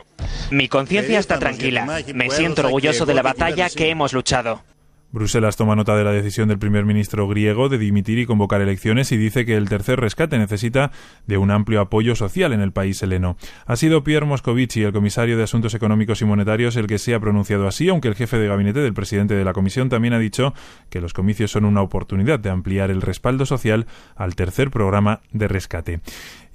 Mi 0.50 0.68
conciencia 0.68 1.20
está 1.20 1.38
tranquila. 1.38 2.02
Me 2.16 2.32
siento 2.32 2.64
orgulloso 2.64 3.06
de 3.06 3.14
la 3.14 3.22
batalla 3.22 3.70
que 3.70 3.92
hemos 3.92 4.14
luchado. 4.14 4.64
Bruselas 5.14 5.58
toma 5.58 5.76
nota 5.76 5.96
de 5.96 6.04
la 6.04 6.12
decisión 6.12 6.48
del 6.48 6.58
primer 6.58 6.86
ministro 6.86 7.28
griego 7.28 7.70
de 7.70 7.78
dimitir 7.78 8.18
y 8.18 8.26
convocar 8.26 8.62
elecciones 8.62 9.12
y 9.12 9.18
dice 9.18 9.46
que 9.46 9.56
el 9.56 9.70
tercer 9.70 10.00
rescate 10.00 10.40
necesita 10.40 10.92
de 11.28 11.38
un 11.38 11.52
amplio 11.52 11.82
apoyo 11.82 12.16
social 12.16 12.52
en 12.52 12.62
el 12.62 12.72
país 12.72 13.04
heleno. 13.04 13.38
Ha 13.68 13.76
sido 13.76 14.04
Pierre 14.04 14.26
Moscovici, 14.26 14.82
el 14.82 14.92
comisario 14.92 15.38
de 15.38 15.44
Asuntos 15.44 15.76
Económicos 15.76 16.24
y 16.24 16.26
Monetarios, 16.26 16.76
el 16.78 16.88
que 16.88 16.98
se 16.98 17.14
ha 17.14 17.20
pronunciado 17.20 17.68
así, 17.68 17.90
aunque 17.90 18.08
el 18.08 18.16
jefe 18.16 18.40
de 18.40 18.48
gabinete 18.48 18.80
del 18.80 18.96
presidente 18.96 19.36
de 19.36 19.46
la 19.46 19.54
Comisión 19.54 19.88
también 19.88 20.16
ha 20.16 20.20
dicho 20.20 20.56
que 20.90 21.00
los 21.00 21.14
comicios 21.14 21.52
son 21.52 21.66
una 21.66 21.84
oportunidad 21.84 22.40
de 22.40 22.50
ampliar 22.50 22.90
el 22.90 23.04
respaldo 23.04 23.46
social 23.46 23.86
al 24.16 24.34
tercer 24.34 24.72
programa 24.72 25.22
de 25.32 25.48
rescate. 25.48 26.00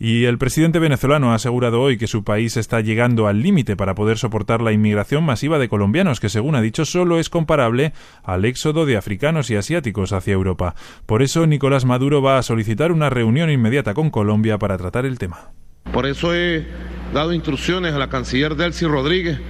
Y 0.00 0.26
el 0.26 0.38
presidente 0.38 0.78
venezolano 0.78 1.32
ha 1.32 1.34
asegurado 1.34 1.80
hoy 1.80 1.98
que 1.98 2.06
su 2.06 2.22
país 2.22 2.56
está 2.56 2.80
llegando 2.80 3.26
al 3.26 3.42
límite 3.42 3.76
para 3.76 3.96
poder 3.96 4.16
soportar 4.16 4.62
la 4.62 4.72
inmigración 4.72 5.24
masiva 5.24 5.58
de 5.58 5.68
colombianos, 5.68 6.20
que 6.20 6.28
según 6.28 6.54
ha 6.54 6.60
dicho 6.60 6.84
solo 6.84 7.18
es 7.18 7.30
comparable 7.30 7.92
al 8.22 8.44
éxodo 8.44 8.86
de 8.86 8.96
africanos 8.96 9.50
y 9.50 9.56
asiáticos 9.56 10.12
hacia 10.12 10.34
Europa. 10.34 10.76
Por 11.06 11.22
eso 11.22 11.46
Nicolás 11.46 11.84
Maduro 11.84 12.22
va 12.22 12.38
a 12.38 12.42
solicitar 12.42 12.92
una 12.92 13.10
reunión 13.10 13.50
inmediata 13.50 13.92
con 13.94 14.10
Colombia 14.10 14.58
para 14.58 14.78
tratar 14.78 15.04
el 15.04 15.18
tema. 15.18 15.50
Por 15.92 16.06
eso 16.06 16.34
he 16.34 16.66
dado 17.12 17.32
instrucciones 17.32 17.94
a 17.94 17.98
la 17.98 18.08
canciller 18.08 18.54
Delcy 18.54 18.86
Rodríguez 18.86 19.40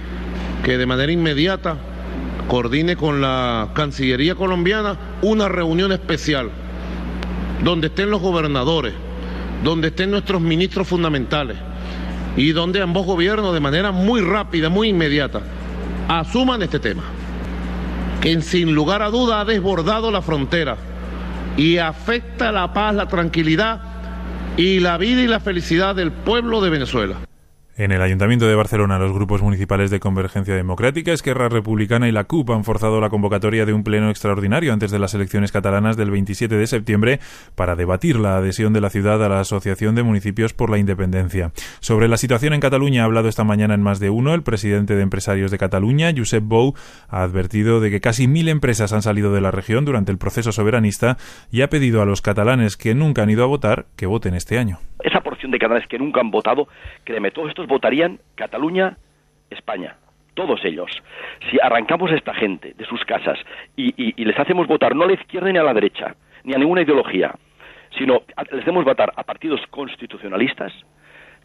que 0.63 0.77
de 0.77 0.85
manera 0.85 1.11
inmediata 1.11 1.77
coordine 2.47 2.95
con 2.95 3.21
la 3.21 3.69
Cancillería 3.75 4.35
colombiana 4.35 4.97
una 5.21 5.47
reunión 5.47 5.91
especial 5.91 6.49
donde 7.63 7.87
estén 7.87 8.09
los 8.09 8.21
gobernadores, 8.21 8.93
donde 9.63 9.89
estén 9.89 10.11
nuestros 10.11 10.41
ministros 10.41 10.87
fundamentales 10.87 11.57
y 12.37 12.51
donde 12.51 12.81
ambos 12.81 13.05
gobiernos 13.05 13.53
de 13.53 13.59
manera 13.59 13.91
muy 13.91 14.21
rápida, 14.21 14.69
muy 14.69 14.89
inmediata, 14.89 15.41
asuman 16.07 16.61
este 16.61 16.79
tema, 16.79 17.03
que 18.21 18.41
sin 18.41 18.73
lugar 18.73 19.01
a 19.01 19.09
duda 19.09 19.41
ha 19.41 19.45
desbordado 19.45 20.11
la 20.11 20.21
frontera 20.21 20.77
y 21.57 21.77
afecta 21.77 22.51
la 22.51 22.73
paz, 22.73 22.95
la 22.95 23.07
tranquilidad 23.07 23.81
y 24.57 24.79
la 24.79 24.97
vida 24.97 25.21
y 25.21 25.27
la 25.27 25.39
felicidad 25.39 25.95
del 25.95 26.11
pueblo 26.11 26.61
de 26.61 26.69
Venezuela. 26.69 27.28
En 27.79 27.93
el 27.93 28.01
Ayuntamiento 28.01 28.45
de 28.45 28.55
Barcelona, 28.55 28.99
los 28.99 29.13
grupos 29.13 29.41
municipales 29.41 29.89
de 29.89 30.01
Convergencia 30.01 30.53
Democrática, 30.53 31.13
Esquerra 31.13 31.47
Republicana 31.47 32.09
y 32.09 32.11
la 32.11 32.25
CUP 32.25 32.49
han 32.49 32.65
forzado 32.65 32.99
la 32.99 33.09
convocatoria 33.09 33.65
de 33.65 33.71
un 33.71 33.85
pleno 33.85 34.09
extraordinario 34.09 34.73
antes 34.73 34.91
de 34.91 34.99
las 34.99 35.13
elecciones 35.13 35.53
catalanas 35.53 35.95
del 35.95 36.11
27 36.11 36.57
de 36.57 36.67
septiembre 36.67 37.19
para 37.55 37.77
debatir 37.77 38.19
la 38.19 38.35
adhesión 38.35 38.73
de 38.73 38.81
la 38.81 38.89
ciudad 38.89 39.23
a 39.23 39.29
la 39.29 39.39
Asociación 39.39 39.95
de 39.95 40.03
Municipios 40.03 40.53
por 40.53 40.69
la 40.69 40.77
Independencia. 40.77 41.53
Sobre 41.79 42.09
la 42.09 42.17
situación 42.17 42.53
en 42.53 42.59
Cataluña 42.59 43.03
ha 43.03 43.05
hablado 43.05 43.29
esta 43.29 43.45
mañana 43.45 43.75
en 43.75 43.81
más 43.81 44.01
de 44.01 44.09
uno 44.09 44.33
el 44.33 44.43
presidente 44.43 44.97
de 44.97 45.01
Empresarios 45.01 45.49
de 45.49 45.57
Cataluña, 45.57 46.11
Josep 46.13 46.43
Bou, 46.43 46.73
ha 47.07 47.23
advertido 47.23 47.79
de 47.79 47.91
que 47.91 48.01
casi 48.01 48.27
mil 48.27 48.49
empresas 48.49 48.91
han 48.91 49.03
salido 49.03 49.33
de 49.33 49.39
la 49.39 49.51
región 49.51 49.85
durante 49.85 50.11
el 50.11 50.17
proceso 50.17 50.51
soberanista 50.51 51.15
y 51.49 51.61
ha 51.61 51.69
pedido 51.69 52.01
a 52.01 52.05
los 52.05 52.21
catalanes 52.21 52.75
que 52.75 52.93
nunca 52.93 53.23
han 53.23 53.29
ido 53.29 53.45
a 53.45 53.47
votar 53.47 53.85
que 53.95 54.05
voten 54.05 54.33
este 54.33 54.57
año. 54.57 54.79
Esa 55.01 55.21
porción 55.21 55.49
de 55.51 55.59
catalanes 55.59 55.87
que 55.87 55.97
nunca 55.97 56.19
han 56.19 56.29
votado, 56.29 56.67
créeme, 57.05 57.31
todos 57.31 57.47
estos 57.47 57.68
votarían 57.69 58.19
Cataluña, 58.35 58.97
España. 59.49 59.95
Todos 60.33 60.63
ellos. 60.65 60.91
Si 61.49 61.57
arrancamos 61.61 62.11
a 62.11 62.15
esta 62.15 62.33
gente 62.33 62.73
de 62.73 62.85
sus 62.85 63.05
casas 63.05 63.39
y, 63.77 64.13
les 64.23 64.37
hacemos 64.37 64.67
votar 64.67 64.95
no 64.95 65.03
a 65.03 65.07
la 65.07 65.13
izquierda 65.13 65.51
ni 65.51 65.57
a 65.57 65.63
la 65.63 65.73
derecha, 65.73 66.15
ni 66.43 66.53
a 66.53 66.57
ninguna 66.57 66.81
ideología, 66.81 67.33
sino 67.97 68.23
les 68.51 68.61
hacemos 68.61 68.83
votar 68.83 69.11
a 69.15 69.23
partidos 69.23 69.61
constitucionalistas, 69.69 70.73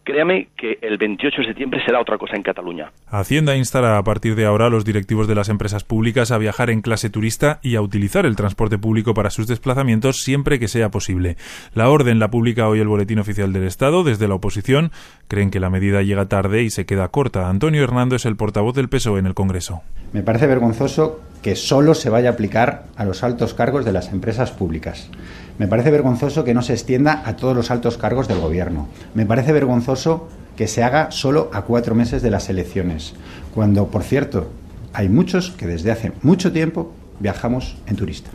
créame 0.04 0.48
que 0.56 0.78
el 0.82 0.98
28 0.98 1.40
de 1.40 1.46
septiembre 1.48 1.80
será 1.84 2.00
otra 2.00 2.18
cosa 2.18 2.36
en 2.36 2.42
Cataluña. 2.42 2.92
Hacienda 3.08 3.56
instará 3.56 3.98
a 3.98 4.04
partir 4.04 4.36
de 4.36 4.44
ahora 4.44 4.66
a 4.66 4.70
los 4.70 4.84
directivos 4.84 5.26
de 5.26 5.34
las 5.34 5.48
empresas 5.48 5.82
públicas 5.82 6.30
a 6.30 6.38
viajar 6.38 6.70
en 6.70 6.82
clase 6.82 7.10
turista 7.10 7.58
y 7.62 7.76
a 7.76 7.80
utilizar 7.80 8.26
el 8.26 8.36
transporte 8.36 8.78
público 8.78 9.14
para 9.14 9.30
sus 9.30 9.46
desplazamientos 9.46 10.22
siempre 10.22 10.58
que 10.58 10.68
sea 10.68 10.90
posible. 10.90 11.36
La 11.74 11.88
orden 11.88 12.18
la 12.18 12.30
publica 12.30 12.68
hoy 12.68 12.80
el 12.80 12.88
Boletín 12.88 13.18
Oficial 13.18 13.52
del 13.52 13.64
Estado. 13.64 14.04
Desde 14.04 14.28
la 14.28 14.34
oposición 14.34 14.92
creen 15.26 15.50
que 15.50 15.60
la 15.60 15.70
medida 15.70 16.02
llega 16.02 16.28
tarde 16.28 16.62
y 16.62 16.70
se 16.70 16.86
queda 16.86 17.08
corta. 17.08 17.48
Antonio 17.48 17.82
Hernando 17.82 18.16
es 18.16 18.26
el 18.26 18.36
portavoz 18.36 18.74
del 18.74 18.88
PSOE 18.88 19.20
en 19.20 19.26
el 19.26 19.34
Congreso. 19.34 19.82
Me 20.12 20.22
parece 20.22 20.46
vergonzoso 20.46 21.20
que 21.42 21.56
solo 21.56 21.94
se 21.94 22.08
vaya 22.10 22.30
a 22.30 22.32
aplicar 22.32 22.84
a 22.96 23.04
los 23.04 23.22
altos 23.22 23.52
cargos 23.52 23.84
de 23.84 23.92
las 23.92 24.12
empresas 24.12 24.50
públicas. 24.50 25.10
Me 25.58 25.68
parece 25.68 25.90
vergonzoso 25.90 26.42
que 26.44 26.54
no 26.54 26.62
se 26.62 26.72
extienda 26.72 27.22
a 27.24 27.36
todos 27.36 27.54
los 27.54 27.70
altos 27.70 27.96
cargos 27.96 28.26
del 28.26 28.40
Gobierno. 28.40 28.88
Me 29.14 29.24
parece 29.24 29.52
vergonzoso 29.52 30.28
que 30.56 30.66
se 30.66 30.82
haga 30.82 31.10
solo 31.10 31.50
a 31.52 31.62
cuatro 31.62 31.94
meses 31.94 32.22
de 32.22 32.30
las 32.30 32.48
elecciones, 32.48 33.14
cuando, 33.54 33.88
por 33.88 34.02
cierto, 34.02 34.50
hay 34.92 35.08
muchos 35.08 35.50
que 35.52 35.66
desde 35.66 35.90
hace 35.90 36.12
mucho 36.22 36.52
tiempo 36.52 36.92
viajamos 37.20 37.76
en 37.86 37.96
turista. 37.96 38.30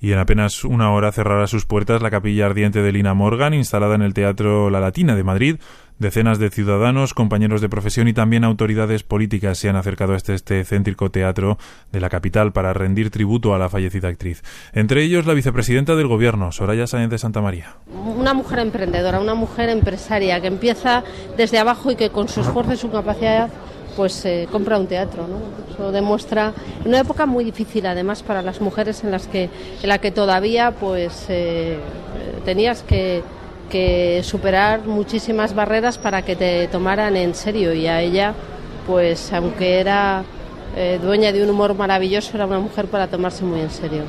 Y 0.00 0.12
en 0.12 0.18
apenas 0.18 0.64
una 0.64 0.92
hora 0.92 1.12
cerrará 1.12 1.46
sus 1.46 1.64
puertas 1.64 2.02
la 2.02 2.10
capilla 2.10 2.44
ardiente 2.44 2.82
de 2.82 2.92
Lina 2.92 3.14
Morgan, 3.14 3.54
instalada 3.54 3.94
en 3.94 4.02
el 4.02 4.12
Teatro 4.12 4.68
La 4.68 4.80
Latina 4.80 5.16
de 5.16 5.24
Madrid. 5.24 5.56
Decenas 5.98 6.40
de 6.40 6.50
ciudadanos, 6.50 7.14
compañeros 7.14 7.60
de 7.60 7.68
profesión 7.68 8.08
y 8.08 8.12
también 8.12 8.42
autoridades 8.42 9.04
políticas 9.04 9.58
se 9.58 9.68
han 9.68 9.76
acercado 9.76 10.14
a 10.14 10.16
este, 10.16 10.34
este 10.34 10.64
céntrico 10.64 11.10
teatro 11.10 11.56
de 11.92 12.00
la 12.00 12.08
capital 12.08 12.52
para 12.52 12.72
rendir 12.72 13.10
tributo 13.10 13.54
a 13.54 13.58
la 13.58 13.68
fallecida 13.68 14.08
actriz. 14.08 14.42
Entre 14.72 15.04
ellos 15.04 15.24
la 15.24 15.34
vicepresidenta 15.34 15.94
del 15.94 16.08
Gobierno, 16.08 16.50
Soraya 16.50 16.88
Sáenz 16.88 17.10
de 17.10 17.18
Santa 17.18 17.40
María. 17.40 17.76
Una 17.86 18.34
mujer 18.34 18.58
emprendedora, 18.58 19.20
una 19.20 19.34
mujer 19.34 19.68
empresaria 19.68 20.40
que 20.40 20.48
empieza 20.48 21.04
desde 21.36 21.58
abajo 21.58 21.92
y 21.92 21.96
que 21.96 22.10
con 22.10 22.28
su 22.28 22.40
esfuerzo 22.40 22.72
y 22.72 22.76
su 22.76 22.90
capacidad 22.90 23.48
pues 23.96 24.24
eh, 24.24 24.48
compra 24.50 24.78
un 24.78 24.88
teatro, 24.88 25.28
¿no? 25.28 25.38
Eso 25.72 25.92
demuestra 25.92 26.52
una 26.84 26.98
época 26.98 27.26
muy 27.26 27.44
difícil 27.44 27.86
además 27.86 28.22
para 28.22 28.42
las 28.42 28.60
mujeres 28.60 29.04
en 29.04 29.10
las 29.10 29.28
que 29.28 29.48
en 29.82 29.88
la 29.88 29.98
que 29.98 30.10
todavía 30.10 30.72
pues 30.72 31.26
eh, 31.28 31.78
tenías 32.44 32.82
que, 32.82 33.22
que 33.70 34.20
superar 34.22 34.86
muchísimas 34.86 35.54
barreras 35.54 35.98
para 35.98 36.22
que 36.22 36.36
te 36.36 36.68
tomaran 36.68 37.16
en 37.16 37.34
serio 37.34 37.72
y 37.72 37.86
a 37.86 38.00
ella 38.00 38.34
pues 38.86 39.32
aunque 39.32 39.80
era 39.80 40.24
eh, 40.76 40.98
dueña 41.02 41.32
de 41.32 41.42
un 41.42 41.50
humor 41.50 41.74
maravilloso 41.74 42.32
era 42.34 42.46
una 42.46 42.58
mujer 42.58 42.86
para 42.86 43.06
tomarse 43.06 43.44
muy 43.44 43.60
en 43.60 43.70
serio. 43.70 44.02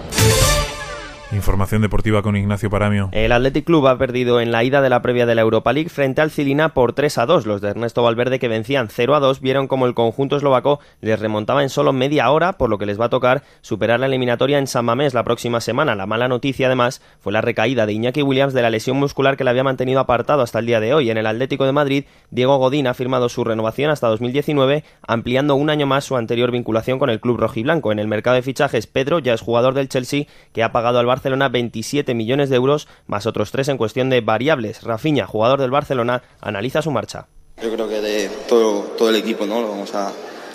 Información 1.36 1.82
deportiva 1.82 2.22
con 2.22 2.38
Ignacio 2.38 2.70
Paramio. 2.70 3.10
El 3.12 3.34
Athletic 3.34 3.66
Club 3.66 3.88
ha 3.88 3.98
perdido 3.98 4.40
en 4.40 4.54
la 4.54 4.64
ida 4.64 4.82
de 4.82 4.90
la 4.90 5.02
previa 5.02 5.26
de 5.26 5.36
la 5.36 5.42
Europa 5.42 5.74
League 5.74 5.90
frente 5.90 6.22
al 6.22 6.32
Cilina 6.32 6.70
por 6.70 6.94
3 6.94 7.18
a 7.18 7.26
2. 7.26 7.46
Los 7.46 7.60
de 7.60 7.72
Ernesto 7.72 8.02
Valverde, 8.04 8.40
que 8.40 8.48
vencían 8.48 8.88
0 8.90 9.16
a 9.16 9.20
2, 9.20 9.42
vieron 9.42 9.68
como 9.68 9.86
el 9.86 9.94
conjunto 9.94 10.38
eslovaco 10.38 10.80
les 11.02 11.20
remontaba 11.20 11.62
en 11.62 11.70
solo 11.70 11.92
media 11.92 12.32
hora, 12.32 12.54
por 12.54 12.70
lo 12.70 12.78
que 12.78 12.86
les 12.86 13.00
va 13.00 13.06
a 13.06 13.10
tocar 13.10 13.44
superar 13.60 14.00
la 14.00 14.06
eliminatoria 14.06 14.60
en 14.60 14.68
San 14.68 14.86
Mamés 14.86 15.14
la 15.14 15.26
próxima 15.26 15.60
semana. 15.60 15.94
La 15.96 16.06
mala 16.06 16.30
noticia, 16.30 16.68
además, 16.68 17.02
fue 17.20 17.34
la 17.34 17.42
recaída 17.42 17.86
de 17.86 17.92
Iñaki 17.92 18.22
Williams 18.22 18.54
de 18.54 18.62
la 18.62 18.70
lesión 18.70 18.96
muscular 18.96 19.36
que 19.36 19.44
le 19.44 19.50
había 19.50 19.64
mantenido 19.64 20.00
apartado 20.00 20.42
hasta 20.42 20.60
el 20.60 20.66
día 20.66 20.80
de 20.80 20.94
hoy. 20.94 21.10
En 21.10 21.18
el 21.18 21.28
Atlético 21.28 21.66
de 21.66 21.74
Madrid, 21.74 22.06
Diego 22.32 22.58
Godín 22.58 22.88
ha 22.88 22.94
firmado 22.94 23.28
su 23.28 23.44
renovación 23.44 23.92
hasta 23.92 24.08
2019, 24.08 24.86
ampliando 25.06 25.56
un 25.56 25.70
año 25.70 25.86
más 25.86 26.06
su 26.06 26.16
anterior 26.16 26.52
vinculación 26.52 26.98
con 26.98 27.10
el 27.10 27.20
club 27.20 27.38
rojiblanco. 27.38 27.92
En 27.92 28.00
el 28.00 28.08
mercado 28.08 28.38
de 28.38 28.42
fichajes, 28.42 28.88
Pedro 28.88 29.20
ya 29.20 29.34
es 29.34 29.42
jugador 29.42 29.74
del 29.74 29.90
Chelsea, 29.90 30.28
que 30.54 30.64
ha 30.64 30.72
pagado 30.72 31.00
al 31.00 31.06
Barcelona 31.26 31.50
27 31.50 32.14
millones 32.14 32.52
de 32.52 32.56
euros, 32.56 32.88
más 33.08 33.26
otros 33.26 33.50
tres 33.50 33.68
en 33.70 33.78
cuestión 33.78 34.12
de 34.12 34.22
variables. 34.22 34.84
Rafinha, 34.84 35.26
jugador 35.26 35.60
del 35.60 35.72
Barcelona, 35.72 36.22
analiza 36.40 36.84
su 36.84 36.92
marcha. 36.92 37.26
Yo 37.64 37.74
creo 37.74 37.90
que 37.90 38.00
de 38.00 38.30
todo, 38.48 38.82
todo 38.96 39.10
el 39.10 39.16
equipo 39.16 39.48
¿no? 39.48 39.60
lo 39.60 39.70
vamos 39.70 39.96
a, 39.96 40.12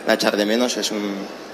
a 0.07 0.15
echar 0.15 0.37
de 0.37 0.47
menos. 0.47 0.77
Es 0.77 0.93
un, 0.93 1.03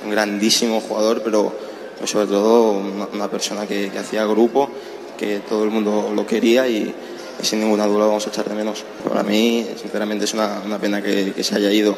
un 0.04 0.10
grandísimo 0.10 0.82
jugador, 0.82 1.22
pero, 1.24 1.50
pero 1.94 2.06
sobre 2.06 2.26
todo 2.26 2.72
una, 2.72 3.06
una 3.06 3.30
persona 3.30 3.66
que, 3.66 3.88
que 3.88 3.98
hacía 3.98 4.26
grupo, 4.26 4.68
que 5.16 5.38
todo 5.48 5.64
el 5.64 5.70
mundo 5.70 6.12
lo 6.14 6.26
quería 6.26 6.68
y, 6.68 6.94
y 7.40 7.44
sin 7.46 7.60
ninguna 7.60 7.86
duda 7.86 8.00
lo 8.00 8.08
vamos 8.08 8.26
a 8.26 8.28
echar 8.28 8.46
de 8.46 8.54
menos. 8.54 8.84
Para 9.08 9.22
mí, 9.22 9.66
sinceramente, 9.80 10.26
es 10.26 10.34
una, 10.34 10.60
una 10.62 10.78
pena 10.78 11.00
que, 11.00 11.32
que 11.32 11.42
se 11.42 11.54
haya 11.56 11.72
ido. 11.72 11.96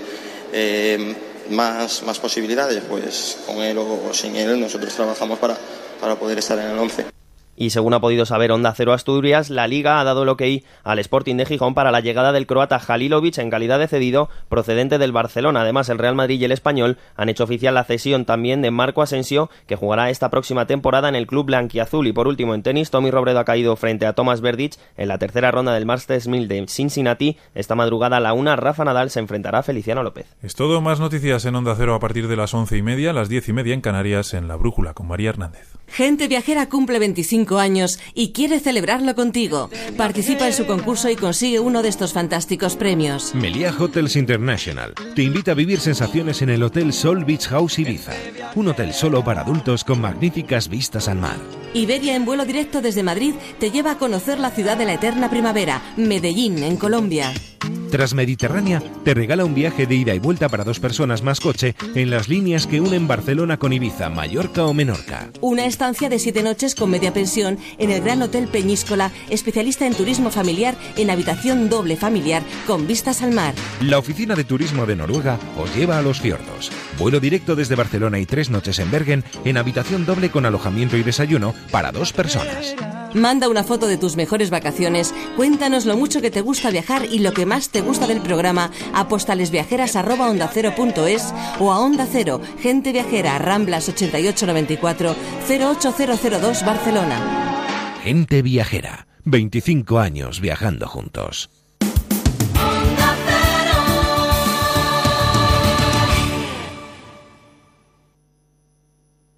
Eh, 0.52 1.16
más, 1.50 2.04
más 2.04 2.20
posibilidades, 2.20 2.80
pues 2.88 3.38
con 3.44 3.56
él 3.56 3.76
o, 3.78 4.08
o 4.08 4.14
sin 4.14 4.36
él, 4.36 4.60
nosotros 4.60 4.94
trabajamos 4.94 5.38
para, 5.40 5.56
para 6.00 6.16
poder 6.16 6.38
estar 6.38 6.58
en 6.58 6.70
el 6.70 6.78
11. 6.78 7.17
Y 7.60 7.70
según 7.70 7.92
ha 7.92 8.00
podido 8.00 8.24
saber 8.24 8.52
Onda 8.52 8.72
Cero 8.72 8.92
Asturias, 8.92 9.50
la 9.50 9.66
Liga 9.66 9.98
ha 9.98 10.04
dado 10.04 10.22
el 10.22 10.28
ok 10.28 10.42
al 10.84 11.00
Sporting 11.00 11.34
de 11.34 11.44
Gijón 11.44 11.74
para 11.74 11.90
la 11.90 11.98
llegada 11.98 12.30
del 12.30 12.46
croata 12.46 12.80
Halilovic 12.86 13.36
en 13.38 13.50
calidad 13.50 13.80
de 13.80 13.88
cedido 13.88 14.28
procedente 14.48 14.96
del 14.96 15.10
Barcelona. 15.10 15.62
Además, 15.62 15.88
el 15.88 15.98
Real 15.98 16.14
Madrid 16.14 16.40
y 16.40 16.44
el 16.44 16.52
Español 16.52 16.98
han 17.16 17.28
hecho 17.28 17.42
oficial 17.42 17.74
la 17.74 17.82
cesión 17.82 18.24
también 18.24 18.62
de 18.62 18.70
Marco 18.70 19.02
Asensio, 19.02 19.50
que 19.66 19.74
jugará 19.74 20.08
esta 20.08 20.30
próxima 20.30 20.68
temporada 20.68 21.08
en 21.08 21.16
el 21.16 21.26
club 21.26 21.46
blanquiazul. 21.46 22.06
Y 22.06 22.12
por 22.12 22.28
último, 22.28 22.54
en 22.54 22.62
tenis, 22.62 22.90
Tommy 22.90 23.10
Robredo 23.10 23.40
ha 23.40 23.44
caído 23.44 23.74
frente 23.74 24.06
a 24.06 24.12
Thomas 24.12 24.40
Verdich 24.40 24.78
en 24.96 25.08
la 25.08 25.18
tercera 25.18 25.50
ronda 25.50 25.74
del 25.74 25.84
Masters 25.84 26.28
1000 26.28 26.46
de 26.46 26.64
Cincinnati. 26.68 27.38
Esta 27.56 27.74
madrugada 27.74 28.18
a 28.18 28.20
la 28.20 28.34
una, 28.34 28.54
Rafa 28.54 28.84
Nadal 28.84 29.10
se 29.10 29.18
enfrentará 29.18 29.58
a 29.58 29.62
Feliciano 29.64 30.04
López. 30.04 30.26
Es 30.44 30.54
todo, 30.54 30.80
más 30.80 31.00
noticias 31.00 31.44
en 31.44 31.56
Onda 31.56 31.74
Cero 31.76 31.96
a 31.96 31.98
partir 31.98 32.28
de 32.28 32.36
las 32.36 32.54
once 32.54 32.76
y 32.76 32.82
media, 32.82 33.12
las 33.12 33.28
diez 33.28 33.48
y 33.48 33.52
media 33.52 33.74
en 33.74 33.80
Canarias, 33.80 34.32
en 34.32 34.46
La 34.46 34.54
Brújula, 34.54 34.94
con 34.94 35.08
María 35.08 35.30
Hernández. 35.30 35.74
Gente 35.88 36.28
Viajera 36.28 36.68
cumple 36.68 36.98
25 36.98 37.47
años 37.56 37.98
y 38.12 38.32
quiere 38.32 38.60
celebrarlo 38.60 39.14
contigo. 39.14 39.70
Participa 39.96 40.46
en 40.46 40.52
su 40.52 40.66
concurso 40.66 41.08
y 41.08 41.16
consigue 41.16 41.60
uno 41.60 41.82
de 41.82 41.88
estos 41.88 42.12
fantásticos 42.12 42.76
premios. 42.76 43.34
Meliá 43.34 43.72
Hotels 43.78 44.16
International 44.16 44.92
te 45.14 45.22
invita 45.22 45.52
a 45.52 45.54
vivir 45.54 45.80
sensaciones 45.80 46.42
en 46.42 46.50
el 46.50 46.62
Hotel 46.62 46.92
Sol 46.92 47.24
Beach 47.24 47.46
House 47.46 47.78
Ibiza. 47.78 48.12
Un 48.56 48.68
hotel 48.68 48.92
solo 48.92 49.24
para 49.24 49.42
adultos 49.42 49.84
con 49.84 50.00
magníficas 50.00 50.68
vistas 50.68 51.08
al 51.08 51.18
mar. 51.18 51.36
Iberia 51.74 52.16
en 52.16 52.24
vuelo 52.24 52.44
directo 52.44 52.82
desde 52.82 53.02
Madrid 53.02 53.34
te 53.60 53.70
lleva 53.70 53.92
a 53.92 53.98
conocer 53.98 54.40
la 54.40 54.50
ciudad 54.50 54.76
de 54.76 54.84
la 54.84 54.94
eterna 54.94 55.30
primavera, 55.30 55.80
Medellín, 55.96 56.62
en 56.62 56.76
Colombia. 56.76 57.32
Transmediterránea 57.90 58.82
te 59.04 59.14
regala 59.14 59.44
un 59.44 59.54
viaje 59.54 59.86
de 59.86 59.94
ida 59.94 60.14
y 60.14 60.18
vuelta 60.18 60.48
para 60.48 60.64
dos 60.64 60.80
personas 60.80 61.22
más 61.22 61.40
coche 61.40 61.74
en 61.94 62.10
las 62.10 62.28
líneas 62.28 62.66
que 62.66 62.80
unen 62.80 63.08
Barcelona 63.08 63.58
con 63.58 63.72
Ibiza, 63.72 64.08
Mallorca 64.10 64.64
o 64.64 64.74
Menorca. 64.74 65.30
Una 65.40 65.66
estancia 65.66 66.08
de 66.08 66.18
siete 66.18 66.42
noches 66.42 66.74
con 66.74 66.90
media 66.90 67.12
pensión 67.12 67.58
en 67.78 67.90
el 67.90 68.02
Gran 68.02 68.22
Hotel 68.22 68.48
Peñíscola, 68.48 69.10
especialista 69.30 69.86
en 69.86 69.94
turismo 69.94 70.30
familiar 70.30 70.76
en 70.96 71.10
habitación 71.10 71.68
doble 71.68 71.96
familiar 71.96 72.42
con 72.66 72.86
vistas 72.86 73.22
al 73.22 73.32
mar. 73.32 73.54
La 73.80 73.98
oficina 73.98 74.34
de 74.34 74.44
turismo 74.44 74.86
de 74.86 74.96
Noruega 74.96 75.38
os 75.56 75.74
lleva 75.74 75.98
a 75.98 76.02
los 76.02 76.20
fiordos. 76.20 76.70
Vuelo 76.98 77.20
directo 77.20 77.56
desde 77.56 77.74
Barcelona 77.74 78.18
y 78.18 78.26
tres 78.26 78.50
noches 78.50 78.78
en 78.78 78.90
Bergen 78.90 79.24
en 79.44 79.56
habitación 79.56 80.04
doble 80.04 80.30
con 80.30 80.46
alojamiento 80.46 80.96
y 80.96 81.02
desayuno 81.02 81.54
para 81.70 81.92
dos 81.92 82.12
personas. 82.12 82.74
Manda 83.14 83.48
una 83.48 83.64
foto 83.64 83.86
de 83.86 83.96
tus 83.96 84.16
mejores 84.16 84.50
vacaciones, 84.50 85.14
cuéntanos 85.36 85.86
lo 85.86 85.96
mucho 85.96 86.20
que 86.20 86.30
te 86.30 86.42
gusta 86.42 86.70
viajar 86.70 87.06
y 87.10 87.20
lo 87.20 87.32
que 87.32 87.46
más 87.46 87.70
te 87.70 87.77
gusta 87.80 88.06
del 88.06 88.20
programa 88.20 88.70
a 88.92 89.08
postalesviajeras.ondacero.es 89.08 91.34
o 91.58 91.72
a 91.72 91.80
Onda 91.80 92.06
Cero, 92.10 92.40
Gente 92.60 92.92
Viajera, 92.92 93.38
Ramblas 93.38 93.88
8894 93.88 95.16
08002 95.48 96.64
Barcelona. 96.64 97.96
Gente 98.02 98.42
Viajera, 98.42 99.06
25 99.24 99.98
años 99.98 100.40
viajando 100.40 100.88
juntos. 100.88 101.50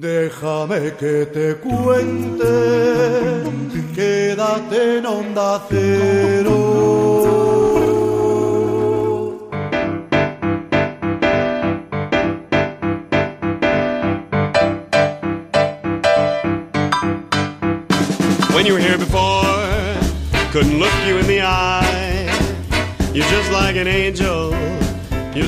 Déjame 0.01 0.97
que 0.97 1.27
te 1.27 1.57
cuente, 1.57 2.43
quédate 3.95 4.97
en 4.97 5.05
onda 5.05 5.63
cero. 5.69 7.30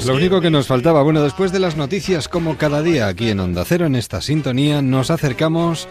Lo 0.06 0.14
único 0.14 0.40
que 0.40 0.50
nos 0.50 0.68
faltaba, 0.68 1.02
bueno, 1.02 1.22
después 1.24 1.50
de 1.50 1.58
las 1.58 1.76
noticias 1.76 2.28
como 2.28 2.56
cada 2.56 2.82
día 2.82 3.08
aquí 3.08 3.30
en 3.30 3.40
Onda 3.40 3.64
Cero, 3.64 3.86
en 3.86 3.96
esta 3.96 4.20
sintonía, 4.20 4.80
nos 4.80 5.10
acercamos 5.10 5.88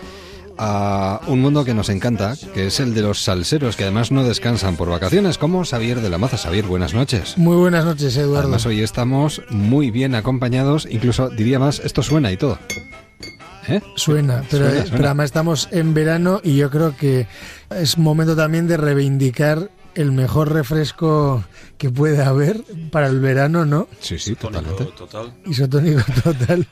a 0.57 1.19
un 1.27 1.41
mundo 1.41 1.65
que 1.65 1.73
nos 1.73 1.89
encanta, 1.89 2.35
que 2.53 2.67
es 2.67 2.79
el 2.79 2.93
de 2.93 3.01
los 3.01 3.21
salseros, 3.21 3.75
que 3.75 3.83
además 3.83 4.11
no 4.11 4.23
descansan 4.23 4.77
por 4.77 4.89
vacaciones, 4.89 5.37
como 5.37 5.65
Xavier 5.65 5.99
de 5.99 6.09
la 6.09 6.17
Maza. 6.17 6.37
Xavier, 6.37 6.65
buenas 6.65 6.93
noches. 6.93 7.37
Muy 7.37 7.57
buenas 7.57 7.83
noches, 7.83 8.15
Eduardo. 8.15 8.43
Además, 8.43 8.65
hoy 8.65 8.81
estamos 8.81 9.41
muy 9.49 9.91
bien 9.91 10.15
acompañados, 10.15 10.87
incluso 10.89 11.29
diría 11.29 11.59
más, 11.59 11.79
esto 11.79 12.01
suena 12.01 12.31
y 12.31 12.37
todo. 12.37 12.59
¿Eh? 13.67 13.81
Suena, 13.95 14.43
pero, 14.49 14.65
Suena, 14.65 14.81
suena. 14.81 14.91
pero 14.97 15.05
además 15.05 15.25
estamos 15.25 15.69
en 15.71 15.93
verano 15.93 16.41
y 16.43 16.55
yo 16.57 16.69
creo 16.69 16.95
que 16.95 17.27
es 17.69 17.97
momento 17.97 18.35
también 18.35 18.67
de 18.67 18.77
reivindicar 18.77 19.69
el 19.95 20.11
mejor 20.11 20.51
refresco 20.53 21.43
que 21.77 21.89
puede 21.89 22.23
haber 22.23 22.63
para 22.91 23.07
el 23.07 23.19
verano, 23.19 23.65
¿no? 23.65 23.87
Sí, 23.99 24.17
sí, 24.19 24.35
totalmente. 24.35 24.87
Isotónico 25.45 26.01
total. 26.23 26.67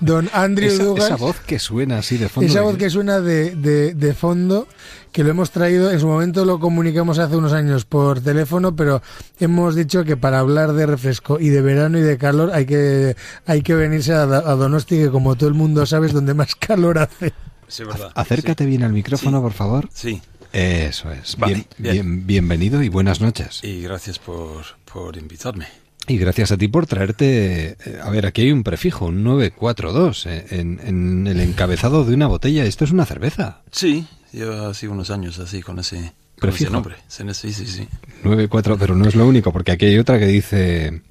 Don 0.00 0.28
Andrew 0.32 0.68
Esa, 0.68 0.84
Dugas. 0.84 1.04
esa 1.06 1.16
voz 1.16 1.36
que 1.40 1.58
suena 1.60 1.98
así 1.98 2.16
de 2.18 2.28
fondo. 2.28 2.50
Esa 2.50 2.62
voz 2.62 2.76
que 2.76 2.90
suena 2.90 3.20
de, 3.20 3.54
de, 3.54 3.94
de 3.94 4.14
fondo, 4.14 4.66
que 5.12 5.22
lo 5.22 5.30
hemos 5.30 5.52
traído, 5.52 5.92
en 5.92 6.00
su 6.00 6.08
momento 6.08 6.44
lo 6.44 6.58
comunicamos 6.58 7.20
hace 7.20 7.36
unos 7.36 7.52
años 7.52 7.84
por 7.84 8.20
teléfono, 8.20 8.74
pero 8.74 9.00
hemos 9.38 9.76
dicho 9.76 10.02
que 10.04 10.16
para 10.16 10.40
hablar 10.40 10.72
de 10.72 10.86
refresco 10.86 11.38
y 11.38 11.50
de 11.50 11.60
verano 11.62 11.98
y 11.98 12.02
de 12.02 12.18
calor 12.18 12.50
hay 12.52 12.66
que, 12.66 13.14
hay 13.46 13.62
que 13.62 13.74
venirse 13.74 14.12
a, 14.12 14.22
a 14.22 14.26
Donosti, 14.56 14.96
que 14.98 15.10
como 15.10 15.36
todo 15.36 15.48
el 15.48 15.54
mundo 15.54 15.86
sabe 15.86 16.08
es 16.08 16.12
donde 16.12 16.34
más 16.34 16.54
calor 16.56 16.98
hace. 16.98 17.32
Sí, 17.68 17.82
verdad. 17.84 18.10
Acércate 18.14 18.66
bien 18.66 18.82
al 18.82 18.92
micrófono, 18.92 19.38
Sí. 19.38 19.42
por 19.42 19.52
favor. 19.52 19.88
Sí. 19.92 20.20
Eso 20.54 21.10
es. 21.10 21.36
Vale, 21.36 21.54
bien, 21.54 21.66
bien. 21.78 21.92
bien- 21.94 22.26
bienvenido 22.26 22.82
y 22.82 22.88
buenas 22.88 23.20
noches. 23.20 23.58
Y 23.64 23.82
gracias 23.82 24.18
por, 24.20 24.62
por 24.90 25.16
invitarme. 25.16 25.66
Y 26.06 26.16
gracias 26.18 26.52
a 26.52 26.56
ti 26.56 26.68
por 26.68 26.86
traerte... 26.86 27.76
eh, 27.84 27.98
A 28.02 28.10
ver, 28.10 28.24
aquí 28.26 28.42
hay 28.42 28.52
un 28.52 28.62
prefijo, 28.62 29.06
un 29.06 29.24
942, 29.24 30.26
eh, 30.26 30.46
en, 30.50 30.78
en 30.84 31.26
el 31.26 31.40
encabezado 31.40 32.04
de 32.04 32.14
una 32.14 32.26
botella. 32.28 32.64
Esto 32.66 32.84
es 32.84 32.92
una 32.92 33.04
cerveza. 33.04 33.62
Sí, 33.72 34.06
lleva 34.32 34.68
así 34.68 34.86
unos 34.86 35.10
años 35.10 35.38
así 35.40 35.60
con 35.62 35.78
ese, 35.80 35.96
con 35.96 36.04
ese 36.04 36.12
Prefijo. 36.40 36.72
nombre. 36.72 36.96
Sí, 37.08 37.24
sí, 37.32 37.52
sí, 37.52 37.66
sí. 37.66 37.88
94, 38.22 38.78
pero 38.78 38.94
no 38.94 39.08
es 39.08 39.14
lo 39.16 39.26
único, 39.26 39.50
porque 39.52 39.72
aquí 39.72 39.86
hay 39.86 39.98
otra 39.98 40.18
que 40.20 40.26
dice... 40.26 41.02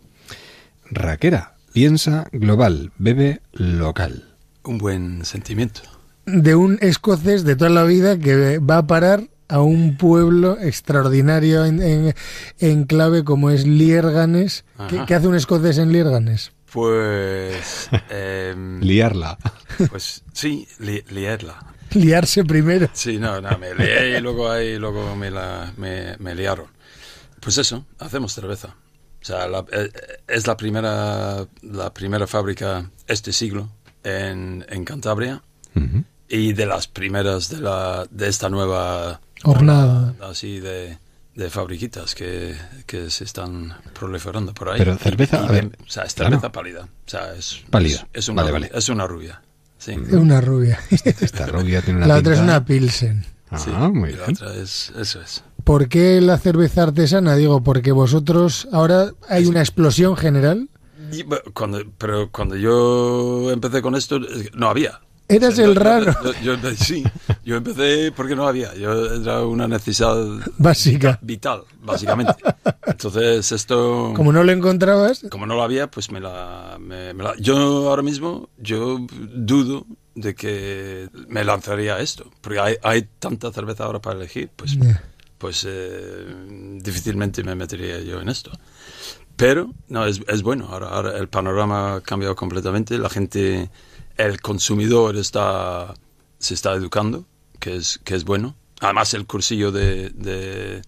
Raquera, 0.89 1.55
piensa 1.73 2.27
global, 2.31 2.91
bebe 2.97 3.41
local. 3.51 4.29
Un 4.63 4.77
buen 4.77 5.25
sentimiento. 5.25 5.81
De 6.25 6.55
un 6.55 6.77
escocés 6.81 7.43
de 7.43 7.55
toda 7.55 7.71
la 7.71 7.83
vida 7.83 8.17
que 8.19 8.59
va 8.59 8.77
a 8.77 8.87
parar 8.87 9.23
a 9.53 9.61
un 9.61 9.97
pueblo 9.97 10.57
extraordinario 10.59 11.63
en, 11.65 11.81
en, 11.81 12.15
en 12.59 12.83
clave 12.85 13.23
como 13.23 13.49
es 13.51 13.65
Lierganes. 13.67 14.65
¿Qué, 14.89 15.13
hace 15.13 15.27
un 15.27 15.35
escocés 15.35 15.77
en 15.77 15.91
Lierganes? 15.91 16.51
Pues... 16.71 17.87
em, 18.09 18.79
Liarla. 18.81 19.37
Pues 19.89 20.23
sí, 20.33 20.67
li- 20.79 21.03
liarla. 21.11 21.65
Liarse 21.91 22.43
primero. 22.43 22.89
Sí, 22.93 23.19
no, 23.19 23.39
no, 23.41 23.55
me 23.59 23.75
lié 23.75 24.17
y 24.17 24.21
luego 24.21 24.49
ahí, 24.49 24.79
luego 24.79 25.15
me, 25.15 25.29
la, 25.29 25.71
me, 25.77 26.17
me 26.17 26.33
liaron. 26.33 26.65
Pues 27.39 27.59
eso, 27.59 27.85
hacemos 27.99 28.33
cerveza. 28.33 28.69
O 29.21 29.25
sea, 29.25 29.47
la- 29.47 29.65
eh, 29.71 29.91
es 30.27 30.47
la 30.47 30.57
primera, 30.57 31.45
la 31.61 31.93
primera 31.93 32.25
fábrica 32.25 32.89
este 33.05 33.31
siglo 33.31 33.69
en, 34.03 34.65
en 34.67 34.83
Cantabria 34.83 35.43
y 36.35 36.53
de 36.53 36.65
las 36.65 36.87
primeras 36.87 37.49
de, 37.49 37.59
la, 37.61 38.05
de 38.09 38.27
esta 38.27 38.49
nueva 38.49 39.21
Hornada. 39.43 40.15
así 40.21 40.59
de, 40.59 40.97
de 41.35 41.49
fabriquitas 41.49 42.15
que, 42.15 42.55
que 42.85 43.09
se 43.09 43.23
están 43.23 43.73
proliferando 43.97 44.53
por 44.53 44.69
ahí. 44.69 44.79
Pero 44.79 44.97
cerveza, 44.97 45.37
Y- 45.41 45.43
y 45.43 45.47
a 45.47 45.51
ver, 45.51 45.65
o 45.85 45.89
sea, 45.89 46.03
es 46.03 46.13
claro. 46.13 46.31
cerveza 46.31 46.51
pálida. 46.51 46.81
O 46.83 47.09
sea, 47.09 47.33
es, 47.35 47.61
Pálida. 47.69 48.07
Es, 48.13 48.23
es 48.23 48.29
una, 48.29 48.41
Vale, 48.43 48.51
rubia, 48.57 48.67
vale. 48.69 48.79
es 48.79 48.89
una 48.89 49.07
rubia. 49.07 49.41
Sí. 49.77 49.91
Es 49.91 50.13
una 50.13 50.39
rubia. 50.41 50.79
Esta 50.89 51.45
rubia 51.47 51.81
tiene 51.81 51.97
una 51.99 52.07
La 52.07 52.15
otra 52.17 52.33
es 52.33 52.39
pinta- 52.39 52.53
una 52.57 52.65
Pilsen. 52.65 53.25
Ah, 53.51 53.59
Sí, 53.59 53.69
muy 53.69 54.09
y 54.09 54.13
la 54.13 54.25
bien. 54.25 54.37
otra 54.37 54.55
es, 54.55 54.91
eso 54.97 55.21
es. 55.21 55.43
¿Por 55.63 55.87
qué 55.87 56.19
la 56.21 56.37
cerveza 56.39 56.83
artesana? 56.83 57.35
Digo, 57.35 57.61
porque 57.63 57.91
vosotros 57.91 58.67
ahora 58.71 59.11
hay 59.29 59.45
una 59.45 59.59
explosión 59.59 60.17
general. 60.17 60.69
Y, 61.11 61.23
cuando, 61.53 61.79
pero 61.97 62.31
cuando 62.31 62.55
yo 62.55 63.51
empecé 63.51 63.81
con 63.81 63.95
esto, 63.95 64.19
no 64.55 64.69
había. 64.69 64.99
Eras 65.27 65.55
yo- 65.57 65.65
el 65.65 65.75
raro. 65.75 66.13
yo- 66.43 66.55
yo 66.55 66.71
sí, 66.75 67.03
yo 67.45 67.55
empecé 67.55 68.11
porque 68.11 68.35
no 68.35 68.47
había. 68.47 68.73
Yo 68.75 69.15
era 69.15 69.41
una 69.45 69.67
necesidad 69.67 70.15
Básica. 70.57 71.17
vital, 71.21 71.63
básicamente. 71.81 72.35
Entonces 72.85 73.51
esto, 73.51 74.13
Como 74.15 74.31
no 74.33 74.43
lo 74.43 74.51
encontrabas, 74.51 75.25
como 75.29 75.45
no 75.45 75.55
lo 75.55 75.63
había, 75.63 75.89
pues 75.89 76.11
me 76.11 76.19
la, 76.19 76.77
me- 76.79 77.13
me 77.13 77.23
la- 77.23 77.35
Yo 77.39 77.89
ahora 77.89 78.01
mismo, 78.01 78.49
yo 78.57 78.99
dudo 79.33 79.85
de 80.15 80.35
que 80.35 81.09
me 81.29 81.43
lanzaría 81.43 81.99
esto, 81.99 82.29
porque 82.41 82.59
hay, 82.59 82.75
hay 82.83 83.07
tanta 83.19 83.51
cerveza 83.51 83.85
ahora 83.85 83.99
para 83.99 84.17
elegir, 84.17 84.49
pues, 84.55 84.77
Ya. 84.77 85.01
pues 85.39 85.65
eh, 85.67 86.25
difícilmente 86.81 87.43
me 87.43 87.55
metería 87.55 87.99
yo 88.01 88.19
en 88.21 88.29
esto. 88.29 88.51
Pero, 89.35 89.71
no, 89.87 90.05
es, 90.05 90.21
es 90.27 90.43
bueno. 90.43 90.67
Ahora, 90.69 90.89
ahora 90.89 91.17
el 91.17 91.27
panorama 91.27 91.95
ha 91.95 92.01
cambiado 92.01 92.35
completamente. 92.35 92.99
La 92.99 93.09
gente, 93.09 93.71
el 94.17 94.41
consumidor 94.41 95.15
está, 95.17 95.93
se 96.39 96.53
está 96.53 96.73
educando 96.73 97.25
que 97.59 97.75
es, 97.77 97.99
que 98.03 98.15
es 98.15 98.25
bueno. 98.25 98.55
Además, 98.81 99.13
el 99.13 99.25
cursillo 99.25 99.71
de, 99.71 100.09
de 100.09 100.81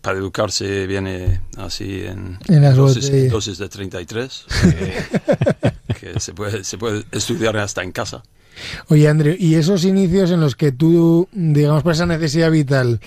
para 0.00 0.18
educarse 0.18 0.86
viene 0.86 1.40
así 1.56 2.02
en, 2.04 2.38
En 2.48 2.62
las 2.62 2.76
dosis, 2.76 3.04
botellas. 3.06 3.32
dosis 3.32 3.58
de 3.58 3.68
33, 3.68 4.44
que, 4.60 5.94
que 6.00 6.20
se, 6.20 6.32
puede, 6.32 6.64
se 6.64 6.78
puede 6.78 7.04
estudiar 7.12 7.56
hasta 7.56 7.82
en 7.82 7.92
casa. 7.92 8.22
Oye, 8.88 9.08
Andrew, 9.08 9.36
y 9.38 9.54
esos 9.54 9.84
inicios 9.84 10.30
en 10.30 10.40
los 10.40 10.56
que 10.56 10.72
tú, 10.72 11.28
digamos, 11.32 11.82
por 11.82 11.92
esa 11.92 12.06
necesidad 12.06 12.50
vital, 12.50 13.00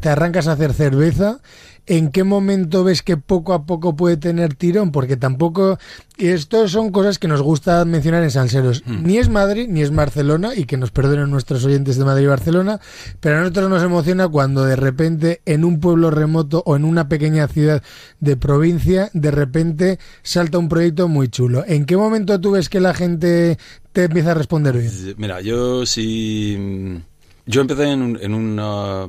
te 0.00 0.08
arrancas 0.08 0.48
a 0.48 0.52
hacer 0.52 0.72
cerveza, 0.72 1.40
¿en 1.86 2.10
qué 2.10 2.24
momento 2.24 2.84
ves 2.84 3.02
que 3.02 3.16
poco 3.16 3.52
a 3.54 3.64
poco 3.64 3.94
puede 3.96 4.16
tener 4.16 4.54
tirón? 4.54 4.92
Porque 4.92 5.16
tampoco, 5.16 5.78
y 6.18 6.26
esto 6.28 6.66
son 6.68 6.90
cosas 6.90 7.18
que 7.18 7.28
nos 7.28 7.42
gusta 7.42 7.84
mencionar 7.84 8.22
en 8.22 8.30
Salseros. 8.30 8.82
Ni 8.86 9.18
es 9.18 9.28
Madrid, 9.28 9.66
ni 9.68 9.82
es 9.82 9.94
Barcelona, 9.94 10.54
y 10.56 10.64
que 10.64 10.76
nos 10.76 10.90
perdonen 10.90 11.30
nuestros 11.30 11.64
oyentes 11.64 11.96
de 11.96 12.04
Madrid 12.04 12.24
y 12.24 12.28
Barcelona, 12.28 12.80
pero 13.20 13.36
a 13.36 13.40
nosotros 13.40 13.70
nos 13.70 13.82
emociona 13.82 14.28
cuando 14.28 14.64
de 14.64 14.76
repente 14.76 15.40
en 15.46 15.64
un 15.64 15.80
pueblo 15.80 16.10
remoto 16.10 16.62
o 16.66 16.76
en 16.76 16.84
una 16.84 17.08
pequeña 17.08 17.46
ciudad 17.48 17.82
de 18.20 18.36
provincia, 18.36 19.10
de 19.12 19.30
repente 19.30 19.98
salta 20.22 20.58
un 20.58 20.68
proyecto 20.68 21.08
muy 21.08 21.28
chulo. 21.28 21.64
¿En 21.66 21.84
qué 21.84 21.96
momento 21.96 22.40
tú 22.40 22.52
ves 22.52 22.68
que 22.68 22.80
la 22.80 22.94
gente 22.94 23.58
te 23.92 24.04
empieza 24.04 24.32
a 24.32 24.34
responder 24.34 24.76
bien? 24.76 24.90
Mira, 25.18 25.40
yo 25.40 25.86
sí. 25.86 27.00
Yo 27.46 27.60
empecé 27.60 27.84
en, 27.90 28.02
un- 28.02 28.18
en 28.20 28.34
una. 28.34 29.06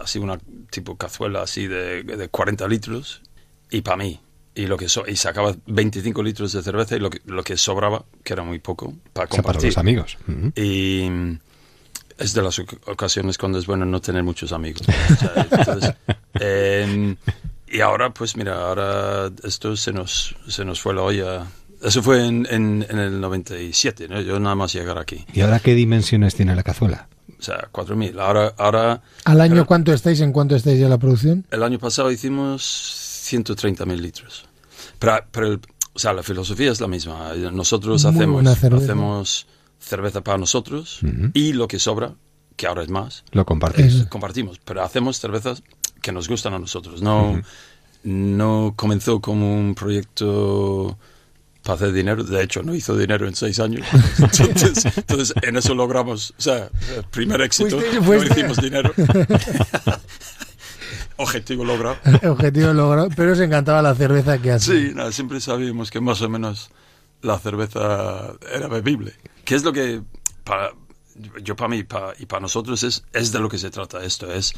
Así, 0.00 0.18
una 0.18 0.38
tipo 0.70 0.96
cazuela 0.96 1.42
así 1.42 1.66
de, 1.66 2.02
de 2.02 2.28
40 2.28 2.66
litros 2.68 3.22
y 3.70 3.82
para 3.82 3.96
mí. 3.98 4.20
Y, 4.54 4.66
lo 4.66 4.76
que 4.76 4.88
so- 4.88 5.04
y 5.06 5.14
sacaba 5.16 5.54
25 5.66 6.22
litros 6.22 6.52
de 6.52 6.62
cerveza 6.62 6.96
y 6.96 6.98
lo 7.00 7.08
que, 7.10 7.20
lo 7.26 7.42
que 7.44 7.56
sobraba, 7.56 8.04
que 8.24 8.32
era 8.32 8.42
muy 8.42 8.58
poco, 8.58 8.94
para 9.12 9.26
O 9.26 9.32
sea, 9.34 9.42
para 9.42 9.54
compartir. 9.58 9.68
los 9.68 9.78
amigos. 9.78 10.18
Y 10.56 11.08
mm, 11.08 11.38
es 12.18 12.32
de 12.34 12.42
las 12.42 12.58
oc- 12.58 12.78
ocasiones 12.86 13.38
cuando 13.38 13.58
es 13.58 13.66
bueno 13.66 13.84
no 13.86 14.00
tener 14.00 14.22
muchos 14.24 14.52
amigos. 14.52 14.82
O 15.10 15.16
sea, 15.16 15.46
entonces, 15.50 15.94
em, 16.34 17.16
y 17.68 17.80
ahora, 17.80 18.12
pues 18.12 18.36
mira, 18.36 18.60
ahora 18.66 19.30
esto 19.44 19.76
se 19.76 19.92
nos, 19.92 20.34
se 20.48 20.64
nos 20.64 20.80
fue 20.80 20.94
la 20.94 21.02
olla. 21.02 21.46
Eso 21.82 22.02
fue 22.02 22.26
en, 22.26 22.46
en, 22.50 22.84
en 22.88 22.98
el 22.98 23.20
97, 23.20 24.08
¿no? 24.08 24.20
Yo 24.20 24.38
nada 24.38 24.54
más 24.54 24.72
llegar 24.72 24.98
aquí. 24.98 25.24
¿Y 25.32 25.40
ahora 25.40 25.60
qué 25.60 25.74
dimensiones 25.74 26.34
tiene 26.34 26.54
la 26.54 26.62
cazuela? 26.62 27.08
O 27.38 27.42
sea, 27.42 27.68
4.000. 27.72 28.18
Ahora, 28.20 28.54
ahora, 28.58 29.02
¿Al 29.24 29.40
año 29.40 29.64
cuánto 29.64 29.92
estáis? 29.92 30.20
¿En 30.20 30.30
cuánto 30.32 30.56
estáis 30.56 30.78
ya 30.78 30.88
la 30.90 30.98
producción? 30.98 31.46
el 31.50 31.62
año 31.62 31.78
pasado 31.78 32.10
hicimos 32.12 32.62
130.000 33.30 33.96
litros. 33.98 34.44
Pero, 34.98 35.14
pero 35.30 35.46
el- 35.46 35.60
o 35.92 35.98
sea, 35.98 36.12
la 36.12 36.22
filosofía 36.22 36.70
es 36.70 36.80
la 36.80 36.86
misma. 36.86 37.32
Nosotros 37.52 38.04
Muy 38.04 38.14
hacemos, 38.14 38.58
cerveza. 38.58 38.84
hacemos 38.84 39.46
cerveza 39.78 40.20
para 40.22 40.38
nosotros 40.38 41.00
y 41.34 41.52
lo 41.54 41.66
que 41.66 41.78
sobra, 41.78 42.14
que 42.56 42.66
ahora 42.66 42.82
es 42.82 42.90
más, 42.90 43.24
Lo 43.32 43.44
compartís. 43.44 43.86
Eso. 43.94 44.08
compartimos. 44.08 44.60
Pero 44.64 44.82
hacemos 44.84 45.18
cervezas 45.18 45.62
que 46.02 46.12
nos 46.12 46.28
gustan 46.28 46.54
a 46.54 46.58
nosotros. 46.58 47.02
No, 47.02 47.40
no 48.04 48.74
comenzó 48.76 49.20
como 49.20 49.52
un 49.58 49.74
proyecto 49.74 50.96
para 51.62 51.74
hacer 51.76 51.92
dinero. 51.92 52.22
De 52.24 52.42
hecho, 52.42 52.62
no 52.62 52.74
hizo 52.74 52.96
dinero 52.96 53.26
en 53.28 53.34
seis 53.34 53.60
años. 53.60 53.86
Entonces, 54.38 54.84
entonces, 54.96 55.34
en 55.42 55.56
eso 55.56 55.74
logramos, 55.74 56.30
o 56.38 56.40
sea, 56.42 56.70
el 56.96 57.04
primer 57.10 57.40
éxito, 57.42 57.78
Fuiste- 57.78 58.00
no 58.28 58.34
hicimos 58.34 58.56
dinero. 58.62 58.92
Objetivo 61.16 61.64
logrado. 61.64 61.98
Objetivo 62.30 62.72
logrado, 62.72 63.08
pero 63.14 63.32
os 63.32 63.40
encantaba 63.40 63.82
la 63.82 63.94
cerveza 63.94 64.38
que 64.40 64.52
hace. 64.52 64.72
Sí, 64.88 64.94
nada, 64.94 65.12
siempre 65.12 65.40
sabíamos 65.40 65.90
que 65.90 66.00
más 66.00 66.22
o 66.22 66.28
menos 66.30 66.70
la 67.20 67.38
cerveza 67.38 68.32
era 68.50 68.68
bebible. 68.68 69.12
¿Qué 69.44 69.54
es 69.54 69.62
lo 69.62 69.72
que 69.72 70.00
para 70.44 70.70
yo 71.42 71.54
para 71.56 71.68
mí 71.68 71.82
pa- 71.84 72.14
y 72.18 72.24
para 72.24 72.40
nosotros 72.40 72.82
es, 72.82 73.02
es 73.12 73.32
de 73.32 73.38
lo 73.40 73.50
que 73.50 73.58
se 73.58 73.68
trata 73.70 74.02
esto? 74.02 74.32
Es 74.32 74.54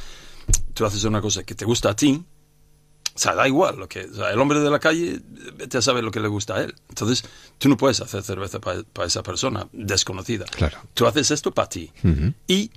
tú 0.72 0.86
haces 0.86 1.02
una 1.02 1.20
cosa 1.20 1.42
que 1.42 1.56
te 1.56 1.64
gusta 1.64 1.90
a 1.90 1.96
ti, 1.96 2.22
o 3.14 3.18
sea, 3.18 3.34
da 3.34 3.46
igual 3.46 3.76
lo 3.78 3.88
que 3.88 4.04
o 4.04 4.14
sea, 4.14 4.30
el 4.30 4.38
hombre 4.38 4.60
de 4.60 4.70
la 4.70 4.78
calle 4.78 5.20
te 5.68 5.82
sabe 5.82 6.02
lo 6.02 6.10
que 6.10 6.20
le 6.20 6.28
gusta 6.28 6.56
a 6.56 6.62
él. 6.62 6.74
Entonces 6.88 7.24
tú 7.58 7.68
no 7.68 7.76
puedes 7.76 8.00
hacer 8.00 8.22
cerveza 8.22 8.60
para 8.60 9.06
esa 9.06 9.22
persona 9.22 9.68
desconocida. 9.72 10.44
Claro. 10.46 10.78
Tú 10.94 11.06
haces 11.06 11.30
esto 11.30 11.52
para 11.52 11.68
ti 11.68 11.90
y 12.46 12.70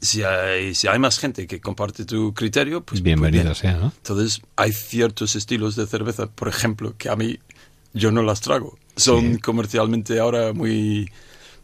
si 0.00 0.22
hay, 0.22 0.74
si 0.74 0.86
hay 0.86 0.98
más 0.98 1.18
gente 1.18 1.46
que 1.46 1.60
comparte 1.60 2.04
tu 2.04 2.32
criterio, 2.32 2.82
pues 2.84 3.02
Bienvenido 3.02 3.46
pues 3.46 3.58
sea, 3.58 3.76
¿no? 3.78 3.92
entonces, 3.96 4.40
hay 4.54 4.72
ciertos 4.72 5.34
estilos 5.34 5.74
de 5.74 5.86
cerveza, 5.88 6.28
por 6.30 6.46
ejemplo, 6.46 6.94
que 6.96 7.08
a 7.08 7.16
mí 7.16 7.38
yo 7.94 8.12
no 8.12 8.22
las 8.22 8.40
trago. 8.40 8.78
Son 8.96 9.38
comercialmente 9.38 10.20
ahora 10.20 10.52
muy... 10.52 11.10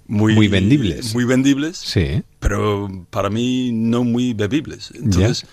Muy, 0.06 0.34
Muy 0.34 0.48
vendibles. 0.48 1.14
Muy 1.14 1.24
vendibles, 1.24 1.78
Sí. 1.78 2.22
pero 2.38 2.90
para 3.08 3.30
mí 3.30 3.70
no 3.72 4.04
muy 4.04 4.34
bebibles. 4.34 4.90
Entonces, 4.94 5.46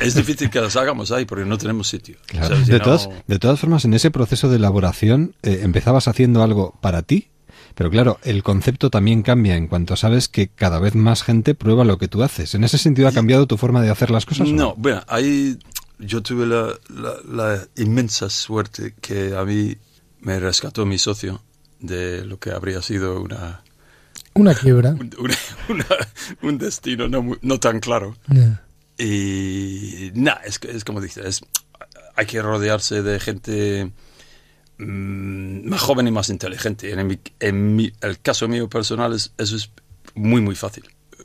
es 0.00 0.14
difícil 0.14 0.50
que 0.50 0.60
las 0.60 0.76
hagamos 0.76 1.10
ahí 1.12 1.24
porque 1.24 1.44
no 1.44 1.58
tenemos 1.58 1.88
sitio. 1.88 2.16
Claro. 2.26 2.48
¿Sabes? 2.48 2.66
Si 2.66 2.72
De, 2.72 2.78
no- 2.78 2.84
todas, 2.84 3.08
de 3.26 3.38
todas 3.38 3.60
formas, 3.60 3.84
en 3.84 3.94
ese 3.94 4.10
proceso 4.10 4.48
de 4.48 4.56
elaboración 4.56 5.34
eh, 5.42 5.60
empezabas 5.62 6.08
haciendo 6.08 6.42
algo 6.42 6.78
para 6.80 7.02
ti, 7.02 7.28
pero 7.74 7.90
claro, 7.90 8.18
el 8.22 8.42
concepto 8.42 8.88
también 8.90 9.22
cambia 9.22 9.56
en 9.56 9.66
cuanto 9.66 9.96
sabes 9.96 10.28
que 10.28 10.48
cada 10.48 10.78
vez 10.78 10.94
más 10.94 11.22
gente 11.22 11.54
prueba 11.54 11.84
lo 11.84 11.98
que 11.98 12.06
tú 12.08 12.22
haces. 12.22 12.54
¿En 12.54 12.62
ese 12.64 12.78
sentido 12.78 13.08
ha 13.08 13.12
cambiado 13.12 13.46
tu 13.46 13.56
forma 13.56 13.82
de 13.82 13.90
hacer 13.90 14.10
las 14.10 14.26
cosas? 14.26 14.48
o 14.48 14.52
No, 14.52 14.74
bueno, 14.76 15.02
ahí 15.08 15.58
yo 15.98 16.22
tuve 16.22 16.46
la, 16.46 16.68
la- 16.88 17.16
la 17.28 17.66
inmensa 17.76 18.30
suerte 18.30 18.94
que 19.00 19.34
a 19.36 19.44
mí 19.44 19.76
me 20.20 20.38
rescató 20.38 20.86
mi 20.86 20.98
socio 20.98 21.42
de 21.80 22.24
lo 22.24 22.38
que 22.38 22.50
habría 22.52 22.80
sido 22.80 23.20
una, 23.20 23.62
Una 24.34 24.54
quiebra. 24.54 24.90
un, 24.90 25.10
una- 25.18 25.34
una- 25.68 25.86
un 26.42 26.58
destino 26.58 27.08
no, 27.08 27.36
no 27.42 27.58
tan 27.60 27.80
claro. 27.80 28.16
Ya. 28.28 28.62
Y 28.98 30.10
nada, 30.14 30.40
es, 30.44 30.60
es 30.68 30.84
como 30.84 31.00
dices, 31.00 31.24
es- 31.24 31.40
hay 32.16 32.26
que 32.26 32.40
rodearse 32.40 33.02
de 33.02 33.18
gente 33.18 33.90
mm, 34.78 35.68
más 35.68 35.80
joven 35.80 36.06
y 36.08 36.10
más 36.10 36.28
inteligente. 36.28 36.90
En, 36.92 37.06
mi, 37.06 37.18
en 37.40 37.76
mi- 37.76 37.92
el 38.00 38.20
caso 38.20 38.48
mío 38.48 38.68
personal, 38.68 39.12
es, 39.12 39.32
eso 39.38 39.56
es 39.56 39.70
muy, 40.14 40.40
muy 40.40 40.54
fácil. 40.54 40.84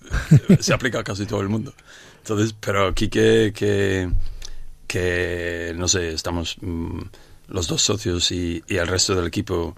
Se 0.59 0.74
aplica 0.74 0.99
a 0.99 1.03
casi 1.03 1.26
todo 1.26 1.41
el 1.41 1.49
mundo. 1.49 1.74
Entonces, 2.20 2.55
pero 2.59 2.88
aquí 2.88 3.07
que, 3.09 3.51
que, 3.55 4.09
que 4.88 5.74
no 5.76 5.88
sé, 5.88 6.09
estamos 6.13 6.57
mm, 6.61 6.99
los 7.49 7.67
dos 7.67 7.82
socios 7.82 8.32
y, 8.32 8.63
y 8.67 8.78
el 8.78 8.88
resto 8.88 9.15
del 9.15 9.28
equipo, 9.28 9.76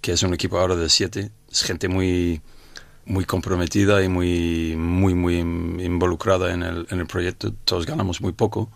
que 0.00 0.12
es 0.12 0.22
un 0.22 0.34
equipo 0.34 0.58
ahora 0.58 0.76
de 0.76 0.88
siete, 0.88 1.30
es 1.50 1.62
gente 1.62 1.88
muy 1.88 2.40
muy 3.10 3.24
comprometida 3.24 4.02
y 4.02 4.08
muy 4.08 4.74
muy 4.76 5.14
muy 5.14 5.36
involucrada 5.38 6.52
en 6.54 6.62
el, 6.62 6.86
en 6.90 7.00
el 7.00 7.06
proyecto. 7.06 7.52
Todos 7.64 7.84
ganamos 7.86 8.20
muy 8.20 8.32
poco, 8.32 8.70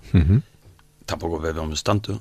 tampoco 1.06 1.38
bebemos 1.38 1.82
tanto, 1.82 2.20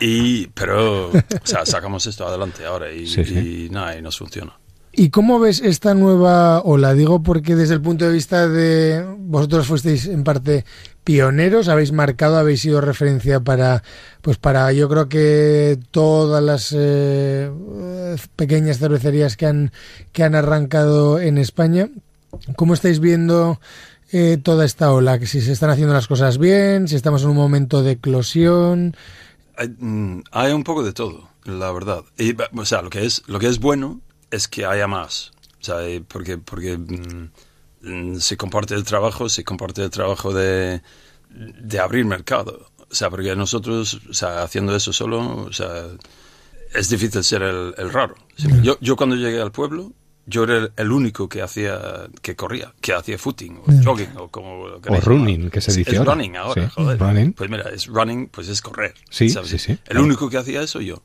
y, 0.00 0.04
y- 0.42 0.46
pero 0.54 1.08
o 1.10 1.12
sea, 1.44 1.66
sacamos 1.66 2.06
esto 2.06 2.26
adelante 2.26 2.64
ahora 2.64 2.92
y, 2.92 3.06
Sí, 3.06 3.24
sí. 3.24 3.66
y 3.66 3.70
nada, 3.70 3.96
y 3.98 4.02
nos 4.02 4.16
funciona. 4.18 4.52
¿Y 4.98 5.10
cómo 5.10 5.38
ves 5.38 5.60
esta 5.60 5.92
nueva 5.94 6.62
ola? 6.62 6.94
Digo 6.94 7.22
porque 7.22 7.54
desde 7.54 7.74
el 7.74 7.82
punto 7.82 8.06
de 8.06 8.12
vista 8.14 8.48
de 8.48 9.04
vosotros 9.18 9.66
fuisteis 9.66 10.06
en 10.06 10.24
parte 10.24 10.64
pioneros, 11.06 11.68
habéis 11.68 11.92
marcado, 11.92 12.36
habéis 12.36 12.62
sido 12.62 12.80
referencia 12.80 13.38
para, 13.38 13.84
pues 14.22 14.38
para, 14.38 14.72
yo 14.72 14.88
creo 14.88 15.08
que 15.08 15.78
todas 15.92 16.42
las 16.42 16.74
eh, 16.76 17.48
pequeñas 18.34 18.78
cervecerías 18.78 19.36
que 19.36 19.46
han 19.46 19.70
que 20.10 20.24
han 20.24 20.34
arrancado 20.34 21.20
en 21.20 21.38
España. 21.38 21.88
¿Cómo 22.56 22.74
estáis 22.74 22.98
viendo 22.98 23.60
eh, 24.10 24.36
toda 24.42 24.64
esta 24.64 24.92
ola? 24.92 25.20
Si 25.24 25.40
se 25.40 25.52
están 25.52 25.70
haciendo 25.70 25.94
las 25.94 26.08
cosas 26.08 26.38
bien, 26.38 26.88
si 26.88 26.96
estamos 26.96 27.22
en 27.22 27.28
un 27.28 27.36
momento 27.36 27.84
de 27.84 27.92
eclosión. 27.92 28.96
Hay, 29.56 29.68
mm, 29.78 30.24
un 30.54 30.64
poco 30.64 30.82
de 30.82 30.92
todo, 30.92 31.28
la 31.44 31.70
verdad. 31.70 32.02
O 32.52 32.64
sea, 32.64 32.82
lo 32.82 32.90
que 32.90 33.06
es 33.06 33.22
lo 33.28 33.38
que 33.38 33.46
es 33.46 33.60
bueno 33.60 34.00
es 34.32 34.48
que 34.48 34.66
haya 34.66 34.88
más. 34.88 35.30
O 35.60 35.64
sea, 35.64 35.88
y 35.88 36.00
porque 36.00 36.36
porque 36.36 36.76
mm, 36.76 37.30
se 38.18 38.36
comparte 38.36 38.74
el 38.74 38.84
trabajo, 38.84 39.28
se 39.28 39.44
comparte 39.44 39.82
el 39.84 39.90
trabajo 39.90 40.32
de, 40.32 40.82
de 41.30 41.78
abrir 41.80 42.04
mercado. 42.04 42.70
O 42.90 42.94
sea, 42.94 43.10
porque 43.10 43.34
nosotros, 43.36 44.00
o 44.08 44.14
sea, 44.14 44.42
haciendo 44.42 44.74
eso 44.76 44.92
solo, 44.92 45.44
o 45.44 45.52
sea, 45.52 45.86
es 46.74 46.88
difícil 46.88 47.24
ser 47.24 47.42
el, 47.42 47.74
el 47.76 47.92
raro. 47.92 48.14
Yo, 48.62 48.76
yo 48.80 48.96
cuando 48.96 49.16
llegué 49.16 49.40
al 49.40 49.50
pueblo, 49.52 49.92
yo 50.26 50.44
era 50.44 50.70
el, 50.76 50.92
único 50.92 51.28
que 51.28 51.42
hacía, 51.42 52.08
que 52.22 52.34
corría, 52.36 52.72
que 52.80 52.92
hacía 52.92 53.16
footing 53.18 53.58
o 53.58 53.64
jogging 53.84 54.16
o 54.16 54.28
como 54.28 54.66
lo 54.68 54.76
O 54.78 55.00
running, 55.00 55.36
llamar. 55.38 55.50
que 55.52 55.60
se 55.60 55.72
dice 55.72 55.92
es 55.92 55.98
ahora. 55.98 56.14
running 56.14 56.36
ahora, 56.36 56.64
Sí, 56.64 56.70
joder. 56.74 56.98
running. 56.98 57.32
Pues 57.32 57.48
mira, 57.50 57.70
es 57.70 57.86
running, 57.86 58.28
pues 58.28 58.48
es 58.48 58.60
correr. 58.60 58.94
Sí, 59.10 59.28
¿sabes? 59.30 59.50
sí, 59.50 59.58
sí, 59.58 59.78
El 59.86 59.98
único 59.98 60.28
que 60.28 60.38
hacía 60.38 60.62
eso 60.62 60.80
yo. 60.80 61.02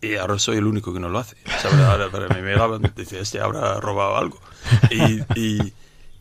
Y 0.00 0.16
ahora 0.16 0.38
soy 0.38 0.58
el 0.58 0.66
único 0.66 0.92
que 0.92 1.00
no 1.00 1.08
lo 1.08 1.18
hace. 1.18 1.36
¿sabes? 1.62 1.80
Ahora 1.80 2.10
para 2.10 2.28
mí 2.28 2.36
me 2.42 2.50
miraban, 2.52 2.92
dice, 2.96 3.20
este 3.20 3.40
habrá 3.40 3.80
robado 3.80 4.16
algo. 4.16 4.40
Y, 4.90 5.20
y, 5.38 5.72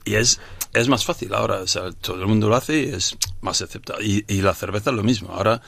y 0.05 0.15
es, 0.15 0.39
es 0.73 0.87
más 0.87 1.03
fácil 1.05 1.33
ahora. 1.33 1.57
O 1.61 1.67
sea, 1.67 1.91
todo 1.91 2.21
el 2.21 2.27
mundo 2.27 2.47
lo 2.47 2.55
hace 2.55 2.79
y 2.83 2.85
es 2.93 3.17
más 3.41 3.61
aceptado. 3.61 4.01
Y, 4.01 4.23
y 4.27 4.41
la 4.41 4.53
cerveza 4.53 4.91
es 4.91 4.95
lo 4.95 5.03
mismo. 5.03 5.29
Ahora 5.33 5.61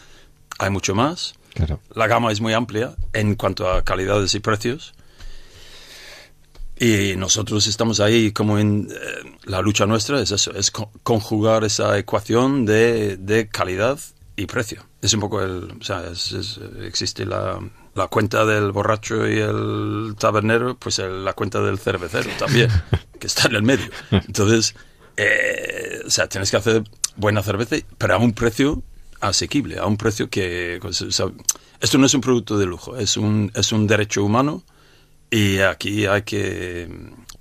hay 0.60 0.70
mucho 0.70 0.96
más. 0.96 1.34
Claro. 1.54 1.80
La 1.96 2.08
gama 2.08 2.32
es 2.32 2.40
muy 2.40 2.54
amplia 2.54 2.96
en 3.14 3.36
cuanto 3.36 3.70
a 3.70 3.84
calidades 3.84 4.34
y 4.36 4.40
precios. 4.40 4.94
Y 6.80 7.16
nosotros 7.16 7.66
estamos 7.66 8.00
ahí 8.00 8.32
como 8.32 8.60
en 8.60 8.88
eh, 8.92 9.36
la 9.46 9.62
lucha 9.62 9.88
nuestra, 9.88 10.22
es 10.22 10.30
eso, 10.32 10.54
es 10.54 10.70
co- 10.70 10.92
conjugar 11.02 11.64
esa 11.64 11.98
ecuación 11.98 12.66
de, 12.68 13.18
de 13.18 13.48
calidad 13.50 13.98
y 14.36 14.46
precio. 14.46 14.86
Es 15.02 15.12
un 15.16 15.22
poco 15.22 15.42
el, 15.42 15.72
o 15.82 15.84
sea, 15.84 16.06
es- 16.12 16.34
es- 16.34 16.60
existe 16.84 17.26
la, 17.26 17.60
la 17.98 18.08
cuenta 18.08 18.46
del 18.46 18.72
borracho 18.72 19.28
y 19.28 19.40
el 19.40 20.16
tabernero, 20.18 20.78
pues 20.78 21.00
el- 21.00 21.26
la 21.26 21.34
cuenta 21.34 21.60
del 21.62 21.80
cervecero 21.80 22.30
también, 22.40 22.70
que 23.20 23.28
está 23.28 23.48
en 23.48 23.56
el 23.56 23.64
medio. 23.64 23.90
Entonces, 24.12 24.76
eh, 25.18 26.00
o 26.06 26.10
sea, 26.10 26.28
tienes 26.28 26.52
que 26.52 26.58
hacer 26.58 26.84
buena 27.16 27.42
cerveza, 27.44 27.76
pero 27.98 28.14
a 28.16 28.18
un 28.18 28.34
precio 28.34 28.84
asequible, 29.20 29.80
a 29.80 29.86
un 29.86 29.98
precio 29.98 30.30
que, 30.30 30.78
pues, 30.82 31.02
o 31.02 31.12
sea, 31.12 31.26
esto 31.82 31.98
no 31.98 32.06
es 32.06 32.14
un 32.14 32.22
producto 32.22 32.58
de 32.58 32.66
lujo, 32.68 32.96
es 32.98 33.18
un, 33.18 33.52
es 33.56 33.72
un 33.72 33.88
derecho 33.88 34.24
humano 34.24 34.64
y 35.32 35.58
aquí 35.60 36.06
hay 36.06 36.22
que, 36.22 36.88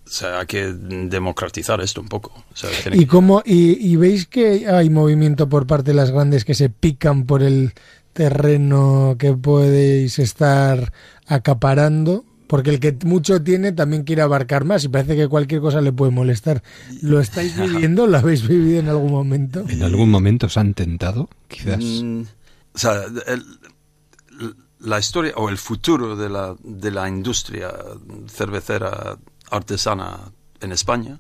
o 0.07 0.09
sea, 0.11 0.41
hay 0.41 0.47
que 0.47 0.73
democratizar 0.73 1.81
esto 1.83 2.01
un 2.01 2.09
poco. 2.09 2.33
O 2.53 2.57
sea, 2.57 2.71
tiene 2.83 2.97
¿Y, 2.97 3.07
cómo, 3.07 3.43
y, 3.45 3.93
y 3.93 3.97
veis 3.97 4.27
que 4.27 4.67
hay 4.69 4.89
movimiento 4.91 5.49
por 5.49 5.67
parte 5.67 5.91
de 5.91 5.97
las 5.97 6.11
grandes 6.11 6.45
que 6.45 6.55
se 6.55 6.71
pican 6.71 7.27
por 7.27 7.43
el 7.43 7.75
terreno 8.17 9.17
que 9.19 9.33
podéis 9.35 10.19
estar 10.19 10.93
acaparando? 11.27 12.25
Porque 12.49 12.71
el 12.71 12.79
que 12.81 12.97
mucho 13.05 13.43
tiene 13.43 13.73
también 13.73 14.05
quiere 14.05 14.23
abarcar 14.23 14.65
más 14.65 14.85
y 14.85 14.89
parece 14.89 15.17
que 15.17 15.27
cualquier 15.29 15.61
cosa 15.61 15.81
le 15.81 15.93
puede 15.93 16.13
molestar. 16.13 16.63
¿Lo 17.03 17.21
estáis 17.21 17.57
viviendo? 17.61 18.07
¿Lo 18.07 18.19
habéis 18.19 18.47
vivido 18.47 18.79
en 18.81 18.89
algún 18.89 19.11
momento? 19.11 19.65
¿En 19.69 19.83
algún 19.83 20.11
momento 20.11 20.47
os 20.47 20.57
han 20.57 20.73
tentado? 20.75 21.29
Quizás. 21.49 21.79
Mm, 21.83 22.23
o 22.75 22.79
sea, 22.79 23.03
el- 23.27 23.45
la 24.79 24.99
historia 24.99 25.33
o 25.37 25.49
el 25.49 25.57
futuro 25.59 26.15
de 26.17 26.29
la, 26.29 26.55
de 26.63 26.91
la 26.91 27.09
industria 27.09 27.73
cervecera 28.29 29.17
artesana 29.51 30.31
en 30.61 30.71
España 30.73 31.19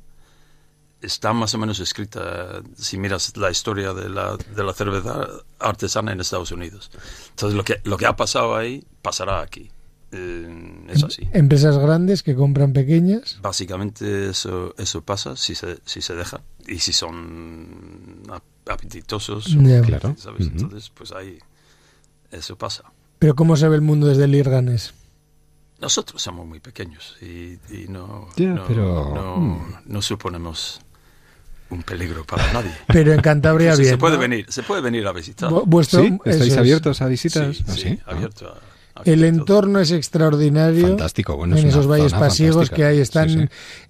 está 1.02 1.32
más 1.32 1.54
o 1.54 1.58
menos 1.58 1.78
escrita 1.80 2.62
si 2.76 2.98
miras 2.98 3.36
la 3.36 3.50
historia 3.50 3.92
de 3.92 4.08
la, 4.08 4.36
de 4.36 4.64
la 4.64 4.72
cerveza 4.72 5.26
artesana 5.58 6.12
en 6.12 6.20
Estados 6.20 6.50
Unidos. 6.52 6.90
Entonces, 7.30 7.56
lo 7.56 7.64
que, 7.64 7.80
lo 7.84 7.96
que 7.96 8.06
ha 8.06 8.16
pasado 8.16 8.56
ahí 8.56 8.84
pasará 9.02 9.40
aquí. 9.40 9.70
Eh, 10.12 10.84
es 10.88 11.02
así. 11.04 11.28
Empresas 11.32 11.76
grandes 11.78 12.22
que 12.22 12.34
compran 12.34 12.72
pequeñas. 12.72 13.38
Básicamente 13.42 14.30
eso, 14.30 14.74
eso 14.78 15.02
pasa 15.02 15.36
si 15.36 15.54
se, 15.54 15.78
si 15.84 16.00
se 16.00 16.14
deja 16.14 16.40
y 16.66 16.78
si 16.78 16.92
son 16.92 18.22
ap- 18.30 18.68
apetitosos. 18.70 19.46
Ya. 19.60 19.82
Claro. 19.82 20.14
¿sabes? 20.18 20.46
Ujú. 20.46 20.50
Entonces, 20.58 20.90
pues 20.90 21.12
ahí 21.12 21.38
eso 22.30 22.56
pasa. 22.56 22.84
Pero 23.18 23.34
¿cómo 23.34 23.56
se 23.56 23.68
ve 23.68 23.76
el 23.76 23.82
mundo 23.82 24.06
desde 24.06 24.24
el 24.24 24.34
Irganes? 24.34 24.94
Nosotros 25.80 26.22
somos 26.22 26.46
muy 26.46 26.60
pequeños 26.60 27.16
y, 27.20 27.58
y 27.70 27.86
no, 27.88 28.28
Ya, 28.36 28.48
no, 28.50 28.64
pero- 28.66 29.12
no, 29.14 29.36
mm. 29.36 29.76
no 29.86 30.00
suponemos 30.02 30.80
un 31.70 31.82
peligro 31.82 32.24
para 32.24 32.52
nadie. 32.52 32.70
Pero 32.88 33.12
en 33.12 33.20
Cantabria 33.20 33.74
Sí, 33.76 33.82
bien. 33.82 33.94
se 33.94 33.98
puede 33.98 34.14
¿no? 34.16 34.20
venir, 34.20 34.46
se 34.48 34.62
puede 34.62 34.80
venir 34.82 35.06
a 35.06 35.12
visitar. 35.12 35.50
Vu- 35.50 35.64
vuestro- 35.66 36.02
¿Sí? 36.02 36.18
¿Estáis 36.24 36.52
es. 36.52 36.58
abiertos 36.58 37.02
a 37.02 37.06
visitas? 37.06 37.56
Sí, 37.56 37.64
¿Ah, 37.68 37.72
sí? 37.74 37.98
Ah. 38.06 38.10
abierto 38.12 38.48
a- 38.48 39.02
El 39.04 39.24
entorno 39.24 39.78
es 39.78 39.90
extraordinario. 39.90 40.88
Fantástico, 40.88 41.36
bueno, 41.36 41.54
en 41.58 41.66
esos 41.66 41.86
valles 41.86 42.14
pasivos 42.14 42.54
fantástica. 42.68 42.76
que 42.76 42.84
hay 42.86 43.00
están, 43.00 43.28
Sí, 43.28 43.40
sí. 43.40 43.48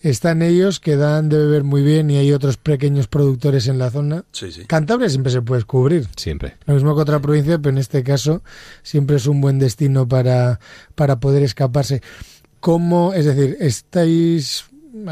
están 0.09 0.43
ellos 0.43 0.81
que 0.81 0.97
dan 0.97 1.29
de 1.29 1.39
beber 1.39 1.63
muy 1.63 1.83
bien 1.83 2.11
y 2.11 2.17
hay 2.17 2.33
otros 2.33 2.57
pequeños 2.57 3.07
productores 3.07 3.69
en 3.69 3.79
la 3.79 3.91
zona. 3.91 4.25
Sí, 4.33 4.51
sí. 4.51 4.65
Cantabria 4.67 5.09
siempre 5.09 5.31
se 5.31 5.43
puede 5.43 5.63
cubrir. 5.63 6.09
Siempre. 6.17 6.57
Lo 6.67 6.75
mismo 6.75 6.97
que 6.97 7.03
otra 7.03 7.21
provincia, 7.21 7.57
pero 7.59 7.71
en 7.71 7.79
este 7.79 8.03
caso 8.03 8.43
siempre 8.83 9.17
es 9.17 9.27
un 9.29 9.41
buen 9.41 9.61
destino 9.61 10.09
para, 10.09 10.59
para 10.97 11.21
poder 11.21 11.45
escaparse. 11.45 12.03
¿Cómo, 12.59 13.13
es 13.15 13.27
decir, 13.27 13.57
estáis, 13.61 14.65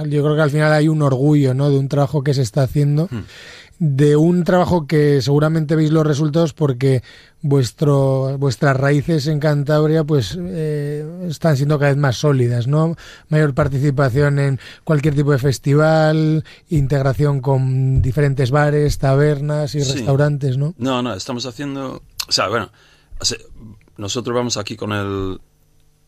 yo 0.08 0.22
creo 0.22 0.36
que 0.36 0.42
al 0.42 0.50
final 0.50 0.72
hay 0.72 0.88
un 0.88 1.02
orgullo, 1.02 1.54
¿no? 1.54 1.70
De 1.70 1.78
un 1.78 1.88
trabajo 1.88 2.22
que 2.22 2.34
se 2.34 2.42
está 2.42 2.62
haciendo, 2.62 3.08
Hmm. 3.10 3.22
de 3.80 4.16
un 4.16 4.44
trabajo 4.44 4.86
que 4.86 5.20
seguramente 5.20 5.74
veis 5.76 5.90
los 5.90 6.06
resultados 6.06 6.52
porque 6.52 7.02
vuestro, 7.42 8.38
vuestras 8.38 8.76
raíces 8.76 9.26
en 9.26 9.40
Cantabria, 9.40 10.04
pues, 10.04 10.38
eh, 10.40 11.04
están 11.28 11.56
siendo 11.56 11.78
cada 11.78 11.90
vez 11.90 11.98
más 11.98 12.16
sólidas, 12.16 12.66
¿no? 12.66 12.96
Mayor 13.28 13.52
participación 13.54 14.38
en 14.38 14.60
cualquier 14.84 15.14
tipo 15.14 15.32
de 15.32 15.38
festival, 15.38 16.44
integración 16.70 17.40
con 17.40 18.00
diferentes 18.00 18.50
bares, 18.50 18.98
tabernas 18.98 19.74
y 19.74 19.80
Sí. 19.82 19.92
restaurantes, 19.92 20.56
¿no? 20.56 20.74
No, 20.78 21.02
no, 21.02 21.12
estamos 21.14 21.44
haciendo... 21.44 22.02
O 22.28 22.32
sea, 22.32 22.48
bueno, 22.48 22.70
nosotros 23.96 24.34
vamos 24.34 24.56
aquí 24.56 24.76
con 24.76 24.92
el 24.92 25.40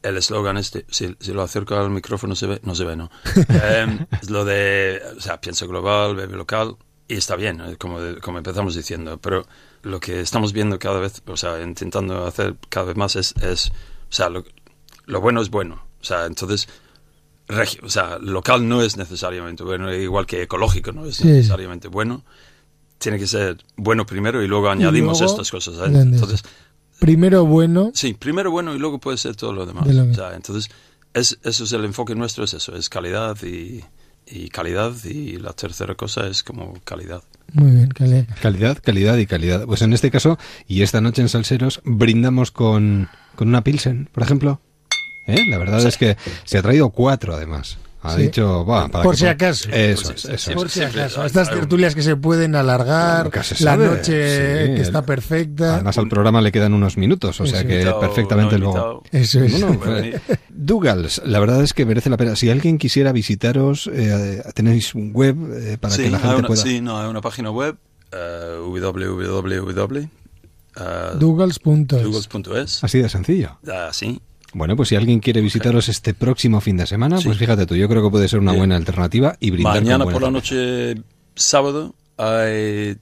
el 0.09 0.17
eslogan 0.17 0.57
este, 0.57 0.85
si, 0.91 1.17
si 1.21 1.33
lo 1.33 1.43
acerco 1.43 1.75
al 1.77 1.91
micrófono 1.91 2.35
se 2.35 2.47
ve, 2.47 2.61
no 2.65 2.75
se 2.75 2.85
ve, 2.85 2.97
¿no? 2.97 3.11
Es 4.23 4.31
lo 4.31 4.45
de, 4.45 5.01
o 5.17 5.21
sea, 5.21 5.41
piensa 5.41 5.67
global, 5.67 6.17
bebe 6.17 6.37
local, 6.37 6.77
y 7.09 7.15
está 7.17 7.37
bien, 7.37 7.61
eh, 7.61 7.77
como, 7.77 8.01
de- 8.01 8.21
como 8.21 8.39
empezamos 8.39 8.75
diciendo, 8.75 9.19
pero 9.21 9.47
lo 9.83 10.01
que 10.01 10.21
estamos 10.21 10.53
viendo 10.53 10.79
cada 10.79 10.99
vez, 11.01 11.23
o 11.27 11.37
sea, 11.37 11.63
intentando 11.63 12.27
hacer 12.27 12.57
cada 12.69 12.87
vez 12.87 12.97
más 12.97 13.17
es, 13.17 13.35
es 13.43 13.71
o 14.09 14.13
sea, 14.13 14.29
lo, 14.29 14.45
lo 15.07 15.21
bueno 15.21 15.41
es 15.41 15.51
bueno, 15.51 15.85
o 16.01 16.05
sea, 16.05 16.27
entonces, 16.27 16.69
regi- 17.49 17.81
o 17.83 17.89
sea, 17.89 18.19
local 18.19 18.69
no 18.69 18.83
es 18.83 18.97
necesariamente 18.97 19.63
bueno, 19.63 19.93
igual 19.95 20.27
que 20.27 20.43
ecológico 20.43 20.93
no 20.93 21.07
es 21.07 21.17
Sí. 21.17 21.29
necesariamente 21.29 21.89
bueno, 21.89 22.25
tiene 22.99 23.19
que 23.19 23.27
ser 23.27 23.59
bueno 23.77 24.07
primero 24.07 24.43
y 24.43 24.49
luego 24.49 24.69
añadimos 24.71 25.21
luego, 25.21 25.33
estas 25.33 25.51
cosas. 25.51 25.75
¿eh? 25.89 25.93
Entonces, 26.01 26.43
Primero 26.99 27.45
bueno, 27.45 27.91
sí, 27.95 28.15
primero 28.15 28.51
bueno 28.51 28.75
y 28.75 28.79
luego 28.79 28.99
puede 28.99 29.19
ser 29.19 29.37
todo 29.37 29.53
lo 29.53 29.67
demás. 29.67 29.87
De 29.87 29.95
lo 29.95 30.05
que- 30.05 30.11
O 30.11 30.15
sea, 30.15 30.35
entonces, 30.35 30.71
es, 31.15 31.39
eso 31.43 31.65
es 31.65 31.73
el 31.73 31.85
enfoque 31.85 32.15
nuestro, 32.15 32.45
es 32.45 32.55
eso, 32.55 32.75
es 32.77 32.89
calidad 32.89 33.37
y, 33.43 33.83
y 34.27 34.49
calidad 34.49 34.93
y 35.05 35.37
la 35.39 35.53
tercera 35.53 35.95
cosa 35.95 36.27
es 36.27 36.43
como 36.43 36.75
calidad. 36.85 37.23
muy 37.53 37.71
bien, 37.71 37.89
calidad. 37.89 38.27
Calidad, 38.41 38.79
calidad 38.83 39.17
y 39.19 39.27
calidad. 39.27 39.65
Pues 39.67 39.83
en 39.83 39.93
este 39.93 40.11
caso, 40.11 40.39
y 40.67 40.83
esta 40.83 41.01
noche 41.01 41.23
en 41.23 41.29
Salseros, 41.29 41.81
brindamos 41.85 42.51
con, 42.51 43.09
con 43.35 43.49
una 43.49 43.63
Pilsen, 43.63 44.09
por 44.13 44.23
ejemplo. 44.23 44.61
¿Eh? 45.29 45.45
La 45.51 45.59
verdad 45.59 45.85
es 45.87 45.97
que 45.97 46.17
se 46.45 46.57
ha 46.59 46.63
traído 46.63 46.91
cuatro, 46.91 47.35
además. 47.35 47.79
Ha 48.07 48.17
Sí. 48.17 48.23
dicho, 48.23 48.65
va, 48.65 48.89
para 48.89 49.05
Por 49.05 49.15
que 49.15 49.21
si 49.21 49.27
acaso. 49.27 49.69
Eso 49.71 50.13
es, 50.13 50.25
eso. 50.25 50.53
Por 50.53 50.69
si 50.71 50.79
siempre 50.81 51.03
acaso, 51.03 51.25
estas 51.25 51.51
tertulias 51.51 51.95
que 51.95 52.03
se 52.03 52.17
pueden 52.17 52.55
alargar, 52.55 53.31
se 53.45 53.65
la 53.65 53.73
sabe. 53.73 53.87
noche 53.87 54.67
Sí, 54.67 54.75
que 54.75 54.81
está 54.83 55.03
perfecta. 55.03 55.75
Además 55.75 55.99
al 55.99 56.09
programa 56.09 56.41
le 56.41 56.53
quedan 56.53 56.73
unos 56.75 56.97
minutos, 56.97 57.41
o 57.41 57.47
sea 57.47 57.65
que 57.67 57.75
Invitado, 57.81 58.01
perfectamente 58.01 58.59
no 58.59 58.73
luego... 58.73 59.03
Eso 59.13 59.41
es. 59.43 59.55
Eh. 59.63 60.21
Dougals, 60.49 61.21
la 61.25 61.39
verdad 61.41 61.63
es 61.63 61.75
que 61.75 61.85
merece 61.85 62.09
la 62.11 62.17
pena. 62.17 62.37
Si 62.37 62.49
alguien 62.51 62.79
quisiera 62.79 63.13
visitaros, 63.13 63.91
eh, 63.93 64.43
tenéis 64.55 64.95
un 64.95 65.13
web 65.13 65.37
eh, 65.55 65.79
para 65.79 65.95
sí, 65.95 66.05
que 66.05 66.11
la 66.11 66.19
gente 66.19 66.37
una, 66.37 66.47
pueda... 66.49 66.63
sí, 66.63 66.81
no, 66.81 66.99
hay 67.01 67.09
una 67.09 67.21
página 67.21 67.51
web, 67.51 67.77
eh, 68.13 68.57
www. 68.61 69.99
eh, 70.79 71.11
Dougals.es. 71.19 72.03
Dougals.es. 72.03 72.85
Así 72.85 72.99
de 73.01 73.09
sencillo. 73.09 73.59
Ah, 73.69 73.91
sí, 73.93 74.21
Bueno, 74.57 74.75
pues 74.75 74.89
si 74.89 74.97
alguien 74.97 75.21
quiere 75.21 75.43
visitaros 75.43 75.91
este 75.91 76.15
próximo 76.15 76.63
fin 76.63 76.79
de 76.79 76.87
semana, 76.87 77.19
Sí. 77.19 77.27
pues 77.27 77.37
fíjate 77.37 77.67
tú, 77.67 77.77
yo 77.77 77.91
creo 77.91 78.03
que 78.03 78.09
puede 78.11 78.27
ser 78.27 78.39
una 78.41 78.53
Bien. 78.53 78.61
buena 78.63 78.77
alternativa 78.77 79.37
y 79.39 79.51
brindar 79.51 79.83
Mañana 79.83 80.05
con 80.05 80.15
por 80.15 80.23
la 80.23 80.29
buena 80.31 80.39
noche, 80.39 80.95
sábado, 81.35 81.95
hay, 82.17 82.97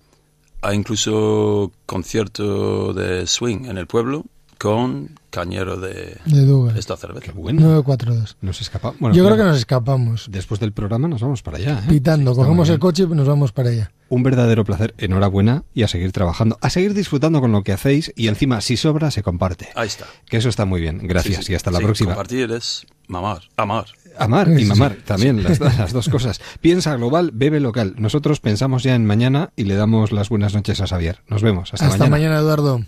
hay 0.63 0.77
incluso 0.77 1.71
concierto 1.87 2.93
de 2.93 3.29
swing 3.29 3.67
en 3.67 3.79
el 3.79 3.87
pueblo 3.87 4.25
con 4.59 5.11
Cañero 5.35 5.77
de 5.79 6.17
De 6.25 6.47
Douglas. 6.47 6.77
esta 6.79 6.97
cerveza. 6.97 7.27
cerveza. 7.27 7.41
Bueno, 7.43 7.61
942. 7.61 8.37
nos 8.41 8.61
escapamos. 8.61 8.99
Bueno, 9.01 9.15
Yo 9.17 9.23
claro, 9.23 9.37
creo 9.37 9.47
que 9.47 9.51
nos 9.51 9.59
escapamos. 9.59 10.27
después 10.31 10.61
del 10.61 10.73
programa 10.73 11.09
nos 11.09 11.21
vamos 11.21 11.43
para 11.43 11.59
allá. 11.59 11.81
¿eh? 11.85 11.89
Pitando, 11.89 12.33
Sí, 12.33 12.37
cogemos 12.41 12.69
el 12.69 12.79
coche 12.79 13.03
y 13.05 13.07
nos 13.09 13.27
vamos 13.27 13.53
para 13.53 13.71
allá. 13.71 13.91
Un 14.09 14.23
verdadero 14.23 14.65
placer, 14.65 14.95
enhorabuena 14.99 15.65
y 15.75 15.83
a 15.83 15.89
seguir 15.89 16.13
trabajando, 16.13 16.57
a 16.61 16.71
seguir 16.71 16.95
disfrutando 16.95 17.41
con 17.41 17.51
lo 17.53 17.63
que 17.65 17.73
hacéis 17.73 18.13
y 18.15 18.29
encima, 18.29 18.61
si 18.61 18.77
sobra, 18.77 19.11
se 19.11 19.23
comparte. 19.23 19.69
Ahí 19.75 19.89
está. 19.89 20.05
Que 20.27 20.37
eso 20.37 20.49
está 20.49 20.65
muy 20.67 20.81
bien. 20.81 21.01
Gracias 21.07 21.37
Sí, 21.39 21.43
sí. 21.45 21.53
y 21.53 21.55
hasta 21.57 21.71
la 21.71 21.79
Sí, 21.79 21.85
próxima. 21.85 22.11
Compartir 22.11 22.51
es 22.53 22.87
mamar, 23.09 23.43
amar. 23.57 23.87
Amar 24.17 24.49
y 24.61 24.65
mamar, 24.67 24.99
también, 25.05 25.43
las, 25.43 25.59
las 25.59 25.93
dos 25.93 26.09
cosas. 26.09 26.41
Piensa 26.61 26.95
global, 26.97 27.33
bebe 27.35 27.59
local. 27.59 27.95
Nosotros 27.99 28.39
pensamos 28.39 28.85
ya 28.85 28.95
en 28.95 29.05
mañana 29.07 29.51
y 29.57 29.65
le 29.65 29.75
damos 29.75 30.13
las 30.13 30.29
buenas 30.29 30.55
noches 30.55 30.81
a 30.81 30.87
Xavier. 30.87 31.19
Nos 31.27 31.43
vemos. 31.43 31.75
Hasta, 31.75 31.89
Hasta 31.89 32.09
mañana, 32.09 32.39
Eduardo. 32.39 32.85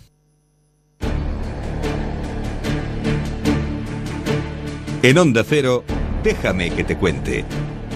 En 5.07 5.17
Onda 5.17 5.45
Cero, 5.47 5.85
déjame 6.21 6.69
que 6.69 6.83
te 6.83 6.97
cuente. 6.97 7.45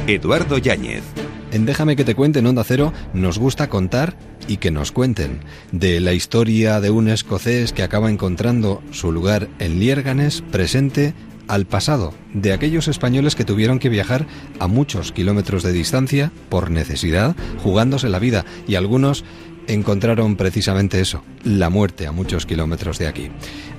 Eduardo 0.07 0.57
Yáñez. 0.57 1.03
En 1.51 1.65
Déjame 1.65 1.97
que 1.97 2.05
te 2.05 2.15
cuente 2.15 2.39
en 2.39 2.47
Onda 2.47 2.63
Cero, 2.63 2.93
nos 3.13 3.37
gusta 3.37 3.67
contar 3.67 4.15
y 4.47 4.55
que 4.55 4.71
nos 4.71 4.93
cuenten 4.93 5.41
de 5.73 5.99
la 5.99 6.13
historia 6.13 6.79
de 6.79 6.89
un 6.89 7.09
escocés 7.09 7.73
que 7.73 7.83
acaba 7.83 8.09
encontrando 8.09 8.81
su 8.91 9.11
lugar 9.11 9.49
en 9.59 9.77
Liérganes 9.81 10.41
presente 10.53 11.13
al 11.49 11.65
pasado, 11.65 12.13
de 12.33 12.53
aquellos 12.53 12.87
españoles 12.87 13.35
que 13.35 13.43
tuvieron 13.43 13.79
que 13.79 13.89
viajar 13.89 14.25
a 14.59 14.67
muchos 14.67 15.11
kilómetros 15.11 15.63
de 15.63 15.73
distancia 15.73 16.31
por 16.47 16.71
necesidad, 16.71 17.35
jugándose 17.61 18.07
la 18.07 18.19
vida 18.19 18.45
y 18.69 18.75
algunos 18.75 19.25
encontraron 19.73 20.35
precisamente 20.35 20.99
eso, 20.99 21.23
la 21.43 21.69
muerte 21.69 22.07
a 22.07 22.11
muchos 22.11 22.45
kilómetros 22.45 22.97
de 22.97 23.07
aquí. 23.07 23.29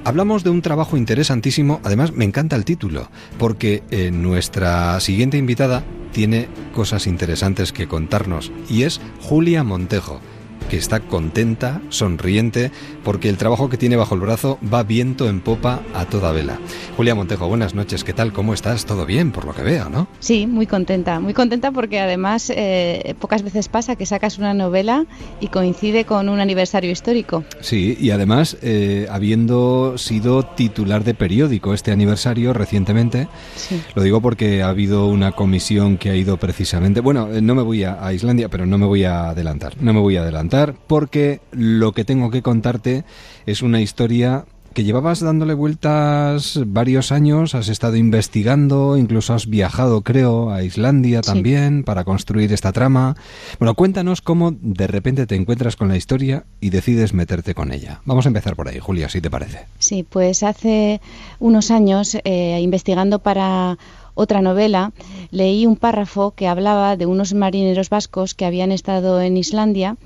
Hablamos 0.05 0.45
de 0.45 0.51
un 0.51 0.63
trabajo 0.63 0.97
interesantísimo, 0.97 1.81
además 1.85 2.13
me 2.13 2.25
encanta 2.25 2.57
el 2.57 2.65
título, 2.65 3.11
porque 3.39 3.83
eh, 3.91 4.11
nuestra 4.11 4.99
siguiente 5.01 5.39
invitada 5.39 5.85
tiene 6.13 6.49
cosas 6.75 7.07
interesantes 7.07 7.73
que 7.73 7.89
contarnos 7.89 8.53
y 8.69 8.83
es 8.83 9.01
Julia 9.21 9.65
Montejo 9.65 10.21
que 10.69 10.77
está 10.77 11.01
contenta, 11.01 11.81
sonriente, 11.89 12.71
porque 13.05 13.29
el 13.29 13.37
trabajo 13.37 13.69
que 13.69 13.77
tiene 13.77 13.97
bajo 13.97 14.15
el 14.15 14.21
brazo 14.21 14.59
va 14.73 14.83
viento 14.83 15.29
en 15.29 15.41
popa 15.41 15.81
a 15.95 16.05
toda 16.05 16.33
vela. 16.33 16.59
Julia 16.97 17.15
Montejo, 17.15 17.49
buenas 17.49 17.75
noches, 17.75 18.05
¿qué 18.05 18.13
tal? 18.13 18.33
¿Cómo 18.33 18.55
estás? 18.55 18.85
¿Todo 18.87 19.07
bien, 19.07 19.33
por 19.33 19.45
lo 19.45 19.55
que 19.55 19.63
veo, 19.63 19.89
no? 19.89 20.09
Sí, 20.21 20.47
muy 20.47 20.67
contenta, 20.67 21.21
muy 21.21 21.35
contenta 21.35 21.71
porque 21.73 22.01
además 22.01 22.53
eh, 22.55 23.15
pocas 23.19 23.43
veces 23.43 23.69
pasa 23.69 23.97
que 23.97 24.07
sacas 24.07 24.39
una 24.39 24.55
novela 24.55 25.07
y 25.41 25.49
coincide 25.49 26.05
con 26.05 26.29
un 26.29 26.41
aniversario 26.41 26.91
histórico. 26.91 27.45
Sí, 27.61 27.97
y 28.01 28.11
además, 28.11 28.57
eh, 28.63 29.07
habiendo 29.11 29.99
sido 29.99 30.45
titular 30.45 31.05
de 31.05 31.15
periódico 31.15 31.75
este 31.75 31.93
aniversario 31.93 32.53
recientemente, 32.53 33.29
lo 33.95 34.03
digo 34.03 34.21
porque 34.21 34.63
ha 34.63 34.69
habido 34.69 35.07
una 35.07 35.33
comisión 35.33 35.97
que 35.97 36.11
ha 36.11 36.17
ido 36.17 36.37
precisamente, 36.37 37.01
bueno, 37.01 37.33
eh, 37.33 37.41
no 37.41 37.55
me 37.55 37.63
voy 37.63 37.85
a 37.85 38.13
Islandia, 38.13 38.49
pero 38.49 38.67
no 38.67 38.79
me 38.79 38.87
voy 38.87 39.05
a 39.05 39.31
adelantar, 39.31 39.75
no 39.81 39.93
me 39.93 40.01
voy 40.01 40.17
a 40.17 40.23
adelantar 40.23 40.52
porque 40.87 41.41
lo 41.51 41.93
que 41.93 42.05
tengo 42.05 42.31
que 42.31 42.43
contarte 42.43 43.05
es 43.47 43.63
una 43.63 43.81
historia 43.81 44.45
que 44.75 44.85
llevabas 44.85 45.21
dándole 45.21 45.53
vueltas 45.53 46.59
varios 46.67 47.13
años, 47.13 47.55
has 47.55 47.69
estado 47.69 47.97
investigando, 47.97 48.97
incluso 48.97 49.35
has 49.35 49.47
viajado, 49.47 50.01
creo, 50.01 50.51
a 50.51 50.63
Islandia 50.63 51.21
también 51.21 51.85
para 51.85 52.05
construir 52.05 52.53
esta 52.53 52.73
trama. 52.73 53.17
Bueno, 53.59 53.75
cuéntanos 53.75 54.23
cómo 54.23 54.53
de 54.53 54.87
repente 54.87 55.27
te 55.27 55.37
encuentras 55.37 55.77
con 55.77 55.89
la 55.89 55.97
historia 55.97 56.45
y 56.61 56.71
decides 56.71 57.13
meterte 57.13 57.55
con 57.55 57.71
ella. 57.71 58.01
Vamos 58.07 58.25
a 58.25 58.31
empezar 58.31 58.57
por 58.57 58.69
ahí, 58.69 58.79
Julia, 58.79 59.11
si 59.11 59.21
te 59.21 59.31
parece. 59.31 59.67
Sí, 59.79 60.07
pues 60.09 60.43
hace 60.43 61.03
unos 61.39 61.71
años, 61.71 62.17
eh, 62.25 62.59
investigando 62.63 63.19
para 63.19 63.77
otra 64.15 64.43
novela, 64.43 64.93
leí 65.31 65.67
un 65.67 65.77
párrafo 65.77 66.33
que 66.33 66.49
hablaba 66.49 66.97
de 66.97 67.07
unos 67.07 67.35
marineros 67.35 67.89
vascos 67.89 68.35
que 68.35 68.45
habían 68.45 68.73
estado 68.73 69.21
en 69.21 69.37
Islandia 69.37 69.97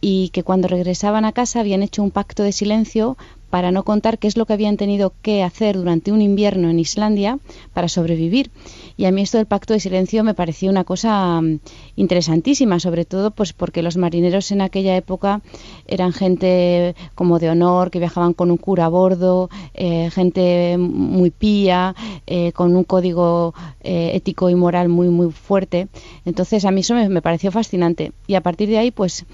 y 0.00 0.30
que 0.30 0.42
cuando 0.42 0.68
regresaban 0.68 1.24
a 1.24 1.32
casa 1.32 1.60
habían 1.60 1.82
hecho 1.82 2.02
un 2.02 2.10
pacto 2.10 2.42
de 2.42 2.52
silencio 2.52 3.16
para 3.50 3.72
no 3.72 3.82
contar 3.82 4.18
qué 4.18 4.28
es 4.28 4.36
lo 4.36 4.46
que 4.46 4.52
habían 4.52 4.76
tenido 4.76 5.12
que 5.22 5.42
hacer 5.42 5.76
durante 5.76 6.12
un 6.12 6.22
invierno 6.22 6.70
en 6.70 6.78
Islandia 6.78 7.38
para 7.74 7.88
sobrevivir. 7.88 8.50
Y 8.96 9.06
a 9.06 9.12
mí 9.12 9.22
esto 9.22 9.38
del 9.38 9.46
pacto 9.46 9.74
de 9.74 9.80
silencio 9.80 10.22
me 10.22 10.34
pareció 10.34 10.70
una 10.70 10.84
cosa 10.84 11.40
mm, 11.40 11.58
interesantísima, 11.96 12.78
sobre 12.78 13.04
todo 13.04 13.32
pues 13.32 13.52
porque 13.52 13.82
los 13.82 13.96
marineros 13.96 14.52
en 14.52 14.60
aquella 14.60 14.96
época 14.96 15.42
eran 15.86 16.12
gente 16.12 16.94
como 17.16 17.40
de 17.40 17.50
honor, 17.50 17.90
que 17.90 17.98
viajaban 17.98 18.34
con 18.34 18.52
un 18.52 18.56
cura 18.56 18.84
a 18.84 18.88
bordo, 18.88 19.50
eh, 19.74 20.10
gente 20.10 20.76
muy 20.78 21.30
pía, 21.30 21.96
eh, 22.26 22.52
con 22.52 22.76
un 22.76 22.84
código 22.84 23.52
eh, 23.80 24.12
ético 24.14 24.48
y 24.48 24.54
moral 24.54 24.88
muy 24.88 25.08
muy 25.08 25.32
fuerte. 25.32 25.88
Entonces 26.24 26.64
a 26.64 26.70
mí 26.70 26.82
eso 26.82 26.94
me, 26.94 27.08
me 27.08 27.20
pareció 27.20 27.50
fascinante. 27.50 28.12
Y 28.28 28.36
a 28.36 28.42
partir 28.42 28.68
de 28.68 28.78
ahí 28.78 28.92
pues 28.92 29.24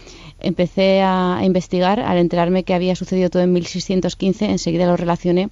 empecé 0.41 1.03
a, 1.03 1.41
investigar 1.43 2.01
al 2.01 2.19
enterarme 2.19 2.65
que 2.65 2.75
había 2.75 2.97
sucedido 2.97 3.31
todo 3.31 3.43
en 3.43 3.53
1615, 3.53 4.47
enseguida 4.47 4.87
lo 4.87 4.97
relacioné 4.97 5.49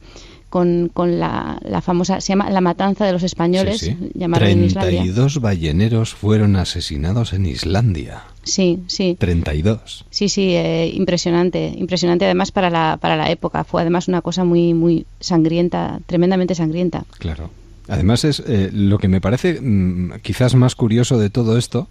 con, 0.50 0.88
con 0.92 1.18
la, 1.18 1.58
famosa, 1.82 2.20
se 2.20 2.28
llama 2.28 2.48
La 2.48 2.60
Matanza 2.60 3.04
de 3.04 3.12
los 3.12 3.24
Españoles, 3.24 3.80
sí, 3.80 3.96
sí. 3.98 4.14
32 4.14 5.40
balleneros 5.40 6.14
fueron 6.14 6.54
asesinados 6.54 7.32
en 7.32 7.46
Islandia. 7.46 8.22
Sí, 8.44 8.80
sí. 8.86 9.16
32. 9.18 10.04
Sí, 10.10 10.28
sí, 10.28 10.54
eh, 10.54 10.92
impresionante, 10.94 11.74
impresionante 11.76 12.26
además 12.26 12.52
para 12.52 12.70
la, 12.70 12.98
para 13.00 13.16
la 13.16 13.30
época. 13.30 13.64
Fue 13.64 13.80
además 13.80 14.06
una 14.06 14.20
cosa 14.20 14.44
muy, 14.44 14.74
muy 14.74 15.06
sangrienta, 15.18 15.98
tremendamente 16.06 16.54
sangrienta. 16.54 17.04
Claro. 17.18 17.50
Además 17.88 18.24
es 18.24 18.40
eh, 18.46 18.70
lo 18.72 18.98
que 18.98 19.08
me 19.08 19.20
parece 19.20 19.60
mm, 19.60 20.20
quizás 20.22 20.54
más 20.54 20.74
curioso 20.74 21.18
de 21.18 21.30
todo 21.30 21.58
esto 21.58 21.88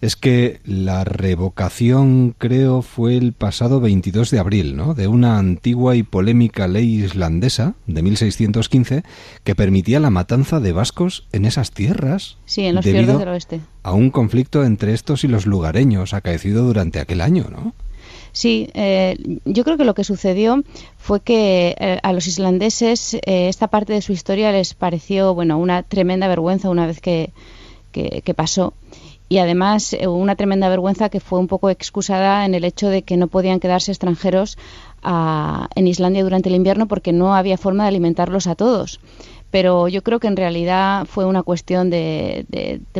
es 0.00 0.16
que 0.16 0.60
la 0.64 1.04
revocación, 1.04 2.34
creo, 2.38 2.82
fue 2.82 3.16
el 3.16 3.32
pasado 3.32 3.80
22 3.80 4.30
de 4.30 4.38
abril, 4.38 4.76
¿no? 4.76 4.94
De 4.94 5.08
una 5.08 5.38
antigua 5.38 5.96
y 5.96 6.02
polémica 6.02 6.68
ley 6.68 7.02
islandesa 7.04 7.74
de 7.86 8.02
1615 8.02 9.02
que 9.42 9.54
permitía 9.54 9.98
la 9.98 10.10
matanza 10.10 10.60
de 10.60 10.72
vascos 10.72 11.26
en 11.32 11.44
esas 11.44 11.72
tierras. 11.72 12.38
Sí, 12.46 12.64
en 12.64 12.76
los 12.76 12.84
fiordos 12.84 13.18
del 13.18 13.28
oeste. 13.28 13.60
A 13.82 13.92
un 13.92 14.10
conflicto 14.10 14.64
entre 14.64 14.94
estos 14.94 15.24
y 15.24 15.28
los 15.28 15.46
lugareños 15.46 16.14
acaecido 16.14 16.64
durante 16.64 17.00
aquel 17.00 17.20
año, 17.20 17.46
¿no? 17.50 17.74
Sí, 18.32 18.70
eh, 18.74 19.16
yo 19.46 19.64
creo 19.64 19.76
que 19.76 19.84
lo 19.84 19.94
que 19.94 20.04
sucedió 20.04 20.62
fue 20.96 21.20
que 21.20 21.74
eh, 21.78 21.98
a 22.02 22.12
los 22.12 22.28
islandeses 22.28 23.14
eh, 23.14 23.48
esta 23.48 23.66
parte 23.68 23.94
de 23.94 24.02
su 24.02 24.12
historia 24.12 24.52
les 24.52 24.74
pareció, 24.74 25.34
bueno, 25.34 25.58
una 25.58 25.82
tremenda 25.82 26.28
vergüenza 26.28 26.70
una 26.70 26.86
vez 26.86 27.00
que, 27.00 27.32
que, 27.90 28.22
que 28.24 28.34
pasó 28.34 28.74
y 29.28 29.38
además 29.38 29.92
eh, 29.92 30.06
una 30.06 30.36
tremenda 30.36 30.68
vergüenza 30.68 31.08
que 31.08 31.20
fue 31.20 31.38
un 31.38 31.46
poco 31.46 31.70
excusada 31.70 32.44
en 32.46 32.54
el 32.54 32.64
hecho 32.64 32.88
de 32.88 33.02
que 33.02 33.16
no 33.16 33.28
podían 33.28 33.60
quedarse 33.60 33.92
extranjeros 33.92 34.58
a, 35.02 35.68
en 35.74 35.86
Islandia 35.86 36.22
durante 36.22 36.48
el 36.48 36.54
invierno 36.54 36.86
porque 36.88 37.12
no 37.12 37.34
había 37.34 37.58
forma 37.58 37.84
de 37.84 37.88
alimentarlos 37.88 38.46
a 38.46 38.54
todos 38.54 39.00
pero 39.50 39.88
yo 39.88 40.02
creo 40.02 40.20
que 40.20 40.26
en 40.26 40.36
realidad 40.36 41.06
fue 41.06 41.24
una 41.24 41.42
cuestión 41.42 41.90
de, 41.90 42.46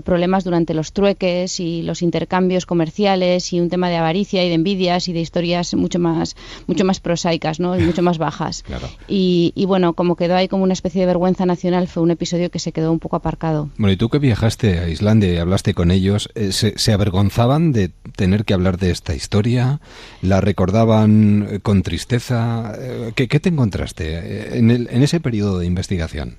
problemas 0.04 0.44
durante 0.44 0.74
los 0.74 0.92
trueques 0.92 1.60
y 1.60 1.82
los 1.82 2.02
intercambios 2.02 2.64
comerciales 2.64 3.52
y 3.52 3.60
un 3.60 3.68
tema 3.68 3.90
de 3.90 3.96
avaricia 3.96 4.44
y 4.44 4.48
de 4.48 4.54
envidias 4.54 5.08
y 5.08 5.12
de 5.12 5.20
historias 5.20 5.74
mucho 5.74 5.98
más 5.98 6.36
mucho 6.66 6.84
más 6.84 7.00
prosaicas 7.00 7.60
¿no? 7.60 7.78
y 7.78 7.82
mucho 7.82 8.02
más 8.02 8.18
bajas. 8.18 8.64
Y, 9.08 9.52
bueno 9.66 9.92
como 9.92 10.16
quedó 10.16 10.36
ahí 10.36 10.48
como 10.48 10.62
una 10.62 10.72
especie 10.72 11.00
de 11.00 11.06
vergüenza 11.06 11.44
nacional 11.44 11.88
fue 11.88 12.02
un 12.02 12.10
episodio 12.10 12.50
que 12.50 12.58
se 12.58 12.72
quedó 12.72 12.90
un 12.92 12.98
poco 12.98 13.16
aparcado. 13.16 13.68
Bueno 13.76 13.92
y 13.92 13.96
tú 13.96 14.08
que 14.08 14.18
viajaste 14.18 14.78
a 14.78 14.88
Islandia 14.88 15.32
y 15.32 15.36
hablaste 15.36 15.74
con 15.74 15.90
ellos 15.90 16.30
eh, 16.34 16.52
¿se, 16.52 16.92
avergonzaban 16.92 17.72
de 17.72 17.90
tener 18.16 18.44
que 18.44 18.54
hablar 18.54 18.78
de 18.78 18.90
esta 18.90 19.14
historia 19.14 19.80
la 20.22 20.40
recordaban 20.40 21.48
eh, 21.50 21.58
con 21.60 21.82
tristeza 21.82 22.74
eh, 22.78 23.12
¿qué, 23.14 23.28
qué 23.28 23.40
te 23.40 23.48
encontraste 23.50 24.58
en, 24.58 24.70
el, 24.70 24.88
en 24.90 25.02
ese 25.02 25.20
periodo 25.20 25.58
de 25.58 25.66
investigación 25.66 26.38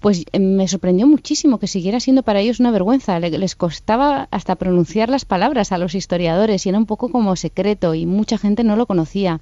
pues 0.00 0.24
eh, 0.32 0.38
me 0.38 0.68
sorprendió 0.68 1.06
muchísimo 1.06 1.58
que 1.58 1.66
siguiera 1.66 2.00
siendo 2.00 2.22
para 2.22 2.40
ellos 2.40 2.60
una 2.60 2.70
vergüenza. 2.70 3.18
Les 3.18 3.56
costaba 3.56 4.28
hasta 4.30 4.56
pronunciar 4.56 5.08
las 5.08 5.24
palabras 5.24 5.72
a 5.72 5.78
los 5.78 5.94
historiadores 5.94 6.64
y 6.64 6.68
era 6.68 6.78
un 6.78 6.86
poco 6.86 7.10
como 7.10 7.34
secreto 7.36 7.94
y 7.94 8.06
mucha 8.06 8.38
gente 8.38 8.64
no 8.64 8.76
lo 8.76 8.86
conocía. 8.86 9.40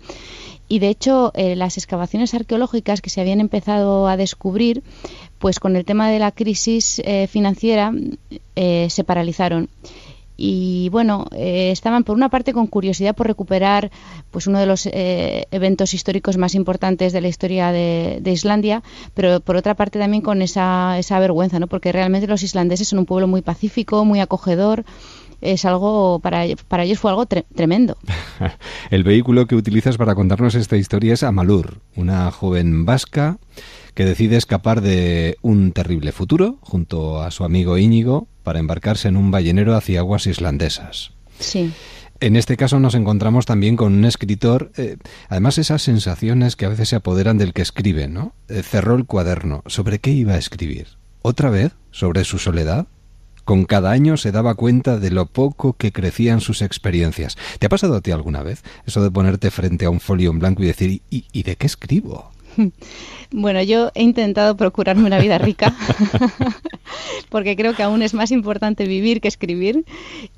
Y 0.69 0.81
de 0.81 0.89
hecho, 0.89 1.33
eh, 1.35 1.55
las 1.57 1.77
excavaciones 1.77 2.35
arqueológicas 2.35 3.01
que 3.01 3.11
se 3.11 3.21
habían 3.21 3.41
empezado 3.41 4.09
a 4.09 4.17
descubrir, 4.17 4.83
pues 5.39 5.61
con 5.61 5.77
el 5.77 5.85
tema 5.85 6.11
de 6.11 6.19
la 6.19 6.33
crisis 6.33 7.01
eh, 7.05 7.29
financiera, 7.29 7.93
se 8.57 9.05
paralizaron 9.05 9.69
y 10.37 10.89
bueno, 10.91 11.27
eh, 11.33 11.71
estaban 11.71 12.05
por 12.05 12.17
una 12.17 12.29
parte 12.29 12.53
con 12.53 12.67
curiosidad 12.67 13.15
por 13.15 13.27
recuperar 13.27 13.91
pues 14.31 14.47
uno 14.47 14.59
de 14.59 14.67
los 14.67 14.87
eh, 14.87 15.47
eventos 15.51 15.95
históricos 15.95 16.37
más 16.37 16.55
importantes 16.55 17.13
de 17.13 17.21
la 17.21 17.29
historia 17.29 17.73
de, 17.73 18.21
Islandia, 18.27 18.83
pero 19.15 19.41
por 19.41 19.57
otra 19.57 19.75
parte 19.75 19.99
también 19.99 20.23
con 20.23 20.43
esa, 20.43 20.99
esa 20.99 21.19
vergüenza, 21.21 21.59
¿no? 21.59 21.69
porque 21.69 21.91
realmente 21.91 22.27
los 22.27 22.43
islandeses 22.43 22.89
son 22.89 22.99
un 22.99 23.07
pueblo 23.07 23.27
muy 23.27 23.41
pacífico, 23.41 24.05
muy 24.05 24.21
acogedor 24.21 24.85
es 25.41 25.65
algo 25.65 26.19
para, 26.21 26.45
para 26.69 26.85
ellos 26.85 26.99
fue 26.99 27.11
algo 27.11 27.27
tremendo. 27.27 27.97
El 28.91 29.05
vehículo 29.05 29.47
que 29.47 29.55
utilizas 29.55 29.97
para 29.97 30.15
contarnos 30.15 30.55
esta 30.55 30.77
historia 30.77 31.15
es 31.15 31.23
Amalur, 31.23 31.81
una 31.95 32.31
joven 32.31 32.85
vasca 32.85 33.39
que 33.97 34.05
decide 34.05 34.37
escapar 34.37 34.83
de 34.83 35.39
un 35.41 35.73
terrible 35.73 36.13
futuro 36.13 36.59
junto 36.61 37.23
a 37.23 37.31
su 37.31 37.45
amigo 37.45 37.79
Íñigo 37.79 38.29
para 38.43 38.59
embarcarse 38.59 39.09
en 39.09 39.17
un 39.17 39.31
ballenero 39.31 39.75
hacia 39.75 40.01
aguas 40.01 40.27
islandesas. 40.27 41.13
Sí. 41.41 41.73
En 42.21 42.37
este 42.37 42.59
caso 42.59 42.79
nos 42.79 42.95
encontramos 42.95 43.47
también 43.47 43.75
con 43.75 43.95
un 43.95 44.05
escritor, 44.05 44.71
eh, 44.77 44.99
además 45.31 45.57
esas 45.57 45.81
sensaciones 45.81 46.57
que 46.57 46.67
a 46.67 46.69
veces 46.69 46.91
se 46.91 46.97
apoderan 46.97 47.39
del 47.39 47.55
que 47.55 47.63
escribe, 47.63 48.07
¿no? 48.07 48.35
Eh, 48.49 48.63
cerró 48.63 48.97
el 48.97 49.07
cuaderno. 49.07 49.63
¿Sobre 49.65 49.99
qué 49.99 50.11
iba 50.11 50.35
a 50.35 50.39
escribir? 50.39 50.89
¿Otra 51.23 51.49
vez? 51.49 51.73
¿Sobre 51.91 52.25
su 52.25 52.39
soledad? 52.39 52.89
Con 53.47 53.65
cada 53.65 53.93
año 53.93 54.19
se 54.19 54.31
daba 54.31 54.57
cuenta 54.57 54.99
de 54.99 55.11
lo 55.11 55.25
poco 55.25 55.73
que 55.73 55.91
crecían 55.91 56.43
sus 56.43 56.61
experiencias. 56.61 57.39
¿Te 57.59 57.67
ha 57.67 57.71
pasado 57.71 57.97
a 57.97 58.03
ti 58.03 58.11
alguna 58.11 58.43
vez 58.43 58.63
eso 58.85 59.03
de 59.03 59.11
ponerte 59.11 59.51
frente 59.51 59.87
a 59.87 59.91
un 59.91 60.01
folio 60.01 60.31
en 60.33 60.39
blanco 60.39 60.63
y 60.63 60.67
decir, 60.67 61.01
y 61.09 61.43
de 61.45 61.57
qué 61.57 61.67
escribo? 61.67 62.36
Bueno, 63.33 63.61
yo 63.63 63.91
he 63.95 64.03
intentado 64.03 64.57
procurarme 64.57 65.05
una 65.05 65.19
vida 65.19 65.39
rica, 65.39 65.75
porque 67.29 67.57
creo 67.57 67.75
que 67.75 67.83
aún 67.83 68.03
es 68.03 68.15
más 68.15 68.31
importante 68.31 68.87
vivir 68.87 69.21
que 69.21 69.29
escribir. 69.29 69.85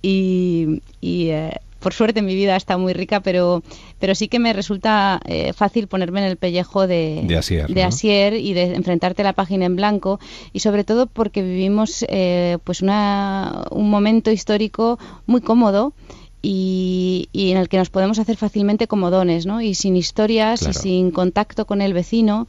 Y, 0.01 0.81
eh, 1.03 1.53
por 1.81 1.93
suerte 1.95 2.23
mi 2.23 2.35
vida 2.35 2.57
está 2.57 2.77
muy 2.77 2.93
rica, 2.93 3.21
pero, 3.21 3.63
pero 4.01 4.15
sí 4.15 4.27
que 4.27 4.39
me 4.39 4.53
resulta 4.53 5.21
eh, 5.27 5.53
fácil 5.53 5.87
ponerme 5.87 6.21
en 6.21 6.27
el 6.27 6.37
pellejo 6.37 6.87
de, 6.87 7.25
de, 7.25 7.83
Asier, 7.85 8.35
y 8.35 8.53
de 8.53 8.75
enfrentarte 8.75 9.23
a 9.23 9.27
la 9.27 9.33
página 9.33 9.67
en 9.67 9.77
blanco. 9.77 10.19
Y 10.53 10.61
sobre 10.61 10.83
todo 10.83 11.07
porque 11.07 11.43
vivimos 11.43 12.05
eh, 12.09 12.59
pues 12.65 12.83
una, 12.83 13.65
un 13.71 13.91
momento 13.91 14.31
histórico 14.31 14.99
muy 15.27 15.41
cómodo 15.41 15.93
y, 16.43 17.29
y, 17.33 17.51
en 17.51 17.59
el 17.59 17.69
que 17.69 17.79
nos 17.79 17.91
podemos 17.91 18.19
hacer 18.19 18.37
fácilmente 18.37 18.87
comodones, 18.87 19.47
¿no? 19.47 19.61
Y 19.61 19.75
sin 19.75 19.97
historias 19.97 20.67
y 20.69 20.73
sin 20.73 21.11
contacto 21.11 21.67
con 21.67 21.83
el 21.83 21.93
vecino, 21.93 22.47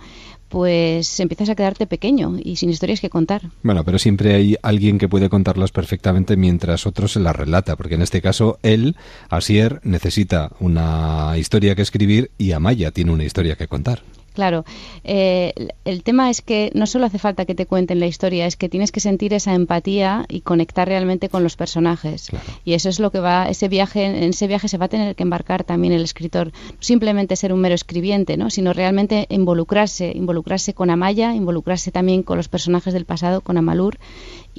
pues 0.50 1.20
empiezas 1.20 1.50
a 1.50 1.56
quedarte 1.56 1.88
pequeño 1.88 2.36
y 2.44 2.58
sin 2.58 2.70
historias 2.70 3.00
que 3.00 3.10
contar. 3.10 3.44
Bueno, 3.64 3.86
pero 3.86 4.00
siempre 4.00 4.34
hay 4.34 4.58
alguien 4.62 4.98
que 4.98 5.08
puede 5.08 5.30
contarlas 5.30 5.72
perfectamente 5.72 6.36
mientras 6.36 6.86
otro 6.86 7.08
se 7.08 7.20
las 7.20 7.36
relata, 7.36 7.76
porque 7.76 7.96
en 7.96 8.02
este 8.02 8.22
caso 8.22 8.60
él, 8.64 8.96
Asier, 9.30 9.80
necesita 9.84 10.52
una 10.60 11.36
historia 11.38 11.76
que 11.76 11.84
escribir 11.84 12.32
y 12.38 12.52
Amaya 12.52 12.92
tiene 12.92 13.12
una 13.12 13.24
historia 13.24 13.56
que 13.56 13.68
contar. 13.68 14.02
Claro, 14.40 14.64
eh, 15.04 15.54
el 15.84 16.02
tema 16.02 16.30
es 16.30 16.42
que 16.42 16.72
no 16.74 16.86
solo 16.86 17.08
hace 17.08 17.20
falta 17.20 17.44
que 17.44 17.56
te 17.56 17.66
cuenten 17.66 18.00
la 18.00 18.08
historia, 18.08 18.46
es 18.46 18.56
que 18.56 18.70
tienes 18.70 18.94
que 18.94 19.02
sentir 19.02 19.34
esa 19.34 19.54
empatía 19.54 20.26
y 20.30 20.40
conectar 20.40 20.88
realmente 20.88 21.28
con 21.28 21.44
los 21.44 21.58
personajes. 21.58 22.30
Y 22.64 22.72
eso 22.72 22.88
es 22.88 23.02
lo 23.02 23.12
que 23.12 23.20
va, 23.20 23.50
ese 23.50 23.68
viaje, 23.68 24.06
en 24.06 24.30
ese 24.30 24.48
viaje 24.48 24.70
se 24.70 24.78
va 24.78 24.86
a 24.86 24.88
tener 24.88 25.18
que 25.18 25.24
embarcar 25.24 25.66
también 25.66 25.92
el 25.92 26.04
escritor. 26.04 26.54
No 26.54 26.78
simplemente 26.80 27.36
ser 27.36 27.52
un 27.52 27.60
mero 27.60 27.76
escribiente, 27.76 28.38
¿no? 28.38 28.50
sino 28.50 28.72
realmente 28.72 29.26
involucrarse, 29.28 30.14
involucrarse 30.16 30.74
con 30.74 30.90
Amaya, 30.90 31.36
involucrarse 31.36 31.92
también 31.92 32.24
con 32.24 32.38
los 32.38 32.48
personajes 32.48 32.94
del 32.94 33.04
pasado, 33.04 33.42
con 33.42 33.58
Amalur 33.58 33.98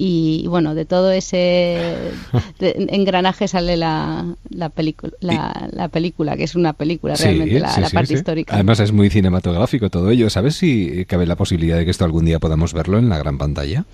y, 0.03 0.47
bueno, 0.47 0.73
de 0.73 0.85
todo 0.85 1.11
ese 1.11 2.11
engranaje 2.59 3.47
sale 3.47 3.77
la, 3.77 4.35
la, 4.49 4.69
película, 4.69 5.13
la, 5.19 5.89
película, 5.89 6.35
que 6.35 6.43
es 6.45 6.55
una 6.55 6.73
película 6.73 7.13
realmente, 7.13 7.59
la, 7.59 7.87
parte 7.93 8.15
histórica. 8.15 8.55
Además 8.55 8.79
es 8.79 8.91
muy 8.91 9.11
cinematográfico 9.11 9.91
todo 9.91 10.09
ello. 10.09 10.31
¿Sabes 10.31 10.55
si 10.55 11.05
cabe 11.05 11.27
la 11.27 11.35
posibilidad 11.35 11.77
de 11.77 11.85
que 11.85 11.91
esto 11.91 12.03
algún 12.03 12.25
día 12.25 12.39
podamos 12.39 12.73
verlo 12.73 12.97
en 12.97 13.09
la 13.09 13.19
gran 13.19 13.37
pantalla? 13.37 13.85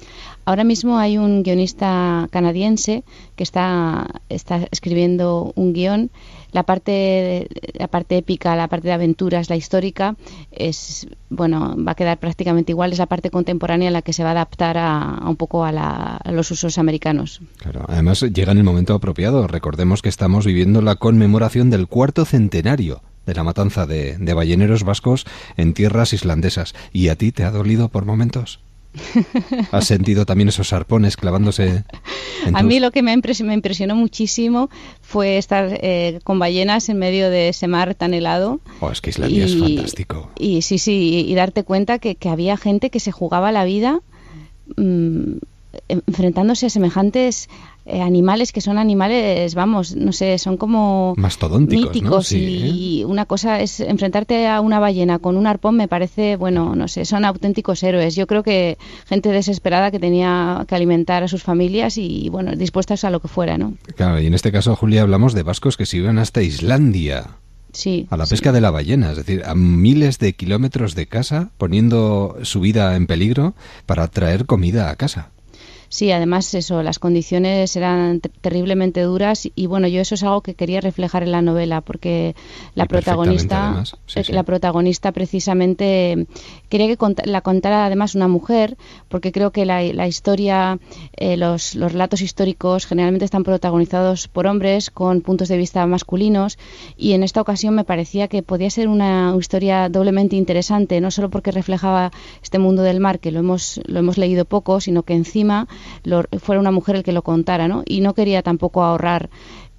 Ahora 0.47 0.63
mismo 0.63 0.97
hay 0.97 1.17
un 1.17 1.43
guionista 1.43 2.29
canadiense 2.31 3.03
que 3.35 3.43
está, 3.43 4.07
está 4.29 4.65
escribiendo 4.71 5.51
un 5.55 5.73
guion 5.73 6.09
la 6.53 6.63
parte, 6.63 7.49
la 7.73 7.89
parte 7.89 8.15
épica, 8.15 8.55
la 8.55 8.69
parte 8.69 8.87
de 8.87 8.93
aventuras, 8.93 9.49
la 9.49 9.57
histórica, 9.57 10.15
es 10.53 11.05
bueno, 11.29 11.75
va 11.85 11.91
a 11.91 11.95
quedar 11.95 12.17
prácticamente 12.17 12.71
igual. 12.71 12.93
Es 12.93 12.99
la 12.99 13.07
parte 13.07 13.29
contemporánea 13.29 13.91
la 13.91 14.01
que 14.01 14.13
se 14.13 14.23
va 14.23 14.29
a 14.29 14.31
adaptar 14.31 14.77
a, 14.77 15.19
un 15.27 15.35
poco 15.35 15.65
a, 15.65 16.21
los 16.31 16.49
usos 16.49 16.77
americanos. 16.77 17.41
Claro, 17.57 17.83
además 17.89 18.21
llega 18.21 18.53
en 18.53 18.59
el 18.59 18.63
momento 18.63 18.93
apropiado. 18.93 19.47
Recordemos 19.47 20.01
que 20.01 20.07
estamos 20.07 20.45
viviendo 20.45 20.81
la 20.81 20.95
conmemoración 20.95 21.69
del 21.69 21.87
cuarto 21.87 22.23
centenario 22.23 23.01
de 23.25 23.33
la 23.33 23.43
matanza 23.43 23.85
de 23.85 24.33
balleneros 24.33 24.85
vascos 24.85 25.25
en 25.57 25.73
tierras 25.73 26.13
islandesas. 26.13 26.73
¿Y 26.93 27.09
a 27.09 27.17
ti 27.17 27.33
te 27.33 27.43
ha 27.43 27.51
dolido 27.51 27.89
por 27.89 28.05
momentos? 28.05 28.61
¿Has 29.71 29.85
sentido 29.85 30.25
también 30.25 30.49
esos 30.49 30.73
arpones 30.73 31.17
clavándose? 31.17 31.83
a 32.53 32.63
mí 32.63 32.79
lo 32.79 32.91
que 32.91 33.01
me, 33.01 33.13
impresionó 33.13 33.95
muchísimo 33.95 34.69
fue 35.01 35.37
estar 35.37 35.79
eh, 35.81 36.19
con 36.23 36.39
ballenas 36.39 36.89
en 36.89 36.99
medio 36.99 37.29
de 37.29 37.49
ese 37.49 37.67
mar 37.67 37.95
tan 37.95 38.13
helado. 38.13 38.59
Oh, 38.79 38.91
es 38.91 39.01
que 39.01 39.09
Islandia 39.09 39.45
es 39.45 39.57
fantástico. 39.57 40.29
Y 40.37 40.61
sí, 40.61 40.77
sí, 40.77 41.25
y, 41.27 41.35
darte 41.35 41.63
cuenta 41.63 41.99
que, 41.99 42.17
había 42.27 42.57
gente 42.57 42.89
que 42.89 42.99
se 42.99 43.11
jugaba 43.11 43.51
la 43.51 43.63
vida 43.63 44.01
mm, 44.75 45.37
enfrentándose 45.87 46.65
a 46.65 46.69
semejantes 46.69 47.49
eh, 47.87 48.01
animales 48.01 48.51
que 48.51 48.59
son 48.59 48.77
animales, 48.77 49.55
vamos, 49.55 49.95
no 49.95 50.11
sé, 50.11 50.37
son 50.37 50.57
como 50.57 51.13
mastodónticos, 51.17 52.33
y 52.33 53.03
una 53.05 53.25
cosa 53.25 53.61
es 53.61 53.79
enfrentarte 53.79 54.47
a 54.47 54.59
una 54.59 54.79
ballena 54.79 55.19
con 55.19 55.37
un 55.37 55.47
arpón 55.47 55.77
me 55.77 55.87
parece, 55.87 56.35
bueno, 56.35 56.75
no 56.75 56.89
sé, 56.89 57.05
son 57.05 57.23
auténticos 57.23 57.81
héroes. 57.83 58.15
Yo 58.15 58.27
creo 58.27 58.43
que 58.43 58.77
gente 59.05 59.29
desesperada 59.29 59.89
que 59.89 59.99
tenía 59.99 60.65
que 60.67 60.75
alimentar 60.75 61.23
a 61.23 61.27
sus 61.29 61.43
familias 61.43 61.97
y 61.97 62.27
bueno, 62.29 62.55
dispuestas 62.55 63.05
a 63.05 63.09
lo 63.09 63.21
que 63.21 63.29
fuera, 63.29 63.57
¿no? 63.57 63.75
Claro, 63.95 64.19
y 64.19 64.27
en 64.27 64.33
este 64.33 64.51
caso, 64.51 64.75
Julia, 64.75 65.03
hablamos 65.03 65.33
de 65.33 65.43
vascos 65.43 65.77
que 65.77 65.85
se 65.85 65.97
iban 65.97 66.19
hasta 66.19 66.41
Islandia. 66.41 67.37
Sí, 67.71 68.07
a 68.09 68.17
la 68.17 68.25
pesca 68.25 68.51
de 68.51 68.59
la 68.59 68.71
ballena, 68.71 69.11
es 69.11 69.17
decir, 69.17 69.43
a 69.45 69.53
miles 69.53 70.19
de 70.19 70.33
kilómetros 70.33 70.95
de 70.95 71.05
casa, 71.05 71.51
poniendo 71.57 72.37
su 72.41 72.59
vida 72.59 72.95
en 72.95 73.07
peligro 73.07 73.53
para 73.85 74.07
traer 74.07 74.45
comida 74.45 74.89
a 74.89 74.95
casa. 74.95 75.31
Sí, 75.89 76.11
además 76.11 76.53
eso, 76.53 76.83
las 76.83 76.99
condiciones 76.99 77.75
eran 77.75 78.19
terriblemente 78.19 79.01
duras 79.01 79.47
y 79.55 79.67
bueno, 79.67 79.87
yo 79.87 80.01
eso 80.01 80.15
es 80.15 80.23
algo 80.23 80.41
que 80.41 80.53
quería 80.53 80.81
reflejar 80.81 81.23
en 81.23 81.31
la 81.31 81.41
novela 81.41 81.81
porque 81.81 82.35
la 82.75 82.85
protagonista, 82.85 83.83
eh, 84.15 84.23
la 84.29 84.43
protagonista 84.43 85.13
precisamente 85.13 86.27
quería 86.67 86.87
que 86.87 86.97
la 87.25 87.41
contara 87.41 87.85
además 87.85 88.15
una 88.15 88.27
mujer 88.27 88.77
porque 89.07 89.31
creo 89.31 89.51
que 89.51 89.65
la, 89.65 90.07
historia, 90.07 90.77
eh, 91.15 91.37
los, 91.37 91.75
los 91.75 91.93
relatos 91.93 92.21
históricos 92.21 92.85
generalmente 92.85 93.25
están 93.25 93.43
protagonizados 93.43 94.27
por 94.27 94.45
hombres 94.45 94.91
con 94.91 95.21
puntos 95.21 95.47
de 95.47 95.57
vista 95.57 95.85
masculinos 95.87 96.57
y 96.97 97.13
en 97.13 97.23
esta 97.23 97.39
ocasión 97.39 97.75
me 97.75 97.85
parecía 97.85 98.27
que 98.27 98.43
podía 98.43 98.69
ser 98.69 98.89
una 98.89 99.33
historia 99.39 99.87
doblemente 99.87 100.35
interesante, 100.35 100.99
no 100.99 101.11
solo 101.11 101.29
porque 101.29 101.51
reflejaba 101.51 102.11
este 102.43 102.59
mundo 102.59 102.81
del 102.81 102.99
mar 102.99 103.19
que 103.19 103.31
lo 103.31 103.39
hemos 103.39 103.79
lo 103.85 103.99
hemos 103.99 104.17
leído 104.17 104.43
poco, 104.43 104.81
sino 104.81 105.03
que 105.03 105.13
encima 105.13 105.67
fuera 106.39 106.59
una 106.59 106.71
mujer 106.71 106.97
el 106.97 107.03
que 107.03 107.11
lo 107.11 107.21
contara, 107.21 107.67
¿no? 107.67 107.83
Y 107.85 108.01
no 108.01 108.13
quería 108.13 108.41
tampoco 108.41 108.83
ahorrar 108.83 109.29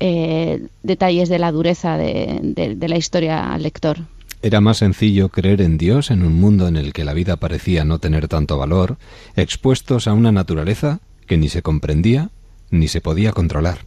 eh, 0.00 0.66
detalles 0.82 1.28
de 1.28 1.38
la 1.38 1.50
dureza 1.52 1.96
de, 1.96 2.76
la 2.80 2.96
historia 2.96 3.52
al 3.52 3.62
lector. 3.62 3.98
Era 4.42 4.60
más 4.60 4.78
sencillo 4.78 5.30
creer 5.30 5.60
en 5.60 5.78
Dios 5.78 6.10
en 6.10 6.22
un 6.22 6.40
mundo 6.40 6.68
en 6.68 6.76
el 6.76 6.92
que 6.92 7.04
la 7.04 7.14
vida 7.14 7.36
parecía 7.36 7.84
no 7.84 7.98
tener 7.98 8.28
tanto 8.28 8.56
valor, 8.56 8.96
expuestos 9.34 10.06
a 10.06 10.12
una 10.12 10.30
naturaleza 10.30 11.00
que 11.26 11.36
ni 11.36 11.48
se 11.48 11.62
comprendía 11.62 12.30
ni 12.70 12.86
se 12.86 13.00
podía 13.00 13.32
controlar. 13.32 13.78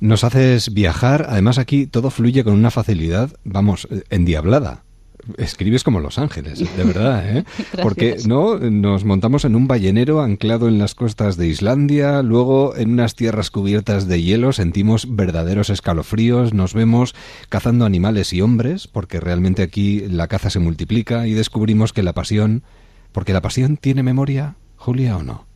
Nos 0.00 0.24
haces 0.24 0.74
viajar, 0.74 1.26
además 1.28 1.58
aquí 1.58 1.86
todo 1.86 2.10
fluye 2.10 2.42
con 2.44 2.54
una 2.54 2.70
facilidad, 2.70 3.30
vamos, 3.44 3.88
endiablada 4.10 4.85
escribes 5.38 5.84
como 5.84 6.00
Los 6.00 6.18
Ángeles, 6.18 6.58
de 6.58 6.84
verdad, 6.84 7.38
¿eh? 7.38 7.44
Porque 7.82 8.16
no 8.26 8.58
nos 8.58 9.04
montamos 9.04 9.44
en 9.44 9.56
un 9.56 9.66
ballenero 9.66 10.20
anclado 10.20 10.68
en 10.68 10.78
las 10.78 10.94
costas 10.94 11.36
de 11.36 11.48
Islandia, 11.48 12.22
luego 12.22 12.76
en 12.76 12.92
unas 12.92 13.14
tierras 13.14 13.50
cubiertas 13.50 14.06
de 14.08 14.22
hielo 14.22 14.52
sentimos 14.52 15.16
verdaderos 15.16 15.70
escalofríos, 15.70 16.54
nos 16.54 16.74
vemos 16.74 17.14
cazando 17.48 17.84
animales 17.84 18.32
y 18.32 18.40
hombres, 18.40 18.88
porque 18.88 19.20
realmente 19.20 19.62
aquí 19.62 20.00
la 20.08 20.28
caza 20.28 20.50
se 20.50 20.58
multiplica 20.58 21.26
y 21.26 21.34
descubrimos 21.34 21.92
que 21.92 22.02
la 22.02 22.12
pasión, 22.12 22.62
porque 23.12 23.32
la 23.32 23.42
pasión 23.42 23.76
tiene 23.76 24.02
memoria, 24.02 24.56
Julia 24.76 25.16
o 25.16 25.22
no. 25.22 25.46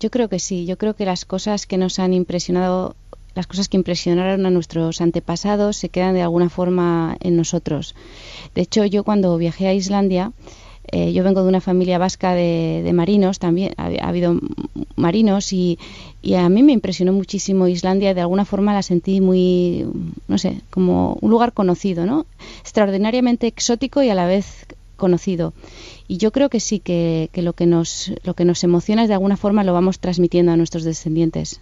Yo 0.00 0.10
creo 0.10 0.28
que 0.28 0.38
sí, 0.38 0.66
yo 0.66 0.76
creo 0.76 0.94
que 0.94 1.04
las 1.04 1.24
cosas 1.24 1.66
que 1.66 1.78
nos 1.78 1.98
han 1.98 2.12
impresionado 2.12 2.96
las 3.34 3.46
cosas 3.46 3.68
que 3.68 3.76
impresionaron 3.76 4.46
a 4.46 4.50
nuestros 4.50 5.00
antepasados 5.00 5.76
se 5.76 5.88
quedan 5.88 6.14
de 6.14 6.22
alguna 6.22 6.48
forma 6.48 7.16
en 7.20 7.36
nosotros. 7.36 7.94
De 8.54 8.62
hecho, 8.62 8.84
yo 8.84 9.04
cuando 9.04 9.36
viajé 9.36 9.66
a 9.66 9.74
Islandia, 9.74 10.32
eh, 10.92 11.12
yo 11.12 11.24
vengo 11.24 11.42
de 11.42 11.48
una 11.48 11.60
familia 11.60 11.98
vasca 11.98 12.34
de, 12.34 12.90
marinos, 12.94 13.38
también 13.38 13.72
ha, 13.78 13.86
habido 14.06 14.38
marinos 14.96 15.52
y, 15.52 15.78
a 16.36 16.48
mí 16.48 16.62
me 16.62 16.72
impresionó 16.72 17.12
muchísimo 17.12 17.68
Islandia, 17.68 18.14
de 18.14 18.20
alguna 18.20 18.44
forma 18.44 18.74
la 18.74 18.82
sentí 18.82 19.20
muy, 19.20 19.86
no 20.28 20.38
sé, 20.38 20.60
como 20.70 21.18
un 21.20 21.30
lugar 21.30 21.52
conocido, 21.52 22.06
¿no? 22.06 22.26
Extraordinariamente 22.60 23.46
exótico 23.46 24.02
y 24.02 24.10
a 24.10 24.14
la 24.14 24.26
vez 24.26 24.66
conocido. 24.96 25.52
Y 26.06 26.18
yo 26.18 26.32
creo 26.32 26.50
que 26.50 26.60
sí, 26.60 26.80
que, 26.80 27.30
que 27.32 27.42
lo, 27.42 27.54
que 27.54 27.66
nos, 27.66 28.12
lo 28.22 28.34
que 28.34 28.44
nos 28.44 28.62
emociona 28.62 29.02
es 29.02 29.08
de 29.08 29.14
alguna 29.14 29.36
forma 29.36 29.64
lo 29.64 29.72
vamos 29.72 29.98
transmitiendo 29.98 30.52
a 30.52 30.56
nuestros 30.56 30.84
descendientes. 30.84 31.60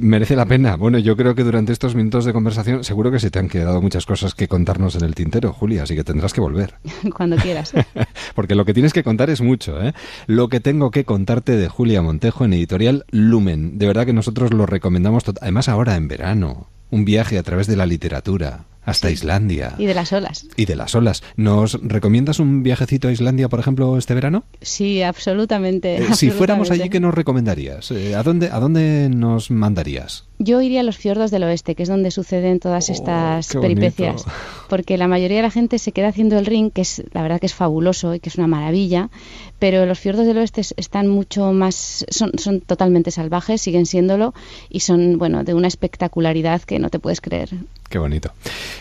Merece 0.00 0.34
la 0.34 0.46
pena. 0.46 0.76
Bueno, 0.76 0.98
yo 0.98 1.16
creo 1.16 1.34
que 1.34 1.44
durante 1.44 1.72
estos 1.72 1.94
minutos 1.94 2.24
de 2.24 2.32
conversación 2.32 2.84
seguro 2.84 3.10
que 3.10 3.20
se 3.20 3.30
te 3.30 3.38
han 3.38 3.48
quedado 3.48 3.82
muchas 3.82 4.06
cosas 4.06 4.34
que 4.34 4.48
contarnos 4.48 4.94
en 4.94 5.04
el 5.04 5.14
tintero, 5.14 5.52
Julia, 5.52 5.82
así 5.82 5.94
que 5.94 6.04
tendrás 6.04 6.32
que 6.32 6.40
volver. 6.40 6.74
Cuando 7.16 7.36
quieras. 7.36 7.72
Porque 8.34 8.54
lo 8.54 8.64
que 8.64 8.72
tienes 8.72 8.92
que 8.92 9.04
contar 9.04 9.28
es 9.28 9.40
mucho, 9.42 9.82
¿eh? 9.82 9.92
Lo 10.26 10.48
que 10.48 10.60
tengo 10.60 10.90
que 10.90 11.04
contarte 11.04 11.56
de 11.56 11.68
Julia 11.68 12.00
Montejo 12.00 12.44
en 12.44 12.54
editorial 12.54 13.04
Lumen. 13.10 13.78
De 13.78 13.86
verdad 13.86 14.06
que 14.06 14.12
nosotros 14.14 14.54
lo 14.54 14.64
recomendamos, 14.66 15.24
además 15.40 15.68
ahora 15.68 15.96
en 15.96 16.08
verano. 16.08 16.68
Un 16.90 17.04
viaje 17.04 17.38
a 17.38 17.42
través 17.42 17.66
de 17.66 17.76
la 17.76 17.86
literatura 17.86 18.64
hasta 18.90 19.10
Islandia. 19.10 19.74
Y 19.78 19.86
de 19.86 19.94
las 19.94 20.12
olas. 20.12 20.46
Y 20.56 20.66
de 20.66 20.76
las 20.76 20.94
olas. 20.94 21.22
¿Nos 21.36 21.80
recomiendas 21.82 22.38
un 22.38 22.62
viajecito 22.62 23.08
a 23.08 23.12
Islandia, 23.12 23.48
por 23.48 23.60
ejemplo, 23.60 23.96
este 23.96 24.14
verano? 24.14 24.44
Sí, 24.60 25.02
absolutamente. 25.02 25.96
Eh, 25.96 26.14
si 26.14 26.30
fuéramos 26.30 26.70
allí, 26.70 26.88
¿qué 26.88 27.00
nos 27.00 27.14
recomendarías? 27.14 27.90
Eh, 27.90 28.14
¿a, 28.14 28.22
dónde, 28.22 28.50
¿A 28.50 28.60
dónde 28.60 29.08
nos 29.10 29.50
mandarías? 29.50 30.24
Yo 30.38 30.62
iría 30.62 30.80
a 30.80 30.82
los 30.82 30.96
fiordos 30.96 31.30
del 31.30 31.42
oeste, 31.42 31.74
que 31.74 31.82
es 31.82 31.88
donde 31.88 32.10
suceden 32.10 32.60
todas 32.60 32.88
oh, 32.88 32.92
estas 32.92 33.48
peripecias. 33.54 34.24
Porque 34.68 34.96
la 34.96 35.08
mayoría 35.08 35.38
de 35.38 35.42
la 35.42 35.50
gente 35.50 35.78
se 35.78 35.92
queda 35.92 36.08
haciendo 36.08 36.38
el 36.38 36.46
ring, 36.46 36.70
que 36.70 36.80
es 36.82 37.02
la 37.12 37.22
verdad 37.22 37.40
que 37.40 37.46
es 37.46 37.54
fabuloso 37.54 38.14
y 38.14 38.20
que 38.20 38.28
es 38.28 38.36
una 38.36 38.46
maravilla, 38.46 39.10
pero 39.58 39.84
los 39.84 39.98
fiordos 39.98 40.26
del 40.26 40.38
oeste 40.38 40.62
están 40.76 41.08
mucho 41.08 41.52
más, 41.52 42.06
son, 42.08 42.32
son 42.38 42.60
totalmente 42.60 43.10
salvajes, 43.10 43.60
siguen 43.60 43.84
siéndolo 43.86 44.32
y 44.70 44.80
son, 44.80 45.18
bueno, 45.18 45.44
de 45.44 45.54
una 45.54 45.68
espectacularidad 45.68 46.62
que 46.62 46.78
no 46.78 46.88
te 46.88 46.98
puedes 46.98 47.20
creer. 47.20 47.50
Qué 47.90 47.98
bonito. 47.98 48.32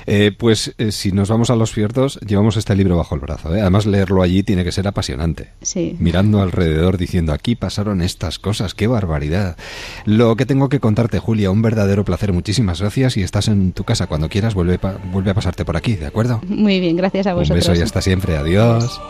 Eh, 0.06 0.32
pues 0.38 0.76
eh, 0.78 0.92
si 0.92 1.12
nos 1.12 1.30
vamos 1.30 1.50
a 1.50 1.56
los 1.56 1.72
fiertos, 1.72 2.20
llevamos 2.20 2.58
este 2.58 2.76
libro 2.76 2.96
bajo 2.96 3.16
el 3.16 3.22
brazo. 3.22 3.56
¿eh? 3.56 3.60
Además, 3.60 3.88
leerlo 3.88 4.22
allí 4.22 4.44
tiene 4.44 4.64
que 4.64 4.72
ser 4.72 4.88
apasionante. 4.88 5.50
Sí. 5.64 5.98
Mirando 6.00 6.44
alrededor, 6.44 7.00
diciendo, 7.00 7.34
aquí 7.34 7.56
pasaron 7.56 8.04
estas 8.04 8.38
cosas, 8.38 8.76
qué 8.76 8.86
barbaridad. 8.86 9.58
Lo 10.06 10.36
que 10.36 10.46
tengo 10.46 10.70
que 10.70 10.80
contarte, 10.80 11.18
Julia, 11.18 11.50
un 11.50 11.64
verdadero 11.64 12.06
placer. 12.06 12.34
Muchísimas 12.34 12.82
gracias 12.82 13.18
y 13.18 13.24
estás 13.24 13.48
en 13.48 13.72
tu 13.72 13.84
casa. 13.84 14.06
Cuando 14.06 14.30
quieras, 14.30 14.54
vuelve, 14.54 14.80
vuelve 15.12 15.32
a 15.32 15.34
pasarte 15.34 15.66
por 15.66 15.76
aquí, 15.76 15.96
¿de 15.96 16.06
acuerdo? 16.06 16.40
Muy 16.48 16.80
bien, 16.80 16.96
gracias 16.96 17.26
a 17.26 17.34
vosotros. 17.34 17.66
Un 17.66 17.72
beso 17.72 17.82
y 17.82 17.84
hasta 17.84 18.04
siempre. 18.04 18.38
Adiós. 18.38 19.02